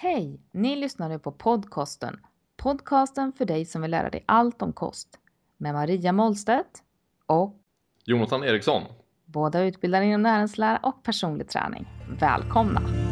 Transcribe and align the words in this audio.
Hej! 0.00 0.40
Ni 0.52 0.76
lyssnade 0.76 1.18
på 1.18 1.32
podcasten. 1.32 2.20
Podcasten 2.56 3.32
för 3.32 3.44
dig 3.44 3.64
som 3.64 3.82
vill 3.82 3.90
lära 3.90 4.10
dig 4.10 4.24
allt 4.26 4.62
om 4.62 4.72
kost. 4.72 5.08
Med 5.56 5.74
Maria 5.74 6.12
Målstedt 6.12 6.82
och 7.26 7.56
Jonathan 8.04 8.44
Eriksson. 8.44 8.82
båda 9.24 9.62
utbildade 9.62 10.04
inom 10.04 10.22
näringslära 10.22 10.76
och 10.82 11.02
personlig 11.02 11.48
träning. 11.48 11.86
Välkomna! 12.20 13.07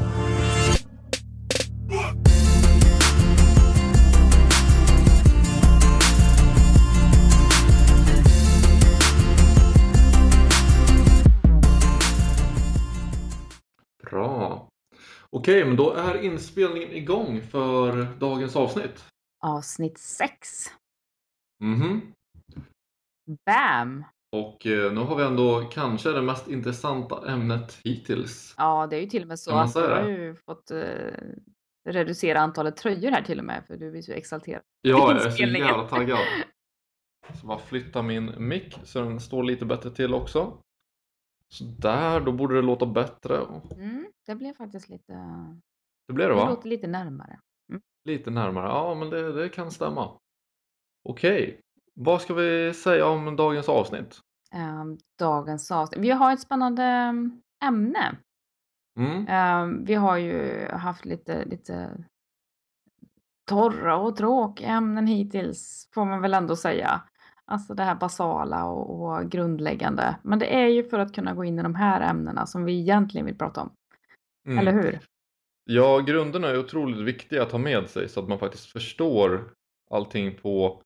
Okej, 15.46 15.64
men 15.64 15.76
då 15.76 15.92
är 15.92 16.22
inspelningen 16.22 16.92
igång 16.92 17.42
för 17.42 18.06
dagens 18.18 18.56
avsnitt. 18.56 19.04
Avsnitt 19.44 19.98
6. 19.98 20.48
Mhm. 21.64 22.00
Bam! 23.46 24.04
Och 24.36 24.66
eh, 24.66 24.92
nu 24.92 25.00
har 25.00 25.16
vi 25.16 25.24
ändå 25.24 25.60
kanske 25.72 26.12
det 26.12 26.22
mest 26.22 26.48
intressanta 26.48 27.30
ämnet 27.30 27.80
hittills. 27.84 28.54
Ja, 28.58 28.86
det 28.86 28.96
är 28.96 29.00
ju 29.00 29.06
till 29.06 29.22
och 29.22 29.28
med 29.28 29.38
så 29.38 29.50
Kan 29.50 29.56
man 29.58 29.66
att 29.66 29.74
du 29.74 29.80
säga 29.80 29.94
har 29.96 30.02
det? 30.02 30.10
ju 30.10 30.34
fått 30.34 30.70
eh, 30.70 30.80
reducera 31.88 32.40
antalet 32.40 32.76
tröjor 32.76 33.10
här 33.10 33.22
till 33.22 33.38
och 33.38 33.44
med 33.44 33.64
för 33.66 33.76
du 33.76 33.98
är 33.98 34.02
så 34.02 34.12
exalterad. 34.12 34.62
Ja, 34.80 34.90
jag 34.90 35.10
är 35.16 35.20
så 35.20 35.28
Inspelningen. 35.28 35.68
jävla 35.68 35.88
taggad. 35.88 36.18
Så 37.40 37.46
bara 37.46 37.58
flytta 37.58 38.02
min 38.02 38.48
mick 38.48 38.78
så 38.84 39.00
den 39.00 39.20
står 39.20 39.42
lite 39.42 39.64
bättre 39.64 39.90
till 39.90 40.14
också. 40.14 40.58
Så 41.48 41.64
där, 41.64 42.20
då 42.20 42.32
borde 42.32 42.54
det 42.54 42.62
låta 42.62 42.86
bättre. 42.86 43.38
Mm, 43.70 44.05
det 44.26 44.34
blev 44.34 44.54
faktiskt 44.54 44.88
lite... 44.88 45.12
Det 46.08 46.12
blev 46.12 46.28
det 46.28 46.34
Det 46.34 46.40
va? 46.40 46.48
låter 46.50 46.68
lite 46.68 46.86
närmare. 46.86 47.40
Lite 48.04 48.30
närmare. 48.30 48.66
Ja, 48.66 48.94
men 48.94 49.10
det, 49.10 49.32
det 49.32 49.48
kan 49.48 49.70
stämma. 49.70 50.18
Okej, 51.08 51.60
vad 51.94 52.22
ska 52.22 52.34
vi 52.34 52.74
säga 52.74 53.06
om 53.06 53.36
dagens 53.36 53.68
avsnitt? 53.68 54.20
Ehm, 54.52 54.98
dagens 55.18 55.70
avsnitt. 55.70 56.00
Vi 56.00 56.10
har 56.10 56.32
ett 56.32 56.40
spännande 56.40 56.82
ehm, 56.82 57.42
ämne. 57.64 58.16
Mm. 58.98 59.26
Ehm, 59.28 59.84
vi 59.84 59.94
har 59.94 60.16
ju 60.16 60.66
haft 60.68 61.04
lite, 61.04 61.44
lite 61.44 62.04
torra 63.48 63.96
och 63.96 64.16
tråkiga 64.16 64.68
ämnen 64.68 65.06
hittills, 65.06 65.88
får 65.94 66.04
man 66.04 66.20
väl 66.22 66.34
ändå 66.34 66.56
säga. 66.56 67.02
Alltså 67.44 67.74
det 67.74 67.82
här 67.82 67.94
basala 67.94 68.64
och, 68.64 69.00
och 69.00 69.30
grundläggande. 69.30 70.16
Men 70.22 70.38
det 70.38 70.54
är 70.54 70.66
ju 70.66 70.84
för 70.84 70.98
att 70.98 71.14
kunna 71.14 71.34
gå 71.34 71.44
in 71.44 71.58
i 71.58 71.62
de 71.62 71.74
här 71.74 72.00
ämnena 72.00 72.46
som 72.46 72.64
vi 72.64 72.80
egentligen 72.80 73.26
vill 73.26 73.38
prata 73.38 73.62
om. 73.62 73.70
Mm. 74.46 74.58
Eller 74.58 74.72
hur? 74.72 74.98
Ja, 75.64 75.98
grunderna 75.98 76.48
är 76.48 76.58
otroligt 76.58 76.98
viktiga 77.06 77.42
att 77.42 77.52
ha 77.52 77.58
med 77.58 77.90
sig 77.90 78.08
så 78.08 78.20
att 78.20 78.28
man 78.28 78.38
faktiskt 78.38 78.66
förstår 78.66 79.50
allting 79.90 80.34
på 80.34 80.82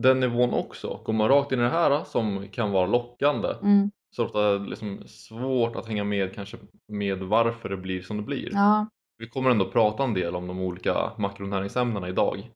den 0.00 0.20
nivån 0.20 0.50
också. 0.52 1.00
Går 1.04 1.12
man 1.12 1.28
rakt 1.28 1.52
in 1.52 1.58
i 1.58 1.62
det 1.62 1.68
här 1.68 2.04
som 2.04 2.48
kan 2.48 2.70
vara 2.70 2.86
lockande 2.86 3.48
Mm. 3.62 3.90
så 4.16 4.22
är 4.22 4.26
det 4.26 4.28
ofta 4.28 4.56
liksom 4.70 5.02
svårt 5.06 5.76
att 5.76 5.86
hänga 5.86 6.04
med 6.04 6.34
kanske 6.34 6.56
med 6.88 7.18
varför 7.18 7.68
det 7.68 7.76
blir 7.76 8.02
som 8.02 8.16
det 8.16 8.22
blir. 8.22 8.48
Ja, 8.52 8.86
Vi 9.18 9.28
kommer 9.28 9.50
ändå 9.50 9.70
prata 9.70 10.04
en 10.04 10.14
del 10.14 10.36
om 10.36 10.46
de 10.46 10.60
olika 10.60 11.12
makronäringsämnena 11.18 12.08
idag. 12.08 12.50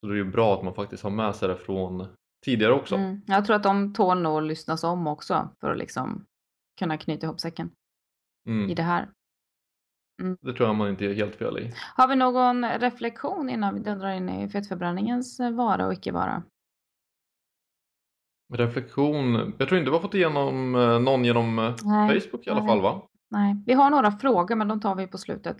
Så 0.00 0.06
det 0.06 0.14
är 0.14 0.16
ju 0.16 0.24
bra 0.30 0.54
att 0.54 0.62
man 0.64 0.74
faktiskt 0.74 1.02
har 1.02 1.10
med 1.10 1.34
sig 1.36 1.48
det 1.48 1.56
från 1.56 2.06
tidigare 2.44 2.72
också. 2.72 2.94
mm. 2.94 3.20
jag 3.26 3.44
tror 3.44 3.56
att 3.56 3.62
de 3.62 3.92
tål 3.94 4.22
nog 4.22 4.36
att 4.38 4.44
lyssnas 4.48 4.84
om 4.84 5.06
också 5.06 5.48
för 5.60 5.70
att 5.70 5.78
liksom 5.78 6.24
kunna 6.78 6.96
knyta 6.98 7.26
ihop 7.26 7.40
säcken 7.40 7.70
Mm. 8.48 8.70
i 8.70 8.74
det 8.74 8.82
här. 8.82 9.08
Det 10.40 10.52
tror 10.52 10.68
jag 10.68 10.76
man 10.76 10.88
inte 10.88 11.04
är 11.04 11.14
helt 11.14 11.36
fel 11.36 11.58
i. 11.58 11.72
Har 11.96 12.08
vi 12.08 12.16
någon 12.16 12.64
reflektion 12.64 13.50
innan 13.50 13.74
vi 13.74 13.80
drar 13.80 14.10
in 14.10 14.28
i 14.28 14.48
fettförbränningens 14.48 15.40
eh, 15.40 15.50
vara 15.50 15.86
och 15.86 15.92
icke 15.92 16.12
vara? 16.12 16.42
Reflektion. 18.54 19.54
Jag 19.58 19.68
tror 19.68 19.78
inte 19.78 19.90
vi 19.90 19.96
har 19.96 20.02
fått 20.02 20.14
igenom 20.14 20.74
eh, 20.74 21.00
någon 21.00 21.24
genom 21.24 21.58
eh, 21.58 21.74
Nej, 21.84 22.20
Facebook 22.20 22.46
i 22.46 22.50
alla 22.50 22.60
nej. 22.60 22.68
fall 22.68 22.80
va? 22.80 23.02
Nej, 23.30 23.56
vi 23.66 23.72
har 23.72 23.90
några 23.90 24.12
frågor 24.12 24.56
men 24.56 24.68
de 24.68 24.80
tar 24.80 24.94
vi 24.94 25.06
på 25.06 25.18
slutet. 25.18 25.56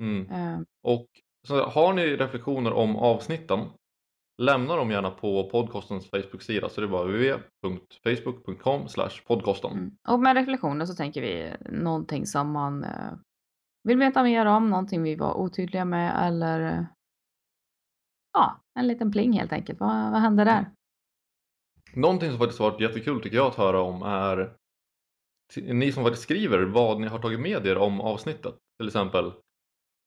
Mm. 0.00 0.30
Eh, 0.30 0.60
Och 0.82 1.06
så 1.46 1.62
har 1.64 1.92
ni 1.92 2.16
reflektioner 2.16 2.72
om 2.72 2.96
avsnitten 2.96 3.60
lämna 4.42 4.76
dem 4.76 4.90
gärna 4.90 5.10
på 5.10 5.50
podcastens 5.50 6.10
Facebook-sida 6.10 6.68
så 6.68 6.80
det 6.80 6.86
är 6.86 6.90
bara 6.90 7.04
www.facebook.com 7.04 8.86
podcasten. 9.26 9.72
Mm. 9.72 9.90
Och 10.08 10.20
med 10.20 10.36
reflektioner 10.36 10.86
så 10.86 10.94
tänker 10.94 11.20
vi 11.20 11.54
någonting 11.70 12.26
som 12.26 12.52
man 12.52 12.86
vill 13.84 13.98
veta 13.98 14.22
mer 14.22 14.46
om, 14.46 14.70
någonting 14.70 15.02
vi 15.02 15.14
var 15.14 15.34
otydliga 15.34 15.84
med 15.84 16.26
eller 16.26 16.86
ja, 18.32 18.60
en 18.78 18.86
liten 18.86 19.12
pling 19.12 19.32
helt 19.32 19.52
enkelt. 19.52 19.80
Vad, 19.80 20.12
vad 20.12 20.20
händer 20.20 20.44
där? 20.44 20.70
Någonting 21.94 22.30
som 22.30 22.38
faktiskt 22.38 22.60
varit 22.60 22.80
jättekul 22.80 23.22
tycker 23.22 23.36
jag 23.36 23.46
att 23.46 23.54
höra 23.54 23.80
om 23.80 24.02
är 24.02 24.56
ni 25.56 25.92
som 25.92 26.02
faktiskt 26.04 26.22
skriver 26.22 26.62
vad 26.62 27.00
ni 27.00 27.06
har 27.06 27.18
tagit 27.18 27.40
med 27.40 27.66
er 27.66 27.78
om 27.78 28.00
avsnittet. 28.00 28.54
Till 28.78 28.86
exempel 28.86 29.32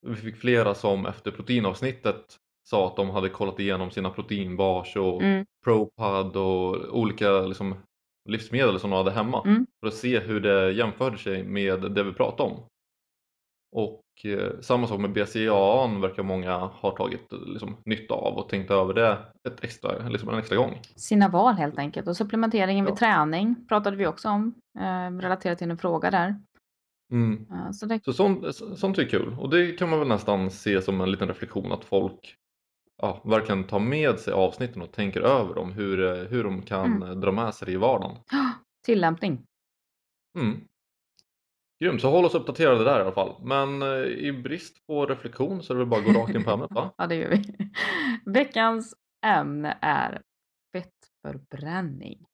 vi 0.07 0.15
fick 0.15 0.37
flera 0.37 0.73
som 0.75 1.05
efter 1.05 1.31
proteinavsnittet 1.31 2.37
sa 2.69 2.87
att 2.87 2.95
de 2.95 3.09
hade 3.09 3.29
kollat 3.29 3.59
igenom 3.59 3.91
sina 3.91 4.09
proteinbars 4.09 4.95
och 4.95 5.21
Mm. 5.21 5.45
ProPad 5.65 6.37
och 6.37 6.97
olika 6.99 7.31
liksom, 7.41 7.75
livsmedel 8.29 8.79
som 8.79 8.89
de 8.89 8.95
hade 8.97 9.11
hemma 9.11 9.41
Mm. 9.45 9.65
för 9.79 9.87
att 9.87 9.93
se 9.93 10.19
hur 10.19 10.39
det 10.39 10.71
jämförde 10.71 11.17
sig 11.17 11.43
med 11.43 11.91
det 11.91 12.03
vi 12.03 12.13
pratade 12.13 12.49
om. 12.49 12.59
Och 13.71 14.01
eh, 14.25 14.59
samma 14.61 14.87
sak 14.87 14.99
med 14.99 15.13
BCAA 15.13 15.87
verkar 16.01 16.23
många 16.23 16.57
ha 16.57 16.91
tagit 16.91 17.33
eh, 17.33 17.39
liksom, 17.45 17.77
nytta 17.85 18.13
av 18.13 18.37
och 18.37 18.49
tänkt 18.49 18.71
över 18.71 18.93
det 18.93 19.17
ett 19.47 19.63
extra, 19.63 20.09
liksom 20.09 20.29
en 20.29 20.39
extra 20.39 20.57
gång. 20.57 20.79
Sina 20.95 21.27
val 21.29 21.53
helt 21.53 21.77
enkelt. 21.79 22.07
Och 22.07 22.17
supplementeringen 22.17 22.85
vid 22.85 22.91
Ja. 22.91 22.97
träning 22.97 23.67
pratade 23.67 23.97
vi 23.97 24.07
också 24.07 24.29
om, 24.29 24.53
eh, 24.79 25.11
relaterat 25.21 25.57
till 25.57 25.71
en 25.71 25.77
fråga 25.77 26.11
där. 26.11 26.35
Mm. 27.11 27.45
Eh, 27.51 27.71
så 27.71 27.85
det, 27.85 28.03
Så 28.05 28.13
sånt, 28.13 28.55
sånt 28.79 28.97
är 28.97 29.09
kul 29.09 29.35
och 29.39 29.49
det 29.49 29.71
kan 29.71 29.89
man 29.89 29.99
väl 29.99 30.07
nästan 30.07 30.51
se 30.51 30.81
som 30.81 31.01
en 31.01 31.11
liten 31.11 31.27
reflektion 31.27 31.71
att 31.71 31.83
folk 31.85 32.35
ja, 33.01 33.21
verkligen 33.25 33.63
tar 33.63 33.79
med 33.79 34.19
sig 34.19 34.33
avsnitten 34.33 34.81
och 34.81 34.91
tänker 34.91 35.21
över 35.21 35.55
dem, 35.55 35.71
hur, 35.71 36.03
eh, 36.07 36.27
hur 36.27 36.43
de 36.43 36.61
kan 36.61 37.03
eh, 37.03 37.09
dra 37.09 37.31
med 37.31 37.53
sig 37.53 37.65
det 37.65 37.71
i 37.71 37.75
vardagen. 37.75 38.17
tillämpning. 38.85 39.43
Mm. 40.39 40.61
Grymt, 41.79 42.01
så 42.01 42.09
håll 42.09 42.25
oss 42.25 42.35
uppdaterade 42.35 42.83
där 42.83 42.99
i 42.99 43.01
alla 43.01 43.11
fall. 43.11 43.35
Men 43.41 43.81
eh, 43.81 44.03
i 44.03 44.31
brist 44.31 44.87
på 44.87 45.05
reflektion 45.05 45.63
så 45.63 45.73
är 45.73 45.75
det 45.75 45.79
väl 45.79 45.89
bara 45.89 45.99
att 45.99 46.05
gå 46.05 46.21
rakt 46.21 46.35
in 46.35 46.43
på 46.43 46.51
ämnet 46.51 46.71
va? 46.71 46.93
Ja, 46.97 47.07
det 47.07 47.15
gör 47.15 47.29
vi. 47.29 47.71
Veckans 48.25 48.95
ämne 49.25 49.77
är 49.81 50.21
fettförbränning. 50.71 52.25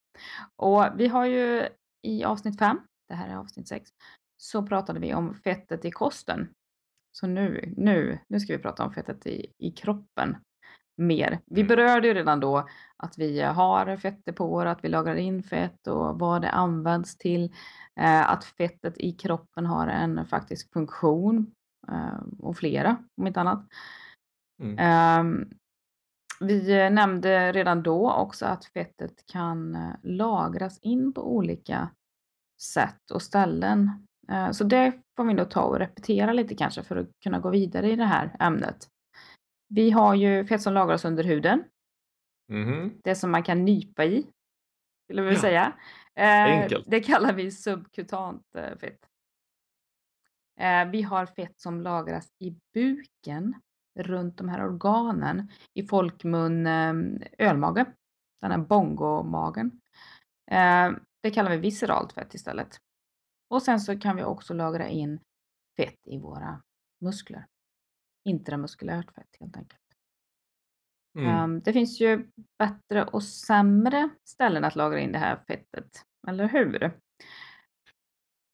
Och 0.55 0.85
vi 0.95 1.07
har 1.07 1.25
ju 1.25 1.67
i 2.07 2.23
avsnitt 2.23 2.59
5, 2.59 2.79
det 3.09 3.15
här 3.15 3.29
är 3.29 3.35
avsnitt 3.35 3.67
6, 3.67 3.89
så 4.37 4.63
pratade 4.63 4.99
vi 4.99 5.13
om 5.13 5.35
fettet 5.35 5.85
i 5.85 5.91
kosten. 5.91 6.49
Så 7.11 7.27
nu, 7.27 7.73
nu, 7.77 8.19
nu 8.27 8.39
ska 8.39 8.53
vi 8.57 8.63
prata 8.63 8.83
om 8.83 8.93
fettet 8.93 9.27
i, 9.27 9.51
i 9.57 9.71
kroppen 9.71 10.37
mer. 10.97 11.39
Vi 11.45 11.61
Mm. 11.61 11.67
berörde 11.67 12.07
ju 12.07 12.13
redan 12.13 12.39
då 12.39 12.67
att 12.97 13.17
vi 13.17 13.41
har 13.41 13.97
fettdepåer, 13.97 14.65
att 14.65 14.83
vi 14.83 14.89
lagrar 14.89 15.15
in 15.15 15.43
fett 15.43 15.87
och 15.87 16.19
vad 16.19 16.41
det 16.41 16.49
används 16.49 17.17
till. 17.17 17.53
Eh, 17.99 18.29
att 18.31 18.43
fettet 18.43 18.97
i 18.97 19.11
kroppen 19.11 19.65
har 19.65 19.87
en 19.87 20.25
faktisk 20.25 20.73
funktion 20.73 21.51
eh, 21.91 22.19
och 22.39 22.57
flera, 22.57 22.97
om 23.17 23.27
inte 23.27 23.39
annat. 23.41 23.67
Mm. 24.61 24.77
Ehm, 24.79 25.49
vi 26.39 26.89
nämnde 26.89 27.51
redan 27.51 27.83
då 27.83 28.11
också 28.11 28.45
att 28.45 28.65
fettet 28.65 29.25
kan 29.25 29.75
eh, 29.75 29.91
lagras 30.03 30.79
in 30.79 31.13
på 31.13 31.35
olika 31.35 31.89
sätt 32.61 33.11
och 33.11 33.21
ställen. 33.21 34.07
Så 34.51 34.63
det 34.63 34.91
får 35.15 35.23
vi 35.23 35.33
nog 35.33 35.49
ta 35.49 35.61
och 35.61 35.79
repetera 35.79 36.33
lite 36.33 36.55
kanske 36.55 36.83
för 36.83 36.95
att 36.95 37.07
kunna 37.23 37.39
gå 37.39 37.49
vidare 37.49 37.91
i 37.91 37.95
det 37.95 38.05
här 38.05 38.35
ämnet. 38.39 38.87
Vi 39.67 39.91
har 39.91 40.15
ju 40.15 40.45
fett 40.45 40.61
som 40.61 40.73
lagras 40.73 41.05
under 41.05 41.23
huden. 41.23 41.63
Mhm. 42.49 43.01
Det 43.03 43.15
som 43.15 43.31
man 43.31 43.43
kan 43.43 43.65
nypa 43.65 44.05
i, 44.05 44.27
skulle 45.05 45.21
vi 45.21 45.33
Ja. 45.33 45.39
säga. 45.41 45.73
Eh. 46.15 46.69
Det 46.87 46.99
kallar 46.99 47.33
vi 47.33 47.51
subkutant 47.51 48.55
eh, 48.55 48.77
fett. 48.77 48.99
Eh, 50.59 50.85
Vi 50.91 51.01
har 51.01 51.25
fett 51.25 51.59
som 51.59 51.81
lagras 51.81 52.27
i 52.39 52.55
buken 52.73 53.53
runt 53.99 54.37
de 54.37 54.49
här 54.49 54.63
organen. 54.65 55.49
I 55.73 55.87
folkmun 55.87 56.67
eh, 56.67 56.93
ölmage, 57.37 57.85
den 58.41 58.51
här 58.51 58.57
bongomagen. 58.57 59.81
Eh, 60.51 60.91
Det 61.23 61.31
kallar 61.31 61.51
vi 61.51 61.57
visceralt 61.57 62.13
fett 62.13 62.33
istället. 62.33 62.77
Och 63.49 63.61
sen 63.63 63.79
så 63.79 63.99
kan 63.99 64.15
vi 64.15 64.23
också 64.23 64.53
lagra 64.53 64.87
in 64.87 65.19
fett 65.77 66.07
i 66.07 66.17
våra 66.19 66.61
muskler. 67.01 67.45
Intramuskulärt 68.23 69.15
fett 69.15 69.37
helt 69.39 69.57
enkelt. 69.57 69.79
Mm. 71.17 71.29
Ehm, 71.29 71.61
det 71.61 71.73
finns 71.73 72.01
ju 72.01 72.27
bättre 72.57 73.03
och 73.03 73.23
sämre 73.23 74.09
ställen 74.23 74.63
att 74.63 74.75
lagra 74.75 74.99
in 74.99 75.11
det 75.11 75.17
här 75.17 75.43
fettet, 75.47 76.05
eller 76.27 76.47
hur? 76.47 76.99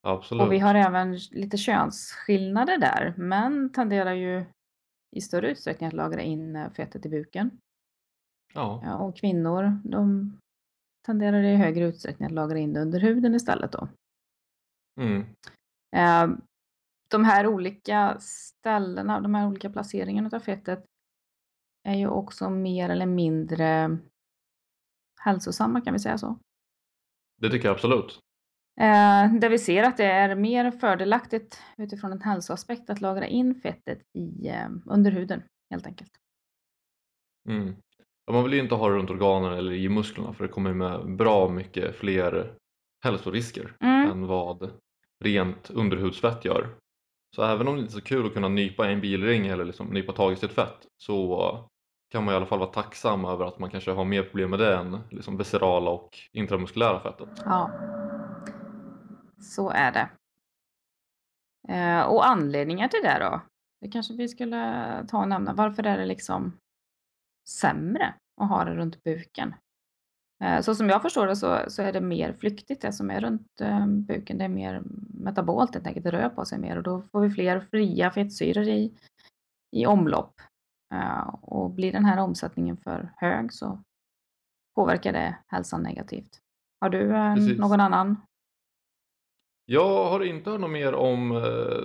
Absolut. 0.01 0.43
Och 0.43 0.51
vi 0.51 0.59
har 0.59 0.75
även 0.75 1.17
lite 1.31 1.57
könsskillnader 1.57 2.77
där. 2.77 3.13
Män 3.17 3.71
tenderar 3.71 4.13
ju 4.13 4.45
i 5.15 5.21
större 5.21 5.51
utsträckning 5.51 5.87
att 5.87 5.93
lagra 5.93 6.21
in 6.21 6.55
eh, 6.55 6.71
fettet 6.71 7.05
i 7.05 7.09
buken. 7.09 7.51
Ja. 8.53 8.81
Ja, 8.85 8.97
och 8.97 9.17
kvinnor, 9.17 9.81
de 9.83 10.33
tenderar 11.05 11.43
i 11.43 11.55
högre 11.55 11.85
utsträckning 11.85 12.25
att 12.25 12.31
lagra 12.31 12.57
in 12.57 12.73
det 12.73 12.81
under 12.81 12.99
huden 12.99 13.35
istället 13.35 13.71
då. 13.71 13.87
Mm. 15.01 15.25
Eh, 15.95 16.37
de 17.11 17.25
här 17.25 17.47
olika 17.47 18.17
ställena, 18.19 19.19
de 19.21 19.35
här 19.35 19.47
olika 19.47 19.69
placeringarna 19.69 20.29
av 20.33 20.39
fettet 20.39 20.85
är 21.83 21.95
ju 21.95 22.07
också 22.07 22.49
mer 22.49 22.89
eller 22.89 23.05
mindre 23.05 23.97
hälsosamma, 25.21 25.81
kan 25.81 25.93
vi 25.93 25.99
säga 25.99 26.17
så? 26.17 26.39
Det 27.41 27.49
tycker 27.49 27.67
jag 27.67 27.75
absolut. 27.75 28.19
Eh, 28.79 29.33
där 29.33 29.49
vi 29.49 29.59
ser 29.59 29.83
att 29.83 29.97
det 29.97 30.05
är 30.05 30.35
mer 30.35 30.71
fördelaktigt 30.71 31.61
utifrån 31.77 32.11
en 32.11 32.21
hälsoaspekt 32.21 32.89
att 32.89 33.01
lagra 33.01 33.27
in 33.27 33.55
fettet 33.55 34.01
i, 34.17 34.47
eh, 34.47 34.69
under 34.85 35.11
huden, 35.11 35.43
helt 35.69 35.85
enkelt. 35.87 36.11
Mm. 37.49 37.75
Ja, 38.25 38.33
man 38.33 38.43
vill 38.43 38.53
ju 38.53 38.59
inte 38.59 38.75
ha 38.75 38.89
det 38.89 38.95
runt 38.95 39.09
organen 39.09 39.53
eller 39.53 39.71
i 39.71 39.89
musklerna 39.89 40.33
för 40.33 40.43
det 40.43 40.51
kommer 40.53 40.73
med 40.73 41.15
bra 41.15 41.49
mycket 41.49 41.95
fler 41.95 42.53
hälsorisker 43.03 43.75
Mm. 43.79 44.11
än 44.11 44.27
vad 44.27 44.71
rent 45.23 45.69
underhudsfett 45.69 46.45
gör. 46.45 46.69
Så 47.35 47.43
även 47.43 47.67
om 47.67 47.75
det 47.75 47.81
inte 47.81 47.91
är 47.91 47.99
så 47.99 48.01
kul 48.01 48.25
att 48.25 48.33
kunna 48.33 48.49
nypa 48.49 48.87
en 48.87 49.01
bilring 49.01 49.47
eller 49.47 49.65
liksom 49.65 49.87
nypa 49.87 50.13
tag 50.13 50.33
i 50.33 50.35
sitt 50.35 50.51
fett 50.51 50.87
så 50.97 51.69
kan 52.11 52.23
man 52.23 52.33
i 52.33 52.37
alla 52.37 52.45
fall 52.45 52.59
vara 52.59 52.69
tacksam 52.69 53.25
över 53.25 53.45
att 53.45 53.59
man 53.59 53.69
kanske 53.69 53.91
har 53.91 54.05
mer 54.05 54.23
problem 54.23 54.49
med 54.49 54.59
det 54.59 54.75
än 54.75 54.99
liksom 55.11 55.37
viscerala 55.37 55.91
och 55.91 56.17
intramuskulära 56.31 56.99
fettet. 56.99 57.29
Ja, 57.45 57.71
så 59.41 59.69
är 59.69 59.91
det. 59.91 60.09
Eh, 61.73 62.01
och 62.01 62.27
anledningar 62.27 62.87
till 62.87 63.03
det 63.03 63.19
då? 63.19 63.41
Det 63.81 63.91
kanske 63.91 64.13
vi 64.13 64.27
skulle 64.27 65.05
ta 65.07 65.17
och 65.17 65.27
nämna. 65.27 65.53
Varför 65.53 65.83
är 65.83 65.97
det 65.97 66.05
liksom 66.05 66.57
sämre 67.49 68.13
att 68.41 68.49
ha 68.49 68.63
det 68.63 68.75
runt 68.75 69.03
buken? 69.03 69.53
Eh, 70.43 70.61
så 70.61 70.75
som 70.75 70.89
jag 70.89 71.01
förstår 71.01 71.27
det 71.27 71.35
så, 71.35 71.59
så 71.67 71.81
är 71.81 71.93
det 71.93 72.01
mer 72.01 72.33
flyktigt 72.33 72.81
det 72.81 72.93
som 72.93 73.11
är 73.11 73.21
runt 73.21 73.61
eh, 73.61 73.87
buken. 73.87 74.37
Det 74.37 74.43
är 74.43 74.49
mer 74.49 74.83
metabolt 75.13 75.73
helt 75.73 75.87
enkelt. 75.87 76.03
Det 76.03 76.11
rör 76.11 76.29
på 76.29 76.45
sig 76.45 76.59
mer 76.59 76.77
och 76.77 76.83
då 76.83 77.01
får 77.01 77.21
vi 77.21 77.29
fler 77.29 77.59
fria 77.71 78.11
fettsyror 78.11 78.67
i, 78.67 78.93
i 79.75 79.85
omlopp. 79.85 80.41
Eh, 80.93 81.27
och 81.41 81.71
blir 81.71 81.91
den 81.91 82.05
här 82.05 82.17
omsättningen 82.19 82.77
för 82.77 83.13
hög 83.17 83.53
så 83.53 83.83
påverkar 84.75 85.13
det 85.13 85.37
hälsan 85.47 85.83
negativt. 85.83 86.39
Har 86.81 86.89
du 86.89 87.15
eh, 87.15 87.35
Precis. 87.35 87.59
någon 87.59 87.79
annan 87.79 88.15
Jag 89.65 90.09
har 90.09 90.23
inte 90.23 90.49
hört 90.49 90.61
något 90.61 90.71
mer 90.71 90.93
om 90.95 91.29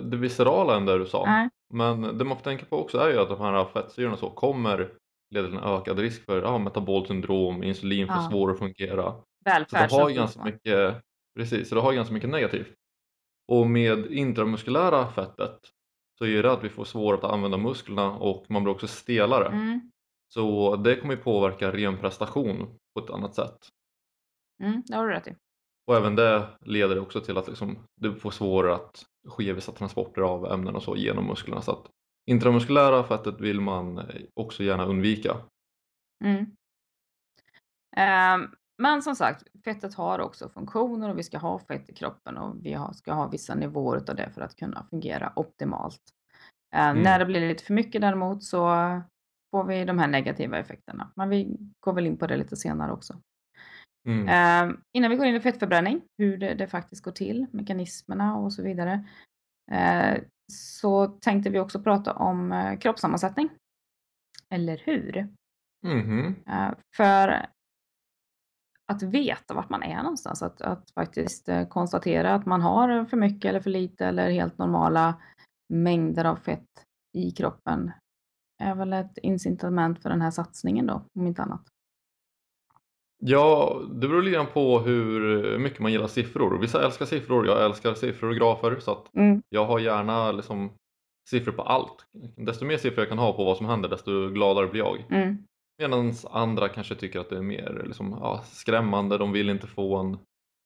det 0.03 0.17
viscerala 0.17 0.77
än 0.77 0.85
det 0.85 0.97
du 0.97 1.05
sa. 1.05 1.25
Nej. 1.25 1.49
Men 1.73 2.17
det 2.17 2.25
man 2.25 2.37
får 2.37 2.43
tänka 2.43 2.65
på 2.65 2.77
också 2.77 2.97
är 2.97 3.09
ju 3.09 3.19
att 3.19 3.29
de 3.29 3.41
här 3.41 3.65
fettsyrorna 3.65 4.17
så 4.17 4.29
kommer 4.29 4.91
leda 5.29 5.47
till 5.47 5.57
en 5.57 5.63
ökad 5.63 5.99
risk 5.99 6.25
för 6.25 6.41
ja, 6.41 6.57
metabolt 6.57 7.07
syndrom, 7.07 7.63
insulin 7.63 8.07
får 8.07 8.15
Ja. 8.15 8.29
svårare 8.31 8.53
att 8.53 8.59
fungera. 8.59 9.03
Så 9.69 9.75
det 9.75 9.79
har 10.01 10.09
ju 10.09 10.15
ganska 10.15 10.43
mycket, 10.43 11.03
precis, 11.39 11.69
så 11.69 11.75
det 11.75 11.81
har 11.81 11.93
ganska 11.93 12.13
mycket 12.13 12.29
negativt. 12.29 12.73
Och 13.51 13.67
med 13.67 14.11
intramuskulära 14.11 15.07
fettet 15.11 15.59
så 16.17 16.25
är 16.25 16.43
det 16.43 16.51
att 16.51 16.63
vi 16.63 16.69
får 16.69 16.85
svårare 16.85 17.17
att 17.27 17.33
använda 17.33 17.57
musklerna 17.57 18.11
och 18.11 18.45
man 18.49 18.63
blir 18.63 18.73
också 18.73 18.87
stelare. 18.87 19.47
Mm, 19.47 19.91
Så 20.27 20.75
det 20.75 20.95
kommer 20.95 21.13
ju 21.15 21.19
påverka 21.21 21.71
ren 21.71 21.97
prestation 21.97 22.67
på 22.93 23.03
ett 23.03 23.09
annat 23.09 23.35
sätt. 23.35 23.57
mm, 24.63 24.83
det 24.85 24.95
har 24.95 25.07
du 25.07 25.13
rätt 25.13 25.27
i. 25.27 25.35
Och 25.87 25.95
även 25.95 26.15
det 26.15 26.47
leder 26.65 26.99
också 26.99 27.21
till 27.21 27.37
att 27.37 27.47
liksom, 27.47 27.77
du 28.01 28.15
får 28.15 28.31
svårare 28.31 28.75
att 28.75 29.05
ske 29.27 29.53
vissa 29.53 29.71
transporter 29.71 30.21
av 30.21 30.45
ämnen 30.51 30.75
och 30.75 30.83
så 30.83 30.95
genom 30.95 31.25
musklerna. 31.27 31.61
Så 31.61 31.71
att 31.71 31.85
intramuskulära 32.25 33.03
fettet 33.03 33.41
vill 33.41 33.61
man 33.61 33.97
eh, 33.97 34.05
också 34.33 34.63
gärna 34.63 34.85
undvika. 34.85 35.37
Mm. 36.23 36.45
Ehm, 37.97 38.49
men 38.77 39.01
som 39.01 39.15
sagt, 39.15 39.43
fettet 39.63 39.93
har 39.93 40.19
också 40.19 40.49
funktioner 40.49 41.09
och 41.09 41.17
vi 41.17 41.23
ska 41.23 41.37
ha 41.37 41.59
fett 41.59 41.89
i 41.89 41.93
kroppen 41.93 42.37
och 42.37 42.65
vi 42.65 42.73
har, 42.73 42.93
ska 42.93 43.13
ha 43.13 43.27
vissa 43.27 43.55
nivåer 43.55 43.97
av 44.09 44.15
det 44.15 44.29
för 44.33 44.41
att 44.41 44.55
kunna 44.55 44.87
fungera 44.89 45.33
optimalt. 45.35 46.01
Ehm, 46.75 46.91
Mm. 46.91 47.03
När 47.03 47.19
det 47.19 47.25
blir 47.25 47.47
lite 47.47 47.63
för 47.63 47.73
mycket 47.73 48.01
däremot 48.01 48.43
så 48.43 48.67
får 49.51 49.63
vi 49.63 49.85
de 49.85 49.99
här 49.99 50.07
negativa 50.07 50.57
effekterna. 50.57 51.11
Men 51.15 51.29
vi 51.29 51.57
går 51.79 51.93
väl 51.93 52.07
in 52.07 52.17
på 52.17 52.27
det 52.27 52.37
lite 52.37 52.55
senare 52.55 52.91
också. 52.91 53.21
Mm. 54.07 54.27
Ehm, 54.27 54.81
innan 54.93 55.11
vi 55.11 55.17
går 55.17 55.25
in 55.25 55.35
i 55.35 55.39
fettförbränning, 55.39 56.01
hur 56.17 56.37
det, 56.37 56.53
det 56.53 56.67
faktiskt 56.67 57.03
går 57.03 57.11
till, 57.11 57.45
mekanismerna 57.51 58.37
och 58.37 58.53
så 58.53 58.63
vidare, 58.63 59.07
eh, 59.71 60.21
så 60.51 61.07
tänkte 61.07 61.49
vi 61.49 61.59
också 61.59 61.79
prata 61.79 62.13
om 62.13 62.51
eh, 62.51 62.77
kroppssammansättning. 62.77 63.49
Eller 64.49 64.77
hur? 64.77 65.33
Mhm. 65.83 66.35
Eh, 66.47 66.71
för 66.95 67.47
att 68.87 69.03
veta 69.03 69.53
vart 69.53 69.69
man 69.69 69.83
är 69.83 69.97
någonstans, 69.97 70.43
att, 70.43 70.61
att 70.61 70.91
faktiskt 70.91 71.49
eh, 71.49 71.67
konstatera 71.67 72.35
att 72.35 72.45
man 72.45 72.61
har 72.61 73.05
för 73.05 73.17
mycket 73.17 73.49
eller 73.49 73.59
för 73.59 73.69
lite 73.69 74.05
eller 74.05 74.29
helt 74.29 74.57
normala 74.57 75.21
mängder 75.73 76.25
av 76.25 76.35
fett 76.35 76.85
i 77.13 77.31
kroppen 77.31 77.91
är 78.63 78.75
väl 78.75 78.93
ett 78.93 79.17
incitament 79.17 80.01
för 80.01 80.09
den 80.09 80.21
här 80.21 80.31
satsningen 80.31 80.85
då, 80.85 81.05
om 81.19 81.27
inte 81.27 81.41
annat. 81.41 81.67
Ja, 83.19 83.81
det 83.89 84.07
beror 84.07 84.21
lite 84.21 84.45
på 84.53 84.79
hur 84.79 85.57
mycket 85.59 85.79
man 85.79 85.91
gillar 85.91 86.07
siffror. 86.07 86.57
Vissa 86.59 86.85
älskar 86.85 87.05
siffror, 87.05 87.47
jag 87.47 87.65
älskar 87.65 87.93
siffror 87.93 88.29
och 88.29 88.35
grafer 88.35 88.79
så 88.79 88.91
att 88.91 89.15
Mm, 89.15 89.41
jag 89.49 89.65
har 89.65 89.79
gärna 89.79 90.31
liksom 90.31 90.71
siffror 91.29 91.51
på 91.51 91.61
allt. 91.61 92.05
Desto 92.37 92.65
mer 92.65 92.77
siffror 92.77 92.99
jag 92.99 93.09
kan 93.09 93.17
ha 93.17 93.33
på 93.33 93.45
vad 93.45 93.57
som 93.57 93.65
händer 93.65 93.89
desto 93.89 94.29
gladare 94.29 94.67
blir 94.67 94.81
jag. 94.81 95.05
mm, 95.09 95.37
Medan 95.81 96.13
andra 96.31 96.69
kanske 96.69 96.95
tycker 96.95 97.19
att 97.19 97.29
det 97.29 97.37
är 97.37 97.41
mer 97.41 97.83
liksom, 97.85 98.17
ja, 98.21 98.41
skrämmande, 98.45 99.17
de 99.17 99.31
vill 99.31 99.49
inte 99.49 99.67
få 99.67 99.95
en 99.97 100.17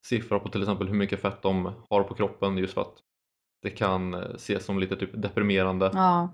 siffra 0.06 0.38
på 0.38 0.48
till 0.48 0.62
exempel 0.62 0.88
hur 0.88 0.94
mycket 0.94 1.20
fett 1.20 1.42
de 1.42 1.72
har 1.90 2.02
på 2.02 2.14
kroppen 2.14 2.58
just 2.58 2.74
för 2.74 2.80
att 2.80 2.94
det 3.62 3.70
kan 3.70 4.14
eh, 4.14 4.20
ses 4.34 4.64
som 4.64 4.78
lite 4.78 4.96
typ 4.96 5.10
deprimerande. 5.22 5.90
ja. 5.94 6.28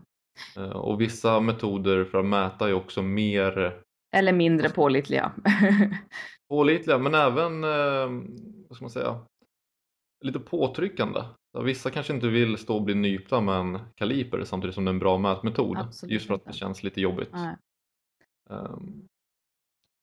Eh, 0.57 0.71
Och 0.71 1.01
vissa 1.01 1.41
metoder 1.41 2.05
för 2.05 2.19
att 2.19 2.25
mäta 2.27 2.69
är 2.69 2.73
också 2.75 3.03
mer 3.03 3.81
Eller 4.12 4.32
mindre 4.32 4.70
pålitliga. 4.70 5.32
pålitliga 6.49 6.99
men 6.99 7.14
även, 7.14 7.64
eh, 7.64 8.29
vad 8.69 8.76
ska 8.76 8.85
man 8.85 8.91
säga, 8.91 9.20
lite 10.25 10.38
påtryckande. 10.38 11.20
Vissa 11.64 11.91
kanske 11.91 12.14
inte 12.14 12.29
vill 12.29 12.58
stå 12.58 12.76
och 12.76 12.82
bli 12.82 12.94
nypta 12.94 13.41
med 13.41 13.55
en 13.55 13.79
kaliper 13.94 14.44
samtidigt 14.44 14.75
som 14.75 14.85
det 14.85 14.88
är 14.88 14.93
en 14.93 14.99
bra 14.99 15.19
mätmetod 15.19 15.79
Absolut 15.79 16.12
just 16.12 16.26
för 16.26 16.35
att 16.35 16.44
det 16.44 16.53
känns 16.53 16.82
lite 16.82 17.00
jobbigt. 17.00 17.31
Nej. 17.32 17.56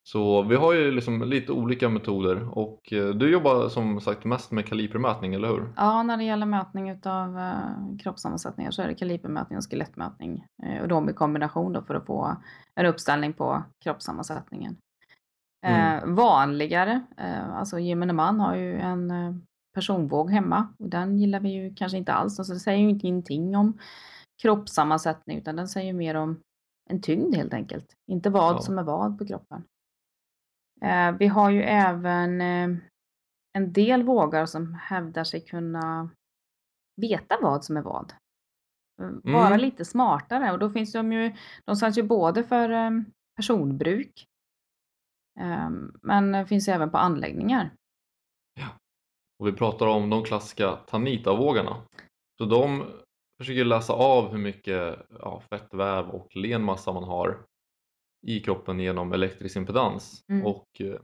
Så 0.05 0.41
vi 0.41 0.55
har 0.55 0.73
ju 0.73 0.91
liksom 0.91 1.21
lite 1.21 1.51
olika 1.51 1.89
metoder 1.89 2.57
och 2.57 2.93
eh, 2.93 3.09
du 3.09 3.31
jobbar 3.31 3.69
som 3.69 4.01
sagt 4.01 4.25
mest 4.25 4.51
med 4.51 4.65
kalipermätning, 4.65 5.33
eller 5.33 5.47
hur? 5.47 5.73
Ja, 5.75 6.03
när 6.03 6.17
det 6.17 6.23
gäller 6.23 6.45
mätning 6.45 6.91
av 7.05 7.35
uh, 7.37 7.97
kroppssammansättningar 8.03 8.71
så 8.71 8.81
är 8.81 8.87
det 8.87 8.95
kalipermätning 8.95 9.57
och 9.57 9.63
skelettmätning 9.71 10.45
eh, 10.63 10.81
och 10.81 10.87
de 10.87 11.09
i 11.09 11.13
kombination 11.13 11.73
då 11.73 11.81
för 11.81 11.95
att 11.95 12.05
få 12.05 12.35
en 12.75 12.85
uppställning 12.85 13.33
på 13.33 13.63
kroppssammansättningen. 13.83 14.77
Eh, 15.65 16.05
vanligare, 16.05 17.01
eh, 17.17 17.55
alltså 17.55 17.79
gemene 17.79 18.13
man 18.13 18.39
har 18.39 18.55
ju 18.55 18.79
en 18.79 19.11
eh, 19.11 19.33
personvåg 19.75 20.31
hemma 20.31 20.67
och 20.79 20.89
den 20.89 21.19
gillar 21.19 21.39
vi 21.39 21.49
ju 21.49 21.75
kanske 21.75 21.97
inte 21.97 22.13
alls. 22.13 22.39
Alltså 22.39 22.53
det 22.53 22.59
säger 22.59 22.79
ju 22.79 22.89
inte 22.89 23.07
ingenting 23.07 23.57
om 23.57 23.77
kroppssammansättning 24.41 25.37
utan 25.37 25.55
den 25.55 25.67
säger 25.67 25.93
mer 25.93 26.15
om 26.15 26.39
en 26.89 27.01
tyngd 27.01 27.35
helt 27.35 27.53
enkelt. 27.53 27.85
Inte 28.11 28.29
vad 28.29 28.55
Ja. 28.55 28.59
som 28.59 28.77
är 28.77 28.83
vad 28.83 29.17
på 29.17 29.25
kroppen. 29.25 29.63
Eh, 30.83 31.11
vi 31.11 31.27
har 31.27 31.49
ju 31.49 31.61
även 31.63 32.41
eh, 32.41 32.77
en 33.57 33.73
del 33.73 34.03
vågar 34.03 34.45
som 34.45 34.73
hävdar 34.73 35.23
sig 35.23 35.41
kunna 35.45 36.09
veta 37.01 37.37
vad 37.41 37.65
som 37.65 37.77
är 37.77 37.81
vad. 37.81 38.13
Eh, 39.01 39.09
Vara 39.33 39.47
Mm. 39.47 39.59
lite 39.59 39.85
smartare 39.85 40.51
och 40.51 40.59
då 40.59 40.69
finns 40.69 40.91
de 40.93 41.13
ju, 41.13 41.33
de 41.65 41.75
säljs 41.75 41.97
ju 41.97 42.03
både 42.03 42.43
för 42.43 42.69
eh, 42.69 42.91
personbruk 43.35 44.27
eh, 45.39 45.69
men 46.01 46.47
finns 46.47 46.67
även 46.67 46.91
på 46.91 46.97
anläggningar. 46.97 47.71
Och 49.39 49.47
vi 49.47 49.53
pratar 49.53 49.87
om 49.87 50.09
de 50.09 50.23
klassiska 50.23 50.75
Tanita-vågarna. 50.87 51.75
Så 52.37 52.45
de 52.45 52.85
försöker 53.37 53.65
läsa 53.65 53.93
av 53.93 54.31
hur 54.31 54.37
mycket 54.37 54.99
ja, 55.19 55.41
fettväv 55.49 56.09
och 56.09 56.35
len 56.35 56.63
massa 56.63 56.93
man 56.93 57.03
har 57.03 57.39
i 58.23 58.39
kroppen 58.39 58.79
genom 58.79 59.13
elektrisk 59.13 59.55
impedans. 59.55 60.25
Mm. 60.29 60.45
Och 60.45 60.67
eh, 60.79 60.99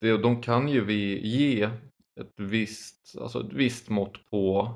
det, 0.00 0.16
de 0.16 0.42
kan 0.42 0.68
ju 0.68 0.84
vi 0.84 1.28
ge 1.28 1.62
ett 2.20 2.32
visst, 2.36 3.16
alltså 3.20 3.40
ett 3.40 3.52
visst 3.52 3.88
mått 3.88 4.30
på 4.30 4.74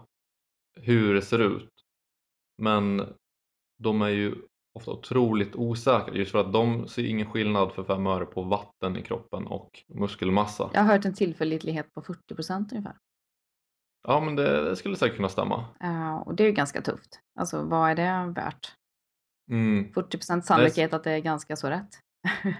hur 0.80 1.14
det 1.14 1.22
ser 1.22 1.38
ut. 1.38 1.70
Men 2.62 3.02
de 3.78 4.02
är 4.02 4.08
ju 4.08 4.34
ofta 4.74 4.90
otroligt 4.90 5.56
osäkra 5.56 6.14
just 6.14 6.32
för 6.32 6.38
att 6.38 6.52
de 6.52 6.88
ser 6.88 7.04
ingen 7.04 7.30
skillnad 7.30 7.72
för 7.72 7.84
fem 7.84 8.06
öre 8.06 8.26
på 8.26 8.42
vatten 8.42 8.96
i 8.96 9.02
kroppen 9.02 9.46
och 9.46 9.84
muskelmassa. 9.88 10.70
Jag 10.72 10.80
har 10.80 10.92
hört 10.92 11.04
en 11.04 11.14
tillförlitlighet 11.14 11.94
på 11.94 12.02
40% 12.02 12.72
ungefär. 12.72 12.96
Ja 14.08 14.20
men 14.20 14.36
det, 14.36 14.68
det 14.68 14.76
skulle 14.76 14.96
säkert 14.96 15.16
kunna 15.16 15.28
stämma. 15.28 15.64
Eh, 15.80 16.16
och 16.16 16.34
det 16.34 16.42
är 16.42 16.46
ju 16.46 16.52
ganska 16.52 16.82
tufft. 16.82 17.20
Alltså 17.38 17.62
vad 17.62 17.90
är 17.90 17.94
det 17.94 18.32
värt? 18.32 18.74
Mm. 19.50 19.92
40% 19.92 20.40
sannolikhet 20.40 20.92
att 20.94 21.04
det 21.04 21.10
är 21.10 21.18
ganska 21.18 21.56
så 21.56 21.68
rätt. 21.68 21.88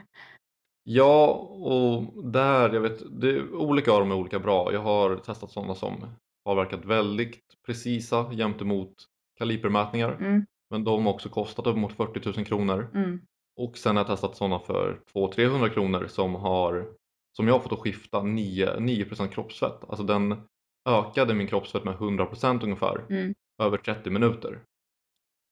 Ja, 0.87 1.27
och 1.51 2.25
där, 2.25 2.75
jag 2.75 2.81
vet, 2.81 3.21
det 3.21 3.31
är 3.31 3.55
olika 3.55 3.93
av 3.93 4.01
dem 4.01 4.11
är 4.11 4.15
olika 4.15 4.39
bra. 4.39 4.73
Jag 4.73 4.81
har 4.81 5.17
testat 5.17 5.51
sådana 5.51 5.75
som 5.75 6.07
har 6.45 6.55
verkat 6.55 6.85
väldigt 6.85 7.43
precisa 7.67 8.31
gentemot 8.31 8.95
kalibermätningar. 9.39 10.13
Mm, 10.13 10.47
Men 10.71 10.85
de 10.85 11.07
har 11.07 11.13
också 11.13 11.29
kostat 11.29 11.67
upp 11.67 11.77
mot 11.77 11.93
40 11.93 12.37
000 12.37 12.47
kronor. 12.47 12.91
mm, 12.95 13.21
Och 13.57 13.79
sen 13.79 13.97
har 13.97 14.01
jag 14.01 14.07
testat 14.07 14.37
sådana 14.37 14.59
för 14.59 15.01
200-300 15.15 15.69
kronor 15.69 16.07
som 16.07 16.35
har 16.35 16.89
som 17.37 17.47
jag 17.49 17.55
har 17.55 17.61
fått 17.61 17.73
att 17.73 17.79
skifta 17.79 18.23
9, 18.23 18.77
9% 18.77 19.29
kroppsfett. 19.29 19.85
Alltså 19.89 20.05
den 20.05 20.37
ökade 20.89 21.35
min 21.35 21.47
kroppsfett 21.47 21.85
med 21.85 21.95
100% 21.95 22.65
ungefär 22.65 23.05
mm. 23.11 23.35
över 23.63 23.79
30 23.79 24.11
minuter. 24.11 24.61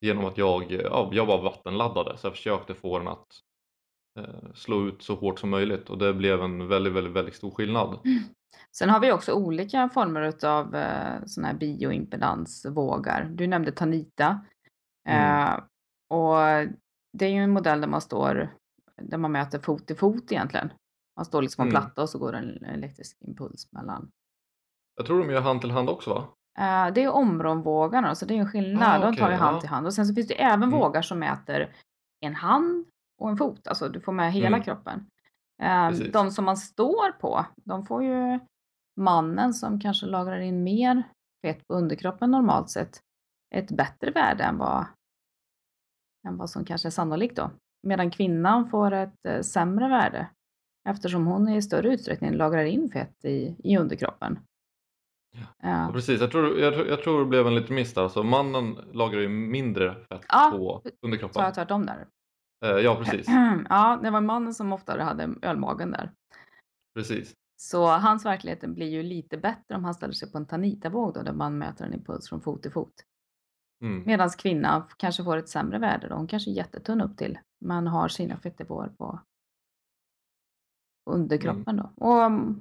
Genom 0.03 0.25
att 0.25 0.39
jag, 0.39 0.73
ja, 0.73 1.11
jag 1.13 1.27
var 1.27 1.43
vattenladdade 1.43 2.17
så 2.19 2.27
jag 2.27 2.33
försökte 2.37 2.75
få 2.75 2.99
den 2.99 3.09
att 3.09 3.27
eh, 4.19 4.53
slå 4.55 4.87
ut 4.87 5.03
så 5.03 5.15
hårt 5.15 5.41
som 5.41 5.51
möjligt 5.51 5.91
och 5.91 5.99
det 5.99 6.15
blev 6.15 6.43
en 6.43 6.69
väldigt, 6.69 6.93
väldigt, 6.93 7.13
väldigt 7.13 7.35
stor 7.35 7.51
skillnad. 7.51 7.99
Sen 8.77 8.91
har 8.91 9.01
vi 9.01 9.13
också 9.13 9.33
olika 9.33 9.89
former 9.89 10.23
utav 10.23 10.75
eh, 10.75 11.25
såna 11.27 11.47
här 11.47 11.55
bioimpedansvågar. 11.55 13.25
Du 13.25 13.47
nämnde 13.47 13.73
Tanita. 13.73 14.41
Mm. 15.09 15.49
Eh, 15.49 15.55
och 16.09 16.37
det 17.19 17.27
är 17.27 17.31
ju 17.31 17.39
en 17.39 17.51
modell 17.51 17.81
där 17.81 17.89
man 17.89 18.01
står, 18.01 18.55
där 19.03 19.19
man 19.19 19.33
mäter 19.33 19.59
fot 19.59 19.87
till 19.87 19.97
fot 19.97 20.33
egentligen. 20.33 20.73
Man 21.17 21.25
står 21.25 21.43
liksom 21.43 21.63
på 21.63 21.67
en 21.67 21.77
Mm. 21.77 21.83
platta 21.83 22.03
och 22.03 22.09
så 22.09 22.19
går 22.19 22.33
en 22.33 22.65
elektrisk 22.65 23.17
impuls 23.21 23.73
mellan. 23.73 24.11
Jag 24.97 25.07
tror 25.07 25.19
de 25.19 25.31
gör 25.31 25.41
hand 25.41 25.61
till 25.61 25.71
hand 25.71 25.89
också 25.89 26.15
va? 26.15 26.29
Eh, 26.59 26.93
det 26.95 27.03
är 27.05 27.09
omronvågarna, 27.09 28.15
så 28.15 28.27
det 28.27 28.35
är 28.35 28.39
en 28.39 28.49
skillnad. 28.51 29.03
Ah, 29.03 29.07
De 29.11 29.17
tar 29.17 29.31
ju 29.31 29.37
hand 29.37 29.57
ja. 29.57 29.61
till 29.61 29.69
hand. 29.71 29.87
Och 29.87 29.95
sen 29.95 30.07
så 30.07 30.15
finns 30.15 30.29
det 30.29 30.43
även 30.43 30.63
Mm. 30.63 30.71
vågar 30.79 31.03
som 31.03 31.19
mäter 31.19 31.75
en 32.21 32.35
hand 32.35 32.87
och 33.21 33.31
en 33.31 33.37
fot. 33.37 33.67
Alltså 33.67 33.89
du 33.89 34.01
får 34.01 34.13
med 34.13 34.33
hela 34.33 34.47
Mm. 34.57 34.63
kroppen. 34.63 35.07
Precis. 35.63 36.13
de 36.13 36.31
som 36.31 36.45
man 36.45 36.57
står 36.57 37.13
på, 37.13 37.47
de 37.57 37.87
får 37.87 38.03
ju 38.05 38.39
mannen 39.01 39.55
som 39.55 39.81
kanske 39.81 40.07
lagrar 40.07 40.39
in 40.41 40.63
mer 40.63 41.03
fett 41.47 41.69
på 41.69 41.75
underkroppen 41.75 42.31
normalt 42.31 42.71
sett 42.71 43.01
ett 43.55 43.71
bättre 43.71 44.11
värde 44.11 44.45
än 44.45 44.59
vad, 44.59 44.85
än 46.29 46.37
vad 46.37 46.51
som 46.51 46.65
kanske 46.65 46.89
är 46.89 46.91
sannolikt 46.91 47.37
då. 47.37 47.51
Medan 47.87 48.11
kvinnan 48.11 48.71
får 48.71 48.93
ett 48.93 49.27
eh, 49.29 49.41
sämre 49.41 49.89
värde 49.89 50.29
eftersom 50.89 51.27
hon 51.27 51.49
i 51.49 51.63
större 51.63 51.89
utsträckning 51.95 52.33
lagrar 52.33 52.65
in 52.65 52.91
fett 52.91 53.25
i, 53.25 53.57
i 53.65 53.77
underkroppen. 53.79 54.39
Ja, 55.33 55.69
Eh, 55.69 55.93
precis, 55.93 56.21
jag 56.21 56.31
tror, 56.31 56.59
jag, 56.59 56.89
jag 56.89 57.03
tror 57.03 57.19
det 57.21 57.27
blev 57.27 57.47
en 57.47 57.55
liten 57.55 57.75
miss 57.75 57.95
där. 57.95 58.03
Alltså 58.03 58.23
mannen 58.23 58.75
lagrar 58.93 59.21
ju 59.21 59.29
mindre 59.29 59.95
fett 59.95 60.25
Ja, 60.29 60.51
på 60.53 60.83
underkroppen. 61.03 61.41
jag 61.41 61.47
har 61.47 61.55
tvärtom 61.55 61.87
där. 61.87 62.07
Eh, 62.65 62.71
ja, 62.71 62.97
precis. 63.05 63.27
Ja, 63.69 64.01
det 64.03 64.11
var 64.11 64.21
mannen 64.21 64.55
som 64.55 64.73
oftare 64.73 65.03
hade 65.03 65.35
ölmagen 65.43 65.91
där. 65.91 66.13
precis. 66.95 67.33
Så 67.57 67.87
hans 67.87 68.25
verklighet 68.27 68.61
blir 68.61 68.89
ju 68.89 69.03
lite 69.03 69.39
bättre 69.39 69.75
om 69.75 69.85
han 69.85 69.95
ställer 69.95 70.13
sig 70.15 70.33
på 70.33 70.39
en 70.39 70.47
Tanita-våg 70.47 71.15
då, 71.15 71.23
där 71.23 71.33
man 71.33 71.59
mäter 71.59 71.85
en 71.87 71.95
impuls 71.95 72.29
från 72.29 72.41
fot 72.41 72.63
till 72.63 72.73
fot. 72.73 72.93
Mm. 73.85 74.03
Medan 74.07 74.31
kvinnan 74.31 74.83
kanske 74.97 75.25
får 75.25 75.37
ett 75.37 75.49
sämre 75.49 75.79
värde 75.79 76.09
då. 76.09 76.15
Hon 76.15 76.27
kanske 76.27 76.51
är 76.51 76.55
jättetunn 76.55 77.01
upp 77.01 77.17
till, 77.17 77.39
men 77.61 77.87
har 77.87 78.09
sina 78.09 78.37
fettnivåer 78.37 78.89
på 78.89 79.21
underkroppen 81.11 81.77
då. 81.77 81.93
Och 81.97 82.23
mm, 82.23 82.61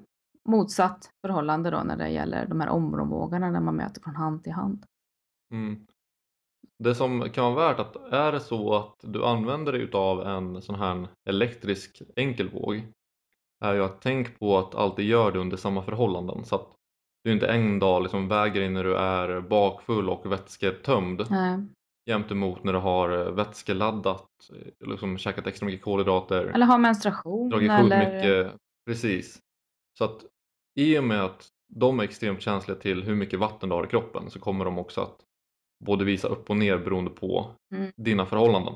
motsatt 0.49 1.09
förhållande 1.21 1.69
då 1.69 1.83
när 1.83 1.97
det 1.97 2.09
gäller 2.09 2.45
de 2.45 2.61
här 2.61 2.69
områvågarna 2.69 3.51
när 3.51 3.61
man 3.61 3.75
mäter 3.75 4.01
från 4.01 4.15
hand 4.15 4.43
till 4.43 4.53
hand. 4.53 4.85
Mm. 5.53 5.87
Det 6.79 6.95
som 6.95 7.29
kan 7.29 7.53
vara 7.53 7.67
värt 7.67 7.79
att 7.79 7.95
är 7.95 8.31
det 8.31 8.39
så 8.39 8.75
att 8.75 8.95
du 9.01 9.25
använder 9.25 9.71
dig 9.71 9.81
utav 9.81 10.27
en 10.27 10.61
sån 10.61 10.75
här 10.75 11.07
elektrisk 11.29 12.01
enkelvåg 12.15 12.83
är 13.61 13.73
ju 13.73 13.83
att 13.83 14.01
tänk 14.01 14.39
på 14.39 14.57
att 14.57 14.75
alltid 14.75 15.05
gör 15.05 15.31
det 15.31 15.39
under 15.39 15.57
samma 15.57 15.81
förhållanden 15.81 16.45
så 16.45 16.55
att 16.55 16.67
du 17.23 17.31
inte 17.31 17.47
en 17.47 17.79
dag 17.79 18.03
liksom 18.03 18.27
väger 18.27 18.61
in 18.61 18.73
när 18.73 18.83
du 18.83 18.95
är 18.95 19.41
bakfull 19.41 20.09
och 20.09 20.31
vätsketömd 20.31 21.25
Nej. 21.29 21.59
jämt 22.05 22.31
emot 22.31 22.63
när 22.63 22.73
du 22.73 22.79
har 22.79 23.31
vätskeladdat, 23.31 24.29
liksom 24.85 25.17
käkat 25.17 25.47
extra 25.47 25.65
mycket 25.65 25.83
kolhydrater, 25.83 26.45
Eller 26.45 26.65
ha 26.65 26.77
menstruation 26.77 27.49
dragit 27.49 27.71
eller... 27.71 27.99
mycket, 27.99 28.53
precis. 28.85 29.39
Så 29.97 30.03
att 30.03 30.25
i 30.75 30.97
och 30.99 31.03
med 31.03 31.23
att 31.23 31.47
de 31.67 31.99
är 31.99 32.03
extremt 32.03 32.41
känsliga 32.41 32.77
till 32.77 33.03
hur 33.03 33.15
mycket 33.15 33.39
vatten 33.39 33.69
du 33.69 33.75
har 33.75 33.83
i 33.85 33.87
kroppen 33.89 34.29
så 34.29 34.39
kommer 34.39 34.65
de 34.65 34.77
också 34.79 35.01
att 35.01 35.15
både 35.85 36.05
visa 36.05 36.27
upp 36.27 36.49
och 36.49 36.57
ner 36.57 36.77
beroende 36.77 37.11
på 37.11 37.51
Mm. 37.73 37.91
dina 37.97 38.25
förhållanden. 38.25 38.73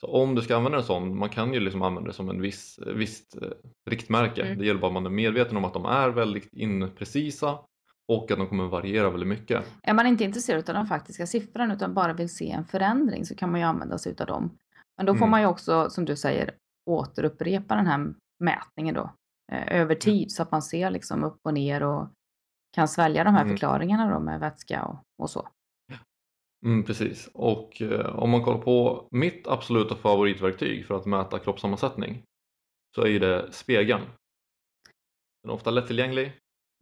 Så 0.00 0.06
om 0.06 0.34
du 0.34 0.42
ska 0.42 0.56
använda 0.56 0.78
en 0.78 0.84
sån, 0.84 1.18
man 1.18 1.28
kan 1.28 1.54
ju 1.54 1.60
liksom 1.60 1.82
använda 1.82 2.08
det 2.08 2.14
som 2.14 2.28
en 2.30 2.40
viss, 2.40 2.78
visst 2.86 3.42
eh, 3.42 3.48
riktmärke. 3.90 4.42
Mm. 4.42 4.58
Det 4.58 4.66
gäller 4.66 4.80
bara 4.80 4.86
att 4.86 4.92
man 4.92 5.06
är 5.06 5.10
medveten 5.10 5.56
om 5.56 5.64
att 5.64 5.74
de 5.74 5.84
är 5.84 6.08
väldigt 6.08 6.48
imprecisa 6.52 7.58
och 8.08 8.30
att 8.30 8.38
de 8.38 8.46
kommer 8.46 8.64
variera 8.64 9.10
väldigt 9.10 9.28
mycket. 9.28 9.64
Är 9.82 9.94
man 9.94 10.06
inte 10.06 10.24
intresserad 10.24 10.68
av 10.70 10.74
den 10.74 10.86
faktiska 10.86 11.26
siffran 11.26 11.70
utan 11.70 11.94
bara 11.94 12.12
vill 12.12 12.28
se 12.28 12.50
en 12.50 12.64
förändring 12.64 13.24
så 13.26 13.34
kan 13.34 13.50
man 13.50 13.60
ju 13.60 13.66
använda 13.66 13.98
sig 13.98 14.14
av 14.20 14.26
dem. 14.26 14.58
Men 14.96 15.06
då 15.06 15.12
får 15.12 15.18
Mm. 15.18 15.30
man 15.30 15.40
ju 15.40 15.46
också, 15.46 15.90
som 15.90 16.04
du 16.04 16.16
säger, 16.16 16.54
återupprepa 16.90 17.74
den 17.74 17.86
här 17.86 18.14
mätningen 18.40 18.94
då 18.94 19.10
eh, 19.52 19.80
över 19.80 19.94
tid 19.94 20.32
så 20.32 20.42
att 20.42 20.50
man 20.52 20.62
ser 20.62 20.90
liksom 20.90 21.24
upp 21.24 21.40
och 21.42 21.54
ner 21.54 21.82
och 21.82 22.08
kan 22.74 22.88
svälja 22.88 23.24
de 23.24 23.34
här 23.34 23.42
Mm. 23.42 23.52
förklaringarna 23.52 24.14
då 24.14 24.20
med 24.20 24.40
vätska 24.40 24.84
och, 24.84 25.02
och 25.22 25.30
så. 25.30 25.48
Mm, 26.66 26.84
precis. 26.84 27.30
Och 27.34 27.82
eh, 27.82 28.18
om 28.18 28.30
man 28.30 28.42
kollar 28.42 28.58
på 28.58 29.08
mitt 29.10 29.48
absoluta 29.48 29.96
favoritverktyg 29.96 30.86
för 30.86 30.94
att 30.94 31.06
mäta 31.06 31.38
kroppssammansättning 31.38 32.22
så 32.96 33.06
är 33.06 33.20
det 33.20 33.52
spegeln. 33.52 34.02
Den 35.42 35.50
är 35.50 35.54
ofta 35.54 35.70
lättillgänglig. 35.70 36.32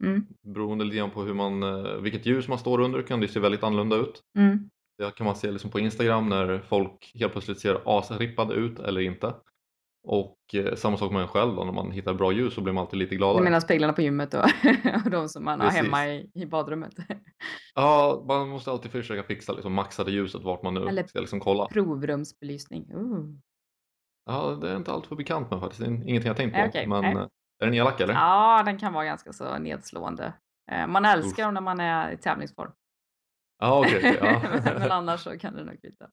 Mm. 0.03 0.25
Beroende 0.47 0.85
lite 0.85 0.97
grann 0.97 1.11
på 1.11 1.23
hur 1.23 1.33
man, 1.33 1.63
eh, 1.63 1.95
vilket 1.95 2.25
ljus 2.25 2.47
man 2.47 2.59
står 2.59 2.79
under 2.79 3.01
kan 3.01 3.19
det 3.19 3.27
se 3.27 3.39
väldigt 3.39 3.63
annorlunda 3.63 3.95
ut. 3.95 4.21
Mm. 4.37 4.69
Det 4.97 5.15
kan 5.15 5.25
man 5.25 5.35
se 5.35 5.51
liksom 5.51 5.71
på 5.71 5.79
Instagram 5.79 6.29
när 6.29 6.59
folk 6.59 7.11
helt 7.15 7.31
plötsligt 7.31 7.59
ser 7.59 7.81
asrippade 7.85 8.53
ut 8.53 8.79
eller 8.79 9.01
inte. 9.01 9.33
Och 10.03 10.37
eh, 10.53 10.75
samma 10.75 10.97
sak 10.97 11.11
med 11.11 11.21
en 11.21 11.27
själv 11.27 11.55
då, 11.55 11.63
när 11.63 11.71
man 11.71 11.91
hittar 11.91 12.13
bra 12.13 12.31
ljus 12.31 12.53
så 12.53 12.61
blir 12.61 12.73
man 12.73 12.81
alltid 12.81 12.99
lite 12.99 13.09
Du 13.13 13.17
gladare. 13.17 13.43
menar 13.43 13.59
speglarna 13.59 13.93
på 13.93 14.01
gymmet 14.01 14.33
och, 14.33 14.43
och 15.05 15.11
de 15.11 15.29
som 15.29 15.43
man 15.45 15.59
har 15.59 15.67
Precis. 15.67 15.83
hemma 15.83 16.07
i, 16.07 16.31
i 16.33 16.45
badrummet. 16.45 16.93
Ja, 17.75 18.23
man 18.27 18.49
måste 18.49 18.71
alltid 18.71 18.91
försöka 18.91 19.23
fixa 19.23 19.53
liksom 19.53 19.73
maxade 19.73 20.11
ljuset 20.11 20.43
vart 20.43 20.63
man 20.63 20.73
nu 20.73 20.87
Eller- 20.87 21.03
ska 21.03 21.19
liksom 21.19 21.39
kolla. 21.39 21.65
Provrumsbelysning. 21.67 22.93
Uh. 22.95 23.25
Ja, 24.25 24.57
det 24.61 24.69
är 24.71 24.77
inte 24.77 24.91
alltför 24.91 25.15
bekant 25.15 25.51
med 25.51 25.59
faktiskt. 25.59 25.79
Det 25.81 25.85
är 25.87 25.89
ingenting 25.89 26.27
jag 26.27 26.37
tänkt 26.37 26.55
på. 26.55 26.63
Okej, 26.67 26.87
Men 26.87 27.01
nej. 27.01 27.13
eh, 27.15 27.21
är 27.59 27.65
den 27.65 27.73
elak 27.73 27.99
eller? 28.01 28.13
Ja, 28.13 28.63
den 28.65 28.77
kan 28.79 28.93
vara 28.93 29.05
ganska 29.05 29.33
så 29.33 29.57
nedslående. 29.57 30.33
Eh, 30.71 30.87
Man 30.87 31.05
älskar 31.05 31.45
dem 31.45 31.53
när 31.53 31.61
man 31.61 31.79
är 31.79 32.11
i 32.11 32.17
tävlingsform. 32.17 32.71
Ja, 33.59 33.79
okej. 33.79 33.97
okej, 33.97 34.17
ja. 34.21 34.41
Men 34.79 34.91
annars 34.91 35.19
så 35.23 35.37
kan 35.39 35.55
det 35.55 35.63
nog 35.63 35.81
kvitta. 35.81 36.05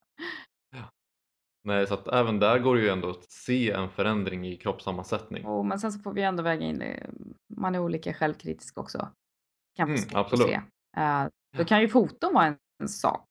Nej, 1.69 1.87
så 1.87 1.95
att 1.95 2.09
även 2.09 2.39
där 2.39 2.59
går 2.59 2.77
det 2.77 2.83
ju 2.83 2.89
ändå 2.89 3.11
att 3.11 3.31
se 3.31 3.71
en 3.71 3.89
förändring 3.89 4.47
i 4.47 4.57
kroppssammansättning. 4.57 5.47
Och, 5.47 5.67
men 5.67 5.79
sen 5.79 5.93
så 5.93 5.99
får 5.99 6.13
vi 6.13 6.23
ändå 6.23 6.43
väga 6.43 6.67
in 6.67 6.79
det. 6.79 7.11
Man 7.57 7.75
är 7.75 7.79
olika 7.79 8.15
självkritisk 8.15 8.79
också. 8.79 9.09
Kan 9.77 9.89
Mm, 9.89 10.01
absolut. 10.15 10.47
se. 10.47 10.61
Eh, 10.97 11.27
då 11.57 11.65
kan 11.65 11.81
ju 11.81 11.89
foton 11.89 12.35
vara 12.35 12.45
en, 12.47 12.57
en 12.83 12.89
sak. 12.89 13.27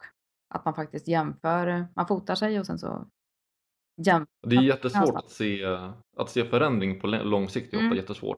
Att 0.54 0.66
man 0.66 0.74
faktiskt 0.74 1.08
jämför. 1.08 1.88
Man 1.96 2.08
fotar 2.08 2.36
sig 2.36 2.60
och 2.60 2.66
sen 2.66 2.80
så 2.80 3.08
jämför. 4.02 4.28
Det 4.48 4.56
är 4.56 4.62
jättesvårt 4.62 5.16
att 5.16 5.30
se, 5.30 5.66
att 6.18 6.30
se 6.30 6.46
förändring 6.46 7.00
på 7.00 7.08
lång 7.08 7.50
sikt. 7.50 7.74
är 7.74 7.78
ofta 7.78 7.86
Mm. 7.86 7.98
jättesvårt. 7.98 8.38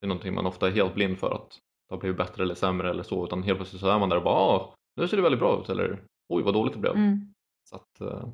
Det 0.00 0.06
är 0.06 0.08
någonting 0.08 0.34
man 0.34 0.46
ofta 0.46 0.66
är 0.68 0.72
helt 0.72 0.94
blind 0.94 1.18
för 1.18 1.30
att 1.34 1.48
det 1.88 1.94
har 1.94 2.00
blivit 2.00 2.18
bättre 2.18 2.42
eller 2.42 2.54
sämre 2.54 2.90
eller 2.90 3.02
så. 3.02 3.24
Utan 3.24 3.42
helt 3.42 3.58
plötsligt 3.58 3.80
så 3.80 3.88
är 3.90 3.98
man 3.98 4.08
där 4.08 4.16
och 4.16 4.22
bara 4.24 4.34
ah, 4.34 4.74
nu 4.96 5.08
ser 5.08 5.16
det 5.16 5.22
väldigt 5.22 5.40
bra 5.40 5.60
ut 5.62 5.68
eller 5.68 6.02
oj 6.28 6.42
vad 6.42 6.54
dåligt 6.54 6.72
det 6.74 6.78
blev. 6.80 6.94
Mm. 6.96 7.34
Så 7.70 7.76
att, 7.76 8.00
eh, 8.00 8.28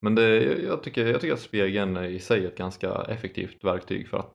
men 0.00 0.14
det, 0.14 0.38
jag, 0.62 0.82
tycker, 0.82 1.06
jag 1.06 1.20
tycker 1.20 1.34
att 1.34 1.40
spegeln 1.40 1.96
i 1.96 2.18
sig 2.18 2.44
är 2.44 2.48
ett 2.48 2.58
ganska 2.58 2.94
effektivt 2.94 3.64
verktyg 3.64 4.08
för 4.08 4.18
att 4.18 4.34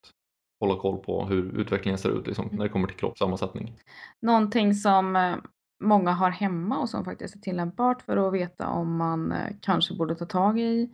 hålla 0.59 0.79
koll 0.79 0.97
på 0.97 1.25
hur 1.25 1.59
utvecklingen 1.59 1.97
ser 1.97 2.19
ut 2.19 2.27
liksom, 2.27 2.49
när 2.51 2.63
det 2.63 2.69
kommer 2.69 2.87
till 2.87 2.97
kroppssammansättning. 2.97 3.79
Någonting 4.21 4.73
som 4.73 5.15
eh, 5.15 5.35
många 5.83 6.11
har 6.11 6.29
hemma 6.29 6.79
och 6.79 6.89
som 6.89 7.05
faktiskt 7.05 7.35
är 7.35 7.39
tillämpbart 7.39 8.01
för 8.01 8.27
att 8.27 8.33
veta 8.33 8.67
om 8.67 8.97
man 8.97 9.31
eh, 9.31 9.55
kanske 9.61 9.95
borde 9.95 10.15
ta 10.15 10.25
tag 10.25 10.59
i, 10.59 10.89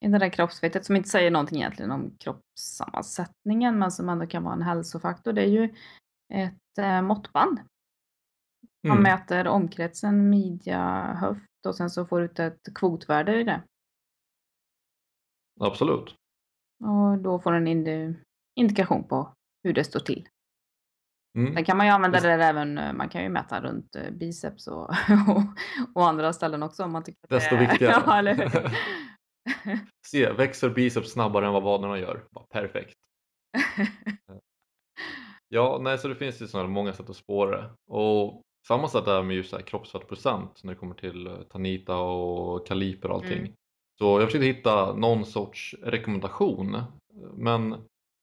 i 0.00 0.08
det 0.08 0.18
där 0.18 0.28
kroppsfettet 0.28 0.84
som 0.84 0.96
inte 0.96 1.08
säger 1.08 1.30
någonting 1.30 1.58
egentligen 1.58 1.90
om 1.90 2.16
kroppssammansättningen 2.18 3.78
men 3.78 3.92
som 3.92 4.08
ändå 4.08 4.26
kan 4.26 4.44
vara 4.44 4.54
en 4.54 4.62
hälsofaktor. 4.62 5.32
Det 5.32 5.42
är 5.42 5.48
ju 5.48 5.74
ett 6.32 6.78
eh, 6.78 7.02
måttband. 7.02 7.60
Man 8.88 8.98
Mm. 8.98 9.02
mäter 9.02 9.46
omkretsen 9.48 10.30
midja, 10.30 11.12
höft 11.20 11.66
och 11.66 11.74
sen 11.76 11.90
så 11.90 12.06
får 12.06 12.18
du 12.18 12.24
ut 12.24 12.38
ett 12.38 12.74
kvotvärde 12.74 13.40
i 13.40 13.44
det. 13.44 13.62
Absolut. 15.60 16.14
Och 16.84 17.18
då 17.18 17.38
får 17.38 17.52
en 17.52 17.68
indi- 17.68 18.14
indikation 18.60 19.08
på 19.08 19.34
hur 19.64 19.72
det 19.72 19.84
står 19.84 20.00
till. 20.00 20.28
Mm. 21.38 21.54
Sen 21.54 21.64
kan 21.64 21.76
man 21.76 21.86
ju 21.86 21.92
använda 21.92 22.20
det 22.20 22.28
där 22.28 22.38
även, 22.38 22.78
eh, 22.78 22.92
man 22.92 23.08
kan 23.08 23.22
ju 23.22 23.28
mäta 23.28 23.60
runt 23.60 23.96
eh, 23.96 24.10
biceps 24.10 24.66
och, 24.66 24.82
och, 25.28 25.42
och 25.94 26.08
andra 26.08 26.32
ställen 26.32 26.62
också 26.62 26.84
om 26.84 26.92
man 26.92 27.04
tycker 27.04 27.18
att 27.24 27.28
det 27.30 27.36
Desto 27.36 27.54
är- 27.54 27.60
viktigare. 27.68 28.02
ja, 28.06 28.18
eller 28.18 28.34
hur? 28.34 28.70
Se, 30.06 30.32
växer 30.32 30.70
biceps 30.70 31.10
snabbare 31.12 31.46
än 31.46 31.52
vad 31.52 31.62
vaderna 31.62 31.98
gör? 31.98 32.24
Bara, 32.30 32.44
perfekt. 32.46 32.94
Ja, 35.48 35.78
nej, 35.82 35.98
så 35.98 36.08
det 36.08 36.14
finns 36.16 36.42
ju 36.42 36.46
sådana 36.48 36.68
många 36.68 36.92
sätt 36.92 37.10
att 37.10 37.16
spåra 37.16 37.56
det. 37.60 37.70
Och 37.90 38.42
samma 38.68 38.88
sätt 38.88 39.06
är 39.06 39.22
med 39.22 39.36
just 39.36 39.50
så 39.50 39.56
här 39.56 39.62
kroppsfettprocent 39.62 40.64
när 40.64 40.72
det 40.72 40.78
kommer 40.78 40.94
till 40.94 41.26
eh, 41.26 41.42
Tanita 41.42 41.96
och 41.96 42.66
kaliper 42.66 43.08
och 43.08 43.14
allting. 43.14 43.38
Mm. 43.38 43.52
Så 44.00 44.20
jag 44.20 44.28
försökte 44.28 44.46
hitta 44.46 44.94
någon 44.94 45.26
sorts 45.26 45.74
rekommendation. 45.82 46.82
Men 47.34 47.76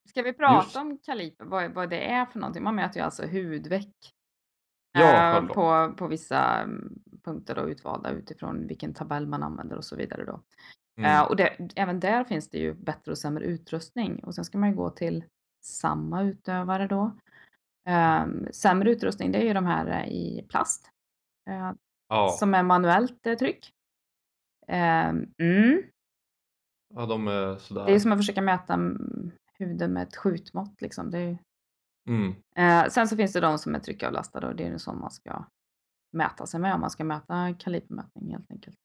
Ska 0.09 0.21
vi 0.21 0.33
prata 0.33 0.63
Just- 0.63 0.75
om 0.75 0.97
kaliper, 0.97 1.45
vad, 1.45 1.71
vad 1.73 1.89
det 1.89 2.11
är 2.11 2.25
för 2.25 2.39
någonting? 2.39 2.63
Man 2.63 2.75
mäter 2.75 2.97
ju 2.97 3.03
alltså 3.03 3.25
hudveck 3.27 4.13
Ja, 4.91 5.37
eh, 5.37 5.47
på, 5.47 5.93
på 5.97 6.07
vissa 6.07 6.61
mm, 6.61 6.99
punkter 7.23 7.55
då 7.55 7.69
utvalda 7.69 8.09
utifrån 8.11 8.67
vilken 8.67 8.93
tabell 8.93 9.27
man 9.27 9.43
använder 9.43 9.77
och 9.77 9.85
så 9.85 9.95
vidare 9.95 10.25
då. 10.25 10.41
mm, 10.97 11.11
Eh, 11.11 11.21
och 11.23 11.35
det, 11.35 11.69
även 11.75 11.99
där 11.99 12.23
finns 12.23 12.49
det 12.49 12.57
ju 12.57 12.73
bättre 12.73 13.11
och 13.11 13.17
sämre 13.17 13.45
utrustning 13.45 14.23
och 14.23 14.35
sen 14.35 14.45
ska 14.45 14.57
man 14.57 14.69
ju 14.69 14.75
gå 14.75 14.89
till 14.89 15.23
samma 15.65 16.23
utövare 16.23 16.87
då. 16.87 17.11
Um, 17.89 18.47
sämre 18.51 18.91
utrustning 18.91 19.31
det 19.31 19.37
är 19.37 19.45
ju 19.45 19.53
de 19.53 19.65
här 19.65 19.87
eh, 19.87 20.07
i 20.07 20.45
plast 20.49 20.91
eh, 21.49 21.71
ja, 22.09 22.29
som 22.39 22.53
är 22.53 22.63
manuellt 22.63 23.27
eh, 23.27 23.37
tryck. 23.37 23.73
Ehm, 24.67 25.25
mm. 25.37 25.83
ja, 26.95 27.05
de 27.05 27.27
är 27.27 27.55
sådär. 27.55 27.85
Det 27.85 27.95
är 27.95 27.99
som 27.99 28.11
att 28.11 28.19
försöka 28.19 28.41
mäta 28.41 28.73
mm, 28.73 29.31
huden 29.59 29.93
med 29.93 30.03
ett 30.03 30.15
skjutmått 30.15 30.81
liksom. 30.81 31.11
Det 31.11 31.19
är, 31.19 31.37
mm, 32.09 32.35
eh, 32.55 32.89
sen 32.89 33.07
så 33.07 33.15
finns 33.15 33.33
det 33.33 33.39
de 33.39 33.57
som 33.57 33.75
är 33.75 33.79
tryckavlastade 33.79 34.47
och 34.47 34.55
det 34.55 34.63
är 34.63 34.71
ju 34.71 34.79
som 34.79 34.99
man 34.99 35.11
ska 35.11 35.45
mäta 36.11 36.45
sig 36.45 36.59
med 36.59 36.73
om 36.73 36.81
man 36.81 36.89
ska 36.89 37.03
mäta 37.03 37.53
kalibermätning 37.53 38.31
helt 38.31 38.51
enkelt. 38.51 38.77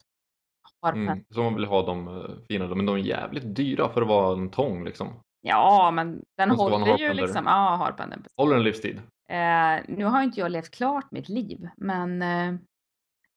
Harpen. 0.83 1.03
mm. 1.03 1.25
Så 1.31 1.43
man 1.43 1.55
vill 1.55 1.65
ha 1.65 1.87
de 1.87 2.09
eh, 2.09 2.31
fina, 2.49 2.75
men 2.75 2.87
de 2.87 2.97
är 2.97 3.01
jävligt 3.01 3.57
dyra 3.57 3.89
för 3.89 4.03
att 4.03 4.09
vara 4.09 4.39
en 4.39 4.51
tång 4.51 4.85
liksom. 4.85 5.09
Ja, 5.41 5.91
men 5.91 6.23
den 6.37 6.51
håller 6.51 6.99
ju 6.99 7.13
liksom. 7.13 7.45
Ja, 7.47 7.77
harpenden. 7.77 8.25
Håller 8.37 8.57
en 8.57 8.63
livstid. 8.63 9.03
Eh, 9.29 9.81
nu 9.89 10.05
har 10.05 10.23
inte 10.23 10.41
jag 10.41 10.51
levt 10.51 10.71
klart 10.71 11.11
mitt 11.11 11.29
liv, 11.29 11.69
men 11.77 12.23
eh, 12.23 12.55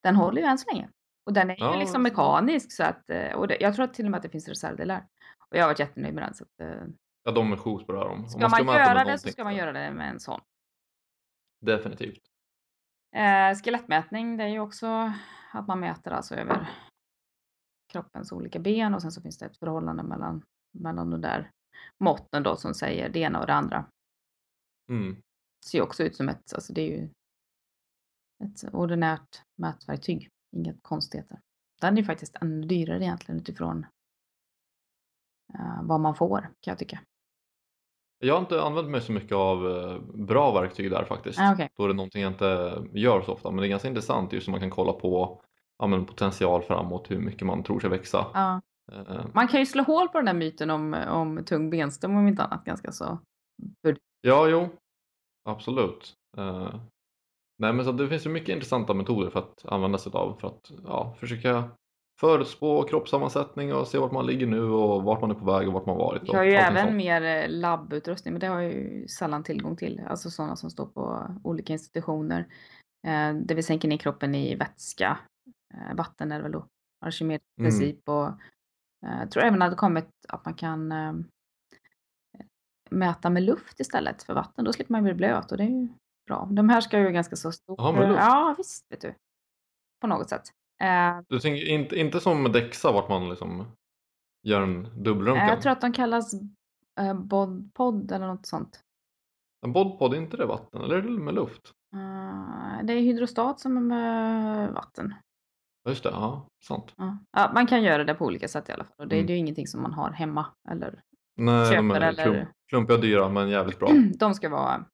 den 0.03 0.15
håller 0.15 0.41
ju 0.41 0.47
än 0.47 0.57
så 0.57 0.71
länge. 0.71 0.89
Och 1.25 1.33
den 1.33 1.49
är 1.49 1.55
Ja, 1.59 1.73
ju 1.73 1.79
liksom 1.79 2.03
mekanisk 2.03 2.71
så 2.71 2.83
att, 2.83 3.09
eh, 3.09 3.31
och 3.33 3.47
det, 3.47 3.57
jag 3.59 3.75
tror 3.75 3.85
att 3.85 3.93
till 3.93 4.05
och 4.05 4.11
med 4.11 4.17
att 4.17 4.23
det 4.23 4.29
finns 4.29 4.47
reservdelar. 4.47 5.07
Och 5.49 5.57
jag 5.57 5.63
har 5.63 5.67
varit 5.69 5.79
jättenöjd 5.79 6.13
med 6.13 6.23
den. 6.23 6.33
Så 6.33 6.43
att, 6.43 6.61
eh, 6.61 6.83
Ja, 7.23 7.31
de 7.31 7.51
är 7.53 7.57
sjukt 7.57 7.87
bra 7.87 8.03
de. 8.03 8.23
Om 8.23 8.29
ska 8.29 8.39
man, 8.39 8.51
mäta 8.51 8.63
med 8.63 8.75
göra 8.75 9.03
det 9.03 9.19
så 9.19 9.29
ska 9.29 9.43
man 9.43 9.55
göra 9.55 9.71
det 9.71 9.91
med 9.91 10.09
en 10.09 10.19
sån. 10.19 10.41
Definitivt. 11.61 12.21
Eh, 13.15 13.55
skelettmätning, 13.63 14.37
det 14.37 14.43
är 14.43 14.47
ju 14.47 14.59
också 14.59 15.11
att 15.51 15.67
man 15.67 15.79
mäter 15.79 16.11
alltså 16.11 16.35
över 16.35 16.69
kroppens 17.91 18.31
olika 18.31 18.59
ben 18.59 18.93
och 18.93 19.01
sen 19.01 19.11
så 19.11 19.21
finns 19.21 19.37
det 19.37 19.45
ett 19.45 19.57
förhållande 19.57 20.03
mellan, 20.03 20.43
mellan 20.73 21.09
de 21.09 21.21
där 21.21 21.51
måtten 22.03 22.43
då 22.43 22.55
som 22.55 22.73
säger 22.73 23.09
det 23.09 23.19
ena 23.19 23.39
och 23.39 23.47
det 23.47 23.53
andra. 23.53 23.85
Mm. 24.89 25.21
ser 25.65 25.81
också 25.81 26.03
ut 26.03 26.15
som 26.15 26.29
ett, 26.29 26.53
alltså 26.53 26.73
det 26.73 26.81
är 26.81 26.97
ju 26.97 27.09
ett 28.43 28.73
ordinärt 28.73 29.41
mätverktyg, 29.55 30.29
inget 30.55 30.83
konstigheter. 30.83 31.39
Den 31.81 31.93
är 31.93 31.97
ju 31.97 32.05
faktiskt 32.05 32.35
ännu 32.41 32.67
dyrare 32.67 33.03
egentligen 33.03 33.41
utifrån 33.41 33.85
eh, 35.53 35.83
vad 35.83 35.99
man 35.99 36.15
får, 36.15 36.39
kan 36.41 36.71
jag 36.71 36.77
tycka. 36.77 36.99
Jag 38.19 38.33
har 38.33 38.41
inte 38.41 38.61
använt 38.61 38.89
mig 38.89 39.01
så 39.01 39.11
mycket 39.11 39.35
av 39.35 39.71
eh, 39.71 39.99
bra 40.25 40.53
verktyg 40.61 40.91
där 40.91 41.03
faktiskt. 41.03 41.39
Ah, 41.39 41.53
okej. 41.53 41.69
Då 41.75 41.83
är 41.83 41.87
det 41.87 41.93
någonting 41.93 42.21
jag 42.21 42.31
inte 42.31 42.83
gör 42.93 43.21
så 43.21 43.33
ofta. 43.33 43.51
Men 43.51 43.61
det 43.61 43.67
är 43.67 43.69
ganska 43.69 43.87
intressant 43.87 44.33
just 44.33 44.45
som 44.45 44.51
man 44.51 44.61
kan 44.61 44.69
kolla 44.69 44.93
på 44.93 45.41
ja, 45.77 45.87
men 45.87 46.05
potential 46.05 46.61
framåt, 46.63 47.11
hur 47.11 47.19
mycket 47.19 47.47
man 47.47 47.63
tror 47.63 47.79
sig 47.79 47.89
växa. 47.89 48.25
Ja. 48.33 48.61
Eh, 48.91 49.25
Man 49.33 49.47
kan 49.47 49.59
ju 49.59 49.65
slå 49.65 49.83
hål 49.83 50.09
på 50.09 50.17
den 50.17 50.25
där 50.25 50.33
myten 50.33 50.69
om, 50.69 50.93
om 50.93 51.45
tung 51.45 51.69
benstom 51.69 52.15
om 52.15 52.27
inte 52.27 52.43
annat 52.43 52.65
ganska 52.65 52.91
så. 52.91 53.19
Ja, 54.21 54.47
jo. 54.47 54.69
Absolut. 55.43 56.13
Eh, 56.37 56.75
nej, 57.57 57.73
men 57.73 57.85
så 57.85 57.91
det 57.91 58.09
finns 58.09 58.25
ju 58.25 58.29
mycket 58.29 58.49
intressanta 58.49 58.93
metoder 58.93 59.29
för 59.29 59.39
att 59.39 59.65
använda 59.65 59.97
sig 59.97 60.11
av 60.15 60.37
för 60.39 60.47
att 60.47 60.71
ja, 60.83 61.15
försöka 61.19 61.69
förutspå 62.19 62.83
kroppssammansättning 62.83 63.73
och 63.73 63.87
se 63.87 63.97
vart 63.97 64.11
man 64.11 64.25
ligger 64.25 64.47
nu 64.47 64.61
och 64.61 65.03
vart 65.03 65.21
man 65.21 65.31
är 65.31 65.35
på 65.35 65.45
väg 65.45 65.67
och 65.67 65.73
vart 65.73 65.85
man 65.85 65.97
varit. 65.97 66.29
Och 66.29 66.35
har 66.35 66.43
ju 66.43 66.51
även 66.53 66.85
sånt. 66.85 66.95
mer 66.95 67.21
eh, 67.21 67.49
labbutrustning, 67.49 68.33
men 68.33 68.39
det 68.39 68.47
har 68.47 68.61
jag 68.61 68.71
ju 68.73 69.07
sällan 69.07 69.43
tillgång 69.43 69.75
till. 69.75 70.01
Alltså 70.07 70.29
sådana 70.29 70.55
som 70.55 70.69
står 70.69 70.85
på 70.85 71.27
olika 71.43 71.73
institutioner. 71.73 72.39
Eh, 73.07 73.33
där 73.33 73.55
vi 73.55 73.63
sänker 73.63 73.87
ner 73.87 73.97
kroppen 73.97 74.35
i 74.35 74.55
vätska. 74.55 75.17
Eh, 75.73 75.95
vatten 75.95 76.31
är 76.31 76.37
det 76.37 76.43
väl 76.43 76.51
då. 76.51 76.65
Archimedes 77.05 77.41
Mm. 77.59 77.71
princip 77.71 78.09
och 78.09 78.27
eh, 79.05 79.19
jag 79.19 79.31
tror 79.31 79.43
även 79.43 79.61
att 79.61 79.71
det 79.71 79.77
kommit 79.77 80.09
att 80.27 80.45
man 80.45 80.53
kan 80.53 80.91
eh, 80.91 81.13
mäta 82.89 83.29
med 83.29 83.43
luft 83.43 83.79
istället 83.79 84.23
för 84.23 84.33
vatten. 84.33 84.65
Då 84.65 84.73
slipper 84.73 84.91
man 84.91 85.03
bli 85.03 85.13
blöt 85.13 85.51
och 85.51 85.57
det 85.57 85.63
är 85.63 85.67
ju 85.69 85.87
bra. 86.27 86.47
De 86.51 86.69
här 86.69 86.81
ska 86.81 86.99
ju 86.99 87.11
ganska 87.11 87.35
så 87.35 87.51
stort. 87.51 87.75
Jaha, 87.79 87.91
med 87.91 88.07
luft? 88.09 88.19
Ja, 88.21 88.55
visst 88.57 88.91
vet 88.91 89.01
du. 89.01 89.15
På 90.01 90.07
något 90.07 90.29
sätt. 90.29 90.41
Eh, 90.81 91.19
Du 91.27 91.39
tänker 91.39 91.69
inte, 91.69 91.99
inte 91.99 92.19
som 92.19 92.43
Dexa 92.51 92.91
vart 92.91 93.09
man 93.09 93.29
liksom 93.29 93.65
gör 94.43 94.61
en 94.61 95.03
dubbelröntgen? 95.03 95.47
jag 95.47 95.61
tror 95.61 95.71
att 95.71 95.81
de 95.81 95.93
kallas 95.93 96.33
eh, 96.99 97.13
bodpod 97.13 98.11
eller 98.11 98.27
något 98.27 98.45
sånt. 98.45 98.81
En 99.65 99.73
bodpod, 99.73 100.13
är 100.13 100.17
inte 100.17 100.37
det 100.37 100.45
vatten 100.45 100.81
eller 100.81 100.95
är 100.95 101.01
det 101.01 101.09
med 101.09 101.33
luft? 101.33 101.71
Eh, 101.93 102.85
det 102.85 102.93
är 102.93 102.99
hydrostat 102.99 103.59
som 103.59 103.77
är 103.77 103.81
med 103.81 104.71
vatten. 104.73 105.13
Ja, 105.83 105.91
just 105.91 106.03
det, 106.03 106.09
ja, 106.09 106.47
sant. 106.67 106.93
Ja. 106.97 107.17
Ja, 107.31 107.51
man 107.53 107.67
kan 107.67 107.83
göra 107.83 108.03
det 108.03 108.13
på 108.15 108.25
olika 108.25 108.47
sätt 108.47 108.69
i 108.69 108.71
alla 108.71 108.83
fall. 108.83 108.93
Och 108.97 109.07
det, 109.07 109.15
Mm. 109.15 109.27
det 109.27 109.33
är 109.33 109.35
ju 109.35 109.39
ingenting 109.39 109.67
som 109.67 109.81
man 109.81 109.93
har 109.93 110.11
hemma. 110.11 110.45
Eller... 110.69 111.01
Nej, 111.37 111.75
de 111.75 111.89
Köper 111.89 112.01
är 112.01 112.07
eller- 112.09 112.23
klump, 112.23 112.49
klumpiga 112.69 112.97
dyra 112.97 113.29
men 113.29 113.49
jävligt 113.49 113.79
bra. 113.79 113.89
De 114.19 114.33
ska 114.33 114.49
vara 114.49 114.85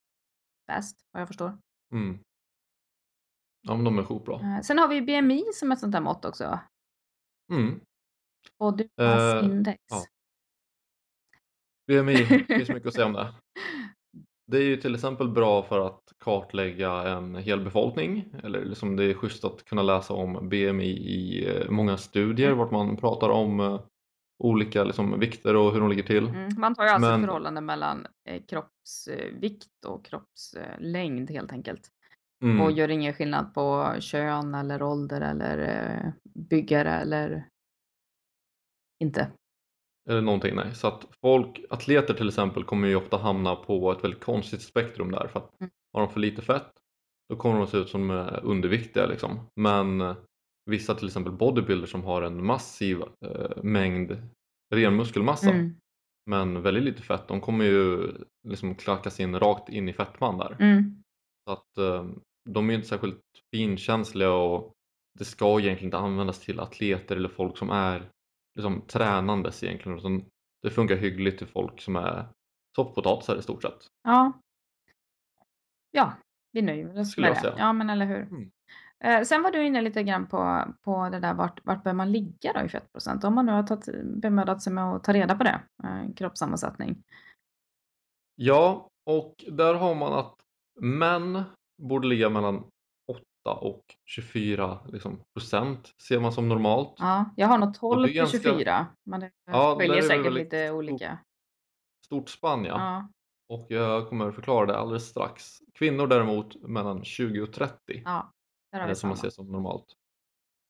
bäst, 0.75 0.97
vad 1.11 1.21
jag 1.21 1.27
förstår. 1.27 1.57
Mm. 1.93 2.19
Ja, 3.61 3.75
men 3.75 3.83
de 3.83 3.99
är 3.99 4.03
sjukt 4.03 4.25
bra. 4.25 4.41
Eh, 4.41 4.61
Sen 4.61 4.77
har 4.77 4.87
vi 4.87 5.01
BMI 5.01 5.43
som 5.53 5.71
ett 5.71 5.79
sånt 5.79 5.91
där 5.91 6.01
mått 6.01 6.25
också. 6.25 6.59
Mm. 7.51 7.79
Body 8.59 8.87
mass 8.97 9.19
Eh, 9.43 9.45
index. 9.45 9.79
ja. 9.89 10.03
BMI, 11.87 12.13
det 12.47 12.55
finns 12.55 12.69
mycket 12.69 12.87
att 12.87 12.93
säga 12.93 13.05
om 13.05 13.13
det. 13.13 13.33
Det 14.47 14.57
är 14.57 14.63
ju 14.63 14.77
till 14.77 14.95
exempel 14.95 15.29
bra 15.29 15.63
för 15.63 15.79
att 15.87 16.01
kartlägga 16.19 16.91
en 16.91 17.35
hel 17.35 17.63
befolkning. 17.63 18.33
Eller 18.43 18.65
liksom 18.65 18.95
det 18.95 19.03
är 19.03 19.13
schysst 19.13 19.43
att 19.43 19.63
kunna 19.65 19.81
läsa 19.81 20.13
om 20.13 20.49
BMI 20.49 20.85
i 20.89 21.47
eh, 21.49 21.69
många 21.69 21.97
studier 21.97 22.47
Mm. 22.47 22.57
vart 22.59 22.71
man 22.71 22.97
pratar 22.97 23.29
om 23.29 23.59
eh, 23.59 23.81
olika 24.41 24.83
liksom, 24.83 25.19
vikter 25.19 25.55
och 25.55 25.73
hur 25.73 25.79
de 25.79 25.89
ligger 25.89 26.03
till. 26.03 26.27
Mm, 26.27 26.49
man 26.57 26.75
tar 26.75 26.83
ju 26.83 26.89
alltså 26.89 27.09
Men- 27.09 27.21
förhållande 27.21 27.61
mellan 27.61 28.07
eh, 28.29 28.41
kroppsvikt 28.45 29.85
och 29.85 30.05
kroppslängd 30.05 31.31
helt 31.31 31.51
enkelt. 31.51 31.89
Mm. 32.43 32.61
Och 32.61 32.71
gör 32.71 32.89
ingen 32.89 33.13
skillnad 33.13 33.53
på 33.53 33.95
kön 33.99 34.55
eller 34.55 34.81
ålder 34.81 35.21
eller 35.21 35.57
eh, 35.57 36.11
byggare 36.49 36.89
eller 36.91 37.47
inte. 38.99 39.31
Eller 40.09 40.21
någonting, 40.21 40.55
nej. 40.55 40.75
Så 40.75 40.87
att 40.87 41.05
folk, 41.21 41.61
atleter 41.69 42.13
till 42.13 42.27
exempel 42.27 42.63
kommer 42.63 42.87
ju 42.87 42.95
ofta 42.95 43.17
hamna 43.17 43.55
på 43.55 43.91
ett 43.91 44.03
väldigt 44.03 44.23
konstigt 44.23 44.61
spektrum 44.61 45.11
där 45.11 45.27
för 45.27 45.39
att 45.39 45.59
Mm. 45.61 45.71
har 45.93 46.01
de 46.01 46.09
för 46.13 46.19
lite 46.19 46.41
fett 46.41 46.71
då 47.29 47.35
kommer 47.35 47.57
de 47.57 47.67
se 47.67 47.77
ut 47.77 47.89
som 47.89 48.11
eh, 48.11 48.39
underviktiga 48.43 49.05
liksom. 49.05 49.39
Men 49.55 50.01
eh, 50.01 50.15
vissa 50.65 50.95
till 50.95 51.07
exempel 51.07 51.33
bodybuilders 51.33 51.91
som 51.91 52.03
har 52.03 52.21
en 52.21 52.45
massiv 52.45 53.01
eh, 53.25 53.63
mängd 53.63 54.17
ren 54.73 54.95
muskelmassa 54.95 55.49
Mm. 55.49 55.75
men 56.29 56.61
väldigt 56.61 56.83
lite 56.83 57.01
fett 57.01 57.27
de 57.27 57.41
kommer 57.41 57.65
ju 57.65 58.11
liksom 58.47 58.75
klackas 58.75 59.19
in 59.19 59.39
rakt 59.39 59.69
in 59.69 59.89
i 59.89 59.93
fettman 59.93 60.37
där. 60.37 60.57
Mm. 60.59 61.03
Så 61.47 61.53
att 61.53 61.77
eh, 61.77 62.09
de 62.49 62.67
är 62.67 62.71
ju 62.71 62.75
inte 62.75 62.87
särskilt 62.87 63.21
finkänsliga 63.53 64.31
och 64.31 64.73
det 65.19 65.25
ska 65.25 65.59
egentligen 65.59 65.87
inte 65.87 65.97
användas 65.97 66.39
till 66.39 66.59
atleter 66.59 67.15
eller 67.15 67.29
folk 67.29 67.57
som 67.57 67.69
är 67.69 68.09
liksom 68.55 68.81
tränandes 68.81 69.63
egentligen 69.63 69.97
utan 69.97 70.25
det 70.63 70.69
funkar 70.69 70.95
hyggligt 70.95 71.37
till 71.37 71.47
folk 71.47 71.81
som 71.81 71.95
är 71.95 72.27
soffpotatisar 72.75 73.37
i 73.37 73.41
stort 73.41 73.61
sett. 73.61 73.87
Ja. 74.03 74.33
Ja, 75.91 76.13
vi 76.51 76.61
nöjer 76.61 76.99
oss 76.99 77.17
med 77.17 77.39
det. 77.43 77.55
Ja, 77.57 77.73
men 77.73 77.89
eller 77.89 78.05
hur. 78.05 78.21
Mm. 78.21 78.51
Eh, 79.03 79.23
sen 79.23 79.43
var 79.43 79.51
du 79.51 79.65
inne 79.65 79.81
lite 79.81 80.03
grann 80.03 80.27
på, 80.27 80.63
på 80.83 81.09
det 81.09 81.19
där 81.19 81.33
vart, 81.33 81.65
vart 81.65 81.83
bör 81.83 81.93
man 81.93 82.11
ligga 82.11 82.53
då 82.53 82.59
i 82.65 82.69
fettprocent? 82.69 83.23
Om 83.23 83.35
man 83.35 83.45
nu 83.45 83.51
har 83.51 83.63
tagit, 83.63 84.05
bemödat 84.05 84.61
sig 84.61 84.73
med 84.73 84.83
att 84.95 85.03
ta 85.03 85.13
reda 85.13 85.35
på 85.35 85.43
det, 85.43 85.61
eh, 85.83 86.13
kroppssammansättning. 86.15 87.03
Ja, 88.35 88.89
och 89.05 89.35
där 89.51 89.73
har 89.73 89.95
man 89.95 90.13
att 90.13 90.35
män 90.79 91.43
borde 91.81 92.07
ligga 92.07 92.29
mellan 92.29 92.63
8 93.11 93.59
och 93.61 93.81
24 94.05 94.79
liksom, 94.87 95.19
procent 95.35 95.93
ser 96.01 96.19
man 96.19 96.31
som 96.33 96.49
normalt. 96.49 96.93
Ja, 96.97 97.25
jag 97.35 97.47
har 97.47 97.57
nog 97.57 97.73
12 97.73 98.01
det 98.01 98.07
är 98.07 98.07
till 98.07 98.15
ganska- 98.17 98.37
24. 98.39 98.87
Men 99.03 99.19
det 99.19 99.31
Ja, 99.51 99.75
skiljer 99.79 100.01
säkert 100.01 100.33
lite 100.33 100.67
stort- 100.67 100.75
olika. 100.77 101.17
Stort 102.05 102.29
spann 102.29 102.65
ja. 102.65 102.75
Ja. 102.77 103.09
och 103.55 103.65
jag 103.69 104.09
kommer 104.09 104.31
förklara 104.31 104.65
det 104.65 104.77
alldeles 104.77 105.07
strax. 105.09 105.57
Kvinnor 105.73 106.07
däremot 106.07 106.61
mellan 106.61 107.03
20 107.03 107.41
och 107.41 107.53
30 107.53 108.01
Ja, 108.05 108.31
vi 108.71 108.79
det 108.79 108.95
som 108.95 109.09
man 109.09 109.17
ser 109.17 109.29
som 109.29 109.51
normalt. 109.51 109.85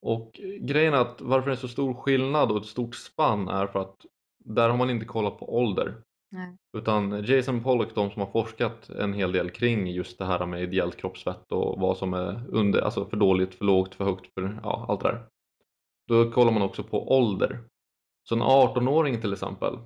Och 0.02 0.42
grejen 0.60 0.94
är 0.94 0.98
att 0.98 1.22
varför 1.22 1.50
det 1.50 1.56
är 1.56 1.60
så 1.60 1.68
stor 1.68 1.94
skillnad 1.94 2.52
och 2.52 2.58
ett 2.58 2.66
stort 2.66 2.96
spann 2.96 3.48
är 3.48 3.68
för 3.68 3.80
att 3.80 4.06
där 4.46 4.70
har 4.70 4.78
man 4.78 4.90
inte 4.90 5.06
kollat 5.06 5.40
på 5.40 5.58
ålder. 5.58 6.04
Nej. 6.32 6.58
Utan 6.78 7.24
Jason 7.24 7.64
Pollock, 7.64 7.96
de 7.96 8.12
som 8.12 8.22
har 8.22 8.32
forskat 8.32 8.90
en 8.90 9.14
hel 9.14 9.32
del 9.32 9.50
kring 9.50 9.88
just 9.88 10.18
det 10.18 10.26
här 10.26 10.46
med 10.46 10.64
ideellt 10.64 10.98
kroppsfett 10.98 11.52
och 11.52 11.80
vad 11.80 11.98
som 11.98 12.14
är 12.14 12.48
under, 12.50 12.82
alltså 12.82 13.06
för 13.06 13.18
dåligt, 13.18 13.56
för 13.56 13.66
lågt, 13.66 13.96
för 13.96 14.06
högt, 14.06 14.34
för 14.34 14.60
ja, 14.64 14.86
allt 14.90 15.02
det 15.02 15.08
där. 15.08 15.28
Då 16.08 16.32
kollar 16.32 16.52
man 16.52 16.62
också 16.62 16.84
på 16.84 17.18
ålder. 17.18 17.64
Så 18.24 18.36
en 18.36 18.42
18-åring 18.42 19.22
till 19.22 19.34
exempel, 19.34 19.80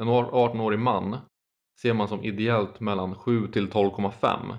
en 0.00 0.08
18-årig 0.08 0.78
man 0.78 1.16
ser 1.80 1.94
man 1.94 2.08
som 2.08 2.24
ideellt 2.24 2.80
mellan 2.80 3.14
7 3.14 3.48
till 3.48 3.70
12,5. 3.70 4.56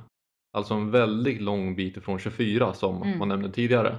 Alltså 0.58 0.74
en 0.74 0.92
väldigt 0.92 1.42
lång 1.42 1.76
bit 1.76 1.98
ifrån 1.98 2.20
24 2.20 2.74
som 2.74 3.02
Mm. 3.04 3.20
man 3.20 3.28
nämnde 3.28 3.52
tidigare. 3.52 3.96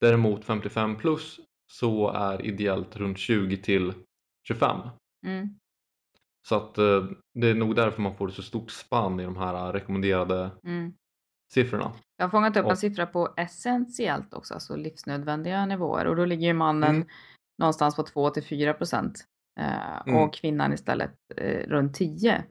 Däremot 0.00 0.44
55 0.44 0.96
plus 0.96 1.40
så 1.72 2.10
är 2.10 2.46
ideellt 2.46 2.96
runt 2.96 3.18
20 3.18 3.56
till 3.56 3.92
25. 4.48 4.80
Mm. 5.26 5.48
Så 6.48 6.56
att 6.56 6.78
eh, 6.78 7.04
det 7.34 7.48
är 7.50 7.54
nog 7.54 7.76
därför 7.76 8.02
man 8.02 8.14
får 8.16 8.28
så 8.28 8.42
stort 8.42 8.70
spann 8.70 9.20
i 9.20 9.24
de 9.24 9.36
här 9.36 9.72
rekommenderade 9.72 10.50
Mm. 10.64 10.92
siffrorna. 11.52 11.92
Jag 12.16 12.24
har 12.24 12.30
fångat 12.30 12.56
upp 12.56 12.64
Ja. 12.64 12.70
en 12.70 12.76
siffra 12.76 13.06
på 13.06 13.34
essentiellt 13.36 14.34
också, 14.34 14.54
alltså 14.54 14.76
livsnödvändiga 14.76 15.66
nivåer 15.66 16.06
och 16.06 16.16
då 16.16 16.24
ligger 16.24 16.46
ju 16.46 16.52
mannen 16.54 16.94
Mm. 16.96 17.08
någonstans 17.58 17.96
på 17.96 18.02
2 18.02 18.30
till 18.30 18.42
4 18.44 18.74
procent 18.74 19.24
eh, 19.60 20.00
Mm. 20.06 20.16
och 20.16 20.34
kvinnan 20.34 20.72
istället 20.72 21.14
eh, 21.36 21.68
runt 21.68 21.94
10. 21.94 22.44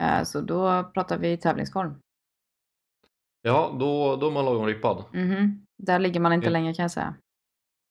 Eh, 0.00 0.22
så 0.22 0.40
då 0.40 0.90
pratar 0.94 1.18
vi 1.18 1.36
tävlingsform. 1.36 1.94
Ja, 3.46 3.76
då, 3.80 4.16
då 4.16 4.26
är 4.26 4.30
man 4.30 4.44
lagom 4.44 4.66
rippad. 4.66 5.04
Mhm. 5.12 5.66
Där 5.82 5.98
ligger 5.98 6.20
man 6.20 6.32
inte 6.32 6.46
Ja. 6.46 6.50
längre 6.50 6.74
kan 6.74 6.82
jag 6.82 6.90
säga. 6.90 7.14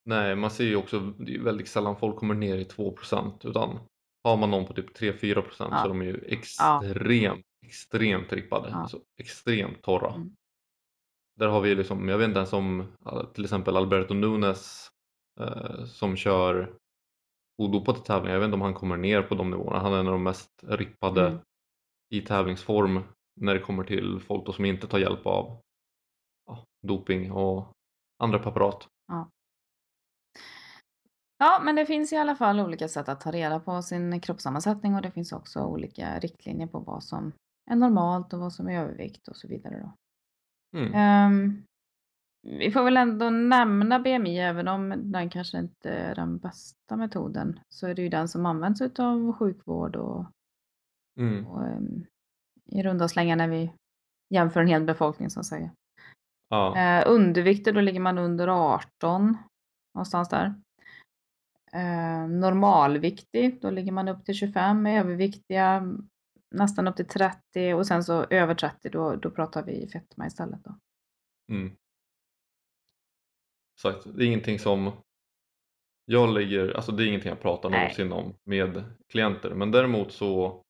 Nej, 0.05 0.35
man 0.35 0.51
ser 0.51 0.63
ju 0.63 0.75
också, 0.75 0.99
det 0.99 1.35
är 1.35 1.39
väldigt 1.39 1.67
sällan 1.67 1.95
folk 1.95 2.15
kommer 2.15 2.35
ner 2.35 2.57
i 2.57 2.63
2% 2.63 3.45
utan 3.45 3.79
har 4.23 4.37
man 4.37 4.51
någon 4.51 4.65
på 4.65 4.73
typ 4.73 4.97
3-4% 4.97 5.53
så 5.57 5.63
Ja. 5.71 5.83
är 5.83 5.87
de 5.89 6.01
ju 6.03 6.23
extremt, 6.27 7.45
extremt 7.65 8.33
rippade. 8.33 8.69
Ja. 8.69 8.75
Alltså 8.75 8.99
extremt 9.19 9.81
torra. 9.81 10.13
Mm. 10.13 10.35
Där 11.35 11.47
har 11.47 11.61
vi 11.61 11.75
liksom, 11.75 12.07
jag 12.09 12.17
vet 12.17 12.27
inte 12.27 12.37
ens 12.39 12.53
om 12.53 12.87
till 13.33 13.43
exempel 13.43 13.77
Alberto 13.77 14.13
Nunes 14.13 14.87
eh, 15.39 15.85
som 15.85 16.15
kör 16.15 16.73
odopade 17.57 17.99
tävlingar, 17.99 18.33
jag 18.33 18.39
vet 18.39 18.45
inte 18.47 18.55
om 18.55 18.61
han 18.61 18.73
kommer 18.73 18.97
ner 18.97 19.21
på 19.21 19.35
de 19.35 19.51
nivåerna. 19.51 19.79
Han 19.79 19.93
är 19.93 19.97
en 19.99 20.07
av 20.07 20.13
de 20.13 20.23
mest 20.23 20.49
rippade 20.67 21.27
Mm. 21.27 21.39
i 22.09 22.21
tävlingsform 22.21 22.99
när 23.41 23.53
det 23.53 23.59
kommer 23.59 23.83
till 23.83 24.19
folk 24.19 24.45
då 24.45 24.53
som 24.53 24.65
inte 24.65 24.87
tar 24.87 24.99
hjälp 24.99 25.25
av 25.25 25.61
ja, 26.45 26.65
doping 26.87 27.31
och 27.31 27.73
andra 28.19 28.39
preparat. 28.39 28.87
Ja, 31.37 31.61
men 31.63 31.75
det 31.75 31.85
finns 31.85 32.13
i 32.13 32.17
alla 32.17 32.35
fall 32.35 32.59
olika 32.59 32.87
sätt 32.87 33.09
att 33.09 33.21
ta 33.21 33.31
reda 33.31 33.59
på 33.59 33.81
sin 33.81 34.19
kroppssammansättning 34.21 34.95
och 34.95 35.01
det 35.01 35.11
finns 35.11 35.31
också 35.31 35.65
olika 35.65 36.19
riktlinjer 36.19 36.67
på 36.67 36.79
vad 36.79 37.03
som 37.03 37.31
är 37.71 37.75
normalt 37.75 38.33
och 38.33 38.39
vad 38.39 38.53
som 38.53 38.67
är 38.67 38.81
övervikt 38.81 39.27
och 39.27 39.35
så 39.35 39.47
vidare. 39.47 39.79
Då. 39.81 39.93
Mm. 40.79 40.93
Ehm, 40.93 41.63
vi 42.59 42.71
får 42.71 42.83
väl 42.83 42.97
ändå 42.97 43.29
nämna 43.29 43.99
BMI 43.99 44.39
även 44.39 44.67
om 44.67 44.93
den 44.97 45.29
kanske 45.29 45.59
inte 45.59 45.89
är 45.89 46.15
den 46.15 46.37
bästa 46.37 46.95
metoden 46.95 47.59
så 47.69 47.87
är 47.87 47.93
det 47.95 48.01
ju 48.01 48.09
den 48.09 48.27
som 48.27 48.45
används 48.45 48.81
utav 48.81 49.33
sjukvård 49.33 49.95
och, 49.95 50.25
Mm. 51.19 51.47
och 51.47 51.61
um, 51.61 52.05
i 52.73 52.83
runda 52.83 53.07
slängar 53.07 53.35
när 53.35 53.47
vi 53.47 53.71
jämför 54.29 54.59
en 54.59 54.67
hel 54.67 54.83
befolkning 54.83 55.29
som 55.29 55.43
säger. 55.43 55.71
Ja. 56.49 56.77
Eh, 56.77 57.03
undervikter, 57.07 57.73
då 57.73 57.81
ligger 57.81 57.99
man 57.99 58.17
under 58.17 58.47
18 58.47 59.37
någonstans 59.95 60.29
där. 60.29 60.53
Eh, 61.73 62.27
normalviktig, 62.27 63.61
då 63.61 63.69
ligger 63.69 63.91
man 63.91 64.07
upp 64.07 64.25
till 64.25 64.35
25. 64.35 64.85
Överviktiga 64.85 65.97
nästan 66.55 66.87
upp 66.87 66.95
till 66.95 67.07
30 67.07 67.73
och 67.73 67.87
sen 67.87 68.03
så 68.03 68.23
över 68.23 68.55
30 68.55 68.89
då, 68.89 69.15
då 69.15 69.31
pratar 69.31 69.63
vi 69.63 69.87
fetma 69.87 70.27
istället. 70.27 70.63
Då. 70.63 70.75
Mm. 71.51 71.75
Sagt, 73.81 74.03
det 74.15 74.23
är 74.23 74.27
ingenting 74.27 74.59
som 74.59 74.91
jag 76.05 76.33
lägger, 76.33 76.73
alltså 76.73 76.91
det 76.91 77.03
är 77.03 77.07
ingenting 77.07 77.29
jag 77.29 77.41
pratar 77.41 77.69
någonsin 77.69 78.11
om 78.11 78.33
med 78.43 78.83
klienter 79.09 79.49
men 79.53 79.71
däremot 79.71 80.11
så 80.11 80.62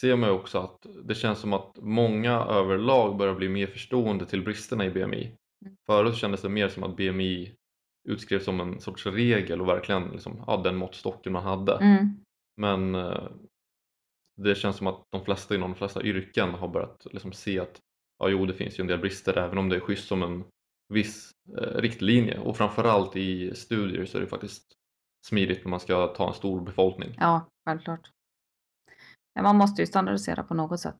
ser 0.00 0.16
man 0.16 0.30
också 0.30 0.58
att 0.58 0.86
det 1.04 1.14
känns 1.14 1.38
som 1.38 1.52
att 1.52 1.78
många 1.80 2.32
överlag 2.32 3.16
börjar 3.16 3.34
bli 3.34 3.48
mer 3.48 3.66
förstående 3.66 4.26
till 4.26 4.44
bristerna 4.44 4.84
i 4.84 4.90
BMI. 4.90 5.24
Mm. 5.64 5.76
Förut 5.86 6.16
kändes 6.16 6.42
det 6.42 6.48
mer 6.48 6.68
som 6.68 6.82
att 6.82 6.96
BMI 6.96 7.54
utskrevs 8.08 8.44
som 8.44 8.60
en 8.60 8.80
sorts 8.80 9.06
regel 9.06 9.60
och 9.60 9.68
verkligen 9.68 10.08
liksom, 10.08 10.44
ja, 10.46 10.56
den 10.56 10.76
måttstocken 10.76 11.32
man 11.32 11.42
hade. 11.42 11.76
Mm. 11.76 12.24
Men 12.56 12.94
eh, 12.94 13.28
det 14.36 14.54
känns 14.54 14.76
som 14.76 14.86
att 14.86 15.04
de 15.10 15.24
flesta 15.24 15.54
inom 15.54 15.70
de 15.70 15.76
flesta 15.76 16.02
yrken 16.02 16.54
har 16.54 16.68
börjat 16.68 17.06
liksom 17.10 17.32
se 17.32 17.60
att 17.60 17.80
ja, 18.18 18.28
jo, 18.28 18.46
det 18.46 18.54
finns 18.54 18.78
ju 18.78 18.82
en 18.82 18.88
del 18.88 18.98
brister 18.98 19.38
även 19.38 19.58
om 19.58 19.68
det 19.68 19.76
är 19.76 19.80
schysst 19.80 20.08
som 20.08 20.22
en 20.22 20.44
viss 20.88 21.30
eh, 21.58 21.80
riktlinje 21.80 22.38
och 22.38 22.56
framförallt 22.56 23.16
i 23.16 23.54
studier 23.54 24.04
så 24.04 24.16
är 24.18 24.22
det 24.22 24.28
faktiskt 24.28 24.64
smidigt 25.26 25.64
när 25.64 25.70
man 25.70 25.80
ska 25.80 26.06
ta 26.06 26.28
en 26.28 26.34
stor 26.34 26.60
befolkning. 26.60 27.14
Ja, 27.18 27.48
självklart. 27.66 28.10
Man 29.42 29.56
måste 29.56 29.82
ju 29.82 29.86
standardisera 29.86 30.42
på 30.42 30.54
något 30.54 30.80
sätt. 30.80 30.98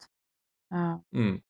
Ja. 0.70 1.03
Mm. 1.16 1.40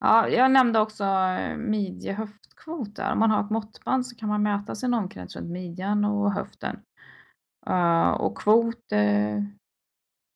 Ja, 0.00 0.28
jag 0.28 0.50
nämnde 0.50 0.80
också 0.80 1.04
eh, 1.04 1.56
midje-höftkvot 1.56 2.96
där. 2.96 3.12
Om 3.12 3.18
man 3.18 3.30
har 3.30 3.44
ett 3.44 3.50
måttband 3.50 4.06
så 4.06 4.16
kan 4.16 4.28
man 4.28 4.42
mäta 4.42 4.74
sin 4.74 4.94
omkrets 4.94 5.36
runt 5.36 5.50
midjan 5.50 6.04
och 6.04 6.32
höften. 6.32 6.80
Och 8.18 8.38
kvot, 8.38 8.92
eh, 8.92 9.42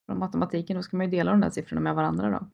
från 0.05 0.19
matematiken, 0.19 0.75
då 0.75 0.83
ska 0.83 0.97
man 0.97 1.05
ju 1.05 1.11
dela 1.11 1.31
de 1.31 1.41
där 1.41 1.49
siffrorna 1.49 1.81
med 1.81 1.95
varandra 1.95 2.29
då. 2.29 2.49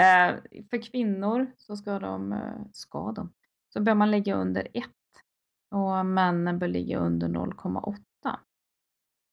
Eh, 0.00 0.34
för 0.70 0.82
kvinnor 0.82 1.52
så 1.56 1.76
ska 1.76 1.98
de, 1.98 2.40
ska 2.72 3.12
de, 3.12 3.32
så 3.72 3.80
bör 3.80 3.94
man 3.94 4.10
ligga 4.10 4.34
under 4.34 4.68
1 4.74 4.84
och 5.74 6.06
männen 6.06 6.58
bör 6.58 6.68
ligga 6.68 6.98
under 6.98 7.28
0,8. 7.28 7.96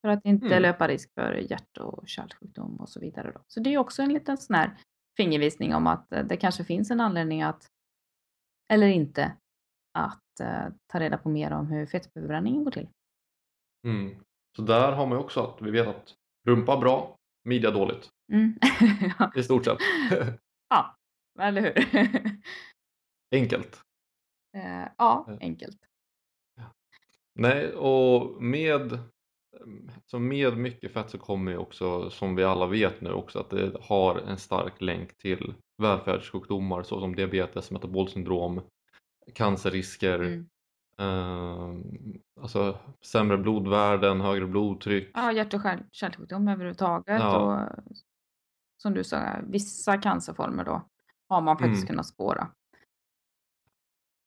För 0.01 0.09
att 0.09 0.25
inte 0.25 0.45
Mm. 0.45 0.62
löpa 0.62 0.88
risk 0.88 1.13
för 1.13 1.33
hjärt 1.33 1.77
och 1.77 2.07
kärlsjukdom 2.07 2.75
och 2.79 2.89
så 2.89 2.99
vidare. 2.99 3.31
Då. 3.31 3.41
Så 3.47 3.59
det 3.59 3.73
är 3.73 3.77
också 3.77 4.01
en 4.01 4.13
liten 4.13 4.38
sån 4.38 4.55
här 4.55 4.77
fingervisning 5.17 5.75
om 5.75 5.88
att 5.88 6.13
eh, 6.13 6.23
det 6.25 6.38
kanske 6.38 6.63
finns 6.63 6.91
en 6.91 7.01
anledning 7.01 7.41
att, 7.41 7.67
eller 8.73 8.88
inte, 8.88 9.38
att 9.93 10.39
eh, 10.41 10.67
ta 10.88 10.99
reda 10.99 11.17
på 11.17 11.29
mer 11.29 11.51
om 11.51 11.67
hur 11.67 11.85
fettförbränningen 11.85 12.63
går 12.63 12.71
till. 12.71 12.89
Mm. 13.88 14.23
Så 14.55 14.62
där 14.62 14.91
har 14.91 15.05
man 15.07 15.17
ju 15.17 15.23
också 15.23 15.43
att 15.43 15.62
vi 15.62 15.71
vet 15.71 15.88
att 15.88 16.15
rumpa 16.47 16.77
bra, 16.77 17.15
midja 17.43 17.71
dåligt 17.71 18.09
Mm. 18.31 18.53
ja. 19.19 19.31
i 19.35 19.43
stort 19.43 19.65
sett. 19.65 19.77
ja, 20.69 20.95
eller 21.39 21.62
hur? 21.62 21.73
Enkelt. 23.35 23.81
Eh, 24.57 24.88
ja, 24.97 25.38
enkelt. 25.41 25.77
Nej, 27.35 27.73
och 27.73 28.43
med, 28.43 28.99
så 30.05 30.19
med 30.19 30.57
mycket 30.57 30.93
fett 30.93 31.09
så 31.09 31.17
kommer 31.17 31.51
ju 31.51 31.57
också, 31.57 32.09
som 32.09 32.35
vi 32.35 32.43
alla 32.43 32.65
vet 32.67 33.01
nu 33.01 33.12
också, 33.12 33.39
att 33.39 33.49
det 33.49 33.77
har 33.81 34.15
en 34.15 34.38
stark 34.38 34.81
länk 34.81 35.17
till 35.17 35.53
välfärdssjukdomar 35.77 36.83
såsom 36.83 37.15
diabetes, 37.15 37.71
metabolsyndrom, 37.71 38.62
cancerrisker, 39.35 40.19
Mm. 40.19 40.49
eh, 40.99 42.41
alltså 42.41 42.77
sämre 43.01 43.38
blodvärden, 43.38 44.21
högre 44.21 44.47
blodtryck. 44.47 45.12
Ja, 45.13 45.31
hjärt 45.31 45.53
och 45.53 45.59
kärl- 45.62 45.85
kärlsjukdom 45.91 46.47
överhuvudtaget. 46.47 47.19
Ja. 47.21 47.63
Och 47.63 47.93
som 48.77 48.93
du 48.93 49.03
sa, 49.03 49.35
vissa 49.47 49.97
cancerformer 49.97 50.63
då 50.65 50.81
har 51.29 51.41
man 51.41 51.57
faktiskt 51.57 51.81
Mm. 51.83 51.88
kunnat 51.88 52.07
spåra. 52.07 52.51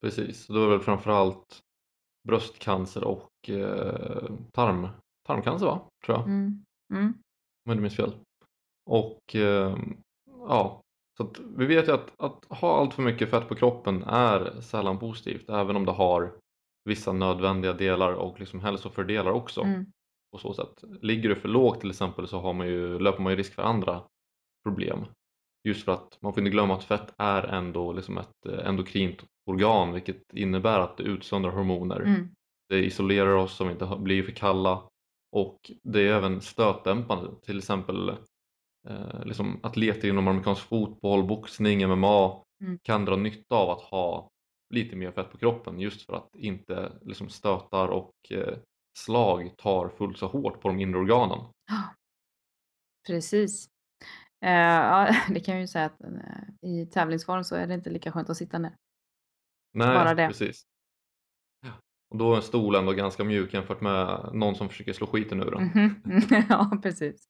Precis, 0.03 0.47
då 0.47 0.55
är 0.57 0.61
det 0.65 0.71
väl 0.71 0.81
framförallt 0.81 1.63
bröstcancer 2.29 3.05
och 3.05 3.51
eh, 3.51 4.31
tarm, 4.53 4.89
tarmcancer 5.33 5.67
va? 5.67 5.81
Tror 6.07 6.19
jag. 6.19 6.27
Mm. 6.27 6.65
Mm. 6.93 7.07
om 7.07 7.15
jag 7.65 7.75
inte 7.75 7.83
minns 7.83 7.97
fel. 7.97 8.13
Och 8.91 9.37
eh, 9.37 9.77
ja, 10.49 10.83
så 11.17 11.33
vi 11.57 11.67
vet 11.67 11.89
ju 11.89 11.93
att, 11.93 12.21
att 12.21 12.45
ha 12.49 12.81
allt 12.81 12.95
för 12.95 13.03
mycket 13.03 13.31
fett 13.31 13.49
på 13.49 13.55
kroppen 13.55 14.03
är 14.03 14.61
sällan 14.61 14.99
positivt 14.99 15.51
även 15.51 15.77
om 15.77 15.85
det 15.85 15.93
har 15.93 16.33
vissa 16.85 17.13
nödvändiga 17.13 17.73
delar 17.73 18.13
och 18.13 18.41
liksom 18.41 18.61
hälsofördelar 18.61 19.31
också. 19.31 19.61
Mm. 19.61 19.87
På 20.33 20.39
så 20.39 20.55
sätt. 20.55 20.85
Ligger 21.03 21.29
du 21.29 21.35
för 21.35 21.49
lågt 21.49 21.81
till 21.81 21.91
exempel 21.91 22.29
så 22.29 22.41
har 22.41 22.53
man 22.53 22.67
ju, 22.67 22.99
löper 22.99 23.23
man 23.23 23.33
ju 23.33 23.39
risk 23.39 23.55
för 23.55 23.63
andra 23.63 24.03
problem. 24.65 25.05
Just 25.69 25.85
för 25.85 25.93
att 25.93 26.19
man 26.21 26.33
får 26.33 26.41
inte 26.41 26.51
glömma 26.51 26.75
att 26.75 26.85
fett 26.85 27.15
är 27.19 27.43
ändå 27.43 27.93
liksom 27.93 28.19
ett 28.19 28.47
eh, 28.47 28.69
endokrint 28.69 29.25
organ 29.47 29.93
vilket 29.93 30.33
innebär 30.33 30.81
att 30.81 30.97
det 30.97 31.03
utsöndrar 31.03 31.51
hormoner. 31.51 32.01
Mm. 32.01 32.29
Det 32.69 32.85
isolerar 32.85 33.35
oss 33.35 33.57
så 33.57 33.65
vi 33.65 33.73
inte 33.73 33.97
blir 33.99 34.23
för 34.23 34.33
kalla 34.33 34.83
och 35.33 35.71
det 35.83 36.01
är 36.09 36.13
även 36.13 36.41
stötdämpande. 36.41 37.31
Till 37.43 37.59
exempel 37.59 38.09
eh, 38.89 39.25
liksom 39.25 39.61
atleter 39.63 40.09
inom 40.09 40.29
amerikansk 40.29 40.63
fotboll, 40.63 41.25
boxning, 41.25 41.89
MMA 41.89 42.45
Mm. 42.63 42.79
kan 42.83 43.05
dra 43.05 43.17
nytta 43.17 43.55
av 43.55 43.71
att 43.71 43.81
ha 43.81 44.31
lite 44.71 44.97
mer 44.97 45.13
fett 45.13 45.31
på 45.31 45.39
kroppen 45.39 45.81
just 45.81 46.07
för 46.07 46.17
att 46.17 46.37
inte 46.37 46.93
liksom 47.03 47.29
stötar 47.29 47.89
och 47.89 48.13
eh, 48.31 48.55
slag 48.99 49.55
tar 49.57 49.89
fullt 49.89 50.19
så 50.19 50.27
hårt 50.27 50.61
på 50.61 50.69
de 50.69 50.81
inre 50.81 50.99
organen. 50.99 51.39
Precis. 53.07 53.69
Eh, 54.45 54.51
ja, 54.53 55.15
det 55.29 55.41
kan 55.41 55.55
jag 55.55 55.61
ju 55.61 55.67
säga 55.67 55.85
att 55.85 56.01
eh, 56.01 56.71
i 56.71 56.87
tävlingsform 56.87 57.45
så 57.45 57.55
är 57.57 57.67
det 57.67 57.75
inte 57.75 57.91
lika 57.91 58.13
skönt 58.13 58.31
att 58.31 58.37
sitta 58.37 58.59
ner. 58.59 58.77
Nej, 59.75 59.95
Bara 59.95 60.15
det. 60.15 60.27
precis. 60.29 60.63
Och 62.13 62.19
då 62.19 62.33
är 62.33 62.37
en 62.37 62.43
stol 62.43 62.75
ändå 62.75 62.93
ganska 62.93 63.25
mjuk 63.25 63.55
jämfört 63.55 63.81
med 63.81 64.31
någon 64.33 64.55
som 64.55 64.69
försöker 64.69 64.93
slå 64.93 65.07
skiten 65.07 65.43
ur 65.43 65.51
den. 65.51 65.63
Mhm. 65.65 66.21
ja, 66.49 66.79
precis. 66.83 67.27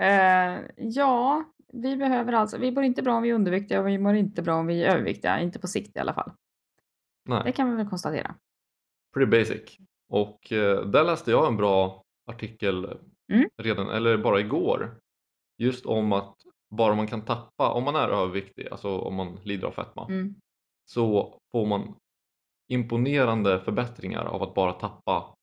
Eh, 0.00 0.60
ja, 0.76 1.44
vi 1.72 1.96
behöver 1.96 2.32
alltså, 2.32 2.58
vi 2.58 2.70
mår 2.70 2.84
inte 2.84 3.02
bra 3.02 3.14
om 3.16 3.22
vi 3.22 3.30
är 3.30 3.34
underviktiga 3.34 3.80
och 3.80 3.88
vi 3.88 3.98
mår 3.98 4.14
inte 4.14 4.42
bra 4.42 4.54
om 4.54 4.66
vi 4.66 4.84
är 4.84 4.90
överviktiga, 4.94 5.40
inte 5.40 5.58
på 5.58 5.66
sikt 5.66 5.96
i 5.96 6.00
alla 6.00 6.14
fall. 6.14 6.32
Det 7.28 7.42
Nej, 7.44 7.52
kan 7.52 7.70
vi 7.70 7.76
väl 7.76 7.88
konstatera. 7.88 8.34
pretty 9.14 9.30
basic. 9.30 9.76
Och 10.08 10.52
eh, 10.52 10.84
där 10.86 11.04
läste 11.04 11.30
jag 11.30 11.46
en 11.46 11.56
bra 11.56 12.02
artikel 12.30 12.98
Mm. 13.32 13.48
redan, 13.62 13.88
eller 13.88 14.16
bara 14.18 14.40
igår. 14.40 14.96
Just 15.58 15.86
om 15.86 16.12
att 16.12 16.34
bara 16.70 16.94
man 16.94 17.06
kan 17.06 17.22
tappa, 17.22 17.70
om 17.72 17.84
man 17.84 17.96
är 17.96 18.08
överviktig, 18.08 18.68
alltså 18.70 18.98
om 18.98 19.14
man 19.14 19.38
lider 19.42 19.66
av 19.68 19.72
fetma, 19.72 20.06
Mm. 20.08 20.34
så 20.84 21.38
får 21.52 21.66
man 21.66 21.94
imponerande 22.68 23.60
förbättringar 23.60 24.24
av 24.24 24.42
att 24.42 24.54
bara 24.54 24.72
tappa 24.72 25.34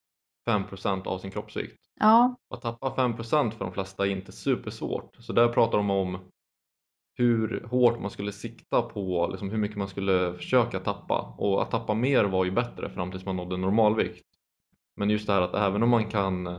5% 0.49 1.07
av 1.07 1.19
sin 1.19 1.31
kroppsvikt. 1.31 1.77
Ja, 1.99 2.35
Att 2.53 2.61
tappa 2.61 2.89
5% 2.89 3.51
för 3.51 3.65
de 3.65 3.73
flesta 3.73 4.07
är 4.07 4.09
inte 4.09 4.31
supersvårt. 4.31 5.15
Så 5.19 5.33
där 5.33 5.47
pratar 5.47 5.77
de 5.77 5.89
om 5.89 6.19
hur 7.17 7.67
hårt 7.69 7.99
man 7.99 8.11
skulle 8.11 8.31
sikta 8.31 8.81
på 8.81 9.27
liksom 9.31 9.49
hur 9.49 9.57
mycket 9.57 9.77
man 9.77 9.87
skulle 9.87 10.33
försöka 10.33 10.79
tappa. 10.79 11.35
Och 11.37 11.61
att 11.61 11.71
tappa 11.71 11.93
mer 11.93 12.23
var 12.23 12.45
ju 12.45 12.51
bättre 12.51 12.89
fram 12.89 13.11
tills 13.11 13.25
man 13.25 13.35
nådde 13.35 13.57
normalvikt. 13.57 14.25
Men 14.95 15.09
just 15.09 15.27
det 15.27 15.33
här 15.33 15.41
att 15.41 15.55
även 15.55 15.83
om 15.83 15.89
man 15.89 16.09
kan 16.09 16.49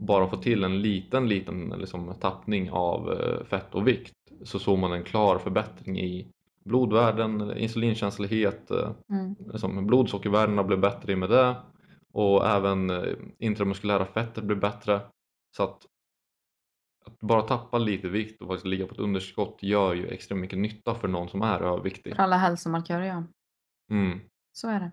bara 0.00 0.28
få 0.28 0.36
till 0.36 0.64
en 0.64 0.82
liten, 0.82 1.28
liten 1.28 1.74
liksom, 1.78 2.14
tappning 2.20 2.70
av 2.70 3.12
eh, 3.12 3.44
fett 3.44 3.74
och 3.74 3.88
vikt 3.88 4.14
så 4.44 4.58
såg 4.58 4.78
man 4.78 4.92
en 4.92 5.04
klar 5.04 5.38
förbättring 5.38 6.00
i 6.00 6.32
blodvärden, 6.70 7.56
insulinkänslighet, 7.56 8.70
eh, 8.70 8.90
mm. 9.10 9.34
liksom 9.52 9.86
blodsockervärdena 9.86 10.64
blev 10.64 10.80
bättre 10.80 11.12
i 11.12 11.16
med 11.16 11.30
det 11.30 11.56
och 12.12 12.46
även 12.46 12.90
eh, 12.90 13.14
intramuskulära 13.38 14.06
fettet 14.06 14.44
blev 14.44 14.60
bättre 14.60 15.00
så 15.56 15.62
att, 15.62 15.86
att 17.06 17.20
bara 17.20 17.42
tappa 17.42 17.78
lite 17.78 18.08
vikt 18.08 18.42
och 18.42 18.48
faktiskt 18.48 18.66
ligga 18.66 18.86
på 18.86 18.94
ett 18.94 19.00
underskott 19.00 19.58
gör 19.62 19.94
ju 19.94 20.06
extremt 20.06 20.40
mycket 20.40 20.58
nytta 20.58 20.94
för 20.94 21.08
någon 21.08 21.28
som 21.28 21.42
är 21.42 21.60
överviktig. 21.62 22.16
för 22.16 22.22
alla 22.22 22.36
hälsomarkörer 22.36 23.06
ja. 23.06 23.24
Mm. 23.90 24.20
Så 24.52 24.68
är 24.68 24.80
det. 24.80 24.90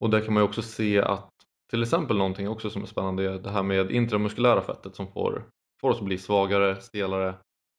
Och 0.00 0.10
där 0.10 0.20
kan 0.20 0.34
man 0.34 0.42
ju 0.42 0.48
också 0.48 0.62
se 0.62 1.02
att 1.02 1.30
till 1.70 1.82
exempel 1.82 2.16
någonting 2.16 2.48
också 2.48 2.70
som 2.70 2.82
är 2.82 2.86
spännande 2.86 3.30
är 3.30 3.38
det 3.38 3.50
här 3.50 3.62
med 3.62 3.90
intramuskulära 3.90 4.62
fettet 4.62 4.96
som 4.96 5.12
får, 5.12 5.48
får 5.80 5.90
oss 5.90 5.98
att 5.98 6.04
bli 6.04 6.18
svagare, 6.18 6.80
stelare, 6.80 7.34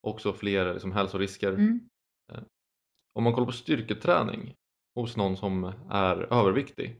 också 0.08 0.34
fler 0.34 0.74
liksom, 0.74 0.92
hälsorisker. 0.92 1.54
Mm. 1.54 1.80
Om 3.14 3.24
man 3.24 3.34
kollar 3.34 3.46
på 3.46 3.52
styrketräning 3.52 4.54
hos 4.96 5.18
någon 5.18 5.38
som 5.38 5.74
är 5.90 6.34
överviktig 6.34 6.98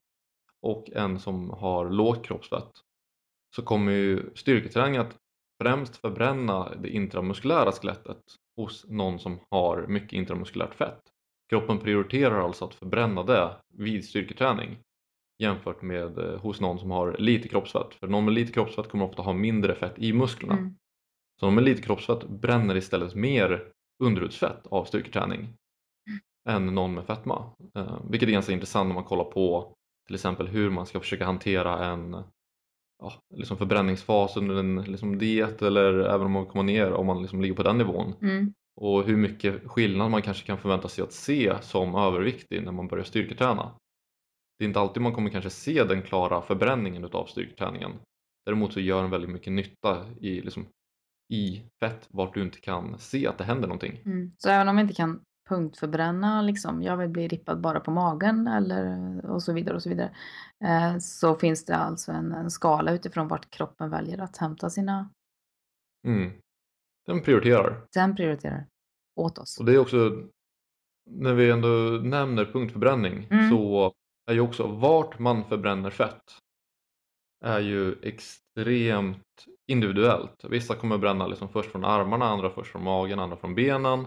och 0.62 0.90
en 0.90 1.20
som 1.20 1.50
har 1.50 1.90
lågt 1.90 2.26
kroppsfett 2.26 2.72
så 3.56 3.62
kommer 3.62 3.92
ju 3.92 4.36
styrketräning 4.36 4.98
att 4.98 5.18
främst 5.62 5.98
förbränna 5.98 6.76
det 6.76 6.90
intramuskulära 6.90 7.72
skelettet 7.72 8.22
hos 8.56 8.86
någon 8.90 9.20
som 9.20 9.40
har 9.50 9.88
mycket 9.88 10.14
intramuskulärt 10.14 10.74
fett. 10.74 11.02
Kroppen 11.50 11.80
prioriterar 11.80 12.40
alltså 12.40 12.66
att 12.66 12.74
förbränna 12.74 13.24
det 13.24 13.58
vid 13.74 14.06
styrketräning 14.06 14.78
jämfört 15.42 15.82
med 15.82 16.18
eh, 16.18 16.40
hos 16.40 16.60
någon 16.60 16.80
som 16.80 16.92
har 16.92 17.18
lite 17.18 17.48
kroppsfett. 17.48 17.94
För 17.94 18.08
någon 18.08 18.26
med 18.26 18.34
lite 18.34 18.54
kroppsfett 18.54 18.90
kommer 18.90 19.06
ofta 19.06 19.22
ha 19.22 19.34
mindre 19.34 19.76
fett 19.76 19.94
i 19.98 20.14
musklerna. 20.14 20.54
Mm. 20.54 20.76
Så 21.40 21.46
de 21.46 21.56
med 21.56 21.64
lite 21.64 21.82
kroppsfett 21.82 22.30
bränner 22.30 22.78
istället 22.78 23.16
mer 23.16 23.72
underutsfett 24.04 24.68
av 24.68 24.86
styrketräning 24.86 25.54
än 26.50 26.66
någon 26.66 26.94
med 26.94 27.06
fetma. 27.06 27.54
Eh, 27.76 28.00
vilket 28.10 28.30
är 28.30 28.34
ganska 28.34 28.54
intressant 28.54 28.88
när 28.88 28.96
man 28.96 29.04
kollar 29.04 29.24
på 29.24 29.76
till 30.08 30.16
exempel 30.16 30.48
hur 30.48 30.70
man 30.70 30.86
ska 30.86 31.00
försöka 31.00 31.26
hantera 31.26 31.86
en 31.86 32.24
ja, 33.02 33.14
liksom 33.36 33.58
förbränningsfas 33.58 34.38
under 34.38 34.56
en 34.56 34.84
liksom 34.84 35.18
diet 35.18 35.62
eller 35.62 35.94
även 35.94 36.26
om 36.26 36.32
man 36.32 36.46
kommer 36.46 36.64
ner 36.64 36.92
om 36.92 37.06
man 37.06 37.22
liksom 37.22 37.42
ligger 37.42 37.56
på 37.56 37.64
den 37.64 37.78
nivån. 37.78 38.14
Mm. 38.22 38.54
Och 38.76 39.04
hur 39.04 39.18
mycket 39.18 39.68
skillnad 39.68 40.12
man 40.12 40.22
kanske 40.22 40.46
kan 40.46 40.58
förvänta 40.58 40.88
sig 40.88 41.04
att 41.04 41.14
se 41.14 41.54
som 41.62 41.96
överviktig 41.96 42.64
när 42.64 42.72
man 42.72 42.88
börjar 42.88 43.04
styrketräna. 43.04 43.76
Det 44.60 44.66
är 44.66 44.68
inte 44.68 44.80
alltid 44.80 45.04
man 45.04 45.14
kommer 45.14 45.30
kanske 45.30 45.50
se 45.50 45.84
den 45.84 46.02
klara 46.02 46.42
förbränningen 46.42 47.04
utav 47.04 47.26
styrketräningen. 47.26 47.92
Däremot 48.46 48.74
så 48.74 48.80
gör 48.80 49.02
den 49.02 49.12
väldigt 49.12 49.30
mycket 49.30 49.54
nytta 49.54 50.06
i, 50.20 50.42
liksom, 50.42 50.66
i 51.34 51.64
fett 51.80 52.08
vart 52.10 52.34
du 52.34 52.42
inte 52.42 52.62
kan 52.62 53.00
se 53.00 53.28
att 53.28 53.38
det 53.38 53.44
händer 53.44 53.68
någonting. 53.68 54.02
Mm. 54.06 54.32
Så 54.38 54.50
även 54.50 54.68
om 54.68 54.76
vi 54.76 54.82
inte 54.82 54.94
kan 54.94 55.22
punktförbränna, 55.52 56.42
liksom, 56.42 56.84
jag 56.84 56.98
vill 56.98 57.10
bli 57.10 57.28
rippad 57.28 57.62
bara 57.62 57.80
på 57.80 57.92
magen 57.92 58.48
eller 58.48 58.86
och 59.26 59.44
så 59.44 59.54
vidare 59.54 59.76
och 59.76 59.84
så 59.84 59.90
vidare. 59.90 60.12
Eh, 60.64 60.98
så 60.98 61.36
finns 61.36 61.66
det 61.66 61.76
alltså 61.76 62.12
en, 62.12 62.32
en 62.32 62.52
skala 62.52 62.92
utifrån 62.92 63.28
vart 63.28 63.50
kroppen 63.50 63.90
väljer 63.90 64.18
att 64.22 64.38
hämta 64.38 64.70
sina, 64.70 65.10
Mm. 66.08 66.32
Den 67.08 67.22
prioriterar. 67.22 67.82
den 67.94 68.16
prioriterar 68.16 68.66
åt 69.16 69.38
oss. 69.38 69.60
Och 69.60 69.66
det 69.66 69.74
är 69.74 69.80
också, 69.80 70.24
när 71.10 71.34
vi 71.34 71.52
ändå 71.52 71.68
nämner 72.04 72.46
punktförbränning 72.46 73.28
Mm. 73.32 73.50
så 73.50 73.94
är 74.30 74.34
ju 74.34 74.40
också 74.40 74.68
vart 74.68 75.20
man 75.20 75.44
förbränner 75.44 75.90
fett 75.90 76.24
är 77.46 77.60
ju 77.60 77.96
extremt 78.04 79.46
individuellt. 79.72 80.46
Vissa 80.50 80.76
kommer 80.76 80.98
bränna 80.98 81.28
liksom 81.28 81.50
först 81.50 81.72
från 81.72 81.86
armarna, 81.86 82.26
andra 82.26 82.50
först 82.50 82.72
från 82.72 82.84
magen, 82.84 83.20
andra 83.20 83.38
från 83.38 83.56
benen. 83.56 84.06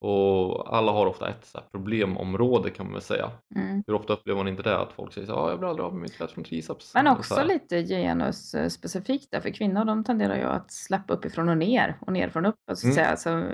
Och 0.00 0.76
alla 0.76 0.92
har 0.92 1.06
ofta 1.06 1.28
ett 1.28 1.44
så 1.46 1.58
problemområde 1.72 2.70
kan 2.70 2.86
man 2.86 2.92
väl 2.92 3.02
säga. 3.02 3.30
Mm. 3.56 3.82
Hur 3.86 3.94
ofta 3.94 4.12
upplever 4.12 4.38
man 4.38 4.48
inte 4.48 4.62
det 4.62 4.78
att 4.78 4.92
folk 4.92 5.12
säger 5.12 5.26
så, 5.26 5.34
ah, 5.34 5.50
jag 5.50 5.58
blir 5.58 5.68
aldrig 5.68 5.86
av 5.86 5.92
med 5.92 6.02
mitt 6.02 6.14
fett 6.14 6.30
från 6.30 6.44
triceps. 6.44 6.94
Men 6.94 7.06
så 7.06 7.12
också 7.12 7.42
lite 7.42 7.82
genusspecifikt 7.82 9.30
där, 9.30 9.40
för 9.40 9.50
kvinnor 9.50 9.84
de 9.84 10.04
tenderar 10.04 10.36
ju 10.36 10.42
att 10.44 10.72
släppa 10.72 11.14
uppifrån 11.14 11.48
och 11.48 11.56
ner 11.56 11.98
och 12.00 12.12
ner 12.12 12.28
från 12.28 12.46
upp. 12.46 12.56
Alltså, 12.70 12.86
Mm. 12.86 12.94
säga. 12.94 13.08
Alltså, 13.08 13.44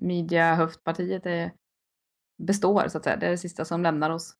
midja, 0.00 0.54
höftpartiet 0.54 1.26
är, 1.26 1.52
består 2.42 2.88
så 2.88 2.98
att 2.98 3.04
säga. 3.04 3.16
Det 3.16 3.26
är 3.26 3.30
det 3.30 3.38
sista 3.38 3.64
som 3.64 3.82
lämnar 3.82 4.10
oss. 4.10 4.34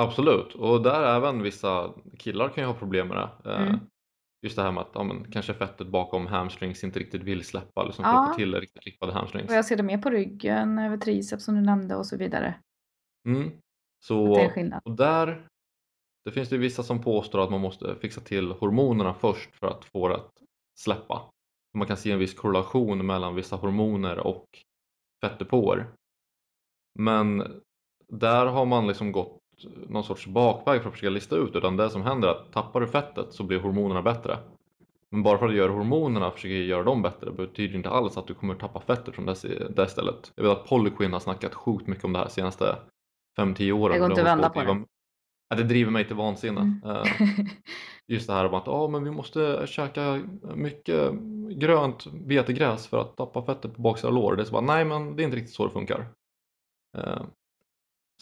Absolut, 0.00 0.54
och 0.54 0.82
där 0.82 1.16
även 1.16 1.42
vissa 1.42 1.90
killar 2.18 2.48
kan 2.48 2.64
ju 2.64 2.68
ha 2.68 2.74
problem 2.74 3.08
med 3.08 3.16
det. 3.16 3.50
Eh, 3.50 3.62
Mm. 3.62 3.80
Just 4.42 4.56
det 4.56 4.62
här 4.62 4.72
med 4.72 4.80
att 4.80 4.90
ja, 4.94 5.02
men, 5.02 5.30
kanske 5.32 5.54
fettet 5.54 5.86
bakom 5.86 6.26
hamstrings 6.26 6.84
inte 6.84 6.98
riktigt 6.98 7.22
vill 7.22 7.44
släppa 7.44 7.92
för 7.92 8.02
Ja. 8.02 8.28
få 8.28 8.34
till 8.38 8.60
riktigt 8.60 8.84
rippade 8.84 9.12
hamstrings. 9.12 9.50
Och 9.50 9.56
jag 9.56 9.64
ser 9.64 9.76
det 9.76 9.82
mer 9.82 9.98
på 9.98 10.10
ryggen, 10.10 10.78
över 10.78 10.96
triceps 10.96 11.44
som 11.44 11.54
du 11.54 11.60
nämnde 11.60 11.96
och 11.96 12.06
så 12.06 12.16
vidare. 12.16 12.54
Mm. 13.28 13.50
Så, 14.04 14.34
det 14.34 14.42
är 14.42 14.48
skillnad. 14.50 14.80
och 14.84 14.96
där 14.96 15.46
det 16.24 16.30
finns 16.30 16.48
det 16.48 16.58
vissa 16.58 16.82
som 16.82 17.02
påstår 17.02 17.44
att 17.44 17.50
man 17.50 17.60
måste 17.60 17.96
fixa 17.96 18.20
till 18.20 18.50
hormonerna 18.52 19.14
först 19.14 19.54
för 19.56 19.66
att 19.66 19.84
få 19.84 20.08
det 20.08 20.14
att 20.14 20.32
släppa. 20.80 21.30
Man 21.78 21.86
kan 21.86 21.96
se 21.96 22.10
en 22.12 22.18
viss 22.18 22.34
korrelation 22.34 23.06
mellan 23.06 23.34
vissa 23.34 23.56
hormoner 23.56 24.18
och 24.18 24.46
fettdepåer. 25.24 25.86
Men 26.98 27.60
där 28.08 28.46
har 28.46 28.66
man 28.66 28.86
liksom 28.86 29.12
gått 29.12 29.39
någon 29.88 30.04
sorts 30.04 30.26
bakväg 30.26 30.80
för 30.82 30.88
att 30.88 30.94
försöka 30.94 31.10
lista 31.10 31.36
ut 31.36 31.56
utan 31.56 31.76
det 31.76 31.90
som 31.90 32.02
händer 32.02 32.28
är 32.28 32.32
att 32.32 32.52
tappar 32.52 32.80
du 32.80 32.86
fettet 32.86 33.32
så 33.32 33.42
blir 33.44 33.60
hormonerna 33.60 34.02
bättre. 34.02 34.38
Men 35.10 35.22
bara 35.22 35.38
för 35.38 35.46
att 35.46 35.52
du 35.52 35.56
gör 35.58 35.68
hormonerna 35.68 36.30
försöker 36.30 36.54
göra 36.54 36.82
dem 36.82 37.02
bättre 37.02 37.30
betyder 37.30 37.74
inte 37.76 37.90
alls 37.90 38.16
att 38.16 38.26
du 38.26 38.34
kommer 38.34 38.54
tappa 38.54 38.80
fettet 38.80 39.14
från 39.14 39.26
det, 39.26 39.34
det 39.76 39.88
stället. 39.88 40.32
Jag 40.34 40.42
vet 40.44 40.52
att 40.52 40.66
Polyquin 40.68 41.12
har 41.12 41.20
snackat 41.20 41.54
sjukt 41.54 41.86
mycket 41.86 42.04
om 42.04 42.12
det 42.12 42.18
här 42.18 42.28
senaste 42.28 42.76
5-10 43.38 43.72
åren. 43.72 43.92
Det 43.92 43.98
går 43.98 44.10
inte 44.10 44.20
att 44.20 44.26
vända 44.26 44.48
på 44.48 44.60
driva- 44.60 44.86
Ja, 45.48 45.56
det 45.56 45.62
driver 45.64 45.90
mig 45.90 46.06
till 46.06 46.16
vansinne. 46.16 46.60
Mm. 46.84 46.96
Eh, 46.96 47.04
Just 48.08 48.26
det 48.26 48.32
här 48.32 48.46
om 48.46 48.54
att 48.54 48.68
ah, 48.68 48.88
men 48.88 49.04
vi 49.04 49.10
måste 49.10 49.62
käka 49.66 50.20
mycket 50.54 51.12
grönt 51.50 52.06
vetegräs 52.06 52.86
för 52.86 53.00
att 53.00 53.16
tappa 53.16 53.42
fettet 53.42 53.74
på 53.76 53.82
baksida 53.82 54.10
lår. 54.10 54.36
Det 54.36 54.42
är 54.42 54.44
så 54.44 54.52
bara, 54.52 54.60
nej 54.62 54.84
men 54.84 55.16
det 55.16 55.22
är 55.22 55.24
inte 55.24 55.36
riktigt 55.36 55.54
så 55.54 55.66
det 55.66 55.72
funkar. 55.72 56.06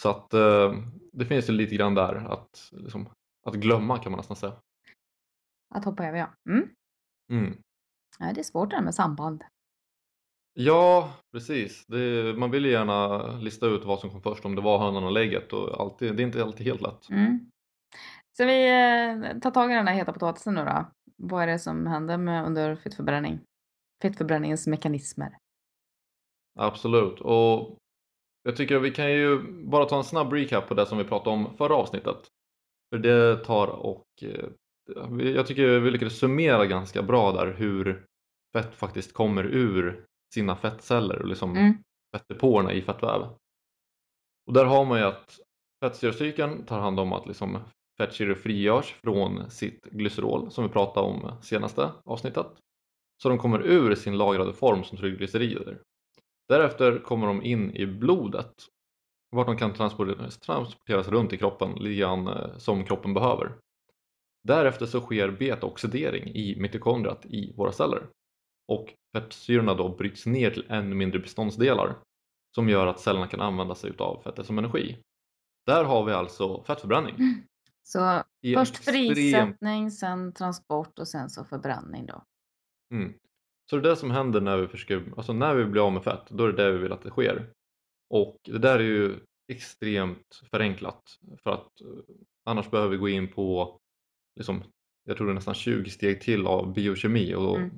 Så 0.00 0.08
att 0.08 0.34
eh, 0.34 0.74
det 1.12 1.26
finns 1.26 1.48
ju 1.48 1.52
lite 1.52 1.74
grann 1.74 1.94
där 1.94 2.14
att, 2.14 2.68
liksom, 2.72 3.08
att 3.46 3.54
glömma 3.54 3.98
kan 3.98 4.12
man 4.12 4.16
nästan 4.16 4.36
säga. 4.36 4.56
Att 5.74 5.84
hoppa 5.84 6.06
över, 6.06 6.18
ja. 6.18 6.30
Mm. 6.50 6.68
Mm. 7.30 7.58
ja. 8.18 8.32
Det 8.32 8.40
är 8.40 8.44
svårt 8.44 8.70
det 8.70 8.76
här 8.76 8.84
med 8.84 8.94
samband. 8.94 9.44
Ja, 10.54 11.12
precis. 11.32 11.86
Det, 11.86 12.34
man 12.38 12.50
vill 12.50 12.64
ju 12.64 12.70
gärna 12.70 13.26
lista 13.38 13.66
ut 13.66 13.84
vad 13.84 14.00
som 14.00 14.10
kom 14.10 14.22
först, 14.22 14.44
om 14.44 14.54
det 14.54 14.62
var 14.62 14.78
hönan 14.78 15.04
och 15.04 15.12
lägget. 15.12 15.52
Och 15.52 15.80
alltid, 15.80 16.16
det 16.16 16.22
är 16.22 16.26
inte 16.26 16.42
alltid 16.42 16.66
helt 16.66 16.80
lätt. 16.80 17.10
Mm. 17.10 17.50
Så 18.36 18.44
vi 18.44 18.68
eh, 18.68 19.38
tar 19.38 19.50
tag 19.50 19.72
i 19.72 19.74
den 19.74 19.88
här 19.88 19.94
heta 19.94 20.12
potatisen 20.12 20.54
nu 20.54 20.64
då. 20.64 20.86
Vad 21.16 21.42
är 21.42 21.46
det 21.46 21.58
som 21.58 21.86
händer 21.86 22.18
med 22.18 22.46
under 22.46 22.76
fettförbränning? 22.76 23.40
fettförbränningens 24.02 24.66
mekanismer. 24.66 25.38
Absolut. 26.58 27.20
Och 27.20 27.78
jag 28.48 28.56
tycker 28.56 28.76
att 28.76 28.82
vi 28.82 28.90
kan 28.90 29.12
ju 29.12 29.42
bara 29.64 29.84
ta 29.84 29.96
en 29.96 30.04
snabb 30.04 30.32
recap 30.32 30.68
på 30.68 30.74
det 30.74 30.86
som 30.86 30.98
vi 30.98 31.04
pratade 31.04 31.36
om 31.36 31.56
förra 31.56 31.74
avsnittet. 31.74 32.16
För 32.90 32.98
det 32.98 33.36
tar 33.36 33.66
och 33.66 34.06
eh, 34.22 34.48
jag 35.34 35.46
tycker 35.46 35.78
vi 35.78 35.90
lyckades 35.90 36.18
summera 36.18 36.66
ganska 36.66 37.02
bra 37.02 37.32
där 37.32 37.52
hur 37.52 38.04
fett 38.52 38.74
faktiskt 38.74 39.12
kommer 39.12 39.44
ur 39.44 40.04
sina 40.34 40.56
fettceller 40.56 41.22
och 41.22 41.28
liksom 41.28 41.56
Mm. 41.56 41.74
fettdepåerna 42.16 42.72
i 42.72 42.82
fettväv. 42.82 43.22
Och 44.46 44.52
där 44.52 44.64
har 44.64 44.84
man 44.84 44.98
ju 44.98 45.04
att 45.04 45.38
fettsyrecykeln 45.84 46.64
tar 46.66 46.80
hand 46.80 47.00
om 47.00 47.12
att 47.12 47.26
liksom 47.26 47.58
fettsyror 47.98 48.34
frigörs 48.34 48.94
från 49.02 49.50
sitt 49.50 49.84
glycerol 49.84 50.50
som 50.50 50.64
vi 50.64 50.70
pratade 50.70 51.06
om 51.06 51.32
senaste 51.42 51.90
avsnittet. 52.04 52.46
Så 53.22 53.28
de 53.28 53.38
kommer 53.38 53.66
ur 53.66 53.94
sin 53.94 54.18
lagrade 54.18 54.52
form 54.52 54.84
som 54.84 54.98
triglycerider. 54.98 55.82
Därefter 56.48 56.98
kommer 56.98 57.26
de 57.26 57.42
in 57.42 57.76
i 57.76 57.86
blodet 57.86 58.54
vart 59.30 59.46
de 59.46 59.56
kan 59.56 59.74
transporteras, 59.74 60.38
transporteras 60.38 61.08
runt 61.08 61.32
i 61.32 61.36
kroppen 61.36 61.72
lite 61.72 62.00
grann 62.00 62.28
eh, 62.28 62.56
som 62.56 62.84
kroppen 62.84 63.14
behöver. 63.14 63.58
Därefter 64.44 64.86
så 64.86 65.00
sker 65.00 65.30
betaoxidering 65.30 66.28
i 66.28 66.56
mitokondriet 66.60 67.26
i 67.26 67.52
våra 67.56 67.72
celler 67.72 68.06
och 68.68 68.94
fettsyrorna 69.16 69.74
då 69.74 69.88
bryts 69.96 70.26
ner 70.26 70.50
till 70.50 70.66
ännu 70.68 70.94
mindre 70.94 71.18
beståndsdelar 71.18 71.96
som 72.54 72.68
gör 72.68 72.86
att 72.86 73.00
cellerna 73.00 73.26
kan 73.26 73.40
använda 73.40 73.74
sig 73.74 73.92
av 73.98 74.22
fettet 74.22 74.46
som 74.46 74.58
energi. 74.58 74.98
Där 75.66 75.84
har 75.84 76.04
vi 76.04 76.12
alltså 76.12 76.64
fettförbränning. 76.64 77.14
Så 77.82 78.22
I 78.42 78.54
först 78.54 78.74
extrem- 78.74 79.14
frisättning, 79.14 79.90
sen 79.90 80.32
transport 80.32 80.98
och 80.98 81.08
sen 81.08 81.30
så 81.30 81.44
förbränning 81.44 82.06
då. 82.06 82.22
Mm. 82.92 83.14
Så 83.70 83.76
det 83.76 83.88
är 83.88 83.90
det 83.90 83.96
som 83.96 84.10
händer 84.10 84.40
när 84.40 84.56
vi, 84.56 84.68
försöker, 84.68 85.12
alltså 85.16 85.32
när 85.32 85.54
vi 85.54 85.64
blir 85.64 85.86
av 85.86 85.92
med 85.92 86.04
fett, 86.04 86.26
då 86.30 86.44
är 86.44 86.52
det 86.52 86.64
det 86.64 86.72
vi 86.72 86.78
vill 86.78 86.92
att 86.92 87.02
det 87.02 87.10
sker. 87.10 87.50
Och 88.10 88.36
det 88.44 88.58
där 88.58 88.78
är 88.78 88.82
ju 88.84 89.16
extremt 89.52 90.42
förenklat 90.50 91.02
för 91.42 91.50
att 91.50 91.80
eh, 91.80 92.14
annars 92.44 92.70
behöver 92.70 92.90
vi 92.90 92.96
gå 92.96 93.08
in 93.08 93.28
på 93.32 93.78
liksom, 94.36 94.62
jag 95.04 95.16
tror 95.16 95.26
det 95.26 95.32
är 95.32 95.34
nästan 95.34 95.54
20 95.54 95.90
steg 95.90 96.20
till 96.20 96.46
av 96.46 96.72
biokemi 96.74 97.34
och 97.34 97.56
Mm. 97.56 97.70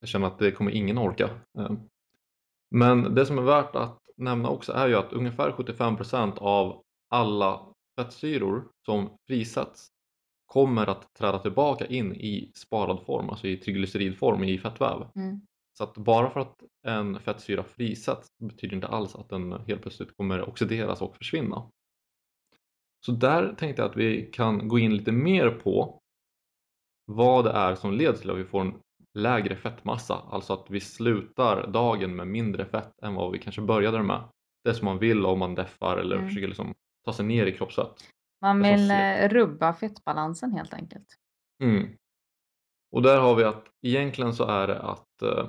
jag 0.00 0.08
känner 0.08 0.26
att 0.26 0.38
det 0.38 0.52
kommer 0.52 0.70
ingen 0.70 0.98
orka. 0.98 1.30
Eh, 1.58 1.72
Men 2.70 3.14
det 3.14 3.26
som 3.26 3.38
är 3.38 3.42
värt 3.42 3.76
att 3.76 3.98
nämna 4.16 4.48
också 4.48 4.72
är 4.72 4.88
ju 4.88 4.94
att 4.94 5.12
ungefär 5.12 5.52
75% 5.52 6.38
av 6.38 6.82
alla 7.10 7.66
fettsyror 7.96 8.68
som 8.86 9.16
frisätts 9.26 9.88
kommer 10.52 10.86
att 10.86 11.14
träda 11.14 11.38
tillbaka 11.38 11.86
in 11.86 12.14
i 12.14 12.52
sparad 12.54 13.06
form, 13.06 13.30
alltså 13.30 13.46
i 13.46 13.56
triglyceridform 13.56 14.44
i 14.44 14.58
fettväv. 14.58 15.06
Mm. 15.16 15.40
Så 15.78 15.84
att 15.84 15.94
bara 15.94 16.30
för 16.30 16.40
att 16.40 16.62
en 16.86 17.20
fettsyra 17.20 17.64
frisätts 17.64 18.28
betyder 18.38 18.74
inte 18.74 18.86
alls 18.86 19.14
att 19.14 19.28
den 19.28 19.52
helt 19.52 19.82
plötsligt 19.82 20.16
kommer 20.16 20.48
oxideras 20.48 21.02
och 21.02 21.16
försvinna. 21.16 21.70
Så 23.06 23.12
där 23.12 23.54
tänkte 23.58 23.82
jag 23.82 23.90
att 23.90 23.96
vi 23.96 24.30
kan 24.32 24.68
gå 24.68 24.78
in 24.78 24.96
lite 24.96 25.12
mer 25.12 25.50
på 25.50 26.00
vad 27.06 27.44
det 27.44 27.50
är 27.50 27.74
som 27.74 27.92
leder 27.92 28.18
till 28.18 28.30
att 28.30 28.38
vi 28.38 28.44
får 28.44 28.60
en 28.60 28.74
lägre 29.14 29.56
fettmassa, 29.56 30.14
alltså 30.14 30.52
att 30.52 30.70
vi 30.70 30.80
slutar 30.80 31.66
dagen 31.66 32.16
med 32.16 32.26
mindre 32.28 32.64
fett 32.64 33.02
än 33.02 33.14
vad 33.14 33.32
vi 33.32 33.38
kanske 33.38 33.62
började 33.62 34.02
med. 34.02 34.24
Det 34.64 34.74
som 34.74 34.84
man 34.84 34.98
vill 34.98 35.26
om 35.26 35.38
man 35.38 35.54
deffar 35.54 35.96
eller 35.96 36.16
Mm. 36.16 36.28
försöker 36.28 36.48
liksom 36.48 36.74
ta 37.04 37.12
sig 37.12 37.24
ner 37.26 37.46
i 37.46 37.52
kroppsfett. 37.52 37.94
Man 38.42 38.62
vill 38.62 38.90
eh, 38.90 39.28
rubba 39.28 39.74
fettbalansen 39.74 40.52
helt 40.52 40.74
enkelt. 40.74 41.18
Mm. 41.62 41.96
Och 42.90 43.02
där 43.02 43.20
har 43.20 43.34
vi 43.34 43.44
att 43.44 43.64
egentligen 43.82 44.34
så 44.34 44.44
är 44.44 44.66
det 44.66 44.82
att 44.82 45.22
eh, 45.22 45.48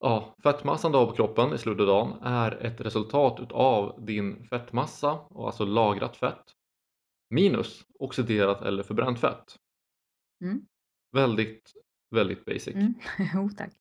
ja, 0.00 0.34
fettmassan 0.42 0.92
du 0.92 0.98
har 0.98 1.06
på 1.06 1.12
kroppen 1.12 1.54
i 1.54 1.58
slutet 1.58 1.80
av 1.80 1.86
dagen 1.86 2.22
är 2.22 2.64
ett 2.66 2.80
resultat 2.80 3.40
utav 3.40 4.04
din 4.04 4.44
fettmassa, 4.44 5.12
och 5.12 5.46
alltså 5.46 5.64
lagrat 5.64 6.16
fett, 6.16 6.44
minus 7.30 7.84
oxiderat 7.98 8.62
eller 8.62 8.82
förbränt 8.82 9.20
fett. 9.20 9.56
Mm. 10.44 10.66
Väldigt, 11.12 11.72
väldigt 12.10 12.44
basic. 12.44 12.74
Mm. 12.74 12.94
jo 13.34 13.48
tack. 13.56 13.72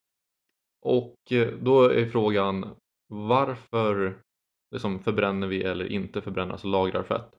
Och 0.81 1.31
eh, 1.31 1.53
då 1.57 1.83
är 1.83 2.09
frågan 2.09 2.75
varför 3.07 4.21
liksom 4.71 4.99
förbränner 4.99 5.47
vi 5.47 5.63
eller 5.63 5.85
inte 5.85 6.21
förbränner, 6.21 6.51
alltså 6.51 6.67
lagrar 6.67 7.03
fett? 7.03 7.37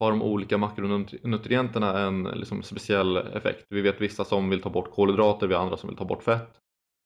Har 0.00 0.10
de 0.10 0.22
olika 0.22 0.58
makronutrienterna 0.58 1.98
en 1.98 2.22
liksom 2.22 2.62
speciell 2.62 3.16
effekt? 3.16 3.66
Vi 3.70 3.80
vet 3.80 4.00
vissa 4.00 4.24
som 4.24 4.50
vill 4.50 4.62
ta 4.62 4.70
bort 4.70 4.90
kolhydrater, 4.90 5.46
vi 5.46 5.54
har 5.54 5.62
andra 5.62 5.76
som 5.76 5.88
vill 5.88 5.96
ta 5.96 6.04
bort 6.04 6.22
fett. 6.22 6.58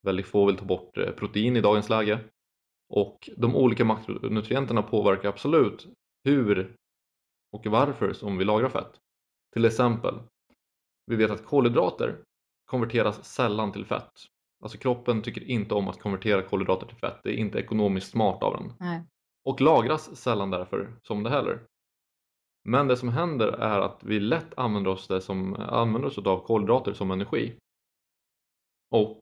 Väldigt 0.03 0.27
få 0.27 0.47
vill 0.47 0.57
ta 0.57 0.65
bort 0.65 0.99
eh, 0.99 1.11
protein 1.11 1.57
i 1.57 1.61
dagens 1.61 1.89
läge. 1.89 2.19
Och 2.89 3.31
de 3.37 3.57
olika 3.57 3.85
makronutrienterna 3.85 4.83
påverkar 4.83 5.29
absolut 5.29 5.87
hur 6.25 6.77
och 7.53 7.67
varför 7.67 8.13
som 8.13 8.39
vi 8.39 8.45
lagrar 8.45 8.69
fett. 8.69 8.93
Till 9.53 9.65
exempel, 9.65 10.15
vi 11.07 11.17
vet 11.17 11.31
att 11.31 11.45
kolhydrater 11.45 12.19
konverteras 12.65 13.25
sällan 13.25 13.73
till 13.73 13.85
fett. 13.85 14.13
Alltså 14.63 14.79
kroppen 14.79 15.23
tycker 15.23 15.51
inte 15.51 15.75
om 15.75 15.89
att 15.89 16.01
konvertera 16.01 16.43
kolhydrater 16.43 16.87
till 16.87 16.97
fett. 16.97 17.21
Det 17.25 17.31
är 17.31 17.37
inte 17.37 17.59
ekonomiskt 17.59 18.11
smart 18.11 18.43
av 18.43 18.57
den. 18.57 18.73
Nej. 18.81 19.07
Och 19.45 19.61
lagras 19.61 20.17
sällan 20.17 20.51
därför 20.51 20.99
som 21.03 21.23
det 21.23 21.31
heller. 21.31 21.61
Men 22.65 22.89
det 22.89 22.97
som 22.97 23.09
händer 23.09 23.49
är 23.49 23.81
att 23.81 24.05
vi 24.05 24.21
lätt 24.21 24.59
använder 24.59 24.91
oss, 24.91 25.09
det 25.09 25.21
som, 25.21 25.55
använder 25.55 26.09
oss 26.09 26.19
av 26.19 26.47
kolhydrater 26.47 26.93
som 26.93 27.11
energi. 27.11 27.57
Och 28.91 29.21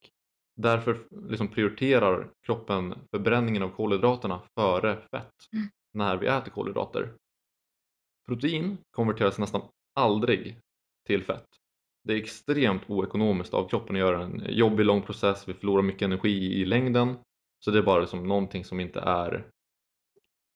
därför 0.56 1.06
liksom 1.28 1.48
prioriterar 1.48 2.30
kroppen 2.46 2.94
förbränningen 3.10 3.62
av 3.62 3.68
kolhydraterna 3.68 4.40
före 4.54 4.96
fett 4.96 5.30
Mm. 5.52 5.68
när 5.94 6.16
vi 6.16 6.26
äter 6.26 6.50
kolhydrater. 6.50 7.14
Protein 8.26 8.78
konverteras 8.90 9.38
nästan 9.38 9.62
aldrig 9.94 10.58
till 11.06 11.24
fett. 11.24 11.46
Det 12.04 12.12
är 12.12 12.16
extremt 12.16 12.90
oekonomiskt 12.90 13.54
av 13.54 13.68
kroppen 13.68 13.96
att 13.96 14.00
göra 14.00 14.22
en 14.22 14.44
jobbig 14.48 14.84
lång 14.84 15.02
process, 15.02 15.48
vi 15.48 15.54
förlorar 15.54 15.82
mycket 15.82 16.02
energi 16.02 16.60
i 16.60 16.64
längden. 16.64 17.16
Så 17.64 17.70
det 17.70 17.78
är 17.78 17.82
bara 17.82 18.00
liksom 18.00 18.28
någonting 18.28 18.64
som 18.64 18.80
inte 18.80 19.00
är, 19.00 19.46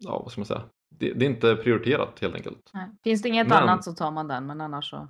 ja 0.05 0.19
vad 0.19 0.33
ska 0.33 0.41
man 0.41 0.47
säga, 0.47 0.65
det, 0.99 1.13
det 1.13 1.25
är 1.25 1.31
inte 1.31 1.57
prioriterat 1.57 2.21
helt 2.21 2.35
enkelt. 2.35 2.71
Nej. 2.75 2.89
Finns 3.05 3.23
det 3.23 3.29
inget 3.29 3.49
Men- 3.49 3.63
annat 3.63 3.85
så 3.85 3.93
tar 3.93 4.11
man 4.11 4.29
den 4.29 4.47
men 4.47 4.61
annars 4.61 4.91
så. 4.91 5.09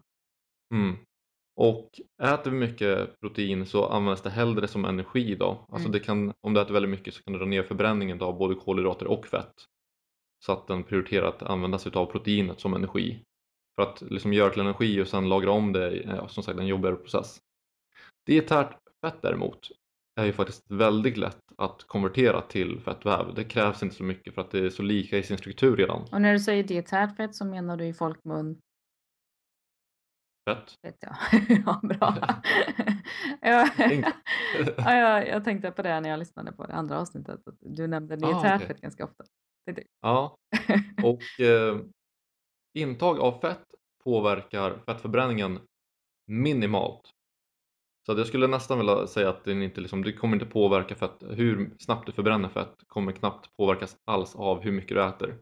Mm. 0.75 0.97
Och 1.57 2.01
äter 2.23 2.51
vi 2.51 2.57
mycket 2.57 3.21
protein 3.21 3.67
så 3.67 3.87
används 3.89 4.23
det 4.23 4.31
hellre 4.31 4.69
som 4.69 4.85
energi 4.85 5.35
då. 5.35 5.47
Alltså 5.69 5.89
Mm. 5.89 5.93
det 5.93 6.01
kan, 6.01 6.33
om 6.41 6.55
du 6.55 6.61
äter 6.61 6.73
väldigt 6.75 6.91
mycket 6.91 7.15
så 7.15 7.23
kan 7.23 7.33
du 7.33 7.39
dra 7.39 7.47
ner 7.47 7.63
förbränningen 7.63 8.23
av 8.23 8.39
både 8.39 8.55
kolhydrater 8.55 9.07
och 9.07 9.27
fett. 9.27 9.55
Så 10.45 10.53
att 10.53 10.67
den 10.67 10.83
prioriterar 10.83 11.29
att 11.29 11.43
använda 11.43 11.79
sig 11.79 11.93
av 11.95 12.07
proteinet 12.07 12.61
som 12.61 12.75
energi. 12.75 13.23
För 13.77 13.83
att 13.83 14.03
liksom 14.03 14.33
göra 14.33 14.51
till 14.51 14.61
energi 14.61 15.03
och 15.03 15.09
sen 15.09 15.29
lagra 15.29 15.51
om 15.51 15.73
det 15.73 15.85
är 15.87 16.17
ja, 16.17 16.29
som 16.29 16.43
sagt 16.43 16.59
en 16.59 16.67
jobbigare 16.67 16.97
process. 16.97 17.41
Dietärt 18.27 18.77
fett 19.05 19.23
däremot 19.23 19.69
är 20.17 20.25
ju 20.25 20.33
faktiskt 20.33 20.71
väldigt 20.71 21.17
lätt 21.17 21.43
att 21.59 21.85
konvertera 21.87 22.41
till 22.41 22.81
fettväv. 22.81 23.35
Det 23.35 23.45
krävs 23.45 23.83
inte 23.83 23.95
så 23.95 24.05
mycket 24.05 24.35
för 24.35 24.41
att 24.43 24.51
det 24.51 24.59
är 24.59 24.71
så 24.71 24.83
lika 24.83 25.19
i 25.19 25.23
sin 25.23 25.39
struktur 25.39 25.77
redan. 25.77 26.03
Och 26.13 26.23
när 26.23 26.33
du 26.33 26.39
säger 26.39 26.65
dietärt 26.65 27.17
fett 27.17 27.35
så 27.35 27.45
menar 27.45 27.77
du 27.77 27.85
i 27.87 27.93
folkmun 27.95 28.61
Fett. 30.51 30.75
vet 30.83 30.97
jag. 31.01 31.17
ja, 31.67 31.81
bra. 31.83 32.17
ja, 33.41 33.69
ja, 34.77 34.97
jag, 34.97 35.29
jag 35.29 35.45
tänkte 35.45 35.71
på 35.71 35.83
det 35.83 36.01
när 36.01 36.11
jag 36.11 36.19
lyssnade 36.19 36.53
på 36.53 36.67
det 36.67 36.73
andra 36.73 37.01
avsnittet. 37.01 37.49
Att 37.49 37.59
du 37.61 37.87
nämnde 37.87 38.15
Ah, 38.15 38.17
dietärt 38.17 38.55
okej. 38.57 38.67
fett 38.69 38.81
ganska 38.81 39.05
ofta. 39.05 39.25
Ja, 40.01 40.37
och 41.05 41.23
eh, 41.41 41.79
intag 42.75 43.21
av 43.21 43.41
fett 43.41 43.65
påverkar 44.05 44.79
fettförbränningen 44.87 45.61
minimalt. 46.27 47.14
Så 48.07 48.13
att 48.13 48.19
jag 48.19 48.27
skulle 48.27 48.47
nästan 48.47 48.79
vilja 48.79 49.07
säga 49.07 49.29
att 49.29 49.45
den 49.45 49.63
inte 49.63 49.81
liksom, 49.81 50.03
det 50.03 50.13
kommer 50.13 50.37
inte 50.37 50.47
påverka 50.47 50.95
fett, 50.95 51.23
hur 51.31 51.75
snabbt 51.79 52.07
du 52.07 52.13
förbränner 52.13 52.49
fett 52.49 52.75
kommer 52.87 53.13
knappt 53.13 53.57
påverkas 53.57 53.97
alls 54.05 54.35
av 54.37 54.61
hur 54.61 54.73
mycket 54.73 54.97
du 54.97 55.05
äter. 55.05 55.39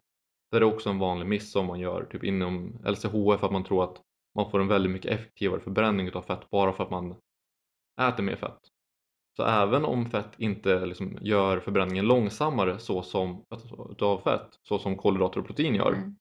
Det 0.50 0.56
är 0.56 0.64
också 0.64 0.90
en 0.90 0.98
vanlig 0.98 1.26
miss 1.26 1.52
som 1.52 1.66
man 1.66 1.80
gör 1.80 2.04
typ 2.04 2.24
inom 2.24 2.78
LCHF 2.86 3.44
att 3.44 3.52
man 3.52 3.64
tror 3.64 3.84
att 3.84 4.00
man 4.34 4.50
får 4.50 4.60
en 4.60 4.68
väldigt 4.68 4.92
mycket 4.92 5.10
effektivare 5.12 5.60
förbränning 5.60 6.12
av 6.12 6.22
fett 6.22 6.50
bara 6.50 6.72
för 6.72 6.84
att 6.84 6.90
man 6.90 7.14
äter 8.00 8.22
mer 8.22 8.36
fett. 8.36 8.58
Så 9.36 9.44
även 9.44 9.84
om 9.84 10.10
fett 10.10 10.32
inte 10.38 10.86
liksom 10.86 11.18
gör 11.20 11.60
förbränningen 11.60 12.06
långsammare 12.06 12.78
så 12.78 13.02
som, 13.02 13.44
utav 13.90 14.18
fett, 14.18 14.48
så 14.68 14.78
som 14.78 14.96
kolhydrater 14.96 15.40
och 15.40 15.46
protein 15.46 15.74
gör, 15.74 15.92
Mm. 15.92 16.16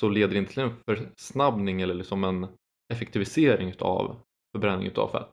så 0.00 0.08
leder 0.08 0.32
det 0.32 0.38
inte 0.38 0.52
till 0.52 0.62
en 0.62 0.76
försnabbning 0.86 1.80
eller 1.82 1.94
liksom 1.94 2.24
en 2.24 2.46
effektivisering 2.92 3.68
utav 3.68 4.16
förbränning 4.54 4.86
utav 4.86 5.08
fett. 5.08 5.30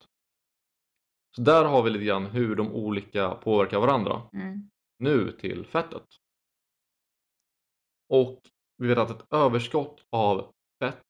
Så 1.35 1.41
där 1.41 1.65
har 1.65 1.83
vi 1.83 1.89
lite 1.89 2.05
grann 2.05 2.25
hur 2.25 2.55
de 2.55 2.71
olika 2.71 3.29
påverkar 3.29 3.79
varandra. 3.79 4.21
Mm. 4.33 4.69
Nu 4.99 5.31
till 5.31 5.65
fettet. 5.65 6.07
Och 8.09 8.41
vi 8.77 8.87
vet 8.87 8.97
att 8.97 9.09
ett 9.09 9.33
överskott 9.33 10.05
av 10.09 10.53
fett 10.79 11.05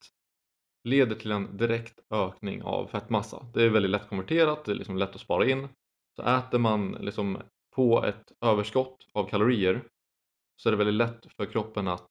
leder 0.84 1.16
till 1.16 1.30
en 1.30 1.56
direkt 1.56 2.00
ökning 2.10 2.62
av 2.62 2.86
fettmassa. 2.86 3.46
Det 3.54 3.62
är 3.62 3.70
väldigt 3.70 3.90
lätt 3.90 4.08
konverterat, 4.08 4.64
det 4.64 4.72
är 4.72 4.76
liksom 4.76 4.96
lätt 4.96 5.14
att 5.14 5.20
spara 5.20 5.50
in. 5.50 5.68
Så 6.16 6.22
äter 6.22 6.58
man 6.58 6.92
liksom 6.92 7.38
på 7.74 8.04
ett 8.04 8.32
överskott 8.40 9.06
av 9.12 9.28
kalorier 9.28 9.88
så 10.56 10.68
är 10.68 10.70
det 10.70 10.76
väldigt 10.76 10.94
lätt 10.94 11.32
för 11.32 11.46
kroppen 11.46 11.88
att 11.88 12.08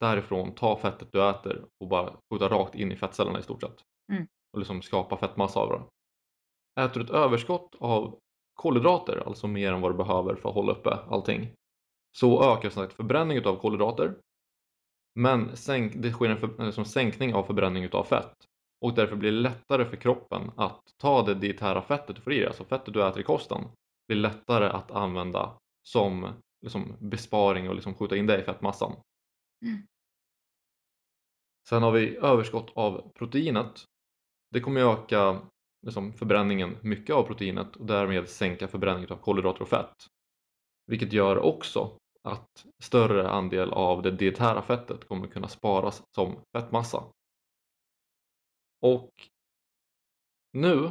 därifrån 0.00 0.54
ta 0.54 0.76
fettet 0.76 1.12
du 1.12 1.28
äter 1.28 1.66
och 1.80 1.88
bara 1.88 2.16
skjuta 2.30 2.48
rakt 2.48 2.74
in 2.74 2.92
i 2.92 2.96
fettcellerna 2.96 3.38
i 3.38 3.42
stort 3.42 3.60
sett. 3.60 3.84
Mm. 4.12 4.26
Och 4.52 4.58
liksom 4.58 4.82
skapa 4.82 5.16
fettmassa 5.16 5.60
av 5.60 5.68
det. 5.70 5.82
Äter 6.80 7.00
du 7.00 7.04
ett 7.06 7.10
överskott 7.10 7.74
av 7.78 8.18
kolhydrater, 8.54 9.22
alltså 9.26 9.46
mer 9.46 9.72
än 9.72 9.80
vad 9.80 9.92
du 9.92 9.96
behöver 9.96 10.34
för 10.34 10.48
att 10.48 10.54
hålla 10.54 10.72
uppe 10.72 10.98
allting, 11.10 11.52
så 12.16 12.54
ökar 12.54 12.70
som 12.70 12.82
sagt 12.82 12.96
förbränning 12.96 13.46
av 13.46 13.56
kolhydrater. 13.56 14.14
Men 15.14 15.56
sänk, 15.56 15.92
det 15.96 16.12
sker 16.12 16.30
en 16.30 16.36
för, 16.36 16.64
liksom 16.64 16.84
sänkning 16.84 17.34
av 17.34 17.42
förbränning 17.44 17.88
av 17.92 18.04
fett 18.04 18.34
och 18.80 18.94
därför 18.94 19.16
blir 19.16 19.32
det 19.32 19.38
lättare 19.38 19.84
för 19.84 19.96
kroppen 19.96 20.50
att 20.56 20.80
ta 20.96 21.22
det 21.22 21.34
dietära 21.34 21.82
fettet 21.82 22.16
du 22.16 22.22
får 22.22 22.32
i 22.32 22.38
dig, 22.38 22.46
alltså 22.46 22.64
fettet 22.64 22.94
du 22.94 23.08
äter 23.08 23.20
i 23.20 23.24
kosten, 23.24 23.64
blir 24.08 24.18
lättare 24.18 24.66
att 24.66 24.90
använda 24.90 25.58
som 25.82 26.28
liksom, 26.60 26.96
besparing 27.00 27.68
och 27.68 27.74
liksom 27.74 27.94
skjuta 27.94 28.16
in 28.16 28.26
det 28.26 28.40
i 28.40 28.44
fettmassan. 28.44 28.92
Mm. 29.64 29.86
Sen 31.68 31.82
har 31.82 31.92
vi 31.92 32.16
överskott 32.16 32.72
av 32.74 33.12
proteinet. 33.14 33.84
Det 34.50 34.60
kommer 34.60 34.80
öka 34.80 35.40
liksom, 35.86 36.12
förbränningen 36.12 36.76
mycket 36.82 37.16
av 37.16 37.22
proteinet 37.22 37.76
och 37.76 37.86
därmed 37.86 38.28
sänka 38.28 38.68
förbränningen 38.68 39.12
av 39.12 39.16
kolhydrater 39.16 39.62
och 39.62 39.68
fett. 39.68 40.06
Vilket 40.86 41.12
gör 41.12 41.38
också 41.38 41.98
att 42.22 42.66
större 42.82 43.28
andel 43.30 43.72
av 43.72 44.02
det 44.02 44.10
dietära 44.10 44.62
fettet 44.62 45.08
kommer 45.08 45.26
kunna 45.26 45.48
sparas 45.48 46.02
som 46.14 46.36
fettmassa. 46.56 47.04
Och 48.80 49.10
nu 50.52 50.90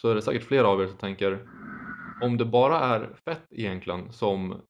så 0.00 0.08
är 0.08 0.14
det 0.14 0.22
säkert 0.22 0.42
flera 0.44 0.68
av 0.68 0.82
er 0.82 0.86
som 0.86 0.96
tänker 0.96 1.48
om 2.22 2.36
det 2.36 2.44
bara 2.44 2.78
är 2.78 3.14
fett 3.24 3.46
egentligen 3.50 4.12
som 4.12 4.62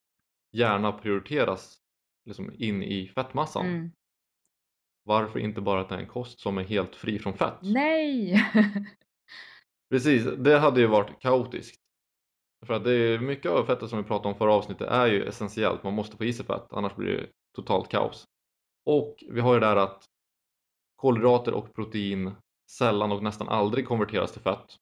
gärna 0.52 0.92
prioriteras 0.92 1.78
liksom 2.24 2.52
in 2.54 2.82
i 2.82 3.08
fettmassan 3.08 3.66
Mm. 3.66 3.90
varför 5.02 5.38
inte 5.38 5.60
bara 5.60 5.80
äta 5.80 5.98
en 5.98 6.06
kost 6.06 6.40
som 6.40 6.58
är 6.58 6.64
helt 6.64 6.96
fri 6.96 7.18
från 7.18 7.34
fett? 7.34 7.58
Nej! 7.62 8.34
Precis, 9.90 10.24
det 10.38 10.58
hade 10.58 10.80
ju 10.80 10.86
varit 10.86 11.20
kaotiskt. 11.20 11.80
För 12.66 12.74
att 12.74 12.84
det 12.84 12.92
är 12.92 13.18
mycket 13.18 13.50
av 13.50 13.64
fettet 13.64 13.88
som 13.90 13.98
vi 13.98 14.04
pratade 14.04 14.28
om 14.28 14.38
förra 14.38 14.52
avsnittet 14.52 14.88
är 14.88 15.06
ju 15.06 15.24
essentiellt, 15.24 15.82
man 15.82 15.94
måste 15.94 16.16
få 16.16 16.24
i 16.24 16.32
sig 16.32 16.46
fett 16.46 16.72
annars 16.72 16.94
blir 16.96 17.16
det 17.16 17.26
totalt 17.56 17.88
kaos. 17.88 18.24
Och 18.86 19.16
vi 19.30 19.40
har 19.40 19.54
ju 19.54 19.60
där 19.60 19.76
att 19.76 20.04
kolhydrater 20.96 21.54
och 21.54 21.74
protein 21.74 22.32
sällan 22.70 23.12
och 23.12 23.22
nästan 23.22 23.48
aldrig 23.48 23.86
konverteras 23.88 24.32
till 24.32 24.42
fett. 24.42 24.76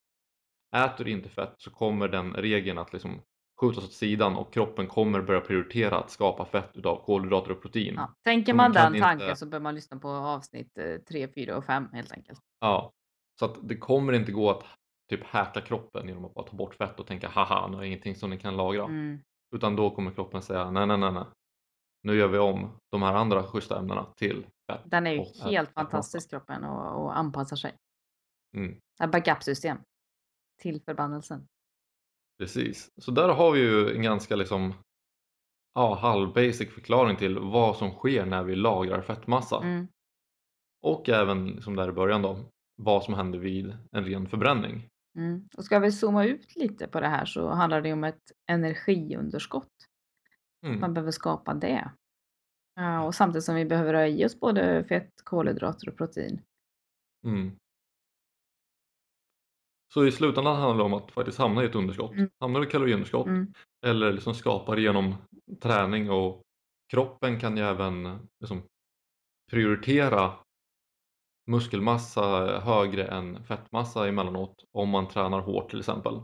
Äter 0.76 1.04
du 1.04 1.10
inte 1.10 1.28
fett 1.28 1.54
så 1.58 1.70
kommer 1.70 2.08
den 2.08 2.32
regeln 2.34 2.78
att 2.78 2.92
liksom 2.92 3.20
skjutas 3.60 3.84
åt 3.84 3.92
sidan 3.92 4.36
och 4.36 4.52
kroppen 4.52 4.86
kommer 4.86 5.22
börja 5.22 5.40
prioritera 5.40 5.96
att 5.98 6.10
skapa 6.10 6.44
fett 6.44 6.70
utav 6.76 7.04
kolhydrater 7.04 7.50
och 7.50 7.62
protein. 7.62 7.94
Ja. 7.96 8.14
Tänker 8.24 8.54
man 8.54 8.64
man 8.64 8.72
den 8.72 8.94
inte- 8.94 9.06
tanken 9.06 9.36
så 9.36 9.46
bör 9.46 9.60
man 9.60 9.74
lyssna 9.74 9.98
på 9.98 10.08
avsnitt 10.08 10.78
3, 11.08 11.28
4 11.34 11.56
och 11.56 11.64
5 11.64 11.88
helt 11.92 12.12
enkelt. 12.12 12.40
Ja, 12.60 12.92
så 13.38 13.44
att 13.44 13.68
det 13.68 13.76
kommer 13.76 14.12
inte 14.12 14.32
gå 14.32 14.50
att 14.50 14.64
typ 15.08 15.24
hacka 15.24 15.60
kroppen 15.60 16.08
genom 16.08 16.24
att 16.24 16.34
bara 16.34 16.46
ta 16.46 16.56
bort 16.56 16.74
fett 16.74 17.00
och 17.00 17.06
tänka 17.06 17.28
haha, 17.28 17.68
nu 17.68 17.76
är 17.76 17.82
ingenting 17.82 18.14
som 18.14 18.30
den 18.30 18.38
kan 18.38 18.56
lagra. 18.56 18.84
Mm. 18.84 19.18
Utan 19.54 19.76
då 19.76 19.90
kommer 19.90 20.10
kroppen 20.10 20.42
säga 20.42 20.70
nej, 20.70 20.86
nej, 20.86 20.98
nej, 20.98 21.12
nej. 21.12 21.24
Nu 22.02 22.16
gör 22.16 22.28
vi 22.28 22.38
om 22.38 22.78
de 22.90 23.02
här 23.02 23.14
andra 23.14 23.42
schyssta 23.42 23.78
ämnena 23.78 24.06
till 24.16 24.46
fett. 24.70 24.82
Den 24.84 25.06
är 25.06 25.12
ju 25.12 25.50
helt 25.50 25.72
fantastisk 25.72 26.30
kroppen 26.30 26.64
och, 26.64 27.02
och 27.02 27.18
anpassar 27.18 27.56
sig. 27.56 27.74
Mm, 28.56 28.80
backup-system. 29.12 29.78
Till 30.62 30.80
förbannelsen. 30.82 31.46
precis. 32.38 32.90
Så 32.96 33.10
där 33.10 33.28
har 33.28 33.52
vi 33.52 33.60
ju 33.60 33.96
en 33.96 34.02
ganska 34.02 34.36
liksom 34.36 34.74
ja, 35.74 35.94
halv 35.94 36.32
basic 36.32 36.74
förklaring 36.74 37.16
till 37.16 37.38
vad 37.38 37.76
som 37.76 37.90
sker 37.90 38.26
när 38.26 38.42
vi 38.42 38.56
lagrar 38.56 39.02
fettmassa. 39.02 39.62
Mm. 39.62 39.88
Och 40.82 41.08
även 41.08 41.46
liksom 41.46 41.76
där 41.76 41.88
i 41.88 41.92
början 41.92 42.22
då, 42.22 42.38
vad 42.76 43.04
som 43.04 43.14
händer 43.14 43.38
vid 43.38 43.76
en 43.92 44.04
ren 44.04 44.28
förbränning. 44.28 44.88
Mm. 45.18 45.48
Och 45.56 45.64
ska 45.64 45.78
vi 45.78 45.92
zooma 45.92 46.24
ut 46.24 46.56
lite 46.56 46.88
på 46.88 47.00
det 47.00 47.08
här 47.08 47.24
så 47.24 47.48
handlar 47.48 47.80
det 47.80 47.92
om 47.92 48.04
ett 48.04 48.32
energiunderskott. 48.46 49.72
Mm. 50.66 50.80
Man 50.80 50.94
behöver 50.94 51.10
skapa 51.10 51.54
det. 51.54 51.90
Ja, 52.74 53.02
och 53.02 53.14
samtidigt 53.14 53.44
som 53.44 53.54
vi 53.54 53.64
behöver 53.64 53.94
ha 53.94 54.06
i 54.06 54.26
oss 54.26 54.40
både 54.40 54.84
fett, 54.84 55.12
kolhydrater 55.24 55.88
och 55.88 55.96
protein. 55.96 56.40
Mm. 57.24 57.50
Så 59.94 60.06
i 60.06 60.12
slutändan 60.12 60.56
handlar 60.56 60.76
det 60.76 60.82
om 60.82 60.94
att 60.94 61.12
faktiskt 61.12 61.38
hamna 61.38 61.62
i 61.62 61.66
ett 61.66 61.74
underskott. 61.74 62.12
Mm. 62.12 62.30
Hamnar 62.40 62.60
du 62.60 62.66
i 62.66 62.70
kaloriunderskott 62.70 63.26
Mm. 63.26 63.52
eller 63.86 64.12
liksom 64.12 64.34
skapa 64.34 64.74
det 64.74 64.80
genom 64.80 65.14
träning 65.60 66.10
och 66.10 66.42
kroppen 66.92 67.40
kan 67.40 67.56
ju 67.56 67.62
även 67.62 68.28
liksom 68.40 68.62
prioritera 69.50 70.34
muskelmassa 71.48 72.58
högre 72.60 73.04
än 73.06 73.44
fettmassa 73.44 74.08
emellanåt 74.08 74.64
om 74.72 74.88
man 74.88 75.08
tränar 75.08 75.40
hårt 75.40 75.70
till 75.70 75.78
exempel. 75.78 76.14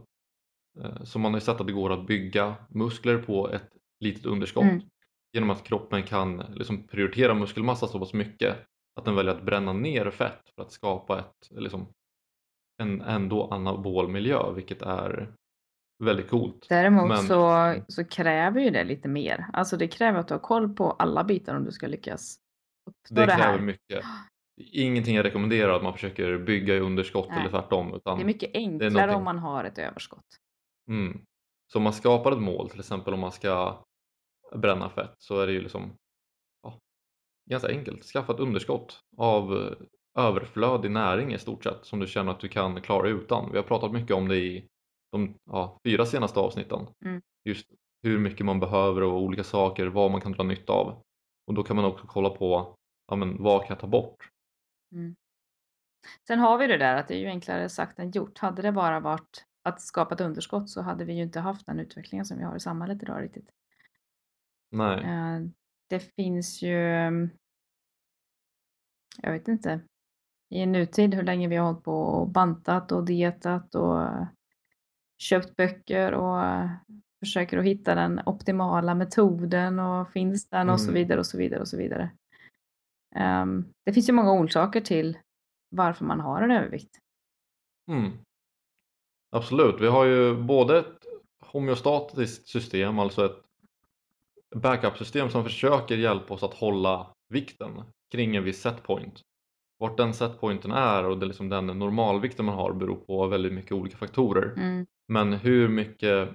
Eh, 0.81 1.03
Så 1.05 1.19
man 1.19 1.33
har 1.33 1.41
ju 1.41 1.45
sett 1.45 1.61
att 1.61 1.67
det 1.67 1.73
går 1.73 1.93
att 1.93 2.07
bygga 2.07 2.55
muskler 2.69 3.19
på 3.19 3.51
ett 3.51 3.69
litet 4.01 4.27
underskott 4.27 4.63
Mm. 4.65 4.81
genom 5.33 5.51
att 5.51 5.65
kroppen 5.65 6.03
kan 6.03 6.37
liksom 6.37 6.87
prioritera 6.87 7.35
muskelmassa 7.35 7.87
så 7.87 7.99
pass 7.99 8.13
mycket 8.13 8.57
att 8.97 9.05
den 9.05 9.15
väljer 9.17 9.35
att 9.35 9.43
bränna 9.43 9.73
ner 9.73 10.11
fett 10.11 10.41
för 10.55 10.63
att 10.63 10.73
skapa 10.73 11.19
ett, 11.19 11.49
liksom, 11.51 11.87
en 12.83 13.01
ändå 13.01 13.49
anabol 13.51 14.09
miljö 14.09 14.53
vilket 14.53 14.83
är 14.83 15.33
väldigt 16.05 16.31
coolt. 16.31 16.67
Däremot 16.69 17.09
Men- 17.09 17.19
så, 17.27 17.75
så 17.89 18.05
kräver 18.05 18.61
ju 18.61 18.71
det 18.71 18.85
lite 18.85 19.09
mer. 19.09 19.47
Alltså 19.53 19.77
det 19.77 19.89
kräver 19.89 20.19
att 20.21 20.29
du 20.29 20.35
har 20.35 20.39
koll 20.39 20.75
på 20.75 20.91
alla 20.91 21.25
bitar 21.25 21.57
om 21.57 21.65
du 21.65 21.73
ska 21.73 21.87
lyckas 21.87 22.39
uppnå 22.91 23.21
Det 23.21 23.27
det, 23.27 23.37
kräver 23.37 23.59
här. 23.59 23.61
mycket. 23.61 24.05
Ingenting 24.57 25.17
jag 25.17 25.25
rekommenderar 25.25 25.77
att 25.77 25.83
man 25.83 25.93
försöker 25.93 26.39
bygga 26.39 26.75
i 26.75 26.81
underskott 26.81 27.29
Nej. 27.29 27.39
eller 27.41 27.51
tvärtom. 27.51 27.95
Utan, 27.95 28.19
Det 28.19 28.23
är 28.23 28.27
mycket 28.27 28.51
enklare 28.55 28.91
någonting- 28.91 29.17
om 29.17 29.25
man 29.25 29.39
har 29.39 29.65
ett 29.65 29.79
överskott. 29.79 30.25
mm. 30.89 31.21
Så 31.73 31.79
om 31.79 31.83
man 31.83 31.93
skapar 31.93 32.33
ett 32.33 32.39
mål, 32.43 32.71
till 32.71 32.81
exempel 32.81 33.15
om 33.15 33.21
man 33.21 33.33
ska 33.33 33.85
bränna 34.55 34.91
fett, 34.91 35.15
så 35.19 35.41
är 35.41 35.47
det 35.47 35.53
ju 35.53 35.61
liksom 35.61 35.93
ja, 36.63 36.79
ganska 37.51 37.69
enkelt. 37.69 38.05
Skaffa 38.05 38.33
ett 38.33 38.41
underskott 38.41 39.01
av 39.17 39.53
eh, 39.57 39.73
överflödig 40.25 40.91
näring 40.91 41.33
i 41.35 41.39
stort 41.39 41.65
sett 41.65 41.85
som 41.85 41.99
du 42.01 42.07
känner 42.07 42.33
att 42.33 42.41
du 42.41 42.49
kan 42.49 42.81
klara 42.81 43.09
utan. 43.09 43.51
Vi 43.53 43.57
har 43.57 43.65
pratat 43.65 43.93
mycket 43.93 44.17
om 44.17 44.29
det 44.29 44.37
i 44.37 44.69
de 45.13 45.35
ja, 45.51 45.79
fyra 45.85 46.07
senaste 46.07 46.41
avsnitten. 46.41 46.87
Mm. 47.05 47.23
Just 47.45 47.67
hur 48.03 48.19
mycket 48.19 48.47
man 48.47 48.61
behöver 48.61 49.03
och 49.03 49.21
olika 49.23 49.45
saker, 49.45 49.87
vad 49.87 50.11
man 50.11 50.21
kan 50.21 50.33
dra 50.33 50.43
nytta 50.45 50.73
av. 50.73 51.03
Och 51.47 51.55
då 51.55 51.63
kan 51.63 51.77
man 51.77 51.85
också 51.85 52.07
kolla 52.07 52.31
på 52.31 52.75
ja, 53.11 53.17
men, 53.17 53.43
vad 53.43 53.61
kan 53.61 53.69
jag 53.69 53.79
ta 53.81 53.87
bort? 53.87 54.29
Sen 56.27 56.39
har 56.39 56.59
vi 56.59 56.67
det 56.67 56.77
där 56.79 56.97
att 56.97 57.09
det 57.09 57.15
är 57.15 57.19
ju 57.19 57.27
enklare 57.27 57.69
sagt 57.69 57.99
än 57.99 58.11
gjort. 58.11 58.39
Hade 58.39 58.63
det 58.63 58.73
bara 58.73 59.01
varit 59.01 59.45
att 59.63 59.81
skapa 59.81 60.15
ett 60.15 60.21
underskott 60.21 60.71
så 60.71 60.83
hade 60.83 61.05
vi 61.05 61.13
ju 61.13 61.23
inte 61.23 61.41
haft 61.41 61.67
den 61.67 61.81
utvecklingen 61.81 62.25
som 62.25 62.39
vi 62.39 62.45
har 62.45 62.57
i 62.57 62.61
samhället 62.61 63.03
idag 63.03 63.23
riktigt. 63.23 63.51
Nej. 64.71 65.05
Eh, 65.05 65.41
Det 65.87 66.01
finns 66.01 66.63
ju, 66.63 66.91
mm, 66.95 67.31
jag 69.23 69.33
vet 69.33 69.49
inte, 69.49 69.81
i 70.51 70.67
nutid 70.67 71.15
hur 71.15 71.23
länge 71.23 71.49
vi 71.49 71.57
har 71.57 71.67
hållit 71.67 71.85
på 71.85 71.99
och 72.01 72.29
bantat 72.29 72.93
och 72.93 73.05
dietat 73.05 73.75
och 73.75 74.03
eh, 74.03 74.27
köpt 75.19 75.57
böcker 75.57 76.13
och 76.15 76.45
eh, 76.45 76.71
försöker 77.21 77.59
att 77.59 77.65
hitta 77.65 77.95
den 77.95 78.21
optimala 78.27 78.95
metoden 78.95 79.79
och 79.79 80.09
finns 80.09 80.49
den 80.49 80.71
och 80.71 80.81
så 80.81 80.91
Mm. 80.91 80.95
vidare 80.95 81.19
och 81.19 81.27
så 81.27 81.39
vidare 81.39 81.61
och 81.61 81.69
så 81.69 81.77
vidare. 81.77 82.11
Ehm, 83.15 83.65
Det 83.85 83.93
finns 83.93 84.09
ju 84.09 84.13
många 84.13 84.33
orsaker 84.33 84.81
till 84.81 85.19
varför 85.71 86.05
man 86.05 86.21
har 86.21 86.43
en 86.43 86.51
övervikt. 86.51 86.99
Mm. 87.91 88.13
Absolut, 89.37 89.81
vi 89.81 89.87
har 89.87 90.05
ju 90.05 90.37
både 90.37 90.79
ett 90.79 91.07
homeostatiskt 91.41 92.49
system, 92.49 92.99
alltså 92.99 93.25
ett 93.25 93.45
backup-system 94.57 95.31
som 95.31 95.45
försöker 95.45 95.97
hjälpa 95.97 96.35
oss 96.35 96.43
att 96.43 96.55
hålla 96.55 97.15
vikten 97.29 97.83
kring 98.11 98.37
en 98.37 98.45
viss 98.45 98.61
setpoint. 98.61 99.21
Vart 99.79 99.97
den 99.97 100.15
setpointen 100.15 100.73
är 100.73 101.05
och 101.05 101.19
det 101.19 101.27
är 101.27 101.29
liksom 101.29 101.49
den 101.49 101.67
normalvikten 101.67 102.45
man 102.45 102.55
har 102.55 102.73
beror 102.73 102.97
på 102.97 103.27
väldigt 103.27 103.53
mycket 103.53 103.73
olika 103.73 103.97
faktorer. 103.97 104.55
Mm. 104.57 104.87
Men 105.09 105.33
hur 105.33 105.69
mycket 105.69 106.29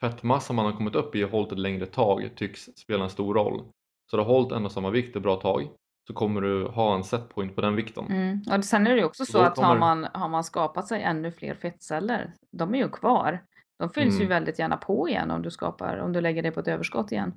fettmassa 0.00 0.52
man 0.52 0.64
har 0.66 0.72
kommit 0.72 0.94
upp 0.94 1.16
i 1.16 1.24
och 1.24 1.30
hållit 1.30 1.52
ett 1.52 1.58
längre 1.58 1.86
tag 1.86 2.30
tycks 2.36 2.60
spela 2.76 3.04
en 3.04 3.10
stor 3.10 3.34
roll. 3.34 3.64
Så 4.10 4.16
du 4.16 4.22
har 4.22 4.32
hållit 4.32 4.52
en 4.52 4.64
och 4.64 4.72
samma 4.72 4.90
vikt 4.90 5.16
ett 5.16 5.22
bra 5.22 5.36
tag 5.36 5.68
så 6.06 6.14
kommer 6.14 6.40
du 6.40 6.64
ha 6.68 6.94
en 6.94 7.04
setpoint 7.04 7.54
på 7.54 7.60
den 7.60 7.76
vikten. 7.76 8.06
Mm. 8.06 8.42
Och 8.58 8.64
sen 8.64 8.86
är 8.86 8.90
det 8.90 8.98
ju 8.98 9.04
också 9.04 9.24
Så 9.26 9.32
så 9.32 9.38
då 9.38 9.44
att 9.44 9.56
har 9.58 9.64
kommer- 9.64 9.78
man, 9.80 10.04
har 10.14 10.28
man 10.28 10.44
skapat 10.44 10.88
sig 10.88 11.02
ännu 11.02 11.32
fler 11.32 11.54
fettceller, 11.54 12.34
de 12.52 12.74
är 12.74 12.78
ju 12.78 12.88
kvar. 12.88 13.44
De 13.78 13.90
fylls 13.90 14.14
ju 14.14 14.18
Mm. 14.24 14.28
väldigt 14.28 14.58
gärna 14.58 14.76
på 14.76 15.08
igen 15.08 15.30
om 15.30 15.42
du 15.42 15.50
skapar, 15.50 15.96
om 15.96 16.12
du 16.12 16.20
lägger 16.20 16.42
det 16.42 16.50
på 16.50 16.60
ett 16.60 16.68
överskott 16.68 17.12
igen. 17.12 17.30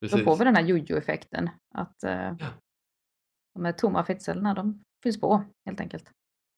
Då 0.00 0.08
Precis. 0.08 0.24
får 0.24 0.36
vi 0.36 0.44
den 0.44 0.56
här 0.56 0.62
jojo-effekten. 0.62 1.50
Att 1.74 2.04
eh, 2.04 2.12
Ja. 2.12 2.46
de 3.54 3.64
här 3.64 3.72
tomma 3.72 4.04
fettcellerna, 4.04 4.54
de 4.54 4.82
fylls 5.02 5.20
på 5.20 5.44
helt 5.66 5.80
enkelt. 5.80 6.10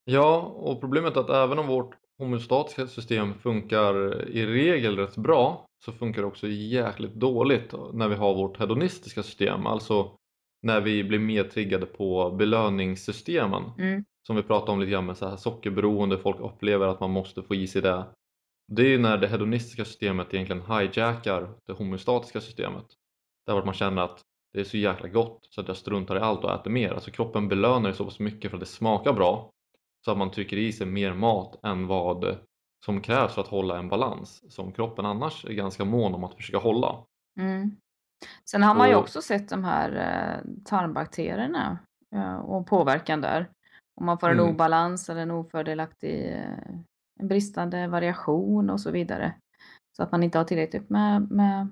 Ja, 0.04 0.40
och 0.42 0.80
problemet 0.80 1.16
är 1.16 1.20
att 1.20 1.30
även 1.30 1.58
om 1.58 1.66
vårt 1.66 1.94
homeostatiska 2.18 2.86
system 2.86 3.34
funkar 3.34 4.24
i 4.28 4.46
regel 4.46 4.96
rätt 4.96 5.16
bra 5.16 5.66
så 5.84 5.92
funkar 5.92 6.22
det 6.22 6.28
också 6.28 6.48
jäkligt 6.48 7.14
dåligt 7.14 7.74
när 7.92 8.08
vi 8.08 8.14
har 8.14 8.34
vårt 8.34 8.58
hedonistiska 8.58 9.22
system, 9.22 9.66
alltså 9.66 10.10
när 10.62 10.80
vi 10.80 11.04
blir 11.04 11.18
mer 11.18 11.44
triggade 11.44 11.86
på 11.86 12.30
belöningssystemen 12.30 13.62
Mm. 13.78 14.04
som 14.26 14.36
vi 14.36 14.42
pratade 14.42 14.72
om 14.72 14.80
lite 14.80 14.92
grann 14.92 15.06
med 15.06 15.16
så 15.16 15.28
här 15.28 15.36
sockerberoende, 15.36 16.18
folk 16.18 16.40
upplever 16.40 16.86
att 16.86 17.00
man 17.00 17.10
måste 17.10 17.42
få 17.42 17.54
i 17.54 17.66
sig 17.66 17.82
det. 17.82 18.04
Det 18.72 18.82
är 18.82 18.88
ju 18.88 18.98
när 18.98 19.18
det 19.18 19.28
hedonistiska 19.28 19.84
systemet 19.84 20.34
egentligen 20.34 20.62
hijackar 20.62 21.48
det 21.66 21.72
homeostatiska 21.72 22.40
systemet. 22.40 22.86
Där 23.46 23.64
man 23.64 23.74
känner 23.74 24.02
att 24.02 24.22
det 24.52 24.60
är 24.60 24.64
så 24.64 24.76
jäkla 24.76 25.08
gott 25.08 25.38
så 25.50 25.60
att 25.60 25.68
jag 25.68 25.76
struntar 25.76 26.16
i 26.16 26.20
allt 26.20 26.44
och 26.44 26.54
äter 26.54 26.70
mer. 26.70 26.92
Alltså 26.92 27.10
kroppen 27.10 27.48
belönar 27.48 27.92
så 27.92 28.04
pass 28.04 28.18
mycket 28.18 28.50
för 28.50 28.56
att 28.56 28.60
det 28.60 28.66
smakar 28.66 29.12
bra 29.12 29.50
så 30.04 30.10
att 30.10 30.18
man 30.18 30.30
trycker 30.30 30.56
i 30.56 30.72
sig 30.72 30.86
mer 30.86 31.14
mat 31.14 31.64
än 31.64 31.86
vad 31.86 32.36
som 32.84 33.00
krävs 33.00 33.34
för 33.34 33.40
att 33.42 33.48
hålla 33.48 33.78
en 33.78 33.88
balans 33.88 34.52
som 34.54 34.72
kroppen 34.72 35.06
annars 35.06 35.44
är 35.44 35.52
ganska 35.52 35.84
mån 35.84 36.14
om 36.14 36.24
att 36.24 36.34
försöka 36.34 36.58
hålla. 36.58 37.04
Mm. 37.40 37.76
Sen 38.50 38.62
har 38.62 38.74
man 38.74 38.88
ju 38.88 38.94
Och- 38.94 39.00
också 39.02 39.22
sett 39.22 39.48
de 39.48 39.64
här 39.64 39.90
eh, 39.96 40.50
tarmbakterierna 40.64 41.78
eh, 42.14 42.36
och 42.36 42.66
påverkan 42.66 43.20
där. 43.20 43.50
Om 44.00 44.06
man 44.06 44.18
får 44.18 44.30
en 44.30 44.38
Mm. 44.40 44.50
obalans 44.54 45.08
eller 45.08 45.20
en 45.20 45.30
ofördelaktig, 45.30 46.32
eh, 46.32 46.58
en 47.20 47.28
bristande 47.28 47.86
variation 47.86 48.70
och 48.70 48.80
så 48.80 48.90
vidare. 48.90 49.34
Så 49.96 50.02
att 50.02 50.12
man 50.12 50.22
inte 50.22 50.38
har 50.38 50.44
tillräckligt 50.44 50.90
med, 50.90 51.30
med, 51.30 51.68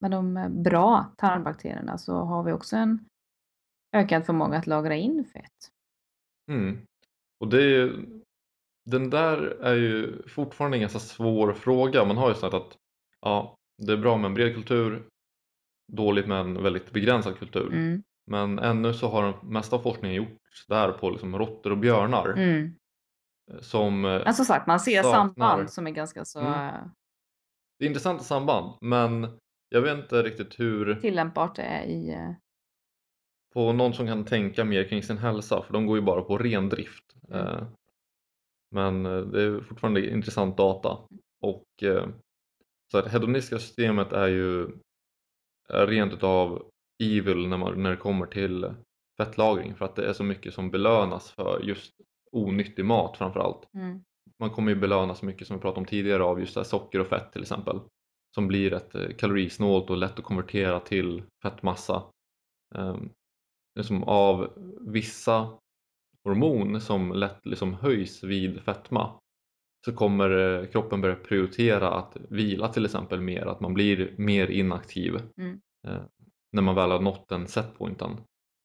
med 0.00 0.10
de 0.10 0.46
bra 0.62 1.06
tarmbakterierna 1.16 1.98
så 1.98 2.14
har 2.24 2.42
vi 2.42 2.52
också 2.52 2.76
en 2.76 3.04
ökad 3.96 4.26
förmåga 4.26 4.58
att 4.58 4.66
lagra 4.66 4.94
in 4.94 5.24
fett. 5.24 5.70
Mm. 6.50 6.78
Och 7.40 7.48
det 7.48 7.62
är, 7.76 8.04
den 8.86 9.10
där 9.10 9.38
är 9.60 9.74
ju 9.74 10.22
fortfarande 10.28 10.76
en 10.76 10.80
ganska 10.80 10.98
svår 10.98 11.52
fråga. 11.52 12.04
Man 12.04 12.16
har 12.16 12.28
ju 12.28 12.34
sagt 12.34 12.54
att 12.54 12.76
ja, 13.20 13.56
det 13.82 13.92
är 13.92 13.96
bra 13.96 14.16
med 14.16 14.26
en 14.28 14.34
bred 14.34 14.54
kultur, 14.54 15.08
dåligt 15.92 16.26
med 16.26 16.40
en 16.40 16.62
väldigt 16.62 16.90
begränsad 16.92 17.38
kultur. 17.38 17.72
Mm. 17.72 18.02
Men 18.30 18.58
ännu 18.58 18.94
så 18.94 19.08
har 19.08 19.22
den 19.22 19.34
mesta 19.52 19.78
forskningen 19.78 20.16
gjorts 20.16 20.66
där 20.68 20.92
på 20.92 21.10
liksom 21.10 21.38
råttor 21.38 21.70
och 21.70 21.78
björnar 21.78 22.28
Mm. 22.32 22.72
som 23.60 24.04
eh, 24.04 24.22
Men 24.24 24.34
som 24.34 24.44
sagt, 24.44 24.66
man 24.66 24.80
ser 24.80 25.02
Saknar- 25.02 25.12
samband 25.12 25.70
som 25.70 25.86
är 25.86 25.90
ganska 25.90 26.24
så 26.24 26.40
Mm. 26.40 26.52
eh, 26.52 26.80
det 27.78 27.84
är 27.84 27.88
intressanta 27.88 28.24
samband 28.24 28.74
men 28.80 29.38
jag 29.68 29.82
vet 29.82 29.98
inte 29.98 30.22
riktigt 30.22 30.60
hur 30.60 30.94
tillämpbart 30.94 31.56
det 31.56 31.62
är 31.62 31.84
i... 31.84 32.08
eh, 32.14 32.30
på 33.54 33.72
någon 33.72 33.94
som 33.94 34.06
kan 34.06 34.24
tänka 34.24 34.64
mer 34.64 34.88
kring 34.88 35.02
sin 35.02 35.18
hälsa 35.18 35.62
för 35.62 35.72
de 35.72 35.86
går 35.86 35.96
ju 35.98 36.02
bara 36.02 36.22
på 36.22 36.38
rendrift. 36.38 37.04
Mm. 37.30 37.64
Men 38.70 39.06
eh, 39.06 39.20
det 39.20 39.42
är 39.42 39.60
fortfarande 39.60 40.10
intressant 40.10 40.56
data 40.56 40.98
och 41.40 41.82
eh, 41.82 42.08
så 42.92 42.98
att 42.98 43.12
hedonistiska 43.12 43.58
systemet 43.58 44.12
är 44.12 44.28
ju 44.28 44.68
rent 45.68 46.12
utav 46.12 46.70
evil 47.02 47.48
när, 47.48 47.56
man, 47.56 47.82
när 47.82 47.90
det 47.90 47.96
kommer 47.96 48.26
till 48.26 48.74
fettlagring 49.18 49.74
för 49.74 49.84
att 49.84 49.96
det 49.96 50.08
är 50.08 50.12
så 50.12 50.24
mycket 50.24 50.54
som 50.54 50.70
belönas 50.70 51.30
för 51.30 51.60
just 51.62 51.92
onyttig 52.32 52.84
mat 52.84 53.16
framförallt. 53.16 53.74
Mm. 53.74 54.04
Man 54.38 54.50
kommer 54.50 54.70
ju 54.70 54.80
belönas 54.80 55.22
mycket 55.22 55.46
som 55.46 55.56
vi 55.56 55.62
pratade 55.62 55.80
om 55.80 55.86
tidigare 55.86 56.24
av 56.24 56.40
just 56.40 56.56
här 56.56 56.62
socker 56.62 57.00
och 57.00 57.06
fett 57.06 57.32
till 57.32 57.42
exempel 57.42 57.80
som 58.34 58.48
blir 58.48 58.70
rätt 58.70 58.94
eh, 58.94 59.08
kalorisnålt 59.18 59.90
och 59.90 59.96
lätt 59.96 60.18
att 60.18 60.24
konvertera 60.24 60.80
till 60.80 61.22
fettmassa. 61.42 62.02
Um, 62.74 63.10
liksom 63.78 64.04
av 64.04 64.52
vissa 64.80 65.58
hormon 66.26 66.80
som 66.80 67.12
lätt 67.12 67.46
liksom 67.46 67.74
höjs 67.74 68.24
vid 68.24 68.60
fetma 68.60 69.20
så 69.84 69.92
kommer 69.92 70.30
eh, 70.60 70.66
kroppen 70.66 71.00
börja 71.00 71.14
prioritera 71.16 71.90
att 71.90 72.16
vila 72.30 72.68
till 72.68 72.84
exempel 72.84 73.20
mer, 73.20 73.46
att 73.46 73.60
man 73.60 73.74
blir 73.74 74.14
mer 74.18 74.50
inaktiv 74.50 75.16
Mm. 75.36 75.60
eh, 75.86 76.02
när 76.52 76.62
man 76.62 76.74
väl 76.74 76.90
har 76.90 77.00
nått 77.00 77.28
den 77.28 77.46
setpointen. 77.48 78.10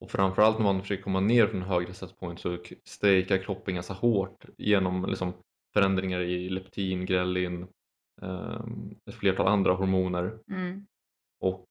Och 0.02 0.12
framförallt 0.12 0.58
när 0.58 0.64
man 0.64 0.82
försöker 0.82 1.04
komma 1.04 1.20
ner 1.20 1.48
från 1.48 1.62
en 1.62 1.68
högre 1.68 1.94
setpoint 1.94 2.40
så 2.40 2.58
strejkar 2.86 3.38
kroppen 3.38 3.76
ganska 3.76 3.94
hårt 3.94 4.46
genom 4.58 5.06
liksom, 5.06 5.34
förändringar 5.74 6.20
i 6.20 6.50
leptin, 6.50 7.06
grelin, 7.06 7.68
eh, 8.22 8.62
ett 9.10 9.16
flertal 9.16 9.48
andra 9.48 9.74
hormoner 9.74 10.40
Mm. 10.52 10.86
och 11.42 11.68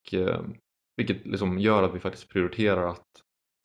vilket 0.96 1.26
liksom 1.26 1.58
gör 1.58 1.82
att 1.82 1.94
vi 1.94 1.98
faktiskt 2.00 2.28
prioriterar 2.28 2.88
att 2.88 3.06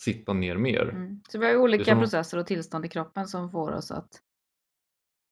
sitta 0.04 0.34
ner 0.34 0.58
mer. 0.58 0.90
Mm. 0.90 1.22
Så 1.30 1.40
vi 1.40 1.46
har 1.46 1.54
ju 1.54 1.60
olika 1.60 1.92
som- 1.92 2.00
processer 2.00 2.38
och 2.38 2.48
tillstånd 2.48 2.86
i 2.86 2.90
kroppen 2.90 3.28
som 3.28 3.52
får 3.52 3.72
oss 3.72 3.92
att 3.92 4.22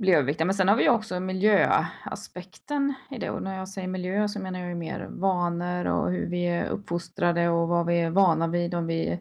bli 0.03 0.13
överviktiga. 0.13 0.45
Men 0.45 0.55
sen 0.55 0.67
har 0.67 0.75
vi 0.75 0.89
också 0.89 1.19
miljöaspekten 1.19 2.93
i 3.09 3.17
det. 3.17 3.29
Och 3.29 3.43
när 3.43 3.57
jag 3.57 3.69
säger 3.69 3.87
miljö 3.87 4.27
så 4.27 4.39
menar 4.39 4.59
jag 4.59 4.69
ju 4.69 4.75
mer 4.75 5.07
vanor 5.09 5.85
och 5.85 6.11
hur 6.11 6.25
vi 6.25 6.45
är 6.45 6.69
uppfostrade 6.69 7.49
och 7.49 7.67
vad 7.67 7.85
vi 7.85 7.99
är 7.99 8.09
vana 8.09 8.47
vid. 8.47 8.75
Om 8.75 8.87
vi 8.87 9.19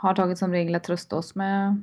har 0.00 0.14
tagit 0.14 0.38
som 0.38 0.52
regel 0.52 0.74
att 0.74 0.84
trösta 0.84 1.16
oss 1.16 1.34
med, 1.34 1.82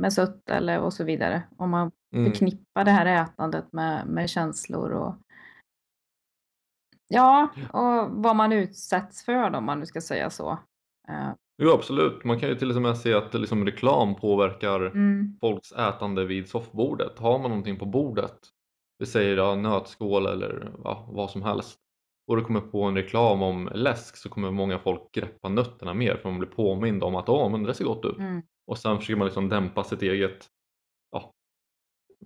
med 0.00 0.12
sött 0.12 0.50
eller 0.50 0.80
och 0.80 0.92
så 0.92 1.04
vidare. 1.04 1.42
Om 1.56 1.70
man 1.70 1.90
Mm. 2.14 2.30
förknippar 2.32 2.84
det 2.84 2.90
här 2.90 3.06
ätandet 3.24 3.72
med, 3.72 4.06
med 4.06 4.30
känslor 4.30 4.90
och 4.90 5.14
ja, 7.08 7.48
och 7.72 8.10
vad 8.10 8.36
man 8.36 8.52
utsätts 8.52 9.24
för 9.24 9.54
om 9.54 9.64
man 9.64 9.80
nu 9.80 9.86
ska 9.86 10.00
säga 10.00 10.30
så. 10.30 10.58
Jo 11.60 11.70
absolut, 11.70 12.24
man 12.24 12.40
kan 12.40 12.48
ju 12.48 12.54
till 12.54 12.76
och 12.76 12.82
med 12.82 12.96
se 12.96 13.14
att 13.14 13.34
liksom, 13.34 13.64
reklam 13.66 14.14
påverkar 14.14 14.80
Mm, 14.80 15.38
folks 15.40 15.72
ätande 15.72 16.24
vid 16.24 16.48
soffbordet. 16.48 17.18
Har 17.18 17.38
man 17.38 17.50
någonting 17.50 17.78
på 17.78 17.86
bordet, 17.86 18.38
vi 18.98 19.06
säger 19.06 19.36
ja, 19.36 19.54
nötskål 19.54 20.26
eller 20.26 20.72
ja, 20.84 21.08
vad 21.12 21.30
som 21.30 21.42
helst 21.42 21.80
och 22.30 22.36
det 22.36 22.42
kommer 22.42 22.60
på 22.60 22.82
en 22.82 22.94
reklam 22.94 23.42
om 23.42 23.70
läsk 23.74 24.16
så 24.16 24.28
kommer 24.28 24.50
många 24.50 24.78
folk 24.78 25.12
greppa 25.12 25.48
nötterna 25.48 25.94
mer 25.94 26.16
för 26.16 26.30
man 26.30 26.38
blir 26.38 26.48
påmind 26.48 27.04
om 27.04 27.14
att 27.14 27.28
åh 27.28 27.50
men 27.50 27.62
det 27.62 27.74
ser 27.74 27.84
gott 27.84 28.04
ut 28.04 28.18
mm, 28.18 28.42
och 28.66 28.78
sen 28.78 28.98
försöker 28.98 29.18
man 29.18 29.26
liksom 29.26 29.48
dämpa 29.48 29.84
sitt 29.84 30.02
eget 30.02 30.46
ja, 31.12 31.32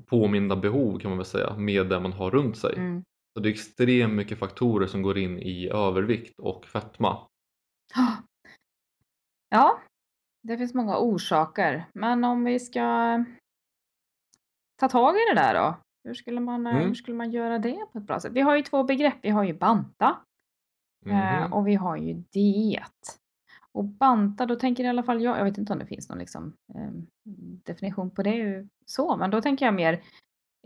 påminda 0.06 0.56
behov 0.56 0.98
kan 0.98 1.10
man 1.10 1.18
väl 1.18 1.26
säga 1.26 1.56
med 1.56 1.86
det 1.86 2.00
man 2.00 2.12
har 2.12 2.30
runt 2.30 2.56
sig. 2.56 2.74
mm. 2.76 3.04
Så 3.34 3.40
det 3.40 3.48
är 3.48 3.52
extremt 3.52 4.14
mycket 4.14 4.38
faktorer 4.38 4.86
som 4.86 5.02
går 5.02 5.18
in 5.18 5.38
i 5.38 5.68
övervikt 5.68 6.38
och 6.38 6.66
fetma. 6.66 7.18
Ja, 9.54 9.80
det 10.42 10.58
finns 10.58 10.74
många 10.74 10.98
orsaker. 10.98 11.84
Men 11.92 12.24
om 12.24 12.44
vi 12.44 12.60
ska 12.60 12.80
ta 14.80 14.88
tag 14.88 15.14
i 15.16 15.18
det 15.34 15.40
där 15.40 15.54
då? 15.54 15.76
Hur 16.04 16.14
skulle 16.14 16.40
man, 16.40 16.66
eh, 16.66 16.72
Mm. 16.74 16.86
hur 16.88 16.94
skulle 16.94 17.16
man 17.16 17.30
göra 17.30 17.58
det 17.58 17.86
på 17.92 17.98
ett 17.98 18.04
bra 18.04 18.20
sätt? 18.20 18.32
Vi 18.32 18.40
har 18.40 18.56
ju 18.56 18.62
två 18.62 18.84
begrepp. 18.84 19.14
Vi 19.22 19.30
har 19.30 19.44
ju 19.44 19.54
banta 19.54 20.16
Mhm. 21.06 21.52
och 21.52 21.66
vi 21.66 21.74
har 21.74 21.96
ju 21.96 22.12
diet. 22.14 23.18
Och 23.72 23.84
banta, 23.84 24.46
då 24.46 24.56
tänker 24.56 24.84
i 24.84 24.86
alla 24.86 25.02
fall 25.02 25.22
jag, 25.22 25.38
jag 25.38 25.44
vet 25.44 25.58
inte 25.58 25.72
om 25.72 25.78
det 25.78 25.86
finns 25.86 26.08
någon 26.08 26.18
liksom, 26.18 26.52
eh, 26.74 26.90
definition 27.64 28.10
på 28.10 28.22
det 28.22 28.68
så, 28.86 29.16
men 29.16 29.30
då 29.30 29.40
tänker 29.42 29.64
jag 29.66 29.74
mer 29.74 30.02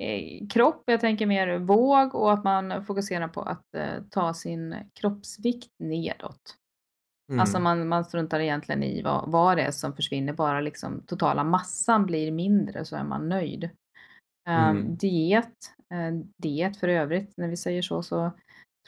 eh, 0.01 0.47
kropp, 0.49 0.83
jag 0.87 1.01
tänker 1.01 1.27
mer 1.27 1.59
våg 1.59 2.15
och 2.15 2.33
att 2.33 2.45
man 2.45 2.85
fokuserar 2.85 3.29
på 3.29 3.43
att 3.43 3.75
eh, 3.75 4.03
ta 4.11 4.35
sin 4.35 4.77
kroppsvikt 5.01 5.73
nedåt. 5.79 6.57
Mm. 7.29 7.41
Alltså 7.41 7.61
man, 7.61 7.89
man 7.89 8.05
struntar 8.05 8.41
egentligen 8.41 8.83
i 8.83 9.03
vad, 9.03 9.31
vad 9.31 9.57
det 9.57 9.63
är 9.63 9.71
som 9.71 9.93
försvinner, 9.93 10.33
bara 10.33 10.61
liksom 10.61 11.03
totala 11.07 11.45
massan 11.45 12.07
blir 12.07 12.31
mindre 12.33 12.85
så 12.85 12.97
är 12.97 13.05
man 13.05 13.29
nöjd. 13.29 13.65
Ehm, 14.49 14.77
Mm. 14.77 14.97
diet, 14.97 15.55
eh, 15.95 16.11
diet 16.43 16.77
för 16.77 16.89
övrigt, 16.89 17.37
när 17.37 17.49
vi 17.49 17.57
säger 17.57 17.83
så 17.83 18.03
så 18.03 18.17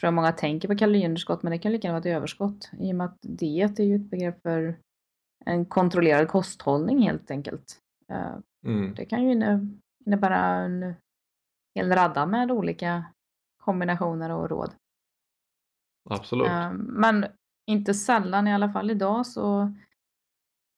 tror 0.00 0.06
jag 0.06 0.14
många 0.14 0.32
tänker 0.32 0.68
på 0.68 0.76
kaloriunderskott 0.76 1.42
men 1.42 1.50
det 1.50 1.58
kan 1.58 1.72
lika 1.72 1.88
gärna 1.88 2.00
vara 2.00 2.10
ett 2.10 2.16
överskott 2.16 2.70
i 2.78 2.92
och 2.92 2.96
med 2.96 3.04
att 3.06 3.18
diet 3.22 3.78
är 3.78 3.84
ju 3.84 3.96
ett 3.96 4.10
begrepp 4.10 4.42
för 4.42 4.76
en 5.44 5.64
kontrollerad 5.66 6.28
kosthållning 6.28 6.98
helt 7.02 7.30
enkelt. 7.30 7.78
Eh, 8.12 8.36
Mm. 8.66 8.94
det 8.94 9.04
kan 9.04 9.24
ju 9.24 9.32
inne, 9.32 9.66
innebära 10.06 10.38
en 10.38 10.94
hel 11.74 11.92
radda 11.92 12.26
med 12.26 12.50
olika 12.50 13.04
kombinationer 13.62 14.30
och 14.30 14.50
råd. 14.50 14.72
Absolut. 16.10 16.46
Eh, 16.48 16.72
Men 16.72 17.26
inte 17.70 17.94
sällan, 17.94 18.48
i 18.48 18.54
alla 18.54 18.72
fall 18.72 18.90
idag, 18.90 19.26
så, 19.26 19.74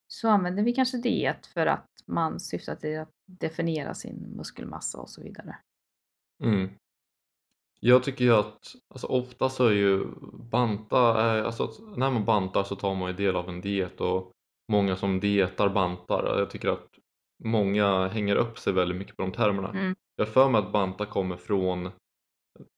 så 0.08 0.28
använder 0.28 0.62
vi 0.62 0.72
kanske 0.72 0.96
diet 0.96 1.46
för 1.46 1.66
att 1.66 1.88
man 2.06 2.40
syftar 2.40 2.74
till 2.74 2.98
att 2.98 3.12
definiera 3.26 3.94
sin 3.94 4.36
muskelmassa 4.36 4.98
och 4.98 5.10
så 5.10 5.22
vidare. 5.22 5.56
Mm. 6.44 6.70
Jag 7.80 8.02
tycker 8.02 8.24
ju 8.24 8.32
att 8.32 8.74
alltså, 8.88 9.06
ofta 9.06 9.48
så 9.48 9.66
är 9.66 9.72
ju 9.72 10.06
banta, 10.50 11.36
eh, 11.38 11.46
alltså 11.46 11.70
när 11.96 12.10
man 12.10 12.24
bantar 12.24 12.62
så 12.62 12.76
tar 12.76 12.94
man 12.94 13.10
ju 13.10 13.16
del 13.16 13.36
av 13.36 13.48
en 13.48 13.60
diet 13.60 14.00
och 14.00 14.32
många 14.68 14.96
som 14.96 15.20
dietar 15.20 15.68
bantar. 15.68 16.38
Jag 16.38 16.50
tycker 16.50 16.68
att 16.68 16.88
många 17.44 18.08
hänger 18.08 18.36
upp 18.36 18.58
sig 18.58 18.72
väldigt 18.72 18.98
mycket 18.98 19.16
på 19.16 19.22
de 19.22 19.32
termerna. 19.32 19.70
Mm. 19.70 19.94
Jag 20.16 20.28
för 20.28 20.48
mig 20.48 20.58
att 20.58 20.72
banta 20.72 21.06
kommer 21.06 21.36
från 21.36 21.90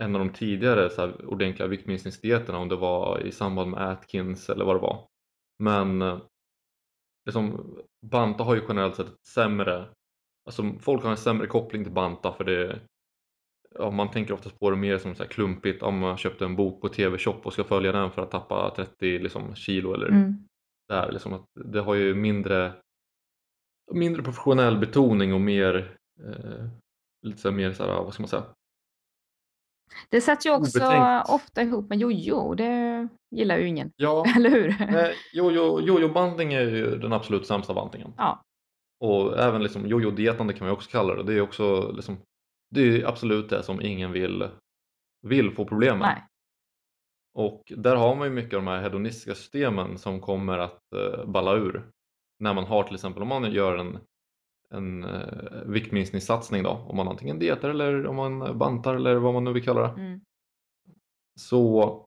en 0.03 0.17
av 0.17 0.19
de 0.19 0.33
tidigare 0.33 0.91
så 0.91 1.01
här, 1.01 1.27
ordentliga 1.27 1.69
viktminskningsdieterna 1.69 2.59
om 2.59 2.69
det 2.69 2.77
var 2.77 3.21
i 3.21 3.33
samband 3.33 3.71
med 3.71 3.89
Atkins 3.89 4.51
eller 4.51 4.65
vad 4.65 4.77
det 4.77 4.81
var. 4.81 5.07
Men 5.59 6.03
eh, 6.03 6.19
liksom, 7.27 7.77
banta 8.07 8.45
har 8.45 8.55
ju 8.55 8.63
generellt 8.69 8.97
sett 8.97 9.07
ett 9.07 9.27
sämre 9.27 9.89
alltså 10.47 10.73
folk 10.81 11.03
har 11.03 11.11
en 11.11 11.17
sämre 11.17 11.47
koppling 11.47 11.85
till 11.85 11.93
banta 11.93 12.33
för 12.33 12.45
det 12.45 12.81
ja, 13.75 13.91
man 13.91 14.11
tänker 14.11 14.35
oftast 14.35 14.59
på 14.59 14.71
det 14.71 14.77
mer 14.77 14.99
som 14.99 15.15
så 15.15 15.23
här 15.23 15.31
klumpigt 15.31 15.83
om 15.83 15.99
man 15.99 16.17
köpte 16.17 16.45
en 16.45 16.57
bok 16.57 16.81
på 16.81 16.89
TV-shop 16.89 17.41
och 17.43 17.53
ska 17.53 17.65
följa 17.65 17.93
den 17.93 18.11
för 18.11 18.23
att 18.23 18.31
tappa 18.31 18.73
30 18.77 19.19
liksom, 19.19 19.55
kilo 19.55 19.95
eller 19.95 20.09
Mm. 20.09 20.35
där 20.89 21.13
liksom 21.13 21.33
att 21.33 21.45
det 21.65 21.81
har 21.81 21.95
ju 21.95 22.15
mindre 22.15 22.73
mindre 23.93 24.23
professionell 24.23 24.79
betoning 24.79 25.35
och 25.35 25.41
mer 25.41 25.97
eh, 26.21 26.67
lite 27.23 27.39
så 27.39 27.53
mer 27.53 27.73
så 27.73 27.85
här, 27.85 28.05
vad 28.05 28.15
ska 28.15 28.23
man 28.23 28.29
säga 28.29 28.45
Det 30.09 30.21
sätts 30.21 30.47
ju 30.47 30.51
också 30.51 30.79
Obetänkt. 30.79 31.29
ofta 31.29 31.63
ihop 31.63 31.89
med 31.89 31.99
jojo. 31.99 32.55
Det 32.55 33.09
gillar 33.31 33.57
ju 33.59 33.67
ingen. 33.69 33.91
ja 33.97 34.25
Eller 34.37 34.51
hur? 34.51 34.77
nej, 34.93 35.15
jojo, 35.35 35.81
jojo-banding 35.81 36.53
är 36.53 36.61
ju 36.61 36.99
den 36.99 37.13
absolut 37.13 37.47
sämsta 37.47 37.75
bantningen 37.75 38.13
Ja. 38.17 38.43
och 39.01 39.39
även 39.39 39.63
liksom 39.63 39.87
jojo-dietande 39.87 40.53
kan 40.53 40.61
man 40.61 40.69
ju 40.69 40.73
också 40.77 40.91
kalla 40.91 41.15
det 41.15 41.23
det 41.23 41.35
är 41.35 41.41
också 41.41 41.93
liksom 41.93 42.17
det 42.71 42.81
är 42.81 42.85
ju 42.87 43.07
absolut 43.07 43.51
det 43.51 43.63
som 43.63 43.81
ingen 43.81 44.13
vill 44.13 44.49
vill 45.27 45.51
få 45.55 45.65
problem 45.65 45.99
med 45.99 46.09
Nej. 46.09 46.23
Och 47.35 47.63
där 47.77 47.97
har 47.97 48.15
man 48.15 48.27
ju 48.29 48.33
mycket 48.35 48.55
av 48.57 48.65
de 48.65 48.71
här 48.71 48.83
hedonistiska 48.83 49.35
systemen 49.35 49.99
som 49.99 50.21
kommer 50.21 50.59
att 50.59 50.81
eh, 50.97 51.25
balla 51.27 51.55
ur. 51.55 51.85
När 52.39 52.55
man 52.55 52.65
har 52.65 52.83
till 52.83 52.95
exempel 52.95 53.23
om 53.23 53.29
man 53.29 53.53
gör 53.53 53.77
en, 53.79 53.99
en 54.71 55.05
eh, 55.05 55.63
viktminskningssatsning 55.67 56.63
då, 56.63 56.71
om 56.71 56.97
man 56.97 57.09
antingen 57.09 57.39
dietar 57.39 57.69
eller 57.69 58.07
om 58.07 58.17
man 58.17 58.59
bantar 58.59 58.95
eller 58.95 59.17
vad 59.17 59.35
man 59.35 59.45
nu 59.45 59.53
vill 59.53 59.65
kalla 59.65 59.81
det. 59.81 60.01
Mm. 60.01 60.21
Så 61.41 62.07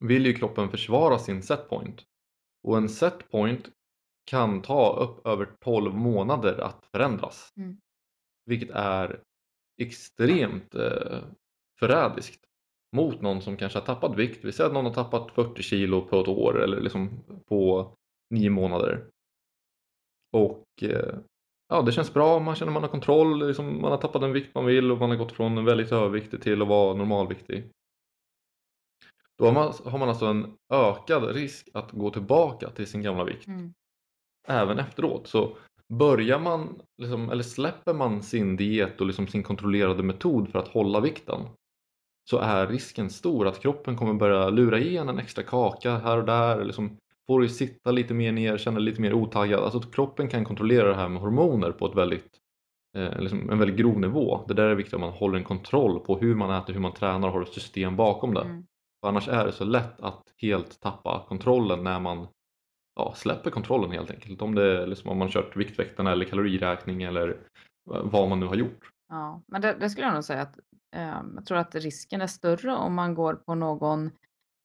vill 0.00 0.26
ju 0.26 0.34
kroppen 0.34 0.68
försvara 0.68 1.18
sin 1.18 1.42
setpoint. 1.42 2.04
Och 2.62 2.76
en 2.76 2.88
setpoint 2.88 3.70
kan 4.24 4.62
ta 4.62 4.96
upp 4.96 5.26
över 5.26 5.48
12 5.60 5.94
månader 5.94 6.60
att 6.60 6.86
förändras. 6.92 7.52
Mm. 7.56 7.80
Vilket 8.44 8.70
är 8.70 9.22
extremt 9.80 10.74
eh, 10.74 11.22
förrädiskt 11.78 12.44
mot 12.96 13.20
någon 13.20 13.42
som 13.42 13.56
kanske 13.56 13.78
har 13.78 13.86
tappat 13.86 14.18
vikt. 14.18 14.44
Vi 14.44 14.52
säger 14.52 14.68
att 14.68 14.74
någon 14.74 14.84
har 14.84 14.94
tappat 14.94 15.32
40 15.32 15.62
kilo 15.62 16.00
på 16.00 16.20
ett 16.20 16.28
år 16.28 16.62
eller 16.62 16.80
liksom 16.80 17.24
på 17.48 17.92
nio 18.30 18.50
månader. 18.50 19.10
Och 20.32 20.64
eh, 20.82 21.18
ja, 21.70 21.82
det 21.82 21.92
känns 21.92 22.14
bra, 22.14 22.38
man 22.38 22.54
känner 22.54 22.72
man 22.72 22.82
har 22.82 22.90
kontroll, 22.90 23.46
liksom, 23.46 23.80
man 23.80 23.90
har 23.90 23.98
tappat 23.98 24.22
den 24.22 24.32
vikt 24.32 24.54
man 24.54 24.66
vill 24.66 24.92
och 24.92 24.98
man 24.98 25.10
har 25.10 25.16
gått 25.16 25.32
från 25.32 25.58
en 25.58 25.64
väldigt 25.64 25.92
överviktig 25.92 26.42
till 26.42 26.62
att 26.62 26.68
vara 26.68 26.94
normalviktig. 26.94 27.70
Då 29.38 29.44
har 29.44 29.52
man, 29.52 29.72
har 29.84 29.98
man 29.98 30.08
alltså 30.08 30.26
en 30.26 30.56
ökad 30.72 31.34
risk 31.34 31.68
att 31.74 31.90
gå 31.90 32.10
tillbaka 32.10 32.70
till 32.70 32.86
sin 32.86 33.02
gamla 33.02 33.24
vikt 33.24 33.46
Mm. 33.46 33.74
även 34.48 34.78
efteråt. 34.78 35.26
Så 35.26 35.56
börjar 35.88 36.38
man, 36.38 36.82
liksom, 37.02 37.30
eller 37.30 37.42
släpper 37.42 37.94
man 37.94 38.22
sin 38.22 38.56
diet 38.56 39.00
och 39.00 39.06
liksom 39.06 39.26
sin 39.26 39.42
kontrollerade 39.42 40.02
metod 40.02 40.48
för 40.48 40.58
att 40.58 40.68
hålla 40.68 41.00
vikten 41.00 41.40
så 42.30 42.38
är 42.38 42.66
risken 42.66 43.10
stor 43.10 43.46
att 43.46 43.60
kroppen 43.60 43.96
kommer 43.96 44.14
börja 44.14 44.48
lura 44.48 44.78
i 44.78 44.96
en 44.96 45.18
extra 45.18 45.44
kaka 45.44 45.98
här 45.98 46.18
och 46.18 46.24
där. 46.24 46.64
Liksom 46.64 46.96
får 47.26 47.40
du 47.40 47.48
sitta 47.48 47.90
lite 47.90 48.14
mer 48.14 48.32
ner, 48.32 48.58
känna 48.58 48.76
dig 48.76 48.84
lite 48.84 49.00
mer 49.00 49.12
otaggad. 49.12 49.60
Alltså 49.60 49.78
att 49.78 49.94
kroppen 49.94 50.28
kan 50.28 50.44
kontrollera 50.44 50.88
det 50.88 50.94
här 50.94 51.08
med 51.08 51.22
hormoner 51.22 51.72
på 51.72 51.86
ett 51.86 51.96
väldigt, 51.96 52.38
eh, 52.96 53.18
liksom 53.18 53.50
en 53.50 53.58
väldigt 53.58 53.76
grov 53.76 54.00
nivå. 54.00 54.44
Det 54.48 54.54
där 54.54 54.66
är 54.66 54.74
viktigt 54.74 54.94
att 54.94 55.00
man 55.00 55.12
håller 55.12 55.38
en 55.38 55.44
kontroll 55.44 56.00
på 56.00 56.18
hur 56.18 56.34
man 56.34 56.62
äter, 56.62 56.72
hur 56.72 56.80
man 56.80 56.94
tränar 56.94 57.28
och 57.28 57.34
har 57.34 57.42
ett 57.42 57.52
system 57.52 57.96
bakom 57.96 58.34
det. 58.34 58.40
Mm. 58.40 58.64
För 59.00 59.08
annars 59.08 59.28
är 59.28 59.46
det 59.46 59.52
så 59.52 59.64
lätt 59.64 60.00
att 60.00 60.22
helt 60.36 60.80
tappa 60.80 61.24
kontrollen 61.28 61.84
när 61.84 62.00
man 62.00 62.26
ja, 62.96 63.14
släpper 63.16 63.50
kontrollen 63.50 63.90
helt 63.90 64.10
enkelt. 64.10 64.42
Om, 64.42 64.54
det 64.54 64.82
är 64.82 64.86
liksom, 64.86 65.10
om 65.10 65.18
man 65.18 65.28
kört 65.28 65.56
Viktväktarna 65.56 66.12
eller 66.12 66.24
kaloriräkning 66.24 67.02
eller 67.02 67.36
vad 67.84 68.28
man 68.28 68.40
nu 68.40 68.46
har 68.46 68.54
gjort. 68.54 68.90
Ja, 69.08 69.42
men 69.46 69.60
det, 69.60 69.76
det 69.80 69.90
skulle 69.90 70.06
jag 70.06 70.14
nog 70.14 70.24
säga 70.24 70.42
att 70.42 70.58
eh, 70.96 71.22
jag 71.34 71.46
tror 71.46 71.58
att 71.58 71.74
risken 71.74 72.20
är 72.20 72.26
större 72.26 72.76
om 72.76 72.94
man 72.94 73.14
går 73.14 73.34
på 73.34 73.54
någon 73.54 74.10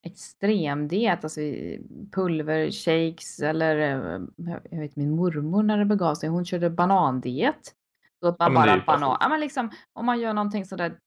extremdiet, 0.05 1.23
alltså 1.23 1.39
pulvershakes 2.11 3.39
eller 3.39 3.77
eh, 3.77 4.21
jag 4.69 4.79
vet 4.79 4.95
min 4.95 5.15
mormor 5.15 5.63
när 5.63 5.77
det 5.77 5.85
begav 5.85 6.15
sig, 6.15 6.29
hon 6.29 6.45
körde 6.45 6.69
banandiet. 6.69 7.73
Så 8.19 8.27
att 8.27 8.39
man 8.39 8.53
Ja, 8.53 8.59
bara 8.59 8.83
banan, 8.85 9.17
ja 9.19 9.29
men 9.29 9.39
liksom 9.39 9.71
om 9.93 10.05
man 10.05 10.19
gör 10.19 10.33
någonting 10.33 10.65
sådär, 10.65 10.99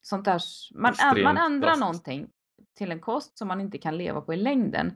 sånt 0.00 0.24
där, 0.24 0.42
man, 0.74 0.94
man 1.22 1.36
ändrar 1.36 1.60
drastiskt. 1.60 1.80
någonting 1.80 2.28
till 2.78 2.92
en 2.92 3.00
kost 3.00 3.38
som 3.38 3.48
man 3.48 3.60
inte 3.60 3.78
kan 3.78 3.96
leva 3.96 4.20
på 4.20 4.34
i 4.34 4.36
längden. 4.36 4.92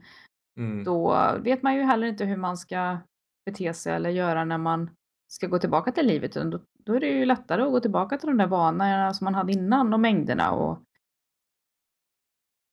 Mm. 0.58 0.84
Då 0.84 1.16
vet 1.40 1.62
man 1.62 1.74
ju 1.74 1.82
heller 1.82 2.06
inte 2.06 2.24
hur 2.24 2.36
man 2.36 2.56
ska 2.56 2.98
bete 3.46 3.74
sig 3.74 3.92
eller 3.92 4.10
göra 4.10 4.44
när 4.44 4.58
man 4.58 4.90
ska 5.28 5.46
gå 5.46 5.58
tillbaka 5.58 5.92
till 5.92 6.06
livet. 6.06 6.32
Då, 6.32 6.60
då 6.78 6.94
är 6.94 7.00
det 7.00 7.06
ju 7.06 7.24
lättare 7.24 7.62
att 7.62 7.70
gå 7.70 7.80
tillbaka 7.80 8.18
till 8.18 8.28
de 8.28 8.36
där 8.36 8.46
vanorna 8.46 9.14
som 9.14 9.24
man 9.24 9.34
hade 9.34 9.52
innan 9.52 9.94
och 9.94 10.00
mängderna. 10.00 10.52
Och, 10.52 10.82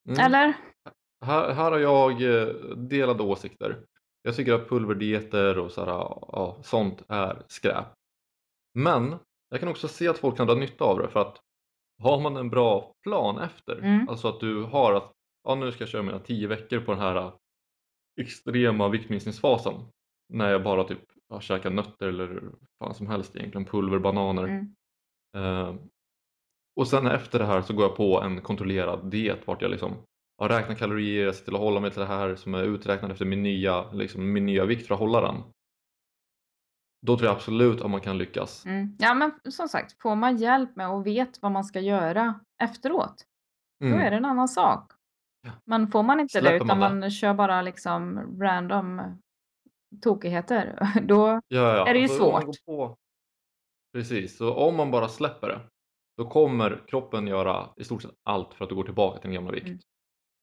Mm. 0.10 0.26
Eller? 0.26 0.54
Här, 1.26 1.54
här 1.54 1.72
har 1.72 1.80
jag 1.80 2.12
eh, 2.22 2.48
delade 2.76 3.24
åsikter. 3.24 3.78
Jag 4.22 4.36
tycker 4.36 4.54
att 4.54 4.70
pulverdieter 4.70 5.58
och 5.60 5.72
så 5.72 5.82
här, 5.86 5.92
ja, 5.92 6.58
sånt 6.64 7.04
är 7.08 7.44
skräp. 7.48 7.86
Men 8.74 9.16
jag 9.50 9.60
kan 9.60 9.70
också 9.70 9.88
se 9.88 10.08
att 10.08 10.18
folk 10.18 10.38
kan 10.38 10.48
dra 10.48 10.56
nytta 10.56 10.84
av 10.86 11.00
det 11.00 11.08
för 11.10 11.20
att 11.20 11.42
har 12.04 12.20
man 12.22 12.38
en 12.38 12.50
bra 12.50 12.94
plan 13.04 13.40
efter, 13.40 13.76
Mm. 13.76 14.10
alltså 14.10 14.28
att 14.28 14.40
du 14.40 14.64
har 14.64 14.94
att 14.94 15.12
ja, 15.44 15.56
nu 15.56 15.72
ska 15.72 15.82
jag 15.82 15.90
köra 15.90 16.04
mina 16.04 16.20
10 16.20 16.48
veckor 16.48 16.80
på 16.80 16.92
den 16.92 17.02
här 17.02 17.16
eh, 17.16 17.34
extrema 18.22 18.90
viktminskningsfasen 18.90 19.74
när 20.34 20.52
jag 20.52 20.64
bara 20.64 20.84
typ 20.84 21.02
ja, 21.30 21.40
käkar 21.40 21.70
nötter 21.70 22.08
eller 22.08 22.42
vad 22.78 22.96
som 22.96 23.08
helst 23.08 23.36
egentligen, 23.36 23.66
pulver, 23.66 24.00
bananer. 24.00 24.44
Mm. 24.44 24.76
Eh, 25.38 25.76
och 26.80 26.88
sen 26.88 27.08
efter 27.08 27.40
det 27.40 27.46
här 27.46 27.62
så 27.62 27.74
går 27.74 27.84
jag 27.86 27.96
på 27.96 28.22
en 28.22 28.42
kontrollerad 28.42 29.12
diet 29.12 29.48
vart 29.48 29.62
jag 29.62 29.72
liksom 29.72 29.94
ja, 30.38 30.50
räknar 30.50 30.76
kalorier, 30.76 31.26
jag 31.26 31.36
ser 31.36 31.46
till 31.46 31.56
att 31.56 31.62
hålla 31.62 31.80
mig 31.80 31.92
till 31.92 32.00
det 32.00 32.06
här 32.06 32.36
som 32.36 32.54
är 32.54 32.64
uträknat 32.64 33.12
efter 33.12 33.26
min 33.26 33.44
nya, 33.44 33.92
liksom, 33.92 34.34
min 34.34 34.46
nya 34.46 34.66
vikt 34.66 34.88
för 34.88 34.94
att 34.94 35.00
hålla 35.00 35.22
den. 35.22 35.36
Då 37.06 37.18
tror 37.18 37.28
jag 37.28 37.36
absolut 37.36 37.82
att 37.82 37.92
man 37.92 38.02
kan 38.02 38.18
lyckas. 38.18 38.66
Mm. 38.66 38.98
Ja 39.00 39.14
men 39.14 39.32
som 39.52 39.68
sagt, 39.68 40.02
får 40.02 40.16
man 40.16 40.38
hjälp 40.38 40.76
med 40.76 40.90
och 40.90 41.08
vet 41.08 41.42
vad 41.42 41.52
man 41.52 41.64
ska 41.64 41.80
göra 41.80 42.40
efteråt, 42.64 43.26
då 43.80 43.86
Mm. 43.86 44.00
är 44.00 44.12
det 44.12 44.18
en 44.18 44.26
annan 44.26 44.48
sak. 44.48 44.92
Ja. 45.42 45.52
Men 45.66 45.88
får 45.92 46.04
man 46.04 46.20
inte 46.20 46.38
det 46.38 46.42
Släpper 46.42 46.66
utan 46.66 46.80
man 46.80 47.00
man, 47.00 47.12
kör 47.12 47.34
bara 47.34 47.62
liksom 47.62 48.20
random 48.42 49.02
tokigheter, 50.02 50.80
då 51.02 51.28
Ja, 51.28 51.42
ja. 51.48 51.88
är 51.88 51.94
det 51.94 52.00
ju 52.00 52.04
alltså, 52.04 52.18
svårt. 52.18 52.56
Precis, 53.94 54.38
så 54.38 54.54
om 54.54 54.76
man 54.76 54.92
bara 54.92 55.08
släpper 55.08 55.48
det 55.48 55.60
då 56.20 56.26
kommer 56.26 56.84
kroppen 56.88 57.28
göra 57.28 57.70
i 57.76 57.84
stort 57.84 58.02
sett 58.02 58.12
allt 58.24 58.54
för 58.54 58.66
att 58.66 58.70
du 58.70 58.76
går 58.76 58.84
tillbaka 58.84 59.20
till 59.20 59.30
din 59.30 59.36
gamla 59.36 59.52
vikt. 59.52 59.68
Mm. 59.68 59.80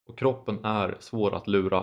Och 0.09 0.19
kroppen 0.19 0.65
är 0.65 0.97
svår 1.01 1.35
att 1.35 1.47
lura. 1.47 1.83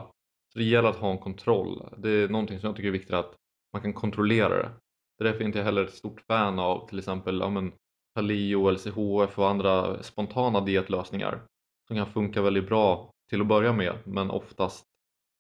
Så 0.54 0.60
det 0.60 0.64
gäller 0.66 0.90
att 0.90 0.96
ha 0.96 1.12
en 1.12 1.18
kontroll. 1.18 1.90
Det 1.98 2.10
är 2.10 2.30
någonting 2.30 2.60
som 2.60 2.68
jag 2.68 2.76
tycker 2.76 2.88
är 2.88 2.92
viktigt 2.92 3.14
att 3.14 3.36
man 3.74 3.82
kan 3.82 3.94
kontrollera 3.94 4.50
det. 4.50 4.70
Det 5.18 5.24
är 5.24 5.32
därför 5.32 5.44
inte 5.44 5.58
jag 5.58 5.66
heller 5.66 5.84
ett 5.84 5.94
stort 5.94 6.22
fan 6.22 6.60
av 6.60 6.88
till 6.88 7.00
exempel 7.00 7.40
ja, 7.40 7.50
men, 7.50 7.72
paleo, 8.16 8.70
LCHF 8.72 9.40
och 9.40 9.50
andra 9.50 10.04
spontana 10.04 10.62
dietlösningar 10.62 11.42
som 11.88 11.98
kan 11.98 12.08
funka 12.08 12.42
väldigt 12.42 12.68
bra 12.68 13.12
till 13.30 13.42
att 13.42 13.48
börja 13.48 13.74
med 13.74 13.94
men 14.06 14.32
oftast 14.32 14.86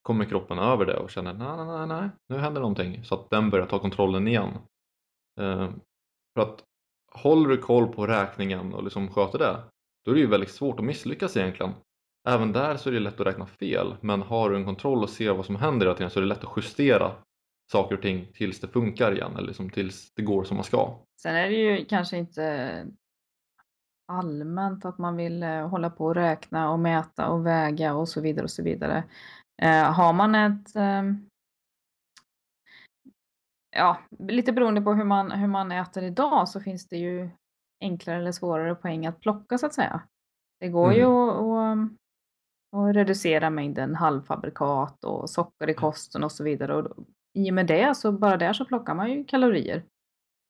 kommer 0.02 0.26
kroppen 0.26 0.60
över 0.60 0.86
det 0.86 0.98
och 0.98 1.10
känner 1.10 1.34
nej, 1.34 1.58
nej, 1.58 1.66
nej, 1.66 1.88
nej, 1.88 2.10
nu 2.30 2.38
händer 2.38 2.62
någonting 2.62 3.04
så 3.04 3.16
att 3.16 3.30
den 3.30 3.50
börjar 3.50 3.66
ta 3.66 3.80
kontrollen 3.80 4.28
igen. 4.28 4.50
Eh, 5.40 5.70
för 6.34 6.42
att 6.42 6.64
håller 7.14 7.50
du 7.50 7.58
koll 7.58 7.88
på 7.88 8.08
räkningen 8.08 8.74
och 8.74 8.84
liksom 8.84 9.08
sköter 9.08 9.40
det 9.40 9.58
då 10.06 10.12
är 10.12 10.16
det 10.16 10.22
ju 10.22 10.28
väldigt 10.28 10.52
svårt 10.52 10.80
att 10.80 10.86
misslyckas 10.86 11.38
egentligen. 11.38 11.74
Även 12.28 12.52
där 12.52 12.78
så 12.78 12.90
är 12.90 12.94
det 12.94 13.00
lätt 13.00 13.20
att 13.20 13.28
räkna 13.28 13.46
fel 13.46 13.96
men 14.02 14.22
har 14.22 14.50
du 14.50 14.56
en 14.56 14.66
kontroll 14.66 15.04
och 15.04 15.10
ser 15.10 15.34
vad 15.34 15.46
som 15.46 15.56
händer 15.56 15.86
hela 15.86 15.98
tiden 15.98 16.10
så 16.10 16.20
är 16.20 16.22
det 16.22 16.28
lätt 16.28 16.44
att 16.44 16.58
justera 16.58 17.12
saker 17.72 17.96
och 17.96 18.02
ting 18.02 18.28
tills 18.34 18.60
det 18.60 18.68
funkar 18.68 19.12
igen 19.12 19.32
eller 19.38 19.48
liksom 19.48 19.70
tills 19.70 20.14
det 20.16 20.22
går 20.22 20.44
som 20.44 20.58
man 20.58 20.64
ska. 20.64 21.00
Sen 21.22 21.36
är 21.36 21.50
det 21.50 21.56
ju 21.56 21.86
kanske 21.86 22.18
inte 22.18 22.86
allmänt 24.08 24.86
att 24.86 24.98
man 24.98 25.16
vill 25.16 25.44
eh, 25.44 25.68
hålla 25.68 25.90
på 25.90 26.06
och 26.06 26.16
räkna 26.16 26.72
och 26.72 26.80
mäta 26.80 27.28
och 27.28 27.46
väga 27.46 27.94
och 27.94 28.10
så 28.10 28.22
vidare 28.22 28.44
och 28.44 28.52
så 28.52 28.64
vidare. 28.64 29.04
Eh, 29.62 29.92
har 29.92 30.14
man 30.14 30.36
ett 30.36 30.76
ehm, 30.76 31.30
ja, 33.76 33.98
lite 34.20 34.54
beroende 34.54 34.82
på 34.82 34.94
hur 34.94 35.04
man, 35.04 35.32
hur 35.32 35.48
man 35.48 35.72
äter 35.72 36.04
idag 36.04 36.50
så 36.50 36.62
finns 36.62 36.88
det 36.88 36.98
ju 36.98 37.30
enklare 37.82 38.18
eller 38.18 38.32
svårare 38.32 38.76
poäng 38.76 39.06
att 39.06 39.20
plocka 39.20 39.58
så 39.58 39.66
att 39.66 39.74
säga. 39.74 40.02
Det 40.60 40.70
går 40.70 40.94
ju 40.94 41.04
Mm. 41.04 41.30
att, 41.30 41.92
att, 42.76 42.90
att 42.90 42.96
reducera 42.96 43.50
mängden 43.50 43.96
halvfabrikat 43.96 45.04
och 45.04 45.30
socker 45.30 45.70
i 45.70 45.74
kosten 45.74 46.24
och 46.24 46.32
så 46.32 46.44
vidare. 46.44 46.76
Och 46.76 47.06
I 47.38 47.50
och 47.52 47.54
med 47.54 47.68
det 47.68 47.96
så 47.98 48.12
bara 48.12 48.38
där 48.38 48.54
så 48.54 48.66
plockar 48.66 48.96
man 48.96 49.12
ju 49.12 49.24
kalorier. 49.26 49.84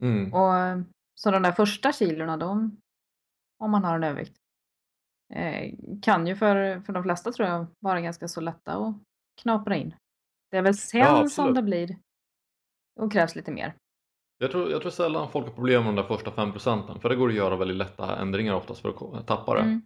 Mm. 0.02 0.34
Och 0.34 0.84
så 1.16 1.32
de 1.32 1.42
där 1.44 1.52
första 1.52 1.92
kilorna, 1.92 2.38
de, 2.38 2.78
om 3.64 3.72
man 3.72 3.84
har 3.84 3.96
en 3.96 4.04
övervikt, 4.04 4.38
eh, 5.34 5.74
kan 6.02 6.28
ju 6.28 6.36
för, 6.36 6.80
för 6.80 6.94
de 6.94 7.04
flesta 7.04 7.32
tror 7.32 7.48
jag 7.50 7.66
vara 7.80 8.02
ganska 8.02 8.28
så 8.28 8.42
lätta 8.42 8.74
att 8.78 8.96
knapra 9.42 9.76
in. 9.76 9.96
Det 10.52 10.58
är 10.58 10.62
väl 10.62 10.78
sen 10.78 11.00
Ja, 11.00 11.30
som 11.30 11.54
det 11.54 11.62
blir 11.62 11.98
och 13.00 13.12
krävs 13.12 13.36
lite 13.36 13.52
mer. 13.52 13.74
Jag 14.38 14.52
tror, 14.52 14.72
jag 14.72 14.82
tror 14.82 14.92
sällan 14.92 15.30
folk 15.32 15.46
har 15.46 15.54
problem 15.54 15.84
med 15.84 15.96
de 15.96 16.02
där 16.02 16.08
första 16.08 16.32
5 16.32 16.52
procenten 16.52 17.00
för 17.00 17.10
det 17.10 17.16
går 17.16 17.30
att 17.30 17.36
göra 17.36 17.56
väldigt 17.56 17.78
lätta 17.78 18.18
ändringar 18.18 18.54
oftast 18.54 18.82
för 18.82 19.18
att 19.18 19.28
tappa 19.28 19.54
det. 19.54 19.62
Mm. 19.62 19.82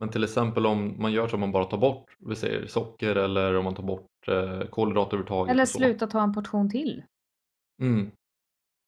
Men 0.00 0.08
till 0.08 0.24
exempel 0.24 0.66
om 0.66 1.02
man 1.02 1.12
gör 1.12 1.28
så 1.28 1.36
att 1.36 1.40
man 1.40 1.52
bara 1.52 1.64
tar 1.64 1.78
bort 1.78 2.16
vi 2.18 2.36
säger, 2.36 2.66
socker 2.66 3.16
eller 3.16 3.54
om 3.54 3.64
man 3.64 3.74
tar 3.74 3.82
bort 3.82 4.28
eh, 4.28 4.60
kolhydrater 4.60 5.08
överhuvudtaget. 5.08 5.52
Eller 5.52 5.64
sluta 5.64 6.06
ta 6.06 6.22
en 6.22 6.34
portion 6.34 6.70
till. 6.70 7.02
Mm. 7.82 8.10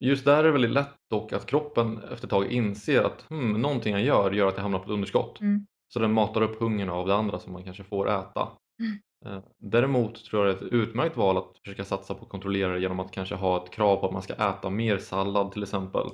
Just 0.00 0.24
där 0.24 0.38
är 0.38 0.44
det 0.44 0.52
väldigt 0.52 0.70
lätt 0.70 0.94
dock 1.10 1.32
att 1.32 1.46
kroppen 1.46 2.02
efter 2.12 2.26
ett 2.26 2.30
tag 2.30 2.46
inser 2.46 3.02
att 3.02 3.22
hmm, 3.28 3.62
någonting 3.62 3.92
jag 3.92 4.02
gör 4.02 4.30
gör 4.30 4.48
att 4.48 4.54
jag 4.56 4.62
hamnar 4.62 4.78
på 4.78 4.84
ett 4.84 4.90
underskott. 4.90 5.40
Mm. 5.40 5.66
Så 5.88 5.98
den 5.98 6.12
matar 6.12 6.42
upp 6.42 6.60
hungern 6.60 6.88
av 6.88 7.06
det 7.06 7.14
andra 7.14 7.38
som 7.38 7.52
man 7.52 7.64
kanske 7.64 7.84
får 7.84 8.08
äta. 8.08 8.48
Mm. 8.80 8.98
Eh, 9.26 9.38
Däremot 9.58 10.24
tror 10.24 10.46
jag 10.46 10.56
det 10.56 10.60
är 10.62 10.66
ett 10.66 10.72
utmärkt 10.72 11.16
val 11.16 11.36
att 11.36 11.58
försöka 11.64 11.84
satsa 11.84 12.14
på 12.14 12.24
att 12.24 12.30
kontrollera 12.30 12.72
det 12.72 12.80
genom 12.80 13.00
att 13.00 13.12
kanske 13.12 13.34
ha 13.34 13.64
ett 13.64 13.70
krav 13.70 13.96
på 13.96 14.06
att 14.06 14.12
man 14.12 14.22
ska 14.22 14.34
äta 14.34 14.70
mer 14.70 14.98
sallad 14.98 15.52
till 15.52 15.62
exempel. 15.62 16.06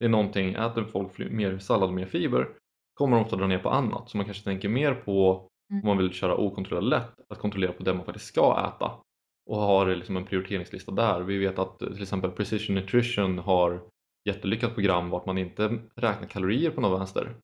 Det 0.00 0.04
är 0.04 0.08
någonting, 0.10 0.54
äter 0.54 0.84
folk 0.84 1.18
mer 1.18 1.58
sallad 1.58 1.88
och 1.88 1.94
mer 1.94 2.06
fiber 2.06 2.48
kommer 2.94 3.16
de 3.16 3.24
ofta 3.24 3.36
dra 3.36 3.46
ner 3.46 3.58
på 3.58 3.70
annat. 3.70 4.10
Så 4.10 4.16
man 4.16 4.26
kanske 4.26 4.44
tänker 4.44 4.68
mer 4.68 4.94
på 4.94 5.48
Mm. 5.70 5.82
om 5.82 5.88
man 5.88 5.98
vill 5.98 6.12
köra 6.12 6.36
okontrollerat 6.36 6.84
lätt 7.04 7.30
att 7.30 7.38
kontrollera 7.38 7.72
på 7.72 7.82
det 7.82 7.94
man 7.94 8.04
faktiskt 8.04 8.26
ska 8.26 8.72
äta 8.74 8.92
och 9.50 9.56
har 9.56 9.86
liksom 9.86 10.16
en 10.16 10.24
prioriteringslista 10.24 10.92
där. 10.92 11.20
Vi 11.20 11.38
vet 11.38 11.58
att 11.58 11.82
eh, 11.82 11.88
till 11.88 12.02
exempel 12.02 12.30
Precision 12.30 12.74
Nutrition 12.74 13.38
har 13.38 13.82
jättelyckat 14.28 14.74
program 14.74 15.10
vart 15.10 15.26
man 15.26 15.38
inte 15.38 15.78
räknar 15.96 16.28
kalorier 16.28 16.70
på 16.70 16.80
något 16.80 17.00
vänster 17.00 17.34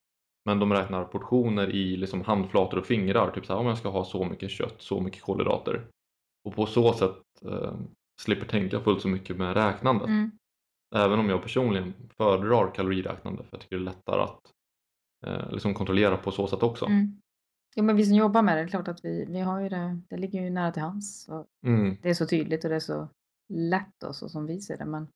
men 0.44 0.58
de 0.58 0.72
räknar 0.72 1.04
portioner 1.04 1.70
i 1.70 1.96
liksom 1.96 2.22
handflator 2.22 2.78
och 2.78 2.86
fingrar. 2.86 3.30
Typ 3.30 3.46
så 3.46 3.52
här, 3.52 3.60
om 3.60 3.66
jag 3.66 3.78
ska 3.78 3.88
ha 3.88 4.04
så 4.04 4.24
mycket 4.24 4.50
kött, 4.50 4.74
så 4.78 5.00
mycket 5.00 5.22
kolhydrater. 5.22 5.86
Och 6.44 6.54
på 6.54 6.66
så 6.66 6.92
sätt 6.92 7.18
eh, 7.44 7.74
slipper 8.20 8.46
tänka 8.46 8.80
fullt 8.80 9.02
så 9.02 9.08
mycket 9.08 9.36
med 9.36 9.54
räknandet. 9.54 10.08
Mm. 10.08 10.30
Även 10.94 11.18
om 11.18 11.28
jag 11.28 11.42
personligen 11.42 11.94
föredrar 12.16 12.74
kaloriräknande 12.74 13.42
för 13.42 13.48
jag 13.50 13.60
tycker 13.60 13.76
det 13.76 13.82
är 13.82 13.84
lättare 13.84 14.22
att 14.22 14.40
eh, 15.26 15.52
liksom 15.52 15.74
kontrollera 15.74 16.16
på 16.16 16.30
så 16.30 16.46
sätt 16.46 16.62
också. 16.62 16.86
Mm. 16.86 17.20
Jo, 17.76 17.84
men 17.84 17.96
vi 17.96 18.06
som 18.06 18.14
jobbar 18.14 18.42
med 18.42 18.56
det, 18.56 18.62
det 18.62 18.66
är 18.66 18.68
klart 18.68 18.88
att 18.88 19.04
vi, 19.04 19.24
vi 19.28 19.40
har 19.40 19.60
ju 19.60 19.68
det, 19.68 20.00
det 20.08 20.16
ligger 20.16 20.42
ju 20.42 20.50
nära 20.50 20.72
till 20.72 20.82
hands. 20.82 21.28
Mm. 21.66 21.96
det 22.02 22.10
är 22.10 22.14
så 22.14 22.26
tydligt 22.26 22.64
och 22.64 22.70
det 22.70 22.76
är 22.76 22.80
så 22.80 23.08
lätt 23.48 23.94
då, 24.00 24.12
så 24.12 24.28
som 24.28 24.46
vi 24.46 24.60
ser 24.60 24.78
det. 24.78 24.84
Men 24.84 25.08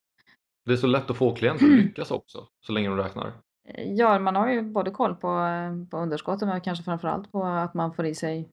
Det 0.64 0.72
är 0.72 0.76
så 0.76 0.86
lätt 0.86 1.10
att 1.10 1.16
få 1.16 1.34
klienter 1.34 1.66
att 1.66 1.72
lyckas 1.72 2.10
också 2.10 2.48
så 2.66 2.72
länge 2.72 2.88
de 2.88 2.96
räknar. 2.96 3.32
Eh, 3.68 3.92
ja, 3.92 4.18
man 4.18 4.36
har 4.36 4.48
ju 4.48 4.62
både 4.62 4.90
koll 4.90 5.14
på, 5.14 5.28
eh, 5.28 5.88
på 5.90 5.96
underskottet 5.96 6.48
men 6.48 6.60
kanske 6.60 6.84
framförallt 6.84 7.32
på 7.32 7.44
att 7.44 7.74
man 7.74 7.94
får 7.94 8.06
i 8.06 8.14
sig 8.14 8.48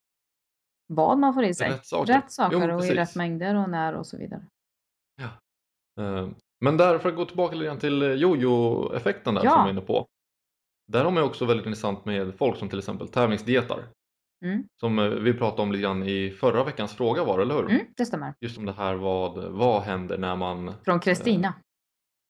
vad 0.87 1.17
man 1.17 1.33
får 1.33 1.43
i 1.43 1.53
sig. 1.53 1.69
Rätt 1.69 1.85
saker. 1.85 2.13
Rätt 2.13 2.31
saker 2.31 2.69
Jo, 2.69 2.75
och 2.77 2.85
i 2.85 2.93
rätt 2.95 3.15
mängder 3.15 3.55
och 3.55 3.69
när 3.69 3.93
och 3.93 4.07
så 4.07 4.17
vidare. 4.17 4.41
Eh, 5.99 6.29
Men 6.63 6.77
där, 6.77 6.99
för 6.99 7.09
att 7.09 7.15
gå 7.15 7.25
tillbaka 7.25 7.55
lite 7.55 7.65
grann 7.65 7.79
till 7.79 8.01
eh, 8.01 8.11
jojo-effekten 8.11 9.35
där 9.35 9.43
Ja. 9.43 9.49
som 9.49 9.57
jag 9.59 9.63
var 9.63 9.71
inne 9.71 9.81
på. 9.81 10.05
Där 10.87 11.03
har 11.03 11.11
man 11.11 11.23
också 11.23 11.45
väldigt 11.45 11.65
intressant 11.65 12.05
med 12.05 12.35
folk 12.35 12.57
som 12.57 12.69
till 12.69 12.79
exempel 12.79 13.07
tävlingsdietar. 13.07 13.83
Mm. 14.45 14.63
Som 14.79 14.99
eh, 14.99 15.05
vi 15.09 15.33
pratade 15.33 15.61
om 15.61 15.71
lite 15.71 15.81
grann 15.81 16.03
i 16.03 16.31
förra 16.31 16.63
veckans 16.63 16.93
fråga 16.93 17.23
var 17.23 17.37
det, 17.37 17.43
eller 17.43 17.55
hur? 17.55 17.69
Mm, 17.69 17.85
det 17.97 18.05
stämmer. 18.05 18.33
Just 18.41 18.57
om 18.57 18.65
det 18.65 18.71
här 18.73 18.95
vad, 18.95 19.51
vad 19.51 19.81
händer 19.81 20.17
när 20.17 20.35
man 20.35 20.73
Från 20.85 20.99
Kristina. 20.99 21.53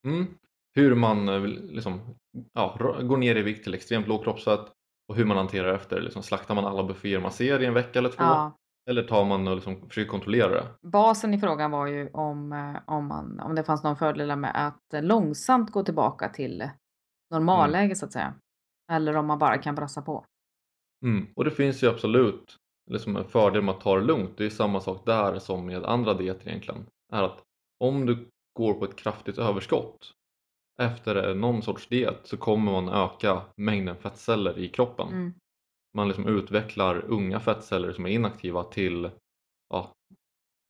Mm. 0.08 0.28
Hur 0.76 0.96
man 0.96 1.30
eh, 1.30 1.46
liksom, 1.48 2.16
ja, 2.54 2.78
går 3.04 3.18
ner 3.18 3.36
i 3.36 3.42
vikt 3.42 3.64
till 3.64 3.74
extremt 3.74 4.08
låg 4.08 4.24
kroppsfett 4.24 4.66
och 5.08 5.16
hur 5.16 5.26
man 5.26 5.38
hanterar 5.38 5.74
efter. 5.74 6.02
Liksom, 6.02 6.24
slaktar 6.24 6.56
man 6.56 6.66
alla 6.66 6.84
bufféer 6.84 7.20
man 7.20 7.32
ser 7.32 7.62
i 7.62 7.66
en 7.66 7.74
vecka 7.74 8.00
eller 8.00 8.10
två? 8.10 8.24
Ja. 8.24 8.58
Eller 8.90 9.04
tar 9.04 9.26
man 9.26 9.48
och 9.48 9.56
liksom 9.56 9.90
försöker 9.90 10.10
kontrollera 10.10 10.50
det? 10.50 10.68
Basen 10.82 11.34
i 11.34 11.40
frågan 11.40 11.72
var 11.72 11.88
ju 11.88 12.10
om, 12.10 12.54
eh, 12.54 12.94
om, 12.96 13.08
man, 13.08 13.40
om 13.40 13.56
det 13.56 13.64
fanns 13.64 13.84
någon 13.84 13.98
fördelar 13.98 14.36
med 14.36 14.68
att 14.68 14.94
eh, 14.94 15.04
långsamt 15.04 15.72
gå 15.72 15.84
tillbaka 15.84 16.30
till 16.30 16.70
normalläge 17.32 17.96
så 17.96 18.06
att 18.06 18.14
säga. 18.14 18.34
Eller 18.92 19.16
om 19.16 19.26
man 19.26 19.40
bara 19.40 19.58
kan 19.58 19.76
brassa 19.76 20.02
på. 20.02 20.26
Mm. 21.06 21.28
Och 21.36 21.46
det 21.46 21.52
finns 21.52 21.84
ju 21.84 21.90
absolut 21.90 22.58
liksom 22.90 23.16
en 23.16 23.26
fördel 23.26 23.62
med 23.62 23.76
att 23.76 23.82
ta 23.82 23.96
det 23.96 24.06
lugnt. 24.06 24.38
Det 24.38 24.46
är 24.46 24.50
samma 24.50 24.80
sak 24.80 25.06
där 25.06 25.40
som 25.40 25.66
med 25.66 25.86
andra 25.86 26.14
dieter 26.14 26.48
egentligen. 26.48 26.86
Är 27.14 27.24
att 27.24 27.44
om 27.80 28.06
du 28.06 28.28
går 28.54 28.74
på 28.74 28.86
ett 28.86 28.96
kraftigt 28.96 29.38
överskott 29.38 30.14
efter 30.82 31.36
någon 31.36 31.62
sorts 31.62 31.88
diet 31.88 32.20
så 32.24 32.38
kommer 32.38 32.72
man 32.72 32.90
öka 32.90 33.42
mängden 33.56 33.96
fettceller 33.96 34.58
i 34.60 34.70
kroppen. 34.70 35.08
Mm. 35.08 35.34
man 35.98 36.08
liksom 36.08 36.28
utvecklar 36.28 37.06
unga 37.06 37.40
fettceller 37.40 37.94
som 37.94 38.06
är 38.06 38.10
inaktiva 38.10 38.64
till 38.64 39.10
ja, 39.70 39.94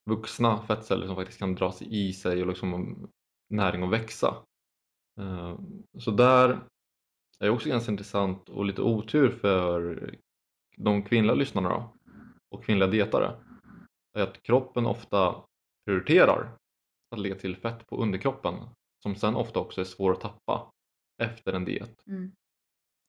vuxna 0.10 0.62
fettceller 0.62 1.08
som 1.08 1.16
faktiskt 1.16 1.40
kan 1.40 1.56
dras 1.56 1.82
i 1.82 2.14
sig 2.14 2.42
och 2.42 2.48
liksom 2.48 2.98
näring 3.50 3.84
och 3.84 3.94
växa. 3.94 4.36
Eh, 5.20 5.60
Så 6.00 6.12
där 6.12 6.50
är 7.40 7.46
det 7.46 7.50
också 7.50 7.70
ganska 7.70 7.92
intressant 7.92 8.50
och 8.50 8.66
lite 8.66 8.82
otur 8.82 9.30
för 9.30 10.16
de 10.78 11.04
kvinnliga 11.04 11.36
lyssnarna 11.36 11.70
då, 11.70 11.94
och 12.50 12.64
kvinnliga 12.64 12.90
dietare 12.90 13.36
är 14.18 14.24
att 14.24 14.44
kroppen 14.44 14.86
ofta 14.86 15.36
prioriterar 15.86 16.58
att 17.12 17.20
lägga 17.20 17.36
till 17.36 17.56
fett 17.56 17.88
på 17.88 17.98
underkroppen 17.98 18.56
som 19.04 19.16
sen 19.16 19.36
ofta 19.36 19.60
också 19.60 19.82
är 19.82 19.86
svår 19.86 20.12
att 20.12 20.22
tappa 20.22 20.72
efter 21.24 21.54
en 21.54 21.66
diet. 21.66 22.08
Mm. 22.08 22.32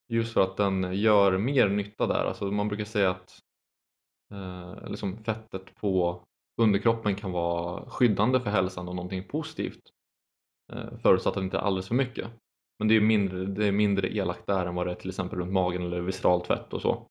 Just 0.09 0.33
för 0.33 0.41
att 0.41 0.57
den 0.57 0.95
gör 0.95 1.39
mer 1.39 1.69
nytta 1.69 2.07
där. 2.07 2.25
Alltså 2.25 2.45
man 2.45 2.69
brukar 2.69 2.85
säga 2.85 3.11
att 3.11 3.39
eh, 4.33 4.91
liksom 4.91 5.25
fettet 5.25 5.75
på 5.75 6.25
underkroppen 6.57 7.15
kan 7.15 7.33
vara 7.33 7.91
skyddande 7.91 8.41
för 8.41 8.51
hälsan 8.51 8.89
och 8.89 8.97
någonting 8.97 9.29
positivt. 9.29 9.83
Eh, 10.73 10.99
förutsatt 10.99 11.31
att 11.31 11.35
det 11.35 11.45
inte 11.45 11.57
är 11.57 11.63
alldeles 11.63 11.89
för 11.89 11.95
mycket. 11.95 12.31
Men 12.79 12.89
det 12.89 12.97
är 12.97 13.01
mindre, 13.01 13.47
det 13.47 13.67
är 13.67 13.73
mindre 13.73 14.17
elakt 14.17 14.47
där 14.47 14.67
än 14.67 14.75
vad 14.75 14.87
det 14.87 14.91
är 14.91 14.97
till 14.97 15.11
exempel 15.11 15.39
runt 15.39 15.53
magen 15.53 15.83
eller 15.83 16.01
visceralt 16.01 16.47
fett 16.47 16.73
och 16.73 16.83
så. 16.83 17.09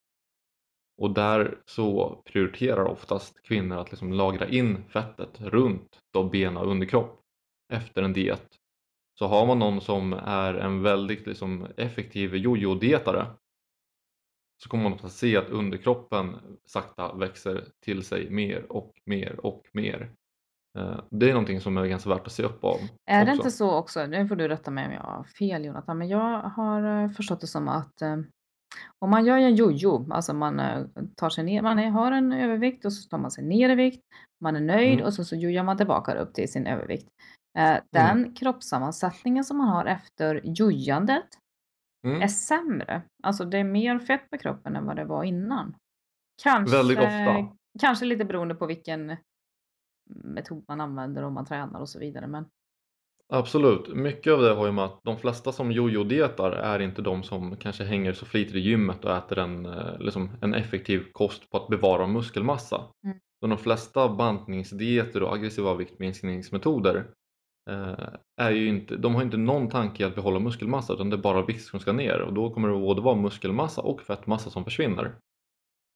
Och 0.98 1.14
där 1.14 1.58
så 1.66 2.16
prioriterar 2.26 2.86
oftast 2.86 3.42
kvinnor 3.42 3.78
att 3.78 3.92
liksom 3.92 4.14
lagra 4.14 4.48
in 4.48 4.84
fettet 4.90 5.42
runt 5.42 6.00
då 6.14 6.24
ben 6.24 6.58
och 6.58 6.68
underkropp 6.68 7.22
efter 7.74 8.04
en 8.04 8.14
diet. 8.14 8.61
Så 9.22 9.28
har 9.28 9.46
man 9.46 9.60
någon 9.60 9.82
som 9.82 10.14
är 10.14 10.54
en 10.54 10.82
väldigt 10.82 11.28
liksom, 11.28 11.68
effektiv 11.78 12.36
jojo-dietare 12.36 13.26
så 14.64 14.70
kommer 14.70 14.84
man 14.84 14.94
att 15.04 15.12
se 15.12 15.38
att 15.38 15.50
underkroppen 15.50 16.36
sakta 16.66 17.14
växer 17.14 17.66
till 17.86 18.04
sig 18.04 18.30
mer 18.30 18.72
och 18.72 18.94
mer 19.06 19.46
och 19.46 19.64
mer. 19.74 20.12
Eh, 20.78 21.00
Det 21.10 21.30
är 21.30 21.34
någonting 21.34 21.62
som 21.62 21.78
är 21.78 21.86
ganska 21.86 22.10
värt 22.10 22.28
att 22.28 22.32
se 22.32 22.44
upp 22.44 22.64
av. 22.64 22.78
Är 23.06 23.26
det 23.26 23.32
också. 23.32 23.40
inte 23.42 23.52
så 23.52 23.72
också, 23.72 24.06
nu 24.06 24.28
får 24.28 24.36
du 24.36 24.48
rätta 24.48 24.72
mig 24.72 24.86
om 24.86 24.94
jag 24.94 25.02
har 25.02 25.24
fel 25.24 25.66
Jonathan, 25.66 25.98
men 25.98 26.08
jag 26.08 26.42
har 26.42 27.04
eh, 27.04 27.10
förstått 27.10 27.42
det 27.42 27.48
som 27.48 27.68
att 27.68 28.02
eh, 28.02 28.18
om 29.00 29.10
man 29.10 29.26
gör 29.26 29.38
en 29.38 29.56
jojo, 29.56 30.12
alltså 30.12 30.34
man 30.34 30.62
tar 31.16 31.30
sig 31.30 31.44
ner, 31.44 31.62
man 31.62 31.78
har 31.78 32.12
en 32.12 32.32
övervikt 32.32 32.86
och 32.86 32.94
så 32.94 33.10
tar 33.10 33.18
man 33.18 33.32
sig 33.32 33.44
ner 33.44 33.70
i 33.70 33.76
vikt, 33.76 34.02
man 34.44 34.56
är 34.56 34.62
nöjd 34.62 34.94
Mm. 34.94 35.06
och 35.06 35.14
så, 35.14 35.26
så 35.26 35.36
jojar 35.36 35.64
man 35.64 35.78
tillbaka 35.78 36.14
upp 36.14 36.34
till 36.34 36.52
sin 36.52 36.68
övervikt. 36.68 37.08
Eh, 37.58 37.78
Den 37.92 38.34
kroppssammansättningen 38.34 39.44
som 39.44 39.58
man 39.58 39.68
har 39.68 39.86
efter 39.86 40.42
jojandet 40.44 41.26
Mm. 42.08 42.22
är 42.22 42.28
sämre. 42.28 43.02
Alltså 43.24 43.46
det 43.46 43.58
är 43.58 43.64
mer 43.64 44.00
fett 44.00 44.30
på 44.30 44.38
kroppen 44.38 44.76
än 44.76 44.86
vad 44.86 44.96
det 44.96 45.06
var 45.06 45.24
innan. 45.24 45.76
Kanske, 46.44 46.78
Väldigt 46.78 46.98
ofta. 46.98 47.48
kanske 47.80 48.06
lite 48.06 48.26
beroende 48.26 48.56
på 48.56 48.66
vilken 48.66 49.18
metod 50.10 50.64
man 50.68 50.82
använder 50.82 51.24
om 51.24 51.34
man 51.34 51.46
tränar 51.46 51.80
och 51.80 51.90
så 51.90 52.00
vidare. 52.00 52.28
Men 52.28 52.46
Absolut, 53.34 53.96
mycket 53.96 54.34
av 54.34 54.42
det 54.42 54.54
har 54.54 54.66
ju 54.66 54.72
med 54.72 54.86
att 54.86 55.00
de 55.04 55.18
flesta 55.18 55.52
som 55.52 55.72
jojo-dietar 55.72 56.52
är 56.52 56.80
inte 56.80 57.02
de 57.02 57.24
som 57.24 57.56
kanske 57.58 57.84
hänger 57.84 58.14
så 58.14 58.26
flitigt 58.26 58.56
i 58.56 58.60
gymmet 58.60 59.06
och 59.06 59.12
äter 59.18 59.38
en, 59.40 59.66
eh, 59.66 60.00
liksom, 60.00 60.30
en 60.42 60.54
effektiv 60.54 61.04
kost 61.12 61.50
på 61.50 61.58
att 61.58 61.68
bevara 61.68 62.08
muskelmassa. 62.08 62.86
Mm. 63.06 63.18
De 63.42 63.58
flesta 63.58 64.10
bantningsdieter 64.16 65.24
och 65.24 65.34
aggressiva 65.34 65.76
viktminskningsmetoder 65.76 67.08
är 68.42 68.52
ju 68.52 68.68
inte, 68.68 68.98
de 68.98 69.16
har 69.16 69.22
inte 69.22 69.38
någon 69.38 69.70
tanke 69.70 70.04
i 70.04 70.06
att 70.06 70.16
behålla 70.16 70.40
muskelmassa 70.40 70.94
utan 70.94 71.10
det 71.10 71.16
är 71.16 71.22
bara 71.22 71.46
vikt 71.46 71.64
som 71.66 71.80
ska 71.80 71.92
ner 71.92 72.22
och 72.22 72.34
då 72.34 72.54
kommer 72.54 72.70
det 72.70 72.80
både 72.80 73.02
vara 73.02 73.16
muskelmassa 73.16 73.82
och 73.82 74.02
fettmassa 74.02 74.50
som 74.50 74.64
försvinner. 74.64 75.16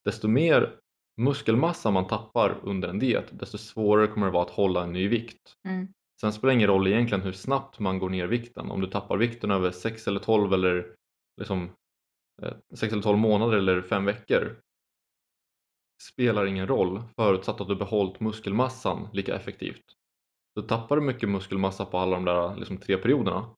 Desto 0.05 0.27
mer 0.27 0.75
muskelmassa 1.21 1.91
man 1.91 2.07
tappar 2.07 2.59
under 2.63 2.89
en 2.89 2.99
diet 2.99 3.39
desto 3.39 3.57
svårare 3.57 4.07
kommer 4.07 4.25
det 4.25 4.33
vara 4.33 4.43
att 4.43 4.49
hålla 4.49 4.83
en 4.83 4.93
ny 4.93 5.07
vikt. 5.07 5.55
mm, 5.67 5.87
Sen 6.21 6.33
spelar 6.33 6.51
det 6.51 6.55
ingen 6.55 6.67
roll 6.67 6.87
egentligen 6.87 7.23
hur 7.23 7.31
snabbt 7.31 7.79
man 7.79 7.99
går 7.99 8.09
ner 8.09 8.27
vikten. 8.27 8.71
Om 8.71 8.81
du 8.81 8.87
tappar 8.87 9.17
vikten 9.17 9.51
över 9.51 9.71
6 9.71 10.07
eller 10.07 10.19
12 10.19 10.53
eller 10.53 10.95
liksom 11.41 11.69
6 12.75 12.93
eller 12.93 13.03
12 13.03 13.17
månader 13.17 13.57
eller 13.57 13.81
5 13.81 14.05
veckor 14.05 14.59
spelar 16.03 16.45
ingen 16.45 16.67
roll 16.67 17.03
förutsatt 17.15 17.61
att 17.61 17.67
du 17.67 17.75
behållit 17.75 18.19
muskelmassan 18.19 19.07
lika 19.13 19.35
effektivt. 19.35 19.94
Så 20.59 20.61
tappar 20.61 20.95
du 20.95 21.01
mycket 21.01 21.29
muskelmassa 21.29 21.85
på 21.85 21.97
alla 21.97 22.15
de 22.15 22.25
där 22.25 22.55
liksom, 22.55 22.77
tre 22.77 22.97
perioderna 22.97 23.49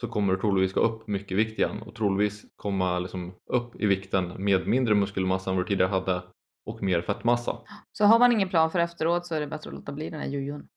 så 0.00 0.08
kommer 0.08 0.32
du 0.32 0.40
troligtvis 0.40 0.72
gå 0.72 0.80
upp 0.80 1.06
mycket 1.06 1.32
i 1.32 1.34
vikt 1.34 1.58
igen 1.58 1.82
och 1.82 1.94
troligtvis 1.94 2.44
komma 2.56 2.98
liksom, 2.98 3.32
upp 3.46 3.80
i 3.80 3.86
vikten 3.86 4.44
med 4.44 4.66
mindre 4.66 4.94
muskelmassa 4.94 5.50
än 5.50 5.56
vad 5.56 5.64
du 5.64 5.68
tidigare 5.68 5.90
hade 5.90 6.22
och 6.66 6.82
mer 6.82 7.02
fettmassa. 7.02 7.58
så 7.92 8.04
har 8.04 8.18
man 8.18 8.32
ingen 8.32 8.48
plan 8.48 8.70
för 8.70 8.78
efteråt 8.78 9.26
så 9.26 9.34
är 9.34 9.40
det 9.40 9.46
bättre 9.46 9.70
att 9.70 9.76
låta 9.76 9.92
bli 9.92 10.10
den 10.10 10.20
här 10.20 10.28
jojon. 10.28 10.68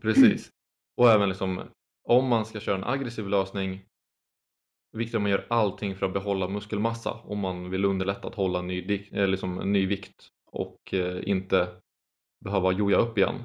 Precis. 0.00 0.50
Och 0.96 1.10
även 1.10 1.28
liksom 1.28 1.62
om 2.08 2.28
man 2.28 2.44
ska 2.44 2.60
köra 2.60 2.76
en 2.76 2.84
aggressiv 2.84 3.28
lösning 3.28 3.82
viktigt 4.92 5.14
att 5.14 5.22
man 5.22 5.30
gör 5.30 5.46
allting 5.50 5.96
för 5.96 6.06
att 6.06 6.12
behålla 6.12 6.48
muskelmassa 6.48 7.12
om 7.12 7.38
man 7.38 7.70
vill 7.70 7.84
underlätta 7.84 8.28
att 8.28 8.34
hålla 8.34 8.58
en 8.58 8.66
ny, 8.66 9.08
eh, 9.12 9.28
liksom 9.28 9.72
ny 9.72 9.86
vikt 9.86 10.28
och 10.50 10.94
eh, 10.94 11.28
inte 11.28 11.68
behöva 12.44 12.72
joja 12.72 12.96
upp 12.96 13.18
igen. 13.18 13.42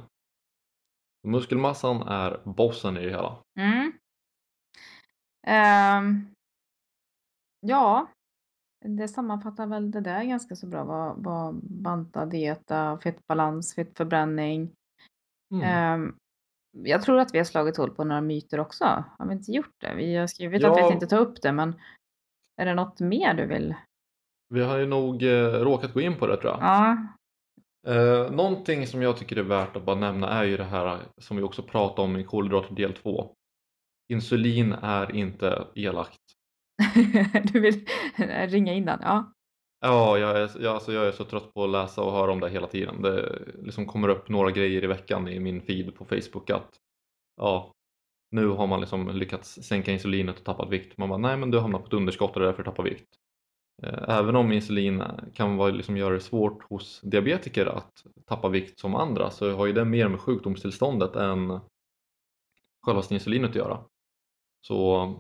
Muskelmassan 1.27 2.01
är 2.01 2.41
bossen 2.45 2.97
i 2.97 3.05
det 3.05 3.09
hela. 3.11 3.37
Mm. 3.59 3.91
Ehm, 5.47 6.27
ja, 7.61 8.07
det 8.85 9.07
sammanfattar 9.07 9.67
väl 9.67 9.91
det 9.91 10.01
där 10.01 10.23
ganska 10.23 10.55
så 10.55 10.67
bra. 10.67 10.83
Vad, 10.83 11.23
vad 11.23 11.55
banta, 11.63 12.25
dieta, 12.25 12.99
fettbalans, 13.03 13.75
fettförbränning. 13.75 14.71
Mm. 15.53 15.63
Ehm, 15.63 16.15
jag 16.71 17.01
tror 17.01 17.19
att 17.19 17.33
vi 17.33 17.37
har 17.37 17.45
slagit 17.45 17.77
hål 17.77 17.91
på 17.95 18.03
några 18.03 18.21
myter 18.21 18.59
också. 18.59 19.03
Har 19.19 19.25
vi 19.25 19.33
inte 19.33 19.51
gjort 19.51 19.75
det? 19.81 19.93
Vi 19.95 20.15
har 20.15 20.27
skrivit 20.27 20.63
att 20.63 20.77
vi 20.77 20.81
Ja. 20.81 20.87
tänkte 20.89 21.07
ta 21.07 21.17
upp 21.17 21.41
det, 21.41 21.51
men 21.51 21.81
är 22.57 22.65
det 22.65 22.73
något 22.73 22.99
mer 22.99 23.33
du 23.33 23.45
vill? 23.45 23.75
Vi 24.49 24.63
har 24.63 24.77
ju 24.77 24.85
nog 24.87 25.23
eh, 25.23 25.51
råkat 25.51 25.93
gå 25.93 26.01
in 26.01 26.17
på 26.17 26.27
det 26.27 26.37
tror 26.37 26.51
jag. 26.51 26.61
Ja, 26.61 26.97
Eh, 27.87 28.31
någonting 28.31 28.87
som 28.87 29.01
jag 29.01 29.17
tycker 29.17 29.35
är 29.35 29.43
värt 29.43 29.75
att 29.75 29.85
bara 29.85 29.95
nämna 29.95 30.29
är 30.29 30.43
ju 30.43 30.57
det 30.57 30.63
här 30.63 30.99
som 31.17 31.37
vi 31.37 31.43
också 31.43 31.63
pratade 31.63 32.01
om 32.01 32.17
i 32.17 32.23
kolhydrater 32.23 32.75
del 32.75 32.93
2. 32.93 33.35
Insulin 34.13 34.73
är 34.81 35.15
inte 35.15 35.67
elakt. 35.75 36.19
du 37.53 37.59
vill 37.59 37.85
ringa 38.47 38.73
in 38.73 38.85
den? 38.85 38.99
Ja. 39.01 39.33
Ja, 39.83 40.17
jag 40.17 40.39
är, 40.39 40.51
jag, 40.59 40.73
alltså 40.73 40.93
jag 40.93 41.07
är 41.07 41.11
så 41.11 41.23
trött 41.23 41.53
på 41.53 41.63
att 41.63 41.69
läsa 41.69 42.01
och 42.01 42.11
höra 42.11 42.31
om 42.31 42.39
det 42.39 42.49
hela 42.49 42.67
tiden. 42.67 43.01
Det 43.01 43.45
liksom 43.61 43.85
kommer 43.85 44.07
upp 44.07 44.29
några 44.29 44.51
grejer 44.51 44.83
i 44.83 44.87
veckan 44.87 45.27
i 45.27 45.39
min 45.39 45.61
feed 45.61 45.95
på 45.95 46.05
Facebook 46.05 46.49
att 46.49 46.69
ja, 47.37 47.71
nu 48.31 48.47
har 48.47 48.67
man 48.67 48.79
liksom 48.79 49.07
lyckats 49.07 49.63
sänka 49.63 49.91
insulinet 49.91 50.39
och 50.39 50.45
tappat 50.45 50.69
vikt. 50.69 50.97
Man 50.97 51.09
bara, 51.09 51.17
nej 51.17 51.37
men 51.37 51.51
du 51.51 51.59
hamnar 51.59 51.79
på 51.79 51.87
ett 51.87 51.93
underskott 51.93 52.35
och 52.35 52.41
därför 52.41 52.63
tappar 52.63 52.83
vikt. 52.83 53.07
Eh, 53.83 54.09
Även 54.09 54.35
om 54.35 54.51
insulin 54.51 55.03
kan 55.33 55.57
vara, 55.57 55.71
liksom, 55.71 55.97
göra 55.97 56.13
det 56.13 56.19
svårt 56.19 56.63
hos 56.63 57.01
diabetiker 57.01 57.65
att 57.65 58.05
tappa 58.25 58.49
vikt 58.49 58.79
som 58.79 58.95
andra 58.95 59.29
så 59.29 59.55
har 59.55 59.65
ju 59.65 59.73
det 59.73 59.85
mer 59.85 60.07
med 60.07 60.19
sjukdomstillståndet 60.19 61.15
än 61.15 61.59
själva 62.85 63.03
insulinet 63.09 63.49
att 63.49 63.55
göra. 63.55 63.83
Så, 64.67 65.13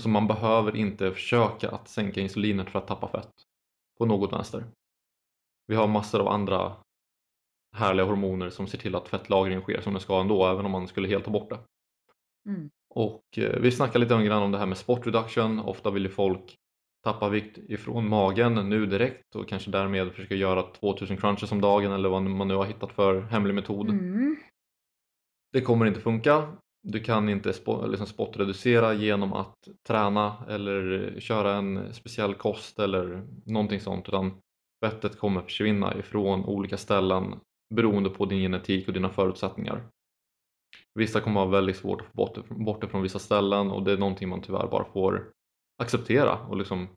så 0.00 0.08
man 0.08 0.26
behöver 0.26 0.76
inte 0.76 1.12
försöka 1.12 1.70
att 1.70 1.88
sänka 1.88 2.20
insulinet 2.20 2.70
för 2.70 2.78
att 2.78 2.86
tappa 2.86 3.08
fett 3.08 3.32
på 3.98 4.06
något 4.06 4.32
vänster. 4.32 4.64
Vi 5.66 5.74
har 5.74 5.86
massor 5.86 6.20
av 6.20 6.28
andra 6.28 6.76
härliga 7.76 8.06
hormoner 8.06 8.50
som 8.50 8.66
ser 8.66 8.78
till 8.78 8.94
att 8.94 9.08
fettlagring 9.08 9.60
sker 9.60 9.80
som 9.80 9.94
det 9.94 10.00
ska 10.00 10.20
ändå 10.20 10.46
även 10.46 10.66
om 10.66 10.72
man 10.72 10.88
skulle 10.88 11.08
helt 11.08 11.24
ta 11.24 11.30
bort 11.30 11.50
det. 11.50 11.58
Mm. 12.48 12.70
Och 12.90 13.38
eh, 13.38 13.60
vi 13.60 13.70
snackar 13.70 13.98
lite 13.98 14.22
grann 14.22 14.42
om 14.42 14.52
det 14.52 14.58
här 14.58 14.66
med 14.66 14.78
sport 14.78 15.06
reduction. 15.06 15.60
Ofta 15.60 15.90
vill 15.90 16.02
ju 16.02 16.08
folk 16.08 16.58
tappa 17.04 17.28
vikt 17.28 17.58
ifrån 17.58 18.08
magen 18.08 18.54
nu 18.54 18.86
direkt 18.86 19.36
och 19.36 19.48
kanske 19.48 19.70
därmed 19.70 20.12
försöka 20.12 20.34
göra 20.34 20.62
2000 20.62 21.16
crunches 21.16 21.52
om 21.52 21.60
dagen 21.60 21.92
eller 21.92 22.08
vad 22.08 22.22
man 22.22 22.48
nu 22.48 22.54
har 22.54 22.64
hittat 22.64 22.92
för 22.92 23.20
hemlig 23.20 23.54
metod. 23.54 23.90
Mm. 23.90 24.36
Det 25.52 25.60
kommer 25.60 25.86
inte 25.86 26.00
funka. 26.00 26.56
Du 26.82 27.00
kan 27.00 27.28
inte 27.28 27.52
spo- 27.52 27.88
liksom 27.88 28.06
spotreducera 28.06 28.94
genom 28.94 29.32
att 29.32 29.54
träna 29.88 30.44
eller 30.48 31.14
köra 31.20 31.54
en 31.54 31.94
speciell 31.94 32.34
kost 32.34 32.78
eller 32.78 33.26
någonting 33.46 33.80
sånt 33.80 34.08
utan 34.08 34.32
fettet 34.84 35.18
kommer 35.18 35.40
försvinna 35.40 35.98
ifrån 35.98 36.44
olika 36.44 36.76
ställen 36.76 37.40
beroende 37.74 38.10
på 38.10 38.26
din 38.26 38.38
genetik 38.38 38.88
och 38.88 38.94
dina 38.94 39.08
förutsättningar. 39.08 39.88
Vissa 40.94 41.20
kommer 41.20 41.40
ha 41.40 41.46
väldigt 41.46 41.76
svårt 41.76 42.00
att 42.00 42.06
få 42.46 42.54
bort 42.54 42.80
det 42.80 42.88
från 42.88 43.02
vissa 43.02 43.18
ställen 43.18 43.70
och 43.70 43.82
det 43.82 43.92
är 43.92 43.98
någonting 43.98 44.28
man 44.28 44.40
tyvärr 44.40 44.66
bara 44.66 44.84
får 44.84 45.30
acceptera 45.82 46.38
och 46.38 46.56
liksom 46.56 46.88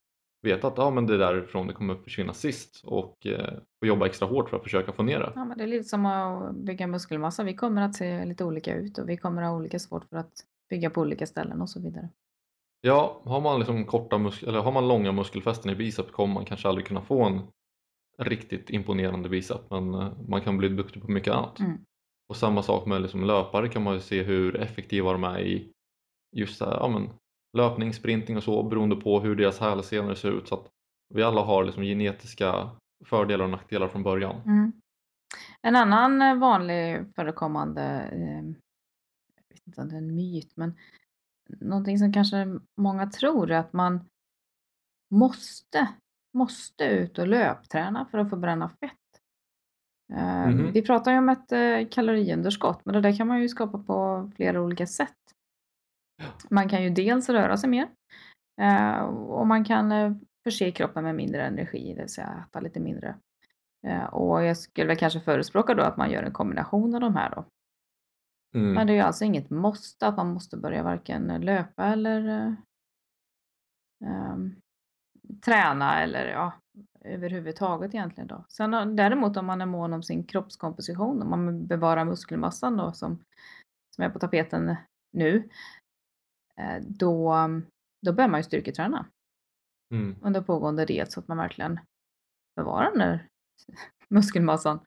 veta 0.42 0.68
att 0.68 0.78
ja, 0.78 0.90
men 0.90 1.08
det 1.08 1.14
är 1.14 1.18
därifrån 1.18 1.68
det 1.68 1.74
kommer 1.74 1.96
försvinna 1.96 2.34
sist 2.34 2.82
och 2.86 3.26
eh, 3.26 3.54
få 3.80 3.88
jobba 3.88 4.06
extra 4.06 4.28
hårt 4.28 4.50
för 4.50 4.58
att 4.58 4.64
försöka 4.64 4.92
få 4.92 5.04
ner 5.04 5.20
det. 5.20 5.32
Ja, 5.36 5.46
men 5.46 5.58
det 5.58 5.64
är 5.64 5.68
lite 5.68 5.84
som 5.84 6.06
att 6.06 6.56
bygga 6.56 6.88
muskelmassa. 6.88 7.44
Vi 7.44 7.54
kommer 7.54 7.82
att 7.82 7.96
se 7.96 8.26
lite 8.26 8.44
olika 8.44 8.76
ut 8.76 8.98
och 8.98 9.10
vi 9.10 9.18
kommer 9.18 9.42
att 9.42 9.50
ha 9.50 9.58
olika 9.58 9.80
svårt 9.80 10.06
för 10.06 10.18
att 10.18 10.34
bygga 10.70 10.90
på 10.90 11.02
olika 11.02 11.26
ställen 11.28 11.62
och 11.62 11.70
så 11.70 11.82
vidare. 11.82 12.10
Ja, 12.82 13.22
har 13.26 13.42
man 13.42 13.60
liksom 13.60 13.86
korta 13.86 14.18
mus- 14.18 14.44
eller 14.44 14.60
har 14.60 14.72
man 14.72 14.88
långa 14.88 15.12
muskelfästen 15.12 15.72
i 15.72 15.76
bicep 15.76 16.12
kommer 16.12 16.34
man 16.34 16.46
kanske 16.46 16.68
aldrig 16.68 16.88
kunna 16.88 17.02
få 17.02 17.24
en 17.24 17.42
riktigt 18.18 18.70
imponerande 18.70 19.30
bicep 19.30 19.70
men 19.70 19.94
eh, 19.94 20.12
man 20.28 20.42
kan 20.42 20.58
bli 20.58 20.70
duktig 20.70 21.02
på 21.02 21.12
mycket 21.12 21.34
annat. 21.34 21.60
Mm. 21.60 21.78
Och 22.30 22.36
samma 22.36 22.64
sak 22.64 22.86
med 22.86 23.02
liksom 23.02 23.24
löpare 23.24 23.70
kan 23.70 23.84
man 23.84 23.94
ju 23.94 24.00
se 24.00 24.24
hur 24.24 24.56
effektiva 24.56 25.12
de 25.12 25.24
är 25.24 25.40
i 25.40 25.72
just 26.36 26.62
här, 26.62 26.72
ja, 26.72 26.88
men, 26.88 27.10
löpning, 27.58 27.94
sprinting 27.94 28.38
och 28.38 28.44
så 28.44 28.64
beroende 28.64 28.96
på 28.96 29.20
hur 29.20 29.36
deras 29.36 29.60
hälsenor 29.60 30.16
ser 30.16 30.32
ut 30.32 30.48
så 30.48 30.56
att 30.56 30.68
vi 31.14 31.24
alla 31.24 31.42
har 31.42 31.64
liksom 31.64 31.84
genetiska 31.84 32.70
fördelar 33.06 33.46
och 33.46 33.52
nackdelar 33.52 33.88
från 33.88 34.04
början. 34.04 34.42
Mm. 34.46 34.72
En 35.62 35.76
annan 35.76 36.22
eh, 36.22 36.36
vanlig 36.36 37.06
förekommande, 37.16 38.10
eh, 38.12 38.46
jag 39.36 39.44
vet 39.50 39.68
inte 39.68 39.82
om 39.82 39.90
det 39.90 39.96
är 39.96 39.98
en 39.98 40.16
myt, 40.16 40.52
men 40.56 40.78
någonting 41.50 42.00
som 42.00 42.14
kanske 42.14 42.60
många 42.82 43.08
tror 43.08 43.52
är 43.52 43.58
att 43.60 43.74
man 43.74 44.00
måste, 45.12 45.88
måste 46.34 46.84
ut 46.84 47.18
och 47.18 47.28
löpträna 47.28 48.06
för 48.06 48.18
att 48.18 48.30
förbränna 48.30 48.70
fett. 48.70 48.92
Eh, 50.14 50.48
Mhm. 50.50 50.72
Vi 50.72 50.82
pratar 50.82 51.12
ju 51.12 51.18
om 51.18 51.30
ett 51.30 51.52
eh, 51.52 51.88
kaloriunderskott, 51.92 52.82
men 52.86 52.94
det 52.94 53.02
där 53.02 53.18
kan 53.18 53.28
man 53.28 53.42
ju 53.42 53.50
skapa 53.50 53.78
på 53.78 54.32
flera 54.36 54.62
olika 54.62 54.88
sätt. 54.88 55.14
Man 56.50 56.70
kan 56.70 56.84
ju 56.84 56.90
dels 56.90 57.30
röra 57.30 57.58
sig 57.58 57.70
mer 57.70 57.90
eh, 58.62 59.00
och 59.08 59.48
man 59.48 59.66
kan 59.66 59.92
eh, 59.92 60.14
förse 60.44 60.72
kroppen 60.72 61.04
med 61.04 61.16
mindre 61.16 61.48
energi, 61.48 61.94
det 61.94 62.02
vill 62.02 62.10
säga 62.10 62.46
äta 62.48 62.60
lite 62.60 62.80
mindre. 62.80 63.16
Eh, 63.88 64.06
Och 64.06 64.44
jag 64.44 64.58
skulle 64.58 64.88
väl 64.88 64.98
kanske 64.98 65.20
förespråka 65.20 65.74
då 65.74 65.84
att 65.84 65.98
man 65.98 66.12
gör 66.12 66.24
en 66.24 66.32
kombination 66.32 66.96
av 66.96 67.02
de 67.02 67.16
här 67.16 67.30
då. 67.36 67.46
Mm. 68.56 68.74
Men 68.74 68.88
det 68.88 68.94
är 68.94 68.96
ju 68.96 69.02
alltså 69.02 69.26
inget 69.26 69.50
måste 69.50 70.08
att 70.08 70.18
man 70.18 70.34
måste 70.34 70.58
börja 70.58 70.84
varken 70.84 71.28
löpa 71.28 71.86
eller 71.86 72.56
ehm, 74.06 74.56
träna 75.46 76.04
eller 76.04 76.26
ja, 76.26 76.54
överhuvudtaget 77.06 77.94
egentligen 77.94 78.28
då. 78.28 78.46
Sen 78.50 78.96
däremot 78.96 79.38
om 79.38 79.46
man 79.46 79.62
är 79.62 79.66
mån 79.66 79.94
om 79.94 80.04
sin 80.04 80.24
kroppskomposition, 80.24 81.22
om 81.22 81.30
man 81.30 81.68
bevarar 81.68 82.06
muskelmassan 82.06 82.78
då 82.78 82.92
som, 82.92 83.24
som 83.96 84.04
är 84.04 84.10
på 84.10 84.20
tapeten 84.20 84.76
nu, 85.14 85.50
då, 86.82 87.36
då 88.06 88.14
bör 88.14 88.28
man 88.28 88.40
ju 88.40 88.44
styrketräna 88.44 89.06
Mm. 89.94 90.16
under 90.22 90.42
pågående 90.42 90.86
diet 90.86 91.12
så 91.12 91.20
att 91.20 91.28
man 91.28 91.38
verkligen 91.38 91.80
bevarar 92.56 92.90
den 92.90 93.00
där 93.00 93.28
muskelmassan 94.10 94.80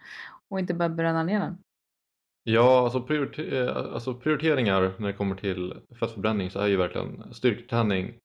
och 0.48 0.60
inte 0.60 0.74
börjar 0.74 0.90
bränna 0.90 1.22
ner 1.22 1.40
den. 1.40 1.58
Ja, 2.42 2.84
alltså, 2.84 2.98
priorite- 3.06 3.58
eh, 3.58 3.76
alltså 3.94 4.14
prioriteringar 4.14 4.94
när 4.98 5.06
det 5.06 5.12
kommer 5.12 5.36
till 5.36 5.80
fettförbränning 6.00 6.50
så 6.50 6.58
är 6.58 6.66
ju 6.66 6.76
verkligen 6.76 7.34
styrketräning 7.34 8.18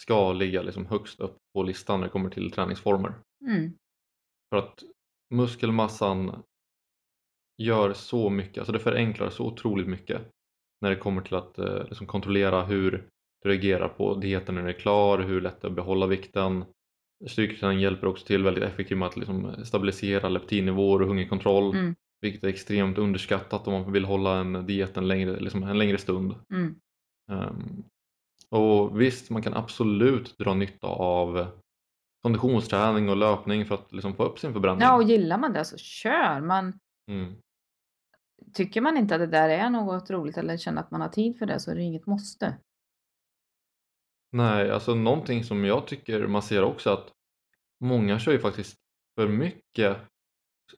ska 0.00 0.32
ligga 0.32 0.62
liksom 0.62 0.86
högst 0.86 1.20
upp 1.20 1.36
på 1.54 1.62
listan 1.62 2.00
när 2.00 2.06
det 2.06 2.12
kommer 2.12 2.30
till 2.30 2.50
träningsformer. 2.50 3.14
Mm. 3.46 3.72
För 4.50 4.56
att 4.58 4.82
muskelmassan 5.34 6.42
gör 7.62 7.92
så 7.92 8.30
mycket, 8.30 8.58
alltså 8.58 8.72
det 8.72 8.78
förenklar 8.78 9.30
så 9.30 9.46
otroligt 9.46 9.88
mycket 9.88 10.22
när 10.82 10.90
det 10.90 10.96
kommer 10.96 11.22
till 11.22 11.34
att 11.34 11.58
eh, 11.58 11.84
liksom 11.88 12.06
kontrollera 12.06 12.62
hur 12.64 13.04
du 13.42 13.48
reagerar 13.48 13.88
på 13.88 14.14
dieten 14.14 14.54
när 14.54 14.62
den 14.62 14.68
är 14.74 14.78
klar, 14.78 15.18
hur 15.18 15.40
lätt 15.40 15.60
det 15.60 15.66
är 15.66 15.70
att 15.70 15.76
behålla 15.76 16.06
vikten. 16.06 16.64
Styrketräning 17.26 17.80
hjälper 17.80 18.06
också 18.06 18.26
till 18.26 18.44
väldigt 18.44 18.64
effektivt 18.64 18.98
med 18.98 19.08
att 19.08 19.16
liksom 19.16 19.64
stabilisera 19.64 20.28
leptinnivåer 20.28 21.02
och 21.02 21.08
hungerkontroll, 21.08 21.74
Mm. 21.76 21.94
vilket 22.20 22.44
är 22.44 22.48
extremt 22.48 22.98
underskattat 22.98 23.66
om 23.68 23.72
man 23.72 23.92
vill 23.92 24.04
hålla 24.04 24.36
en 24.36 24.66
diet 24.66 24.96
en 24.96 25.08
längre, 25.08 25.40
liksom 25.40 25.62
en 25.62 25.78
längre 25.78 25.98
stund. 25.98 26.34
Mm. 26.52 26.74
Ehm, 27.30 27.82
och 28.50 29.00
visst, 29.00 29.30
man 29.30 29.42
kan 29.42 29.54
absolut 29.54 30.38
dra 30.38 30.54
nytta 30.54 30.86
av 30.86 31.46
konditionsträning 32.22 33.08
och 33.08 33.16
löpning 33.16 33.66
för 33.66 33.74
att 33.74 33.92
liksom 33.92 34.14
få 34.14 34.24
upp 34.24 34.38
sin 34.38 34.52
förbränning. 34.52 34.80
Ja, 34.82 34.94
och 34.96 35.02
gillar 35.02 35.38
man 35.38 35.52
det 35.52 35.64
så 35.64 35.76
kör. 35.76 36.40
Man, 36.40 36.78
Mm. 37.10 37.32
Tycker 38.52 38.80
man 38.80 38.96
inte 38.96 39.14
att 39.14 39.20
det 39.20 39.26
där 39.26 39.48
är 39.48 39.70
något 39.70 40.10
roligt 40.10 40.36
eller 40.36 40.56
känner 40.56 40.80
att 40.80 40.90
man 40.90 41.00
har 41.00 41.08
tid 41.08 41.38
för 41.38 41.46
det 41.46 41.60
så 41.60 41.70
är 41.70 41.74
det 41.74 41.82
inget 41.82 42.06
måste. 42.06 42.56
Nej, 44.32 44.70
alltså 44.70 44.94
någonting 44.94 45.44
som 45.44 45.64
jag 45.64 45.86
tycker 45.86 46.26
man 46.26 46.42
ser 46.42 46.64
också 46.64 46.90
att 46.90 47.12
många 47.80 48.18
kör 48.18 48.32
ju 48.32 48.38
faktiskt 48.38 48.76
för 49.16 49.28
mycket 49.28 49.96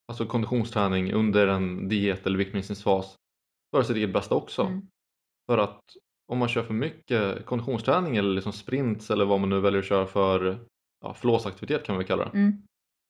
alltså 0.06 0.26
konditionsträning 0.26 1.12
under 1.12 1.46
en 1.46 1.88
diet 1.88 2.26
eller 2.26 2.38
viktminskningsfas 2.38 3.16
för 3.74 3.82
sitt 3.82 3.96
eget 3.96 4.12
bästa 4.12 4.34
också. 4.34 4.62
Mm. 4.62 4.88
För 5.46 5.58
att 5.58 5.80
om 6.26 6.38
man 6.38 6.48
kör 6.48 6.62
för 6.62 6.74
mycket 6.74 7.46
konditionsträning 7.46 8.16
eller 8.16 8.34
liksom 8.34 8.52
sprints 8.52 9.10
eller 9.10 9.24
vad 9.24 9.40
man 9.40 9.50
nu 9.50 9.60
väljer 9.60 9.80
att 9.80 9.86
köra 9.86 10.06
för 10.06 10.58
ja, 11.00 11.14
flåsaktivitet 11.14 11.84
kan 11.84 11.98
vi 11.98 12.04
kalla 12.04 12.24
det. 12.24 12.38
Mm. 12.38 12.62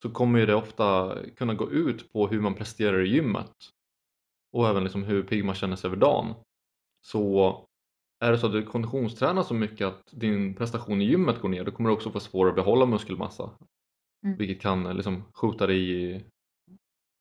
så 0.02 0.10
kommer 0.10 0.46
det 0.46 0.54
ofta 0.54 1.18
kunna 1.36 1.54
gå 1.54 1.70
ut 1.70 2.12
på 2.12 2.28
hur 2.28 2.40
man 2.40 2.54
presterar 2.54 3.00
i 3.00 3.08
gymmet 3.08 3.52
och 4.54 4.68
även 4.68 4.84
liksom 4.84 5.02
hur 5.02 5.22
pigg 5.22 5.44
man 5.44 5.54
känner 5.54 5.76
sig 5.76 5.88
över 5.88 5.96
dagen. 5.96 6.34
Så 7.06 7.66
är 8.20 8.32
det 8.32 8.38
så 8.38 8.46
att 8.46 8.52
du 8.52 8.62
konditionstränar 8.62 9.42
så 9.42 9.54
mycket 9.54 9.86
att 9.86 10.08
din 10.12 10.54
prestation 10.54 11.02
i 11.02 11.04
gymmet 11.04 11.40
går 11.40 11.48
ner, 11.48 11.64
då 11.64 11.72
kommer 11.72 11.90
du 11.90 11.94
också 11.94 12.10
få 12.10 12.20
svårare 12.20 12.50
att 12.50 12.56
behålla 12.56 12.86
muskelmassa. 12.86 13.50
Mm. 14.24 14.36
Vilket 14.36 14.60
kan 14.60 14.86
eh, 14.86 14.94
liksom 14.94 15.24
skjuta 15.32 15.66
dig 15.66 16.02
i 16.02 16.24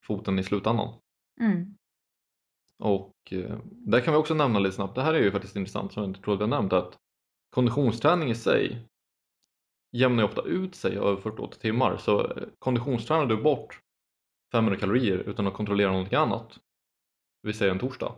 foten 0.06 0.40
i 0.40 0.44
slutändan. 0.44 0.94
Mm. 1.42 1.78
Och 2.84 3.16
eh, 3.32 3.60
där 3.66 4.02
kan 4.02 4.14
vi 4.14 4.20
också 4.20 4.34
nämna 4.34 4.60
lite 4.60 4.76
snabbt, 4.76 4.96
det 4.96 5.02
här 5.02 5.14
är 5.14 5.24
ju 5.24 5.32
faktiskt 5.32 5.56
intressant 5.56 5.94
som 5.94 6.04
jag 6.04 6.10
inte 6.10 6.22
trodde 6.22 6.44
jag 6.44 6.50
nämnt 6.50 6.74
att 6.74 6.98
konditionsträning 7.50 8.30
i 8.30 8.36
sig 8.36 8.88
jämnar 9.92 10.24
ju 10.24 10.30
ofta 10.30 10.42
ut 10.42 10.76
sig 10.76 10.98
över 10.98 11.22
48 11.22 11.58
timmar 11.58 11.98
så 11.98 12.22
eh, 12.22 12.44
konditionstränar 12.60 13.26
du 13.26 13.44
bort 13.44 13.80
500 14.52 14.80
kalorier 14.80 15.18
utan 15.18 15.48
att 15.48 15.54
kontrollera 15.54 15.92
någonting 15.92 16.18
annat, 16.18 16.60
vi 17.44 17.54
säger 17.54 17.72
en 17.72 17.80
torsdag, 17.80 18.16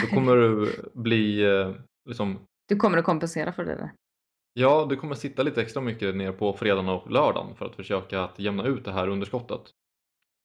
då 0.00 0.06
kommer 0.14 0.36
du 0.36 0.72
bli 0.94 1.42
eh, 1.42 1.74
liksom, 2.08 2.38
Du 2.68 2.76
kommer 2.76 2.98
att 2.98 3.04
kompensera 3.04 3.52
för 3.52 3.64
det 3.64 3.74
där. 3.74 3.90
ja 4.52 4.86
du 4.90 4.96
kommer 4.96 5.14
sitta 5.14 5.42
lite 5.42 5.62
extra 5.62 5.82
mycket 5.82 6.16
ner 6.16 6.32
på 6.32 6.52
fredagen 6.52 6.88
och 6.88 7.10
lördagen 7.10 7.56
för 7.56 7.66
att 7.66 7.76
försöka 7.76 8.22
att 8.22 8.38
jämna 8.38 8.64
ut 8.64 8.84
det 8.84 8.92
här 8.92 9.08
underskottet. 9.08 9.60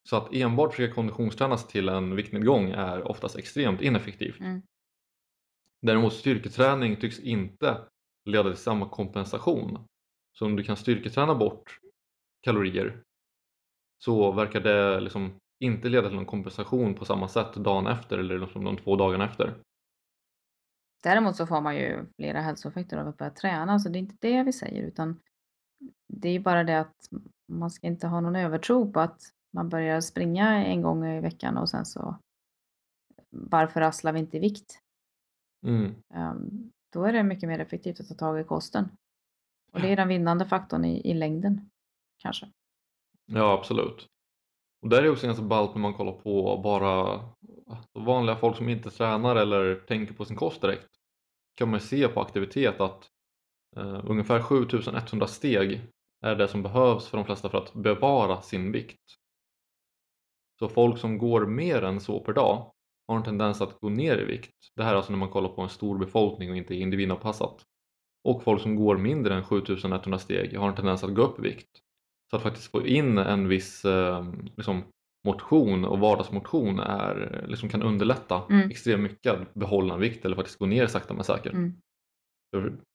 Så 0.10 0.18
att 0.18 0.34
enbart 0.34 0.72
försöka 0.74 0.94
konditionstränas 0.94 1.68
till 1.68 1.90
en 1.90 2.16
viktnedgång 2.16 2.72
är 2.72 3.08
oftast 3.08 3.36
extremt 3.36 3.82
ineffektivt. 3.82 4.40
Mm. 4.40 4.62
Däremot 5.82 6.14
styrketräning 6.14 6.96
tycks 6.96 7.20
inte 7.20 7.78
leda 8.30 8.50
till 8.50 8.58
samma 8.64 8.90
kompensation. 8.90 9.88
Så 10.38 10.46
om 10.46 10.56
du 10.56 10.64
kan 10.64 10.78
styrketräna 10.78 11.36
bort 11.36 11.80
kalorier 12.42 13.02
så 14.04 14.32
verkar 14.32 14.60
det 14.60 15.00
liksom 15.00 15.40
inte 15.60 15.90
leda 15.90 16.08
till 16.08 16.16
någon 16.16 16.26
kompensation 16.26 16.94
på 16.94 17.06
samma 17.06 17.28
sätt 17.28 17.54
dagen 17.54 17.88
efter 17.88 18.18
eller 18.18 18.40
liksom 18.40 18.64
de 18.64 18.78
två 18.78 18.96
dagarna 18.96 19.26
efter. 19.26 19.56
Däremot 21.04 21.36
så 21.36 21.48
får 21.48 21.62
man 21.62 21.76
ju 21.76 22.06
flera 22.16 22.42
hälsoeffekter 22.42 22.98
av 22.98 23.08
att 23.08 23.18
börja 23.18 23.32
träna, 23.32 23.80
så 23.80 23.90
det 23.90 23.98
är 23.98 24.00
inte 24.00 24.18
det 24.20 24.44
vi 24.44 24.54
säger, 24.54 24.84
utan 24.84 25.20
det 26.08 26.30
är 26.30 26.40
bara 26.40 26.64
det 26.64 26.80
att 26.80 26.96
man 27.48 27.72
ska 27.72 27.88
inte 27.88 28.08
ha 28.08 28.22
någon 28.22 28.36
övertro 28.36 28.92
på 28.92 29.00
att 29.00 29.22
man 29.54 29.70
börjar 29.70 30.02
springa 30.02 30.66
en 30.66 30.82
gång 30.82 31.06
i 31.06 31.20
veckan 31.20 31.58
och 31.58 31.70
sen 31.70 31.86
så 31.86 32.20
varför 33.30 33.80
rasslar 33.80 34.14
vi 34.14 34.20
inte 34.20 34.38
i 34.38 34.40
vikt? 34.40 34.80
Mm. 35.66 35.96
Ehm, 36.14 36.72
Då 36.94 37.04
är 37.04 37.14
det 37.14 37.24
mycket 37.24 37.50
mer 37.50 37.60
effektivt 37.60 38.00
att 38.00 38.08
ta 38.08 38.16
tag 38.16 38.40
i 38.40 38.44
kosten. 38.44 38.90
Och 39.72 39.82
det 39.82 39.88
är 39.88 39.96
den 39.96 40.08
vinnande 40.08 40.46
faktorn 40.46 40.86
i, 40.86 41.10
i 41.12 41.14
längden, 41.14 41.70
kanske. 42.18 42.52
Ja, 43.26 43.54
absolut. 43.54 44.08
Och 44.84 44.90
där 44.90 44.98
är 44.98 45.02
det 45.04 45.10
också 45.10 45.26
ganska 45.26 45.44
ballt 45.44 45.76
när 45.76 45.82
man 45.82 45.94
kollar 45.94 46.12
på 46.12 46.62
bara 46.64 47.22
alltså, 47.68 47.90
vanliga 47.94 48.36
folk 48.36 48.58
som 48.58 48.70
inte 48.70 48.90
tränar 48.90 49.36
eller 49.36 49.76
tänker 49.76 50.14
på 50.14 50.26
sin 50.26 50.36
kost 50.36 50.62
direkt. 50.62 50.88
kan 51.56 51.70
man 51.70 51.80
se 51.80 52.08
på 52.08 52.22
aktivitet 52.22 52.82
att 52.82 53.10
eh, 53.76 54.02
ungefär 54.04 54.42
7100 54.42 55.28
steg 55.28 55.82
är 56.22 56.36
det 56.36 56.48
som 56.48 56.64
behövs 56.64 57.08
för 57.08 57.18
de 57.18 57.26
flesta 57.26 57.50
för 57.50 57.58
att 57.58 57.74
bevara 57.74 58.42
sin 58.42 58.72
vikt. 58.72 59.02
Så 60.60 60.70
folk 60.70 61.00
som 61.00 61.18
går 61.18 61.46
mer 61.46 61.82
än 61.84 62.02
så 62.02 62.20
per 62.20 62.34
dag 62.34 62.72
har 63.08 63.18
en 63.18 63.24
tendens 63.24 63.62
att 63.62 63.80
gå 63.80 63.90
ner 63.90 64.18
i 64.18 64.26
vikt. 64.26 64.56
Det 64.76 64.84
här 64.84 64.92
är 64.92 64.96
alltså 64.96 65.12
när 65.12 65.20
man 65.20 65.30
kollar 65.30 65.50
på 65.50 65.62
en 65.62 65.70
stor 65.70 65.98
befolkning 65.98 66.50
och 66.50 66.58
inte 66.58 66.76
individanpassat. 66.76 67.66
Och 68.24 68.44
folk 68.44 68.62
som 68.62 68.76
går 68.76 68.98
mindre 68.98 69.36
än 69.36 69.44
7100 69.44 70.20
steg 70.20 70.58
har 70.58 70.68
en 70.68 70.76
tendens 70.76 71.04
att 71.04 71.16
gå 71.16 71.22
upp 71.22 71.40
i 71.40 71.42
vikt. 71.42 71.83
Så 72.34 72.38
att 72.38 72.44
faktiskt 72.44 72.72
få 72.72 72.88
in 72.88 73.18
en 73.18 73.48
viss 73.48 73.86
eh, 73.86 74.26
liksom, 74.56 74.84
motion 75.28 75.86
och 75.86 76.00
vardagsmotion 76.00 76.80
är, 76.80 77.46
liksom, 77.48 77.70
kan 77.70 77.82
underlätta 77.84 78.42
Mm. 78.50 78.70
extremt 78.70 79.02
mycket 79.04 79.34
att 79.34 79.54
behålla 79.54 79.94
en 79.94 80.00
vikt 80.00 80.26
eller 80.26 80.36
faktiskt 80.36 80.60
gå 80.60 80.66
ner 80.66 80.88
sakta 80.88 81.14
men 81.14 81.24
säkert. 81.24 81.54
Mm. 81.54 81.74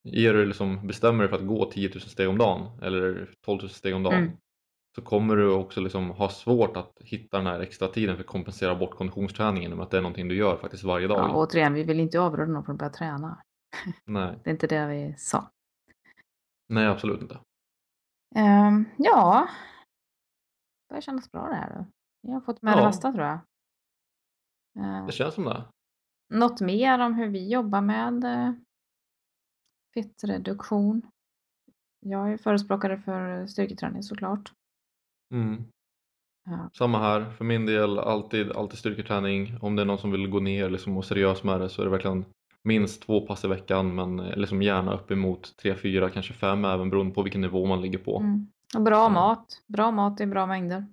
Ger 0.05 0.34
du 0.34 0.47
liksom, 0.47 0.86
bestämmer 0.86 1.18
dig 1.18 1.28
för 1.28 1.36
att 1.36 1.47
gå 1.47 1.70
10 1.70 1.89
000 1.89 2.01
steg 2.01 2.28
om 2.28 2.39
dagen 2.39 2.82
eller 2.82 3.30
12 3.45 3.61
000 3.61 3.68
steg 3.70 3.95
om 3.95 4.03
dagen 4.03 4.18
Mm. 4.18 4.30
så 4.95 5.03
kommer 5.03 5.36
du 5.36 5.51
också 5.51 5.80
liksom 5.80 6.11
ha 6.11 6.28
svårt 6.28 6.76
att 6.76 6.93
hitta 7.01 7.36
den 7.36 7.47
här 7.47 7.61
extra 7.61 7.89
tiden 7.89 8.16
för 8.16 8.22
att 8.22 8.26
kompensera 8.30 8.74
bort 8.74 8.95
konditionsträningen 8.97 9.70
med 9.70 9.80
att 9.80 9.91
det 9.91 9.97
är 9.99 10.03
någonting 10.03 10.28
du 10.28 10.34
gör 10.34 10.57
faktiskt 10.57 10.84
varje 10.84 11.07
dag. 11.07 11.18
Ja, 11.18 11.34
återigen, 11.34 11.74
vi 11.74 11.82
vill 11.82 12.01
inte 12.01 12.20
avråda 12.20 12.53
någon 12.53 12.64
från 12.64 12.72
att 12.74 12.78
börja 12.78 12.93
träna. 12.93 13.43
Nej, 14.05 14.34
Det 14.45 14.51
är 14.51 14.53
inte 14.53 14.66
det 14.66 14.86
vi 14.86 15.14
sa. 15.18 15.51
nej 16.68 16.86
absolut 16.86 17.22
inte. 17.22 17.39
Ehm, 18.35 18.85
ja, 18.99 19.49
det 20.89 20.89
börjar 20.93 21.01
kännas 21.01 21.31
bra 21.33 21.49
det 21.49 21.55
här. 21.55 21.87
Vi 22.22 22.33
har 22.33 22.41
fått 22.41 22.62
med 22.62 22.76
det 22.76 22.81
Ja. 22.81 22.87
mesta 22.87 23.12
tror 23.12 23.24
jag. 23.24 23.39
Ehm, 24.79 25.07
Det 25.07 25.12
känns 25.12 25.35
som 25.35 25.45
det. 25.45 25.64
något 26.35 26.61
mer 26.61 26.99
om 26.99 27.14
hur 27.14 27.29
vi 27.29 27.49
jobbar 27.53 27.81
med 27.81 28.24
eh, 28.24 28.53
fettreduktion? 29.95 31.03
Jag 32.01 32.33
är 32.33 32.37
förespråkare 32.37 32.99
för 32.99 33.47
styrketräning 33.47 34.03
såklart. 34.03 34.53
Mm. 35.35 35.64
Ja. 36.45 36.70
Samma 36.79 36.99
här, 36.99 37.31
för 37.31 37.45
min 37.45 37.66
del 37.66 37.99
alltid, 37.99 38.53
alltid 38.53 38.79
styrketräning. 38.79 39.59
Om 39.62 39.76
det 39.76 39.83
är 39.83 39.87
någon 39.87 39.99
som 39.99 40.11
vill 40.11 40.31
gå 40.31 40.41
ner 40.41 40.70
liksom, 40.70 40.97
och 40.97 41.05
seriös 41.05 41.45
med 41.45 41.61
det 41.61 41.68
så 41.68 41.81
är 41.83 41.85
det 41.85 41.91
verkligen 41.91 42.24
minst 42.69 43.03
två 43.03 43.21
pass 43.21 43.45
i 43.45 43.49
veckan 43.49 43.95
men 43.95 44.21
eh, 44.21 44.37
liksom 44.37 44.62
gärna 44.62 44.95
uppemot 44.95 45.57
tre, 45.57 45.75
fyra, 45.75 46.11
kanske 46.11 46.33
fem 46.35 46.64
även 46.64 46.91
beroende 46.91 47.14
på 47.14 47.23
vilken 47.23 47.41
nivå 47.41 47.66
man 47.66 47.81
ligger 47.83 47.99
på. 47.99 48.19
Mm. 48.19 48.47
Och 48.77 48.83
bra 48.83 48.97
Ja. 49.03 49.09
mat. 49.09 49.47
Bra 49.66 49.91
mat 49.91 50.21
i 50.21 50.27
bra 50.27 50.47
mängder. 50.47 50.87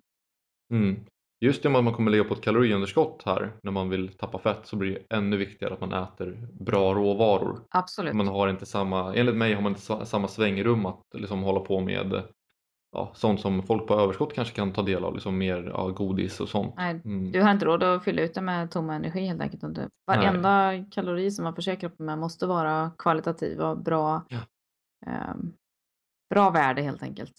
Mm. 0.73 0.99
Just 1.41 1.63
det 1.63 1.69
med 1.69 1.77
att 1.79 1.83
man 1.85 1.93
kommer 1.93 2.11
ligga 2.11 2.23
på 2.23 2.33
ett 2.33 2.41
kaloriunderskott 2.41 3.23
här 3.25 3.53
när 3.63 3.71
man 3.71 3.89
vill 3.89 4.09
tappa 4.09 4.39
fett 4.39 4.59
så 4.63 4.75
blir 4.75 4.91
det 5.09 5.15
ännu 5.15 5.37
viktigare 5.37 5.73
att 5.73 5.81
man 5.81 5.93
äter 5.93 6.47
bra 6.59 6.93
råvaror. 6.93 7.59
Absolut. 7.69 8.13
Man 8.13 8.27
har 8.27 8.47
inte 8.47 8.65
samma, 8.65 9.15
enligt 9.15 9.35
mig 9.35 9.53
har 9.53 9.61
man 9.61 9.71
inte 9.71 9.81
sa- 9.81 10.05
samma 10.05 10.27
svängrum 10.27 10.85
att 10.85 11.01
liksom 11.13 11.43
hålla 11.43 11.59
på 11.59 11.79
med 11.79 12.23
ja, 12.95 13.11
sånt 13.13 13.41
som 13.41 13.63
folk 13.63 13.87
på 13.87 13.93
överskott 13.99 14.33
kanske 14.33 14.55
kan 14.55 14.73
ta 14.73 14.81
del 14.81 15.03
av, 15.03 15.13
liksom 15.13 15.37
mer 15.37 15.63
ja, 15.73 15.87
godis 15.89 16.39
och 16.39 16.49
sånt. 16.49 16.73
Nej, 16.77 17.01
Mm. 17.05 17.31
du 17.31 17.41
har 17.41 17.51
inte 17.51 17.65
råd 17.65 17.83
att 17.83 18.03
fylla 18.03 18.21
ut 18.21 18.33
det 18.33 18.41
med 18.41 18.71
tomma 18.71 18.95
energi 18.95 19.25
helt 19.25 19.41
enkelt. 19.41 19.75
det- 19.75 19.89
Varenda 20.07 20.85
kalori 20.91 21.31
som 21.31 21.43
man 21.43 21.55
förser 21.55 21.75
kroppen 21.75 22.05
med 22.05 22.17
måste 22.17 22.47
vara 22.47 22.91
kvalitativ 22.97 23.59
och 23.61 23.77
bra, 23.77 24.21
Ja. 24.29 24.39
ehm, 25.05 25.53
bra 26.29 26.49
värde 26.49 26.81
helt 26.81 27.03
enkelt. 27.03 27.33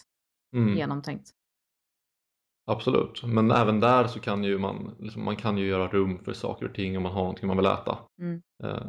Mm. 0.57 0.77
Genomtänkt. 0.77 1.31
Absolut, 2.71 3.23
men 3.25 3.51
även 3.51 3.81
där 3.81 4.07
så 4.07 4.21
kan 4.21 4.45
ju 4.45 4.59
man, 4.59 4.95
liksom, 4.99 5.25
man 5.25 5.37
kan 5.37 5.59
ju 5.59 5.67
göra 5.67 5.89
rum 5.89 6.19
för 6.25 6.33
saker 6.33 6.69
och 6.69 6.75
ting 6.75 6.97
om 6.97 7.03
man 7.03 7.13
har 7.13 7.21
någonting 7.21 7.47
man 7.49 7.57
vill 7.57 7.67
äta. 7.67 7.99
Mm. 8.21 8.43
Eh, 8.65 8.87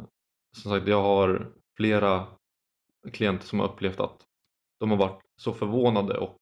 som 0.56 0.70
sagt, 0.72 0.88
jag 0.88 1.02
har 1.02 1.52
flera 1.76 2.26
klienter 3.12 3.46
som 3.46 3.60
har 3.60 3.66
upplevt 3.68 4.00
att 4.00 4.24
de 4.80 4.90
har 4.90 4.96
varit 4.98 5.20
så 5.36 5.52
förvånade 5.52 6.18
och 6.18 6.38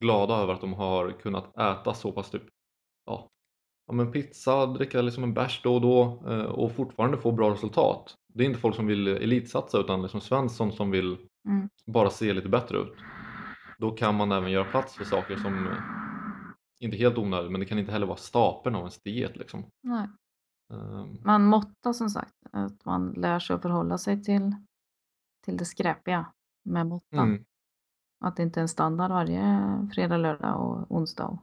glada 0.00 0.34
över 0.34 0.52
att 0.54 0.60
de 0.60 0.72
har 0.72 1.10
kunnat 1.10 1.56
äta 1.58 1.94
så 1.94 2.12
pass 2.12 2.30
typ 2.30 2.42
ja, 3.06 3.28
ja 3.86 3.92
men 3.92 4.12
pizza, 4.12 4.66
dricka 4.66 5.02
liksom 5.02 5.24
en 5.24 5.34
bärs 5.34 5.60
då 5.62 5.74
och 5.74 5.80
då 5.80 6.22
eh, 6.30 6.44
och 6.44 6.72
fortfarande 6.72 7.18
få 7.18 7.32
bra 7.32 7.50
resultat. 7.50 8.14
Det 8.34 8.42
är 8.44 8.46
inte 8.48 8.60
folk 8.60 8.76
som 8.76 8.86
vill 8.86 9.08
elitsatsa 9.08 9.78
utan 9.78 10.02
liksom 10.02 10.20
Svensson 10.20 10.72
som 10.72 10.90
vill 10.90 11.16
Mm. 11.48 11.68
bara 11.86 12.10
se 12.10 12.32
lite 12.32 12.48
bättre 12.48 12.78
ut. 12.78 12.92
Då 13.78 13.90
kan 13.90 14.14
man 14.14 14.32
även 14.32 14.50
göra 14.50 14.64
plats 14.64 14.94
för 14.94 15.04
saker 15.04 15.36
som 15.36 15.66
eh, 15.66 15.72
inte 16.80 16.96
helt 16.96 17.18
onödigt 17.18 17.50
men 17.52 17.60
det 17.60 17.66
kan 17.66 17.78
inte 17.78 17.92
heller 17.92 18.06
vara 18.06 18.16
stapeln 18.16 18.74
av 18.76 18.80
ens 18.80 19.02
diet 19.02 19.36
liksom. 19.36 19.64
Nej. 19.82 20.08
Ehm, 20.72 21.16
Man 21.24 21.44
måttar 21.44 21.92
som 21.92 22.10
sagt. 22.10 22.34
Att 22.52 22.84
man 22.84 23.12
lär 23.12 23.38
sig 23.38 23.56
att 23.56 23.62
förhålla 23.62 23.98
sig 23.98 24.22
till, 24.22 24.54
till 25.44 25.56
det 25.56 25.64
skräpiga 25.64 26.26
med 26.64 26.86
måttan. 26.86 27.28
mm, 27.28 27.44
Att 28.22 28.36
det 28.36 28.42
inte 28.42 28.60
är 28.60 28.62
en 28.62 28.68
standard 28.68 29.10
varje 29.10 29.58
fredag, 29.94 30.16
lördag 30.16 30.60
och 30.60 30.96
onsdag. 30.96 31.38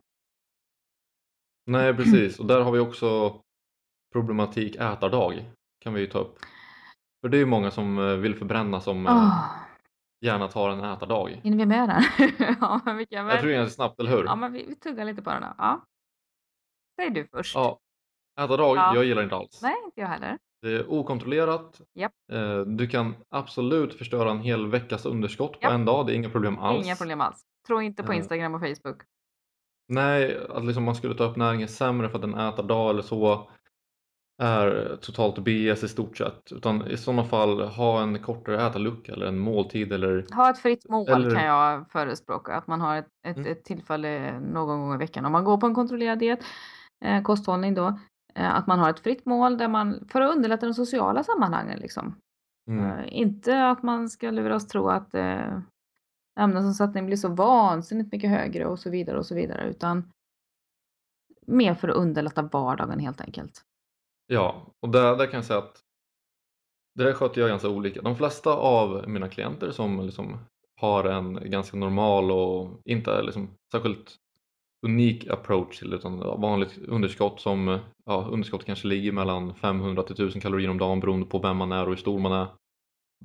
nej 1.66 1.94
precis 1.96 2.40
och 2.40 2.46
där 2.46 2.62
har 2.62 2.72
vi 2.72 2.80
också 2.80 3.42
problematik 4.14 4.76
ätardag 4.76 5.52
kan 5.80 5.94
vi 5.94 6.02
ju 6.02 6.08
ta 6.08 6.20
upp. 6.20 6.40
För 7.22 7.30
det 7.30 7.38
är 7.38 7.40
ju 7.40 7.46
många 7.46 7.72
som 7.72 7.98
eh, 8.00 8.16
vill 8.16 8.36
förbränna 8.36 8.82
som 8.82 9.08
Oh, 9.08 9.46
gärna 10.26 10.48
tar 10.48 10.70
en 10.70 10.84
ätardag. 10.84 11.30
hinner 11.44 11.58
vi 11.58 11.66
med 11.66 11.90
den? 11.90 12.04
ja, 12.62 12.80
men 12.86 12.98
vi 12.98 13.06
kan 13.06 13.26
väl... 13.26 13.34
Jag 13.36 13.42
tror 13.42 13.52
det 13.52 13.58
är 13.58 13.68
snabbt, 13.68 14.00
eller 14.00 14.12
hur? 14.12 14.24
Ja, 14.26 14.36
men 14.36 14.52
vi, 14.54 14.66
vi 14.68 14.76
tuggar 14.76 15.06
lite 15.06 15.22
på 15.22 15.30
den 15.30 15.42
då. 15.42 15.54
Ja. 15.58 15.86
Säg 16.96 17.10
du 17.10 17.28
först. 17.28 17.56
Ja, 17.56 17.80
ätardag, 18.40 18.78
Ja. 18.78 18.96
jag 18.96 19.06
gillar 19.06 19.24
inte 19.24 19.36
alls. 19.36 19.62
Nej, 19.62 19.76
inte 19.86 20.02
jag 20.02 20.08
heller. 20.08 20.38
Det 20.62 20.72
är 20.72 20.92
okontrollerat. 20.92 21.82
Japp. 21.96 22.12
Eh, 22.32 22.60
Du 22.60 22.88
kan 22.88 23.16
absolut 23.30 23.94
förstöra 23.94 24.32
en 24.32 24.40
hel 24.40 24.68
veckas 24.68 25.06
underskott 25.06 25.52
på 25.52 25.60
Japp. 25.62 25.72
en 25.74 25.86
dag, 25.86 26.08
det 26.08 26.14
är 26.14 26.16
inga 26.16 26.30
problem 26.30 26.60
alls. 26.60 26.86
Inga 26.86 26.96
problem 26.96 27.22
alls. 27.22 27.42
Tro 27.68 27.82
inte 27.82 28.04
på 28.04 28.12
Eh. 28.12 28.18
Instagram 28.18 28.56
och 28.56 28.62
Facebook. 28.62 29.02
Nej, 29.92 30.38
att 30.50 30.66
liksom 30.66 30.84
man 30.84 30.96
skulle 30.96 31.16
ta 31.16 31.24
upp 31.24 31.36
näringen 31.36 31.68
sämre 31.68 32.10
för 32.10 32.18
att 32.18 32.24
en 32.24 32.36
ätardag 32.36 32.90
eller 32.90 33.02
så 33.02 33.50
är 34.42 34.98
totalt 35.02 35.40
BS 35.40 35.84
i 35.84 35.88
stort 35.88 36.18
sett. 36.18 36.52
Utan 36.52 36.88
i 36.88 36.98
sådana 36.98 37.24
fall 37.24 37.62
ha 37.62 38.02
en 38.02 38.20
kortare 38.20 38.68
ätarlucka 38.68 39.12
eller 39.14 39.26
en 39.26 39.40
måltid 39.40 39.94
eller 39.94 40.26
Ha 40.36 40.50
ett 40.50 40.60
fritt 40.60 40.90
mål 40.90 41.10
Eller- 41.10 41.36
kan 41.36 41.46
jag 41.46 41.92
förespråka. 41.92 42.54
Att 42.56 42.68
man 42.68 42.82
har 42.82 42.96
ett, 42.98 43.08
ett, 43.28 43.38
Mm. 43.38 43.52
ett 43.52 43.64
tillfälle 43.64 44.40
någon 44.40 44.80
gång 44.80 44.94
i 44.94 44.98
veckan. 44.98 45.26
Om 45.26 45.32
man 45.32 45.44
går 45.44 45.58
på 45.58 45.66
en 45.68 45.76
kontrollerad 45.76 46.20
diet, 46.20 46.40
eh, 47.06 47.22
kosthållning 47.24 47.74
då. 47.74 48.00
Eh, 48.40 48.56
att 48.56 48.68
man 48.68 48.80
har 48.80 48.90
ett 48.90 49.00
fritt 49.00 49.26
mål 49.26 49.58
där 49.58 49.68
man, 49.68 50.08
för 50.12 50.22
att 50.22 50.36
underlätta 50.36 50.66
de 50.66 50.74
sociala 50.74 51.24
sammanhangen 51.24 51.80
liksom. 51.80 52.16
Mm. 52.68 52.86
Eh, 52.86 53.06
inte 53.10 53.68
att 53.68 53.84
man 53.84 54.10
ska 54.10 54.32
luras 54.32 54.68
tro 54.68 54.90
att 54.90 55.14
eh, 55.14 55.60
ämnesomsättningen 56.40 57.06
blir 57.06 57.18
så 57.18 57.30
vansinnigt 57.30 58.12
mycket 58.12 58.30
högre 58.30 58.66
och 58.66 58.80
så 58.80 58.90
vidare 58.90 59.18
och 59.18 59.26
så 59.26 59.36
vidare, 59.36 59.70
utan 59.70 60.12
mer 61.48 61.74
för 61.74 61.88
att 61.88 61.96
underlätta 61.96 62.42
vardagen 62.42 63.00
helt 63.00 63.22
enkelt. 63.22 63.62
Ja, 64.28 64.74
och 64.80 64.90
där, 64.90 65.18
där 65.18 65.26
kan 65.26 65.38
jag 65.38 65.46
säga 65.46 65.60
att 65.60 65.84
det 66.96 67.04
där 67.04 67.14
sköter 67.14 67.42
jag 67.42 67.50
ganska 67.50 67.70
olika. 67.70 68.02
De 68.02 68.16
flesta 68.16 68.54
av 68.54 69.10
mina 69.10 69.30
klienter 69.30 69.72
som 69.72 70.06
liksom 70.06 70.38
har 70.76 71.04
en 71.04 71.52
ganska 71.52 71.78
normal 71.78 72.32
och 72.32 72.82
inte 72.86 73.22
liksom 73.22 73.50
särskilt 73.72 74.16
unik 74.82 75.28
approach 75.28 75.80
till 75.80 75.94
utan 75.94 76.20
vanligt 76.20 76.78
underskott 76.78 77.40
som 77.40 77.80
ja, 78.06 78.28
underskott 78.32 78.66
kanske 78.66 78.88
ligger 78.88 79.12
mellan 79.12 79.56
500 79.56 80.04
till 80.04 80.14
1000 80.14 80.42
kalorier 80.42 80.70
om 80.70 80.78
dagen 80.78 81.00
beroende 81.00 81.26
på 81.26 81.40
vem 81.40 81.58
man 81.58 81.72
är 81.72 81.84
och 81.84 81.90
hur 81.90 81.96
stor 81.96 82.20
man 82.20 82.32
är. 82.32 82.48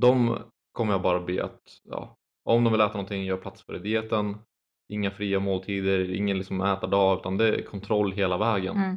De 0.00 0.38
kommer 0.72 0.92
jag 0.92 1.02
bara 1.02 1.20
be 1.20 1.44
att 1.44 1.62
ja, 1.84 2.16
om 2.44 2.64
de 2.64 2.72
vill 2.72 2.80
äta 2.80 2.92
någonting, 2.92 3.24
gör 3.24 3.36
plats 3.36 3.62
för 3.62 3.72
det 3.72 3.78
i 3.78 3.82
dieten. 3.82 4.36
Inga 4.88 5.11
fria 5.11 5.40
måltider, 5.40 6.14
ingen 6.14 6.38
liksom 6.38 6.61
ätardag 6.61 7.18
utan 7.18 7.36
det 7.36 7.55
är 7.55 7.62
kontroll 7.62 8.12
hela 8.12 8.38
vägen. 8.38 8.76
Mm. 8.76 8.96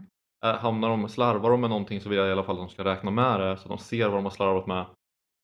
Hamnar 0.58 0.89
de, 0.89 1.10
slarvar 1.10 1.51
de 1.51 1.62
med 1.62 1.70
någonting 1.70 2.01
så 2.01 2.10
vill 2.10 2.18
jag 2.18 2.28
i 2.28 2.32
alla 2.32 2.43
fall 2.43 2.55
att 2.55 2.68
de 2.68 2.70
ska 2.70 2.84
räkna 2.84 3.12
med 3.12 3.39
det 3.39 3.58
så 3.58 3.64
att 3.64 3.70
de 3.70 3.78
ser 3.78 4.05
vad 4.08 4.18
de 4.18 4.24
har 4.24 4.32
slarvat 4.32 4.68
med 4.68 4.86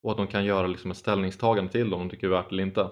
och 0.03 0.11
att 0.11 0.17
de 0.17 0.27
kan 0.27 0.45
göra 0.45 0.67
liksom 0.67 0.91
ett 0.91 0.97
ställningstagande 0.97 1.71
till 1.71 1.93
om 1.93 1.99
de 1.99 2.09
tycker 2.09 2.29
det 2.29 2.35
är 2.35 2.37
värt 2.37 2.49
det 2.49 2.55
eller 2.55 2.63
inte. 2.63 2.89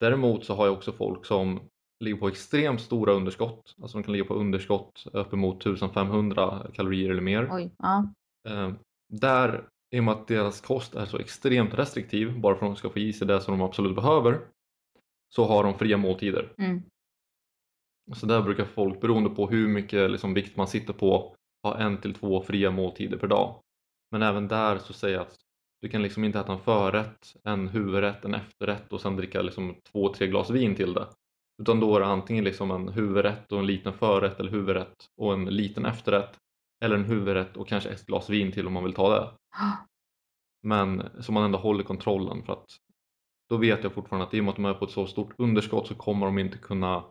Däremot 0.00 0.44
så 0.44 0.54
har 0.54 0.66
jag 0.66 0.72
också 0.72 0.92
folk 0.92 1.26
som 1.26 1.60
ligger 2.02 2.18
på 2.18 2.28
extremt 2.28 2.80
stora 2.80 3.12
underskott, 3.12 3.74
alltså 3.82 3.98
de 3.98 4.02
kan 4.02 4.12
ligga 4.12 4.24
på 4.24 4.34
underskott 4.34 5.06
uppemot 5.12 5.66
1500 5.66 6.66
kalorier 6.74 7.10
eller 7.10 7.22
mer. 7.22 7.48
Oj, 7.52 7.70
ja. 7.78 8.12
Eh, 8.48 8.72
där, 9.12 9.68
i 9.94 10.00
och 10.00 10.04
med 10.04 10.14
att 10.14 10.28
deras 10.28 10.60
kost 10.60 10.94
är 10.94 11.06
så 11.06 11.18
extremt 11.18 11.74
restriktiv, 11.74 12.40
bara 12.40 12.56
för 12.56 12.66
att 12.66 12.72
de 12.72 12.76
ska 12.76 12.90
få 12.90 12.98
i 12.98 13.12
sig 13.12 13.26
det 13.26 13.40
som 13.40 13.58
de 13.58 13.64
absolut 13.64 13.94
behöver, 13.94 14.40
så 15.34 15.44
har 15.44 15.64
de 15.64 15.78
fria 15.78 15.96
måltider. 15.96 16.52
Mm. 16.58 16.82
Så 18.14 18.26
där 18.26 18.42
brukar 18.42 18.64
folk, 18.64 19.00
beroende 19.00 19.30
på 19.30 19.46
hur 19.46 19.68
mycket 19.68 20.10
liksom, 20.10 20.34
vikt 20.34 20.56
man 20.56 20.68
sitter 20.68 20.92
på, 20.92 21.34
ha 21.62 21.78
en 21.78 22.00
till 22.00 22.14
två 22.14 22.42
fria 22.42 22.70
måltider 22.70 23.16
per 23.16 23.26
dag. 23.26 23.60
Men 24.10 24.22
även 24.22 24.48
där 24.48 24.78
så 24.78 24.92
säger 24.92 25.16
jag 25.16 25.26
att 25.26 25.36
du 25.80 25.88
kan 25.88 26.02
liksom 26.02 26.24
inte 26.24 26.40
äta 26.40 26.52
en 26.52 26.60
förrätt, 26.60 27.36
en 27.44 27.68
huvudrätt, 27.68 28.24
en 28.24 28.34
efterrätt 28.34 28.92
och 28.92 29.00
sen 29.00 29.16
dricka 29.16 29.42
liksom 29.42 29.76
två, 29.92 30.14
tre 30.14 30.26
glas 30.26 30.50
vin 30.50 30.74
till 30.74 30.94
det. 30.94 31.06
Utan 31.62 31.80
då 31.80 31.96
är 31.96 32.00
det 32.00 32.06
antingen 32.06 32.44
liksom 32.44 32.70
en 32.70 32.88
huvudrätt 32.88 33.52
och 33.52 33.58
en 33.58 33.66
liten 33.66 33.92
förrätt 33.92 34.40
eller 34.40 34.50
huvudrätt 34.50 35.08
och 35.16 35.32
en 35.32 35.44
liten 35.44 35.86
efterrätt. 35.86 36.38
Eller 36.84 36.96
en 36.96 37.04
huvudrätt 37.04 37.56
och 37.56 37.68
kanske 37.68 37.90
ett 37.90 38.06
glas 38.06 38.30
vin 38.30 38.52
till 38.52 38.66
om 38.66 38.72
man 38.72 38.84
vill 38.84 38.94
ta 38.94 39.10
det. 39.10 39.30
Men 40.62 41.22
så 41.22 41.32
man 41.32 41.44
ändå 41.44 41.58
håller 41.58 41.84
kontrollen 41.84 42.42
för 42.42 42.52
att 42.52 42.66
då 43.48 43.56
vet 43.56 43.84
jag 43.84 43.92
fortfarande 43.92 44.26
att 44.26 44.34
i 44.34 44.40
och 44.40 44.44
med 44.44 44.50
att 44.50 44.56
de 44.56 44.64
är 44.64 44.74
på 44.74 44.84
ett 44.84 44.90
så 44.90 45.06
stort 45.06 45.34
underskott 45.38 45.86
så 45.86 45.94
kommer 45.94 46.26
de 46.26 46.38
inte 46.38 46.58
kunna 46.58 47.04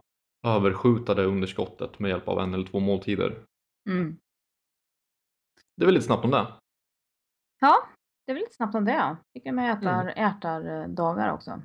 överskjuta 0.47 1.13
det 1.13 1.25
underskottet 1.25 1.99
med 1.99 2.09
hjälp 2.09 2.27
av 2.27 2.39
en 2.39 2.53
eller 2.53 2.65
två 2.65 2.79
måltider. 2.79 3.45
Mm. 3.89 4.17
Det 5.77 5.83
är 5.83 5.85
väl 5.85 5.93
lite 5.93 6.05
snabbt 6.05 6.25
om 6.25 6.31
det. 6.31 6.47
Ja, 7.59 7.87
det 8.25 8.31
är 8.31 8.33
väl 8.33 8.41
lite 8.41 8.55
snabbt 8.55 8.75
om 8.75 8.85
det. 8.85 8.91
ja. 8.93 9.17
Tycker 9.33 9.51
med 9.51 9.77
ätar, 9.77 10.01
Mm. 10.01 10.31
ätardagar 10.31 11.33
också. 11.33 11.61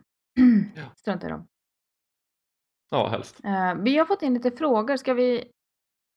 Ja. 1.04 1.14
I 1.26 1.28
dem. 1.28 1.46
Ja, 2.90 3.08
helst. 3.08 3.40
Eh, 3.44 3.74
vi 3.74 3.98
har 3.98 4.04
fått 4.04 4.22
in 4.22 4.34
lite 4.34 4.50
frågor. 4.50 4.96
Ska 4.96 5.14
vi, 5.14 5.44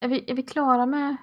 är, 0.05 0.07
vi, 0.07 0.31
är 0.31 0.35
vi 0.35 0.43
klara 0.43 0.85
med 0.85 1.15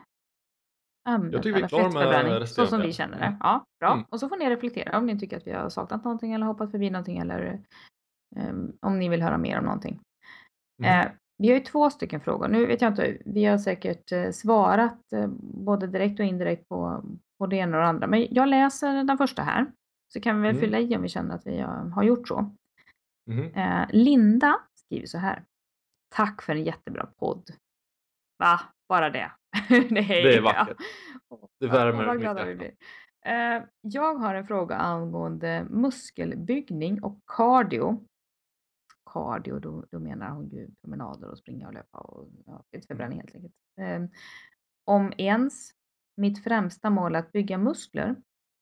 ämnet? 1.08 1.32
Jag 1.32 1.42
tycker 1.42 1.58
vi 1.58 1.62
är 1.64 1.68
klara 1.68 2.22
med 2.28 2.48
Så 2.48 2.66
som 2.66 2.80
vi 2.80 2.92
känner 2.92 3.18
det. 3.18 3.36
Ja, 3.40 3.64
bra. 3.80 3.92
Mm. 3.92 4.04
Och 4.08 4.20
så 4.20 4.28
får 4.28 4.36
ni 4.36 4.50
reflektera 4.50 4.98
om 4.98 5.06
ni 5.06 5.18
tycker 5.18 5.36
att 5.36 5.46
vi 5.46 5.52
har 5.52 5.68
saknat 5.68 6.04
någonting 6.04 6.32
eller 6.32 6.46
hoppat 6.46 6.70
förbi 6.70 6.90
någonting 6.90 7.18
eller 7.18 7.60
ehm, 8.36 8.72
om 8.80 8.98
ni 8.98 9.08
vill 9.08 9.22
höra 9.22 9.38
mer 9.38 9.58
om 9.58 9.64
någonting. 9.64 10.00
Mm. 10.82 11.00
Eh, 11.00 11.12
vi 11.38 11.48
har 11.48 11.54
ju 11.54 11.60
två 11.60 11.90
stycken 11.90 12.20
frågor. 12.20 12.48
Nu 12.48 12.66
vet 12.66 12.80
jag 12.80 12.92
inte, 12.92 13.16
vi 13.24 13.44
har 13.44 13.58
säkert 13.58 14.12
eh, 14.12 14.30
svarat 14.30 15.12
eh, 15.12 15.26
både 15.40 15.86
direkt 15.86 16.20
och 16.20 16.26
indirekt 16.26 16.68
på, 16.68 17.04
på 17.38 17.46
det 17.46 17.56
ena 17.56 17.76
och 17.76 17.82
det 17.82 17.88
andra. 17.88 18.06
Men 18.06 18.26
jag 18.30 18.48
läser 18.48 19.04
den 19.04 19.18
första 19.18 19.42
här. 19.42 19.66
Så 20.14 20.20
kan 20.20 20.36
vi 20.36 20.42
väl 20.42 20.50
Mm. 20.56 20.60
fylla 20.60 20.78
i 20.78 20.96
om 20.96 21.02
vi 21.02 21.08
känner 21.08 21.34
att 21.34 21.46
vi 21.46 21.60
har, 21.60 21.74
har 21.90 22.02
gjort 22.02 22.28
så. 22.28 22.50
Eh, 23.54 23.84
Linda 23.90 24.60
skriver 24.86 25.06
så 25.06 25.18
här. 25.18 25.44
Tack 26.08 26.42
för 26.42 26.52
en 26.52 26.64
jättebra 26.64 27.06
podd. 27.06 27.50
Va? 28.38 28.60
Bara 28.88 29.10
det? 29.10 29.32
Nej. 29.90 30.22
Det 30.22 30.36
är 30.36 30.42
vackert. 30.42 30.76
Ja. 31.28 31.48
Det 31.60 31.66
värmer 31.66 32.06
vad 32.06 32.20
glada 32.20 32.44
vi 32.44 32.54
blir. 32.54 32.74
Eh, 33.26 33.62
jag 33.80 34.14
har 34.14 34.34
en 34.34 34.46
fråga 34.46 34.76
angående 34.76 35.66
muskelbyggning 35.70 37.02
och 37.02 37.20
cardio. 37.26 38.06
Cardio, 39.10 39.58
då, 39.58 39.84
då 39.90 39.98
menar 39.98 40.30
hon 40.30 40.48
ju 40.48 40.68
promenader 40.82 41.30
och 41.30 41.38
springa 41.38 41.66
och 41.66 41.74
löpa 41.74 41.98
och 41.98 42.28
ja, 42.46 42.64
fettförbränning 42.72 43.18
helt 43.18 43.34
enkelt. 43.34 43.54
Eh, 43.80 44.02
om 44.84 45.12
ens 45.18 45.70
mitt 46.16 46.44
främsta 46.44 46.90
mål 46.90 47.14
är 47.14 47.18
att 47.18 47.32
bygga 47.32 47.58
muskler, 47.58 48.16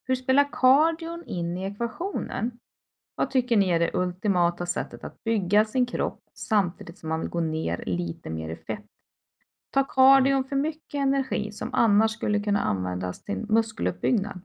hur 0.05 0.15
spelar 0.15 0.49
cardion 0.53 1.25
in 1.27 1.59
i 1.59 1.65
ekvationen? 1.65 2.59
Vad 3.15 3.31
tycker 3.31 3.57
ni 3.57 3.69
är 3.69 3.79
det 3.79 3.91
ultimata 3.95 4.67
sättet 4.67 5.05
att 5.05 5.25
bygga 5.25 5.65
sin 5.65 5.87
kropp 5.87 6.23
samtidigt 6.35 6.99
som 6.99 7.09
man 7.09 7.21
vill 7.21 7.29
gå 7.29 7.41
ner 7.41 7.85
lite 7.87 8.31
mer 8.31 8.49
i 8.49 8.57
fett? 8.57 8.87
Tar 9.71 9.87
kardion 9.89 10.45
för 10.45 10.57
mycket 10.57 10.99
energi 10.99 11.53
som 11.53 11.75
annars 11.75 12.11
skulle 12.11 12.41
kunna 12.41 12.61
användas 12.61 13.25
till 13.25 13.47
muskeluppbyggnad? 13.49 14.41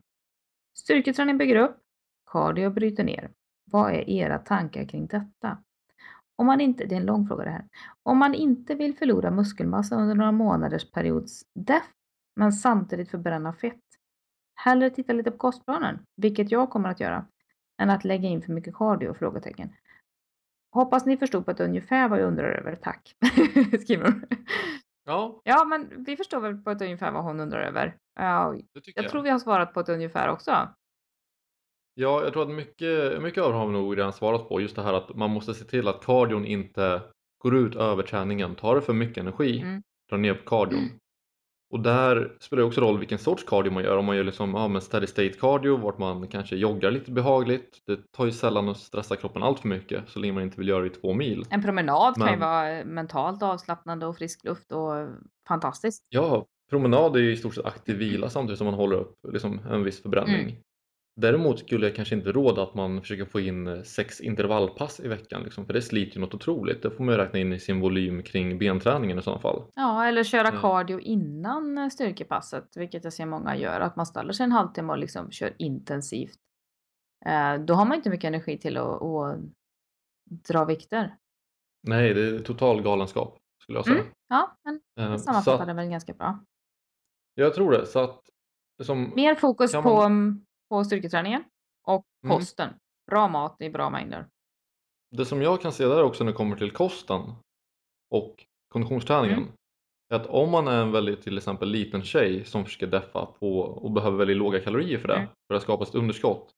Styrketräning 0.78 1.38
bygger 1.38 1.56
upp, 1.56 1.78
cardio 2.32 2.70
bryter 2.70 3.04
ner. 3.04 3.32
Vad 3.66 3.92
är 3.92 4.10
era 4.10 4.40
tankar 4.40 4.86
kring 4.86 5.08
detta? 5.08 5.58
Om 6.36 6.46
man 6.46 6.62
inte, 6.62 6.86
det 6.86 6.96
är 6.96 7.00
en 7.00 7.06
lång 7.06 7.28
fråga 7.28 7.44
det 7.44 7.50
här. 7.50 7.68
Om 8.04 8.18
man 8.18 8.34
inte 8.34 8.76
vill 8.76 8.98
förlora 8.98 9.32
muskelmassa 9.32 9.96
under 9.96 10.16
några 10.16 10.32
månaders 10.32 10.92
periods 10.92 11.44
def, 11.56 11.84
men 12.36 12.54
samtidigt 12.54 13.12
förbränna 13.12 13.54
fett. 13.54 13.84
Hellre 14.56 14.90
titta 14.90 15.14
lite 15.14 15.32
på 15.32 15.38
kostplanen, 15.38 16.00
vilket 16.16 16.52
jag 16.52 16.70
kommer 16.70 16.90
att 16.90 17.00
göra, 17.00 17.26
än 17.80 17.90
att 17.90 18.04
lägga 18.06 18.30
in 18.30 18.42
för 18.42 18.52
mycket 18.54 18.76
cardio? 18.76 19.14
Frågetecken. 19.14 19.70
Hoppas 20.72 21.06
ni 21.06 21.18
förstod 21.18 21.46
på 21.46 21.52
ett 21.52 21.60
ungefär 21.60 22.10
vad 22.10 22.20
jag 22.20 22.28
undrar 22.28 22.50
över. 22.52 22.76
Tack, 22.76 23.16
skriver 23.82 24.04
hon. 24.04 24.26
Ja, 25.06 25.42
Ja, 25.44 25.66
men 25.66 26.04
vi 26.04 26.18
förstår 26.18 26.40
väl 26.40 26.58
på 26.58 26.72
ett 26.72 26.82
ungefär 26.82 27.12
vad 27.12 27.24
hon 27.24 27.40
undrar 27.40 27.62
över. 27.62 27.86
Tycker 28.84 28.92
jag. 28.96 29.04
jag 29.06 29.12
tror 29.12 29.22
vi 29.22 29.30
har 29.30 29.40
svarat 29.40 29.74
på 29.74 29.80
ett 29.80 29.90
ungefär 29.90 30.30
också. 30.30 30.52
Ja, 31.94 32.24
jag 32.24 32.34
tror 32.34 32.44
att 32.44 32.50
mycket, 32.56 33.22
mycket 33.22 33.44
av 33.44 33.52
det 33.52 33.58
har 33.58 33.66
vi 33.68 33.74
nog 33.74 33.98
redan 33.98 34.14
svarat 34.14 34.50
på. 34.50 34.62
Just 34.62 34.76
det 34.76 34.82
här 34.82 34.94
att 34.94 35.16
man 35.16 35.30
måste 35.30 35.54
se 35.54 35.66
till 35.66 35.88
att 35.88 36.04
kardion 36.06 36.46
inte 36.46 37.02
går 37.38 37.56
ut 37.56 37.76
över 37.76 38.04
träningen. 38.04 38.56
Tar 38.56 38.76
det 38.76 38.82
för 38.82 38.94
mycket 38.94 39.18
energi, 39.18 39.62
Mm. 39.62 39.84
dra 40.10 40.18
ner 40.18 40.34
på 40.34 40.44
kardion. 40.50 40.90
Och 41.72 41.80
där 41.80 42.32
spelar 42.40 42.62
det 42.62 42.68
också 42.68 42.82
roll 42.82 43.00
vilken 43.00 43.18
sorts 43.20 43.44
cardio 43.44 43.72
man 43.72 43.84
gör. 43.84 43.98
Om 43.98 44.06
man 44.06 44.18
gör 44.18 44.24
liksom, 44.24 44.54
ja, 44.54 44.68
men 44.68 44.82
steady 44.82 45.08
state 45.08 45.30
cardio, 45.34 45.78
vart 45.78 45.98
man 45.98 46.28
kanske 46.28 46.56
joggar 46.56 46.92
lite 46.92 47.12
behagligt. 47.12 47.82
Det 47.86 48.12
tar 48.12 48.26
ju 48.26 48.32
sällan 48.32 48.70
att 48.70 48.78
stressa 48.78 49.16
kroppen 49.16 49.44
allt 49.44 49.60
för 49.60 49.68
mycket 49.68 50.04
så 50.10 50.20
länge 50.20 50.34
man 50.34 50.44
inte 50.44 50.58
vill 50.58 50.68
göra 50.68 50.82
det 50.82 50.88
i 50.88 50.90
två 50.90 51.14
mil. 51.14 51.46
En 51.50 51.62
promenad 51.64 52.16
kan 52.16 52.26
ju 52.26 52.32
Men- 52.32 52.40
vara 52.40 52.86
mentalt 52.86 53.44
avslappnande 53.44 54.06
och 54.06 54.18
frisk 54.18 54.44
luft 54.44 54.72
och 54.72 55.08
fantastiskt. 55.48 56.06
Ja, 56.10 56.46
promenad 56.70 57.16
är 57.16 57.20
ju 57.20 57.32
i 57.32 57.38
stort 57.38 57.56
sett 57.56 57.66
aktiv 57.66 57.98
vila 57.98 58.30
samtidigt 58.30 58.58
som 58.58 58.66
man 58.66 58.74
håller 58.74 58.96
upp 58.96 59.16
liksom, 59.32 59.60
en 59.72 59.84
viss 59.84 60.02
förbränning. 60.02 60.42
Mm. 60.42 60.56
Däremot 61.22 61.60
skulle 61.60 61.86
jag 61.88 61.96
kanske 61.96 62.16
inte 62.16 62.32
råda 62.32 62.64
att 62.64 62.74
man 62.76 63.02
försöker 63.02 63.26
få 63.26 63.40
in 63.40 63.84
sex 63.86 64.22
intervallpass 64.22 65.00
i 65.00 65.08
veckan 65.08 65.44
liksom, 65.44 65.66
för 65.66 65.74
det 65.74 65.82
sliter 65.82 66.16
ju 66.16 66.22
något 66.22 66.34
otroligt. 66.34 66.82
Det 66.82 66.92
får 66.92 67.04
man 67.04 67.16
ju 67.16 67.22
räkna 67.22 67.40
in 67.40 67.54
i 67.54 67.60
sin 67.60 67.80
volym 67.80 68.24
kring 68.24 68.58
benträningen 68.60 69.20
i 69.20 69.22
sådana 69.22 69.42
fall. 69.42 69.64
Ja, 69.76 70.06
eller 70.06 70.24
köra 70.24 70.52
cardio 70.52 71.00
innan 71.00 71.78
eh, 71.78 71.88
styrkepasset, 71.90 72.78
vilket 72.78 73.04
jag 73.04 73.14
ser 73.14 73.26
många 73.26 73.56
gör. 73.56 73.80
Att 73.82 73.96
man 73.96 74.06
ställer 74.06 74.34
sig 74.34 74.44
en 74.44 74.52
halvtimme 74.52 74.92
och 74.94 74.98
liksom 75.00 75.32
kör 75.32 75.54
intensivt. 75.58 76.38
Eh, 77.26 77.56
då 77.66 77.74
har 77.74 77.86
man 77.86 77.96
inte 77.98 78.10
mycket 78.10 78.28
energi 78.28 78.58
till 78.58 78.78
att, 78.78 79.02
att 79.02 79.38
dra 80.48 80.66
vikter. 80.66 81.16
Nej, 81.88 82.14
det 82.14 82.22
är 82.22 82.40
total 82.40 82.82
galenskap 82.82 83.38
skulle 83.64 83.78
jag 83.78 83.86
säga. 83.86 83.98
Mm. 84.00 84.08
Ja, 84.30 84.58
men 84.64 84.82
Eh, 85.00 85.12
det 85.12 85.20
sammanfattar 85.20 85.62
att, 85.62 85.68
det 85.68 85.74
väl 85.74 85.90
ganska 85.90 86.14
bra. 86.14 86.40
jag 87.34 87.54
tror 87.54 87.72
det. 87.72 87.86
Så 87.86 88.00
att, 88.00 88.22
liksom, 88.78 89.12
Mer 89.16 89.36
fokus 89.36 89.72
på, 89.74 89.82
man- 89.82 90.06
mm, 90.12 90.46
på 90.70 90.84
styrketräningen 90.84 91.44
och 91.88 92.06
Mm. 92.24 92.38
kosten. 92.38 92.74
Bra 93.12 93.28
mat 93.28 93.62
i 93.62 93.70
bra 93.70 93.90
mängder. 93.90 94.28
Det 95.12 95.26
som 95.26 95.42
jag 95.42 95.62
kan 95.62 95.72
se 95.74 95.86
där 95.86 96.04
också 96.04 96.24
när 96.24 96.32
det 96.32 96.38
kommer 96.38 96.56
till 96.56 96.72
kosten 96.72 97.22
och 98.10 98.46
konditionsträningen 98.68 99.38
Mm. 99.38 99.52
är 100.10 100.16
att 100.16 100.28
om 100.28 100.52
man 100.52 100.68
är 100.68 100.82
en 100.82 100.92
väldigt 100.92 101.22
till 101.22 101.38
exempel 101.38 101.70
liten 101.70 102.04
tjej 102.04 102.46
som 102.46 102.66
försöker 102.66 102.88
deffa 102.88 103.26
på 103.26 103.60
och 103.60 103.92
behöver 103.92 104.18
väldigt 104.18 104.38
låga 104.38 104.60
kalorier 104.60 104.98
för 105.00 105.08
det 105.08 105.16
Mm. 105.16 105.28
för 105.48 105.56
att 105.56 105.64
skapa 105.64 105.84
ett 105.84 105.96
underskott 105.96 106.52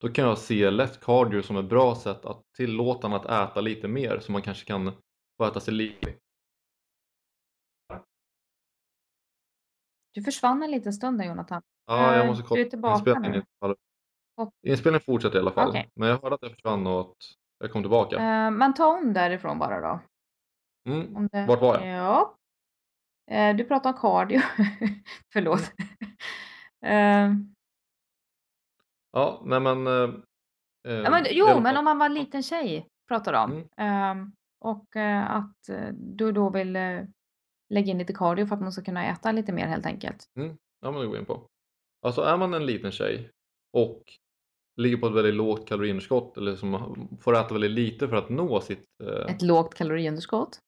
då 0.00 0.08
kan 0.08 0.24
jag 0.28 0.38
se 0.38 0.70
lätt 0.70 1.00
cardio 1.00 1.42
som 1.42 1.56
ett 1.56 1.64
bra 1.68 1.94
sätt 1.94 2.24
att 2.24 2.42
tillåta 2.56 3.08
att 3.08 3.24
äta 3.50 3.60
lite 3.60 3.88
mer 3.88 4.20
så 4.20 4.32
man 4.32 4.42
kanske 4.42 4.64
kan 4.66 4.92
få 5.36 5.44
äta 5.44 5.60
sig 5.60 5.74
lite 5.74 6.14
Du 10.14 10.22
försvann 10.22 10.62
en 10.62 10.70
liten 10.70 10.92
stund 10.92 11.18
där 11.18 11.24
Jonathan. 11.24 11.62
Ja, 11.86 12.14
jag 12.14 12.20
Eh, 12.20 12.26
måste 12.26 12.42
du 12.42 12.44
är 12.44 12.48
kolla. 12.48 12.70
tillbaka 12.70 12.94
Inspelningen 13.10 13.42
nu. 13.60 13.74
Inspelningen 14.70 15.00
fortsätter 15.00 15.36
i 15.36 15.40
alla 15.40 15.50
fall. 15.52 15.68
Okej. 15.68 15.90
Men 15.94 16.08
jag 16.08 16.18
hörde 16.22 16.34
att 16.34 16.42
jag 16.42 16.50
försvann 16.50 16.86
och 16.86 17.00
att 17.00 17.16
jag 17.58 17.72
kom 17.72 17.82
tillbaka. 17.82 18.16
eh, 18.16 18.50
men 18.50 18.74
ta 18.74 18.86
om 18.98 19.12
därifrån 19.12 19.58
bara 19.58 19.80
då. 19.80 20.00
Mm. 20.90 21.16
Om 21.16 21.28
det, 21.32 21.46
Vart 21.46 21.60
var 21.60 21.78
jag? 21.80 21.86
Ja. 21.98 22.36
Eh, 23.30 23.56
du 23.56 23.64
pratar 23.64 23.92
om 23.92 23.98
cardio. 23.98 24.40
Förlåt. 25.32 25.72
eh, 26.86 27.30
Ja, 29.12 29.42
nej 29.44 29.60
men... 29.60 29.86
Ja, 30.86 31.10
men, 31.10 31.24
jo, 31.30 31.60
men 31.60 31.76
om 31.76 31.84
man 31.84 31.98
var 31.98 32.08
liten 32.08 32.42
tjej 32.42 32.88
pratar 33.08 33.32
om. 33.44 33.52
Mm. 33.52 33.68
Ehm, 33.76 34.32
och 34.60 34.96
att 35.28 35.70
du 35.92 36.32
då 36.32 36.50
vill 36.50 36.72
lägga 37.68 37.90
in 37.90 37.98
lite 37.98 38.12
cardio 38.12 38.46
för 38.46 38.54
att 38.54 38.60
man 38.62 38.72
ska 38.72 38.82
kunna 38.82 39.06
äta 39.06 39.32
lite 39.32 39.52
mer 39.52 39.66
helt 39.66 39.86
enkelt. 39.86 40.24
Ja, 40.80 40.90
men 40.90 41.00
det 41.00 41.06
går 41.06 41.18
in 41.18 41.24
på. 41.24 41.48
Alltså 42.04 42.22
är 42.22 42.36
man 42.36 42.54
en 42.54 42.66
liten 42.66 42.92
tjej 42.92 43.30
och 43.72 44.02
ligger 44.76 44.96
på 44.96 45.06
ett 45.06 45.12
väldigt 45.12 45.34
lågt 45.34 45.68
kaloriunderskott 45.68 46.36
eller 46.38 46.56
som 46.56 47.18
får 47.20 47.36
äta 47.36 47.52
väldigt 47.54 47.70
lite 47.70 48.08
för 48.08 48.16
att 48.16 48.28
nå 48.28 48.60
sitt 48.60 48.84
eh, 49.04 49.34
Ett 49.34 49.42
lågt 49.42 49.74
kaloriunderskott. 49.74 50.58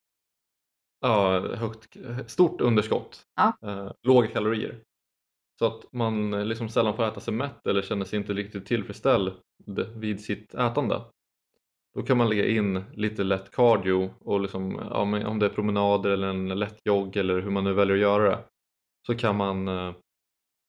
ja, 1.00 1.40
högt, 1.56 1.96
stort 2.26 2.60
underskott, 2.60 3.22
Ja. 3.36 3.52
eh, 3.70 3.92
låga 4.02 4.28
kalorier. 4.28 4.82
Så 5.58 5.66
att 5.66 5.92
man 5.92 6.34
eh, 6.34 6.44
liksom 6.44 6.68
sällan 6.68 6.96
får 6.96 7.04
äta 7.04 7.20
sig 7.20 7.34
mätt 7.34 7.66
eller 7.66 7.82
känner 7.82 8.04
sig 8.04 8.18
inte 8.18 8.32
riktigt 8.34 8.66
tillfredsställd 8.66 9.32
vid 9.96 10.20
sitt 10.20 10.54
ätande. 10.54 11.00
Då 11.94 12.02
kan 12.02 12.16
man 12.16 12.28
lägga 12.28 12.46
in 12.46 12.84
lite 12.92 13.24
lätt 13.24 13.50
cardio 13.50 14.14
och 14.20 14.40
liksom, 14.40 14.80
ja, 14.90 15.00
om 15.26 15.38
det 15.38 15.46
är 15.46 15.50
promenader 15.50 16.10
eller 16.10 16.28
en 16.28 16.48
lätt 16.48 16.78
jogg 16.84 17.16
eller 17.16 17.40
hur 17.40 17.50
man 17.50 17.64
nu 17.64 17.72
väljer 17.72 17.94
att 17.96 18.00
göra 18.02 18.28
det 18.30 18.44
så 19.06 19.14
kan 19.14 19.36
man 19.36 19.68
eh, 19.68 19.94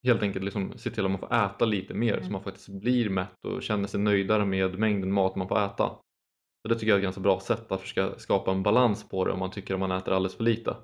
helt 0.07 0.21
enkelt 0.21 0.45
liksom 0.45 0.73
se 0.77 0.89
till 0.89 1.05
att 1.05 1.11
man 1.11 1.19
får 1.19 1.34
äta 1.34 1.65
lite 1.65 1.93
mer 1.93 2.13
så 2.13 2.19
Mm. 2.19 2.31
man 2.31 2.43
faktiskt 2.43 2.69
blir 2.69 3.09
mätt 3.09 3.45
och 3.47 3.63
känner 3.63 3.88
sig 3.88 3.99
nöjdare 3.99 4.45
med 4.45 4.79
mängden 4.79 5.11
mat 5.11 5.35
man 5.35 5.47
får 5.47 5.65
äta. 5.65 5.88
Så 6.61 6.67
det 6.69 6.75
tycker 6.75 6.88
jag 6.88 6.95
är 6.95 6.99
ett 6.99 7.03
ganska 7.03 7.21
bra 7.21 7.39
sätt 7.39 7.71
att 7.71 7.81
försöka 7.81 8.19
skapa 8.19 8.51
en 8.51 8.63
balans 8.63 9.09
på 9.09 9.25
det 9.25 9.31
om 9.31 9.39
man 9.39 9.51
tycker 9.51 9.73
att 9.73 9.79
man 9.79 9.91
äter 9.91 10.13
alldeles 10.13 10.35
för 10.35 10.43
lite. 10.43 10.75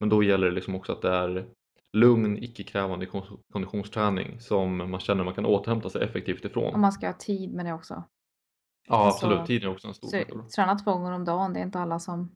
Men 0.00 0.08
då 0.08 0.22
gäller 0.22 0.46
det 0.46 0.52
liksom 0.54 0.74
också 0.74 0.92
att 0.92 1.02
det 1.02 1.10
är 1.10 1.48
lugn, 1.96 2.36
icke-krävande 2.42 3.06
kon- 3.06 3.42
konditionsträning 3.52 4.40
som 4.40 4.76
man 4.90 5.00
känner 5.00 5.24
man 5.24 5.34
kan 5.34 5.46
återhämta 5.46 5.90
sig 5.90 6.02
effektivt 6.02 6.44
ifrån. 6.44 6.74
Om 6.74 6.80
man 6.80 6.92
ska 6.92 7.06
ha 7.06 7.12
tid 7.14 7.54
med 7.54 7.66
det 7.66 7.72
också. 7.72 8.02
Ja 8.88 8.96
alltså, 8.96 9.26
absolut, 9.26 9.46
tiden 9.46 9.68
är 9.68 9.72
också 9.72 9.88
en 9.88 9.94
stor 9.94 10.08
Så, 10.08 10.18
faktor. 10.18 10.42
träna 10.56 10.74
två 10.78 10.92
gånger 10.92 11.12
om 11.12 11.24
dagen, 11.24 11.52
det 11.52 11.60
är 11.60 11.64
inte 11.64 11.78
alla 11.80 11.98
som 11.98 12.32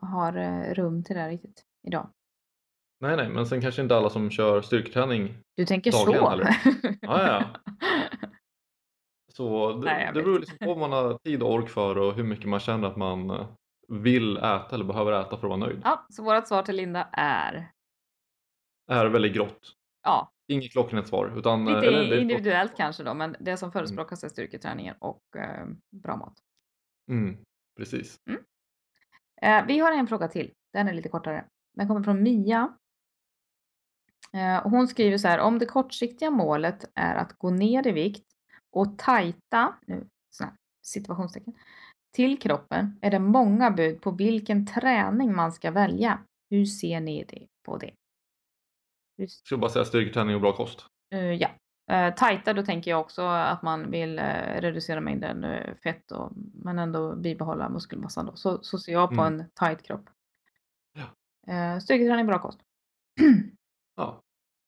har 0.00 0.36
eh, 0.36 0.74
rum 0.74 1.04
till 1.04 1.16
det 1.16 1.28
riktigt 1.28 1.62
idag. 1.86 2.10
Nej 3.00 3.16
nej, 3.16 3.28
men 3.28 3.46
sen 3.46 3.60
kanske 3.60 3.82
inte 3.82 3.96
alla 3.96 4.10
som 4.10 4.30
kör 4.30 4.62
styrketräning 4.62 5.34
Du 5.56 5.66
tänker 5.66 5.92
Dagligen, 5.92 6.22
så? 6.22 6.30
eller? 6.30 6.56
Ja, 7.00 7.26
ja. 7.26 7.44
Så 9.32 9.72
det, 9.72 9.84
Nej, 9.84 10.10
det 10.14 10.22
beror 10.22 10.38
liksom 10.38 10.58
på 10.58 10.66
vad 10.66 10.78
man 10.78 10.92
har 10.92 11.18
tid 11.18 11.42
och 11.42 11.52
ork 11.52 11.68
för 11.68 11.98
och 11.98 12.14
hur 12.14 12.24
mycket 12.24 12.48
man 12.48 12.60
känner 12.60 12.88
att 12.88 12.96
man 12.96 13.30
eh, 13.30 13.46
vill 13.88 14.36
äta 14.36 14.68
eller 14.72 14.84
behöver 14.84 15.12
äta 15.12 15.28
för 15.28 15.36
att 15.36 15.42
vara 15.42 15.56
nöjd. 15.56 15.80
ja, 15.84 16.06
så 16.10 16.22
vårt 16.22 16.48
svar 16.48 16.62
till 16.62 16.76
Linda 16.76 17.08
är 17.12 17.72
är 18.90 19.06
väldigt 19.06 19.34
grått. 19.34 19.72
ja, 20.02 20.32
Inget 20.48 20.72
klockrent 20.72 21.08
svar. 21.08 21.32
Utan, 21.36 21.68
eh, 21.68 21.74
lite 21.74 21.86
eller 21.86 21.98
det 21.98 22.08
är 22.08 22.12
ett 22.12 22.22
individuellt 22.22 22.76
kanske 22.76 23.02
då, 23.04 23.14
men 23.14 23.36
det 23.40 23.56
som 23.56 23.72
förespråkas 23.72 24.24
är 24.24 24.28
styrketräningen 24.28 24.94
och 24.98 25.36
eh, 25.36 25.66
bra 26.02 26.16
mat. 26.16 26.34
Mm, 27.10 27.36
precis. 27.76 28.16
Eh, 29.42 29.66
vi 29.66 29.78
har 29.78 29.92
en 29.92 30.06
fråga 30.06 30.28
till. 30.28 30.52
Den 30.72 30.88
är 30.88 30.92
lite 30.92 31.08
kortare. 31.08 31.44
Den 31.76 31.88
kommer 31.88 32.02
från 32.02 32.22
Mia. 32.22 32.76
Eh, 34.32 34.58
och 34.64 34.70
hon 34.70 34.88
skriver 34.88 35.18
så 35.18 35.28
här. 35.28 35.38
Om 35.38 35.58
det 35.58 35.66
kortsiktiga 35.66 36.30
målet 36.30 36.90
är 36.94 37.14
att 37.14 37.32
gå 37.32 37.50
ner 37.50 37.86
i 37.86 37.92
vikt 37.92 38.24
och 38.70 38.98
tajta, 38.98 39.74
nu 39.86 40.06
situationstecken, 40.82 41.54
till 42.12 42.38
kroppen 42.40 42.98
är 43.02 43.10
det 43.10 43.18
många 43.18 43.70
bud 43.70 44.00
på 44.00 44.10
vilken 44.10 44.66
träning 44.66 45.34
man 45.36 45.52
ska 45.52 45.70
välja. 45.70 46.18
Hur 46.50 46.64
ser 46.64 47.00
ni 47.00 47.24
det 47.24 47.46
på 47.64 47.76
det? 47.78 47.90
Hur, 49.18 49.26
Ska 49.26 49.56
bara 49.56 49.70
säga 49.70 49.84
styrketräning 49.84 50.34
och 50.34 50.40
bra 50.40 50.52
kost. 50.52 50.86
eh, 51.14 51.32
ja. 51.32 51.48
Eh, 51.90 52.14
tajta, 52.14 52.52
då 52.52 52.62
tänker 52.62 52.90
jag 52.90 53.00
också 53.00 53.22
att 53.22 53.62
man 53.62 53.90
vill 53.90 54.18
eh, 54.18 54.60
reducera 54.60 55.00
mängden 55.00 55.44
eh, 55.44 55.74
fett 55.82 56.10
och, 56.12 56.32
men 56.54 56.78
ändå 56.78 57.16
bibehålla 57.16 57.68
muskelmassan. 57.68 58.26
Då. 58.26 58.36
Så, 58.36 58.58
så 58.62 58.78
ser 58.78 58.92
jag 58.92 59.08
på 59.08 59.20
Mm. 59.22 59.40
en 59.40 59.50
tight 59.50 59.82
kropp. 59.82 60.10
Ja. 60.92 61.04
Eh, 61.54 61.78
styrketräning, 61.78 62.26
bra 62.26 62.38
kost. 62.38 62.60
Ja. 63.98 64.22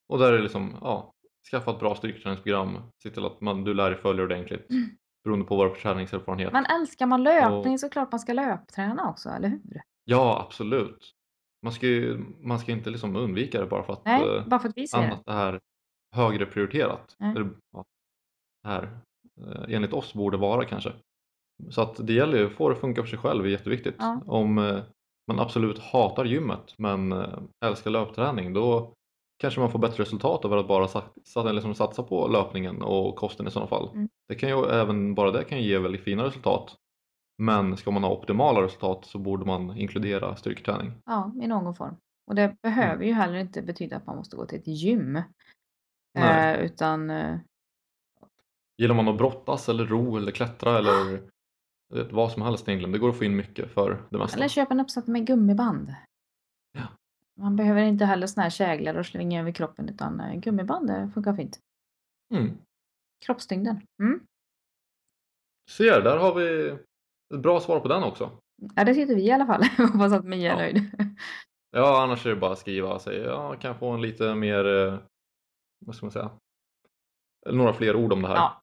Och 0.09 0.19
där 0.19 0.33
är 0.33 0.37
det 0.37 0.43
liksom, 0.43 0.77
ja, 0.81 1.13
skaffa 1.51 1.71
ett 1.71 1.81
bra 1.81 1.95
styrketräningsprogram. 1.95 2.79
Se 3.03 3.11
till 3.11 3.25
att 3.25 3.41
man, 3.41 3.65
du 3.65 3.75
lär 3.75 3.91
dig 3.91 4.01
följa 4.01 4.25
ordentligt. 4.25 4.71
Mm. 4.71 4.91
Beroende 5.25 5.45
på 5.45 5.57
vad 5.57 5.67
du 5.67 5.69
har 5.69 5.75
för 5.75 5.83
träningserfarenhet. 5.83 6.53
Men 6.53 6.67
älskar 6.67 7.07
man 7.07 7.23
löpning 7.23 7.79
så 7.79 7.89
klart 7.89 8.13
man 8.13 8.21
ska 8.21 8.33
löpträna 8.33 9.11
också, 9.11 9.29
eller 9.29 9.49
hur? 9.49 9.83
Ja, 10.05 10.45
absolut. 10.47 11.13
Man 11.63 11.73
ska 11.73 11.87
ju 11.87 12.25
man 12.41 12.59
ska 12.59 12.73
inte 12.73 12.91
liksom 12.91 13.17
undvika 13.17 13.61
det 13.61 13.67
bara 13.67 13.83
för 13.83 13.93
att 13.93 14.05
Nej, 14.05 14.37
eh, 14.37 14.47
bara 14.47 14.61
för 14.61 14.69
att 14.69 14.77
vi 14.77 14.89
ser 14.89 14.99
det. 14.99 15.05
annat 15.05 15.23
är 15.27 15.61
högre 16.17 16.47
prioriterat. 16.47 17.17
Eller, 17.21 17.51
ja, 17.73 17.85
här, 18.67 18.99
eh, 19.47 19.75
enligt 19.75 19.93
oss 19.93 20.15
borde 20.15 20.37
vara 20.37 20.65
kanske. 20.65 20.93
Så 21.71 21.83
att 21.83 22.07
det 22.07 22.13
gäller 22.13 22.39
ju 22.39 22.47
att 22.47 22.53
få 22.53 22.69
det 22.69 22.75
att 22.75 22.81
funka 22.81 23.03
för 23.03 23.09
sig 23.09 23.19
själv, 23.19 23.43
det 23.43 23.49
är 23.49 23.53
jätteviktigt. 23.53 23.97
Ja. 23.99 24.23
Om 24.27 24.59
eh, 24.59 24.83
man 25.27 25.41
absolut 25.41 25.79
hatar 25.79 26.25
gymmet 26.25 26.75
men 26.79 27.13
älskar 27.65 27.91
löpträning 27.91 28.53
då 28.53 28.95
kanske 29.41 29.61
man 29.61 29.71
får 29.71 29.79
bättre 29.79 30.03
resultat 30.03 30.45
av 30.45 30.53
att 30.53 30.69
bara 30.69 30.89
sat- 30.89 31.15
sat- 31.25 31.55
liksom 31.55 31.75
satsa 31.75 32.03
på 32.03 32.29
löpningen 32.29 32.83
och 32.83 33.17
kosten 33.17 33.47
i 33.47 33.51
sådana 33.51 33.69
fall. 33.69 33.91
Mm. 33.95 34.09
Det 34.29 34.35
kan 34.35 34.49
ju 34.49 34.65
även 34.65 35.15
bara 35.15 35.31
det 35.31 35.45
kan 35.45 35.59
ju 35.59 35.65
ge 35.69 35.79
väldigt 35.79 36.05
fina 36.05 36.25
resultat. 36.25 36.77
Men 37.39 37.77
ska 37.77 37.91
man 37.91 38.05
ha 38.05 38.11
optimala 38.13 38.63
resultat 38.63 39.05
så 39.05 39.19
borde 39.19 39.45
man 39.47 39.77
inkludera 39.77 40.37
styrketräning. 40.37 40.93
Ja, 41.07 41.33
i 41.43 41.47
någon 41.47 41.75
form. 41.75 41.97
Och 42.27 42.35
det 42.35 42.57
behöver 42.63 42.95
Mm. 42.95 43.07
ju 43.07 43.13
heller 43.13 43.39
inte 43.39 43.63
betyda 43.63 43.97
att 43.97 44.07
man 44.07 44.17
måste 44.17 44.37
gå 44.37 44.47
till 44.47 44.59
ett 44.59 44.67
gym. 44.67 45.17
Eh, 46.19 46.61
utan 46.61 47.11
eh, 47.11 47.37
Gillar 48.79 48.95
man 48.95 49.09
att 49.09 49.19
brottas 49.19 49.69
eller 49.69 49.87
ro 49.87 50.17
eller 50.17 50.33
klättra 50.33 50.79
eller 50.79 51.23
jag 51.89 51.97
vet, 52.05 52.13
vad 52.13 52.33
som 52.33 52.43
helst 52.43 52.69
egentligen. 52.69 52.93
Det 52.93 52.99
går 52.99 53.09
att 53.11 53.19
få 53.19 53.25
in 53.25 53.37
mycket 53.37 53.71
för 53.71 54.07
det 54.11 54.19
mesta. 54.19 54.37
eller 54.37 54.49
köp 54.49 54.71
en 54.71 54.81
uppsatt 54.81 55.07
med 55.07 55.27
gummiband. 55.27 55.95
Man 57.41 57.57
behöver 57.57 57.83
inte 57.83 58.05
heller 58.05 58.27
såna 58.27 58.43
här 58.43 58.51
käglar 58.51 58.95
och 58.95 59.07
slänga 59.07 59.41
över 59.41 59.53
kroppen 59.53 59.89
utan 59.89 60.21
eh, 60.21 60.35
gummiband 60.41 60.87
det 60.87 61.11
funkar 61.15 61.35
fint. 61.35 61.59
Mm. 62.35 62.59
Kroppstyngden. 63.27 63.81
Mm. 64.03 64.21
Ser, 65.71 66.03
där 66.03 66.17
har 66.17 66.35
vi 66.35 66.69
ett 67.35 67.41
bra 67.41 67.61
svar 67.61 67.81
på 67.81 67.89
den 67.89 68.03
också. 68.03 68.31
Ja, 68.77 68.85
det 68.85 68.95
tyckte 68.95 69.15
vi 69.15 69.23
i 69.27 69.31
alla 69.33 69.47
fall. 69.47 69.63
Hoppas 69.93 70.13
att 70.13 70.25
Mia 70.25 70.53
är 70.53 70.57
Ja. 70.57 70.57
nöjd. 70.57 70.91
Ja, 71.71 72.03
annars 72.03 72.27
är 72.27 72.31
det 72.31 72.37
bara 72.37 72.53
att 72.53 72.59
skriva 72.59 72.95
och 72.95 73.01
säga 73.01 73.25
ja, 73.27 73.57
kan 73.57 73.69
jag 73.69 73.79
få 73.79 73.91
en 73.91 74.03
lite 74.03 74.35
mer, 74.35 74.65
eh, 74.65 74.99
vad 75.87 75.95
ska 75.97 76.07
man 76.07 76.11
säga, 76.13 76.31
några 77.51 77.73
fler 77.73 77.97
ord 77.97 78.13
om 78.13 78.23
det 78.23 78.29
här. 78.29 78.35
Ja. 78.35 78.63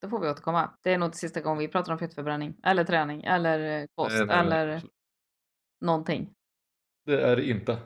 Då 0.00 0.08
får 0.08 0.20
vi 0.20 0.28
återkomma. 0.28 0.70
Det 0.82 0.92
är 0.92 0.98
nog 0.98 1.14
sista 1.14 1.40
gången 1.40 1.58
vi 1.58 1.68
pratar 1.68 1.92
om 1.92 1.98
fettförbränning. 1.98 2.54
Eller 2.62 2.84
träning. 2.84 3.24
Eller 3.24 3.80
eh, 3.80 3.86
kost. 3.94 4.16
Nej, 4.16 4.26
nej, 4.26 4.46
nej, 4.48 4.58
eller 4.60 4.82
någonting. 5.84 6.34
Det 7.08 7.22
är 7.22 7.36
det 7.36 7.48
inte. 7.48 7.78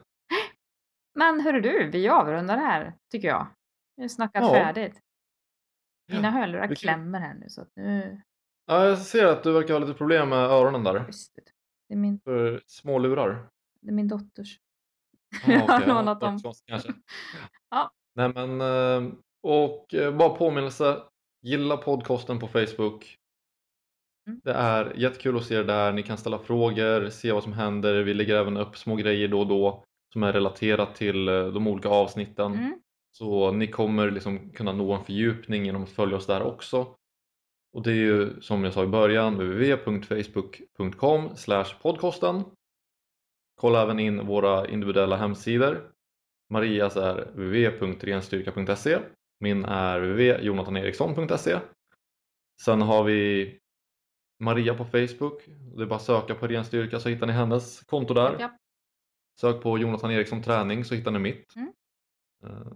Men 1.14 1.40
hörru 1.40 1.60
du, 1.60 1.90
vi 1.90 2.08
avrundar 2.08 2.56
det 2.56 2.62
här 2.62 2.94
tycker 3.10 3.28
jag. 3.28 3.46
Vi 3.96 4.02
har 4.02 4.08
snackat 4.08 4.42
Ja. 4.42 4.50
färdigt. 4.52 5.00
Mina 6.12 6.30
hörlurar 6.30 6.62
vi 6.68 6.74
kan- 6.76 6.76
klämmer 6.80 7.20
här 7.20 7.34
nu 7.34 7.48
så 7.48 7.62
att 7.62 7.68
nu... 7.76 8.22
Ja, 8.66 8.84
jag 8.86 8.98
ser 8.98 9.26
att 9.26 9.42
du 9.42 9.52
verkar 9.52 9.74
ha 9.74 9.80
lite 9.80 9.94
problem 9.98 10.28
med 10.28 10.38
öronen 10.38 10.84
där. 10.84 11.04
Just 11.06 11.34
det. 11.34 11.42
Det 11.88 11.94
är 11.94 11.98
min, 11.98 12.20
För 12.24 12.62
små 12.66 12.98
lurar. 12.98 13.48
det 13.80 13.88
är 13.88 13.92
min 13.92 14.08
dotters. 14.08 14.58
Ja, 15.46 15.52
Jag 15.52 15.60
har 15.60 15.86
lånat 15.86 16.20
dem. 16.20 16.38
kanske. 16.66 16.92
Ja. 17.70 17.90
Nej 18.14 18.32
men, 18.34 18.60
eh, 18.60 19.12
och 19.42 19.94
eh, 19.94 20.16
bara 20.16 20.28
påminnelse. 20.36 21.02
Gilla 21.42 21.76
podcasten 21.76 22.38
på 22.38 22.48
Facebook. 22.48 23.18
Mm. 24.26 24.40
Det 24.44 24.52
är 24.52 24.92
jättekul 24.96 25.36
att 25.36 25.44
se 25.44 25.54
er 25.54 25.64
där. 25.64 25.92
Ni 25.92 26.02
kan 26.02 26.18
ställa 26.18 26.38
frågor, 26.38 27.10
se 27.10 27.32
vad 27.32 27.42
som 27.42 27.52
händer. 27.52 28.02
Vi 28.02 28.14
lägger 28.14 28.36
även 28.36 28.56
upp 28.56 28.76
små 28.76 28.96
grejer 28.96 29.28
då 29.28 29.40
och 29.40 29.46
då 29.46 29.84
som 30.12 30.22
är 30.22 30.32
relaterat 30.32 30.94
till 30.94 31.28
eh, 31.28 31.46
de 31.46 31.66
olika 31.66 31.88
avsnitten. 31.88 32.52
Mm. 32.52 32.78
Så 33.12 33.52
ni 33.52 33.66
kommer 33.66 34.10
liksom 34.10 34.50
kunna 34.50 34.72
nå 34.72 34.92
en 34.92 35.04
fördjupning 35.04 35.64
genom 35.64 35.82
att 35.82 35.90
följa 35.90 36.16
oss 36.16 36.26
där 36.26 36.42
också. 36.42 36.96
Och 37.72 37.82
det 37.82 37.90
är 37.90 37.96
ju 37.96 38.40
som 38.40 38.64
jag 38.64 38.72
sa 38.72 38.84
i 38.84 38.86
början 38.86 39.34
www.facebook.com 39.34 41.30
podcasten. 41.82 42.44
Kolla 43.60 43.82
även 43.82 43.98
in 43.98 44.26
våra 44.26 44.68
individuella 44.68 45.16
hemsidor. 45.16 45.90
Marias 46.50 46.96
är 46.96 47.24
www.renstyrka.se 47.24 48.98
Min 49.40 49.64
är 49.64 50.00
www.jonathaneriksson.se 50.00 51.58
Sen 52.62 52.82
har 52.82 53.04
vi 53.04 53.58
Maria 54.42 54.74
på 54.74 54.84
Facebook. 54.84 55.42
Det 55.76 55.82
är 55.82 55.86
bara 55.86 55.96
att 55.96 56.02
söka 56.02 56.34
på 56.34 56.46
renstyrka 56.46 57.00
så 57.00 57.08
hittar 57.08 57.26
ni 57.26 57.32
hennes 57.32 57.80
konto 57.80 58.14
där. 58.14 58.36
Ja. 58.40 58.56
Sök 59.40 59.62
på 59.62 59.78
Jonathan 59.78 60.10
Eriksson 60.10 60.42
träning 60.42 60.84
så 60.84 60.94
hittar 60.94 61.10
ni 61.10 61.18
mitt. 61.18 61.56
Mm. 61.56 61.72
Eh, 62.44 62.72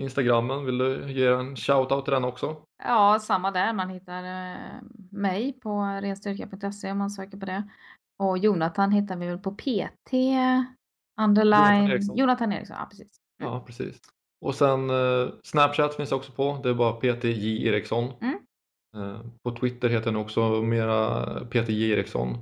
Instagrammen, 0.00 0.64
vill 0.64 0.78
du 0.78 1.12
ge 1.12 1.26
en 1.26 1.56
shout-out 1.56 2.02
till 2.04 2.12
den 2.12 2.24
också? 2.24 2.56
Ja, 2.84 3.18
samma 3.18 3.50
där. 3.50 3.72
Man 3.72 3.88
hittar 3.88 4.24
eh, 4.24 4.80
mig 5.10 5.52
på 5.52 5.80
renstyrka.se 5.80 6.90
om 6.92 6.98
man 6.98 7.10
söker 7.10 7.38
på 7.38 7.46
det. 7.46 7.68
Och 8.18 8.38
Jonathan 8.38 8.92
hittar 8.92 9.16
vi 9.16 9.26
väl 9.26 9.38
på 9.38 9.54
PT 9.54 10.12
underline 11.20 11.74
Jonathan 11.76 11.90
Eriksson. 11.90 12.16
Jonathan 12.16 12.52
Eriksson. 12.52 12.76
Ja, 12.78 12.86
precis. 12.90 13.20
Ja, 13.38 13.64
precis. 13.66 14.00
Och 14.40 14.54
sen 14.54 14.90
eh, 14.90 15.28
Snapchat 15.42 15.94
finns 15.94 16.12
också 16.12 16.32
på. 16.32 16.60
Det 16.62 16.68
är 16.68 16.74
bara 16.74 16.92
PTJ 16.92 17.66
Eriksson. 17.66 18.12
Mm. 18.20 18.38
Eh, 18.98 19.20
på 19.44 19.56
Twitter 19.56 19.88
heter 19.88 20.06
den 20.06 20.16
också 20.16 20.62
mera 20.62 21.24
PTJ 21.44 21.90
Eriksson. 21.92 22.38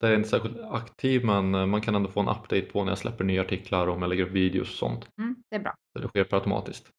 Där 0.00 0.08
är 0.08 0.12
jag 0.12 0.18
inte 0.18 0.28
särskilt 0.28 0.60
aktiv 0.60 1.24
men 1.24 1.54
eh, 1.54 1.66
man 1.66 1.80
kan 1.80 1.94
ändå 1.94 2.10
få 2.10 2.20
en 2.20 2.28
update 2.28 2.62
på 2.62 2.84
när 2.84 2.90
jag 2.90 2.98
släpper 2.98 3.24
nya 3.24 3.40
artiklar 3.42 3.86
och 3.86 3.94
om 3.94 4.02
jag 4.02 4.08
lägger 4.08 4.24
upp 4.26 4.32
videos 4.32 4.68
och 4.68 4.74
sånt. 4.78 5.08
Mm, 5.18 5.36
det 5.50 5.56
är 5.56 5.60
bra. 5.60 5.74
Så 5.92 6.02
det 6.02 6.08
sker 6.08 6.24
per 6.24 6.36
automatiskt. 6.36 6.90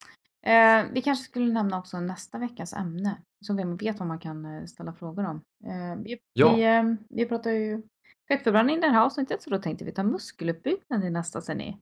Eh, 0.45 0.85
vi 0.93 1.01
kanske 1.01 1.23
skulle 1.25 1.53
nämna 1.53 1.79
också 1.79 1.99
nästa 1.99 2.37
veckas 2.37 2.73
ämne. 2.73 3.21
Så 3.45 3.53
vem 3.55 3.77
vet 3.77 3.99
vad 3.99 4.07
man 4.07 4.19
kan 4.19 4.45
eh, 4.45 4.65
ställa 4.65 4.93
frågor 4.93 5.25
om. 5.25 5.41
Eh, 5.65 6.03
vi, 6.03 6.19
Ja. 6.33 6.55
vi, 6.55 6.63
eh, 6.63 6.83
vi 7.09 7.25
pratar 7.25 7.51
ju 7.51 7.81
fettförbränning 8.27 8.77
i 8.77 8.79
det 8.79 8.87
här 8.89 9.05
avsnittet 9.05 9.41
så 9.41 9.49
då 9.49 9.57
tänkte 9.57 9.85
vi 9.85 9.91
ta 9.91 10.03
muskeluppbyggnad 10.03 11.03
i 11.03 11.09
nästa 11.09 11.53
ni. 11.53 11.77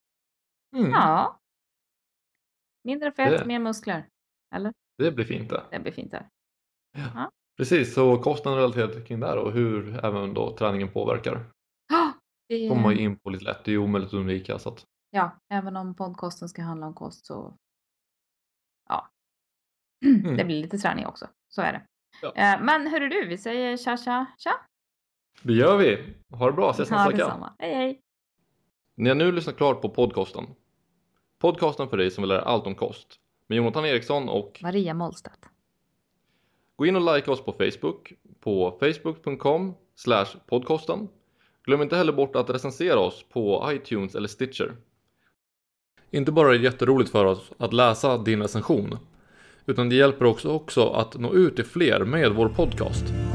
Mm, 0.75 0.91
Ja. 0.91 1.39
Mindre 2.83 3.11
fett, 3.11 3.39
Det- 3.39 3.45
mer 3.45 3.59
muskler. 3.59 4.07
Eller? 4.55 4.73
Det 4.97 5.11
blir 5.11 5.25
fint 5.25 5.49
det. 5.49 5.63
Det 5.71 5.79
blir 5.79 5.91
fint 5.91 6.11
där. 6.93 7.29
Precis, 7.57 7.93
så 7.93 8.17
kosten 8.17 8.55
relaterat 8.55 9.07
kring 9.07 9.19
det 9.19 9.27
här 9.27 9.37
och 9.37 9.51
hur 9.51 10.05
även 10.05 10.33
då 10.33 10.57
träningen 10.57 10.87
påverkar. 10.89 11.45
Ah, 11.93 12.11
det, 12.49 12.69
kommer 12.69 12.81
man 12.81 12.95
ju 12.95 13.01
in 13.01 13.19
på 13.19 13.29
lite 13.29 13.43
lätt, 13.43 13.63
det 13.63 13.71
är 13.71 13.73
ju 13.73 13.77
omöjligt 13.79 14.07
att 14.07 14.13
undvika. 14.13 14.59
Så 14.59 14.69
att, 14.69 14.85
Ja, 15.11 15.39
även 15.49 15.75
om 15.77 15.95
podcasten 15.95 16.49
ska 16.49 16.61
handla 16.61 16.87
om 16.87 16.93
kost 16.93 17.25
så 17.25 17.57
ja. 18.89 19.09
Mm. 20.05 20.37
Det 20.37 20.45
blir 20.45 20.61
lite 20.61 20.77
träning 20.77 21.05
också. 21.05 21.27
Så 21.49 21.61
är 21.61 21.73
det. 21.73 21.81
Ja. 22.21 22.27
Eh, 22.35 22.61
men 22.63 22.87
hörru 22.87 23.09
du, 23.09 23.27
vi 23.27 23.37
säger 23.37 23.77
tja 23.77 23.97
tja 23.97 24.25
tja. 24.37 24.51
det 25.41 25.53
gör 25.53 25.77
vi! 25.77 26.15
Ha 26.29 26.45
det 26.45 26.51
bra, 26.53 26.71
ses 26.71 26.89
nästa 26.91 27.03
Ja, 27.03 27.09
vecka! 27.09 27.53
Hej 27.59 27.73
hej. 27.75 28.01
Ni 28.95 29.09
har 29.09 29.15
nu 29.15 29.31
lyssnat 29.31 29.57
klart 29.57 29.81
på 29.81 29.89
podcasten. 29.89 30.45
Podcasten 31.39 31.89
för 31.89 31.97
dig 31.97 32.11
som 32.11 32.21
vill 32.21 32.29
lära 32.29 32.41
allt 32.41 32.67
om 32.67 32.75
kost. 32.75 33.19
Med 33.47 33.55
Jonathan 33.55 33.85
Eriksson 33.85 34.29
och 34.29 34.59
Maria 34.63 34.93
Mollstedt 34.93 35.49
gå 36.77 36.85
in 36.85 36.95
och 36.95 37.15
like 37.15 37.31
oss 37.31 37.41
på 37.41 37.51
Facebook 37.51 38.13
på 38.39 38.77
facebook.com 38.79 39.73
podcasten. 40.47 41.07
Glöm 41.65 41.81
inte 41.81 41.95
heller 41.95 42.13
bort 42.13 42.35
att 42.35 42.49
recensera 42.49 42.99
oss 42.99 43.25
på 43.29 43.69
iTunes 43.71 44.15
eller 44.15 44.27
Stitcher. 44.27 44.75
Inte 46.11 46.31
bara 46.31 46.47
är 46.47 46.57
det 46.57 46.63
jätteroligt 46.63 47.11
för 47.11 47.25
oss 47.25 47.51
att 47.57 47.73
läsa 47.73 48.17
din 48.17 48.41
recension, 48.41 48.97
utan 49.65 49.89
det 49.89 49.95
hjälper 49.95 50.25
också, 50.25 50.49
också 50.49 50.89
att 50.89 51.19
nå 51.19 51.33
ut 51.33 51.55
till 51.55 51.65
fler 51.65 52.05
med 52.05 52.31
vår 52.31 52.49
podcast. 52.49 53.26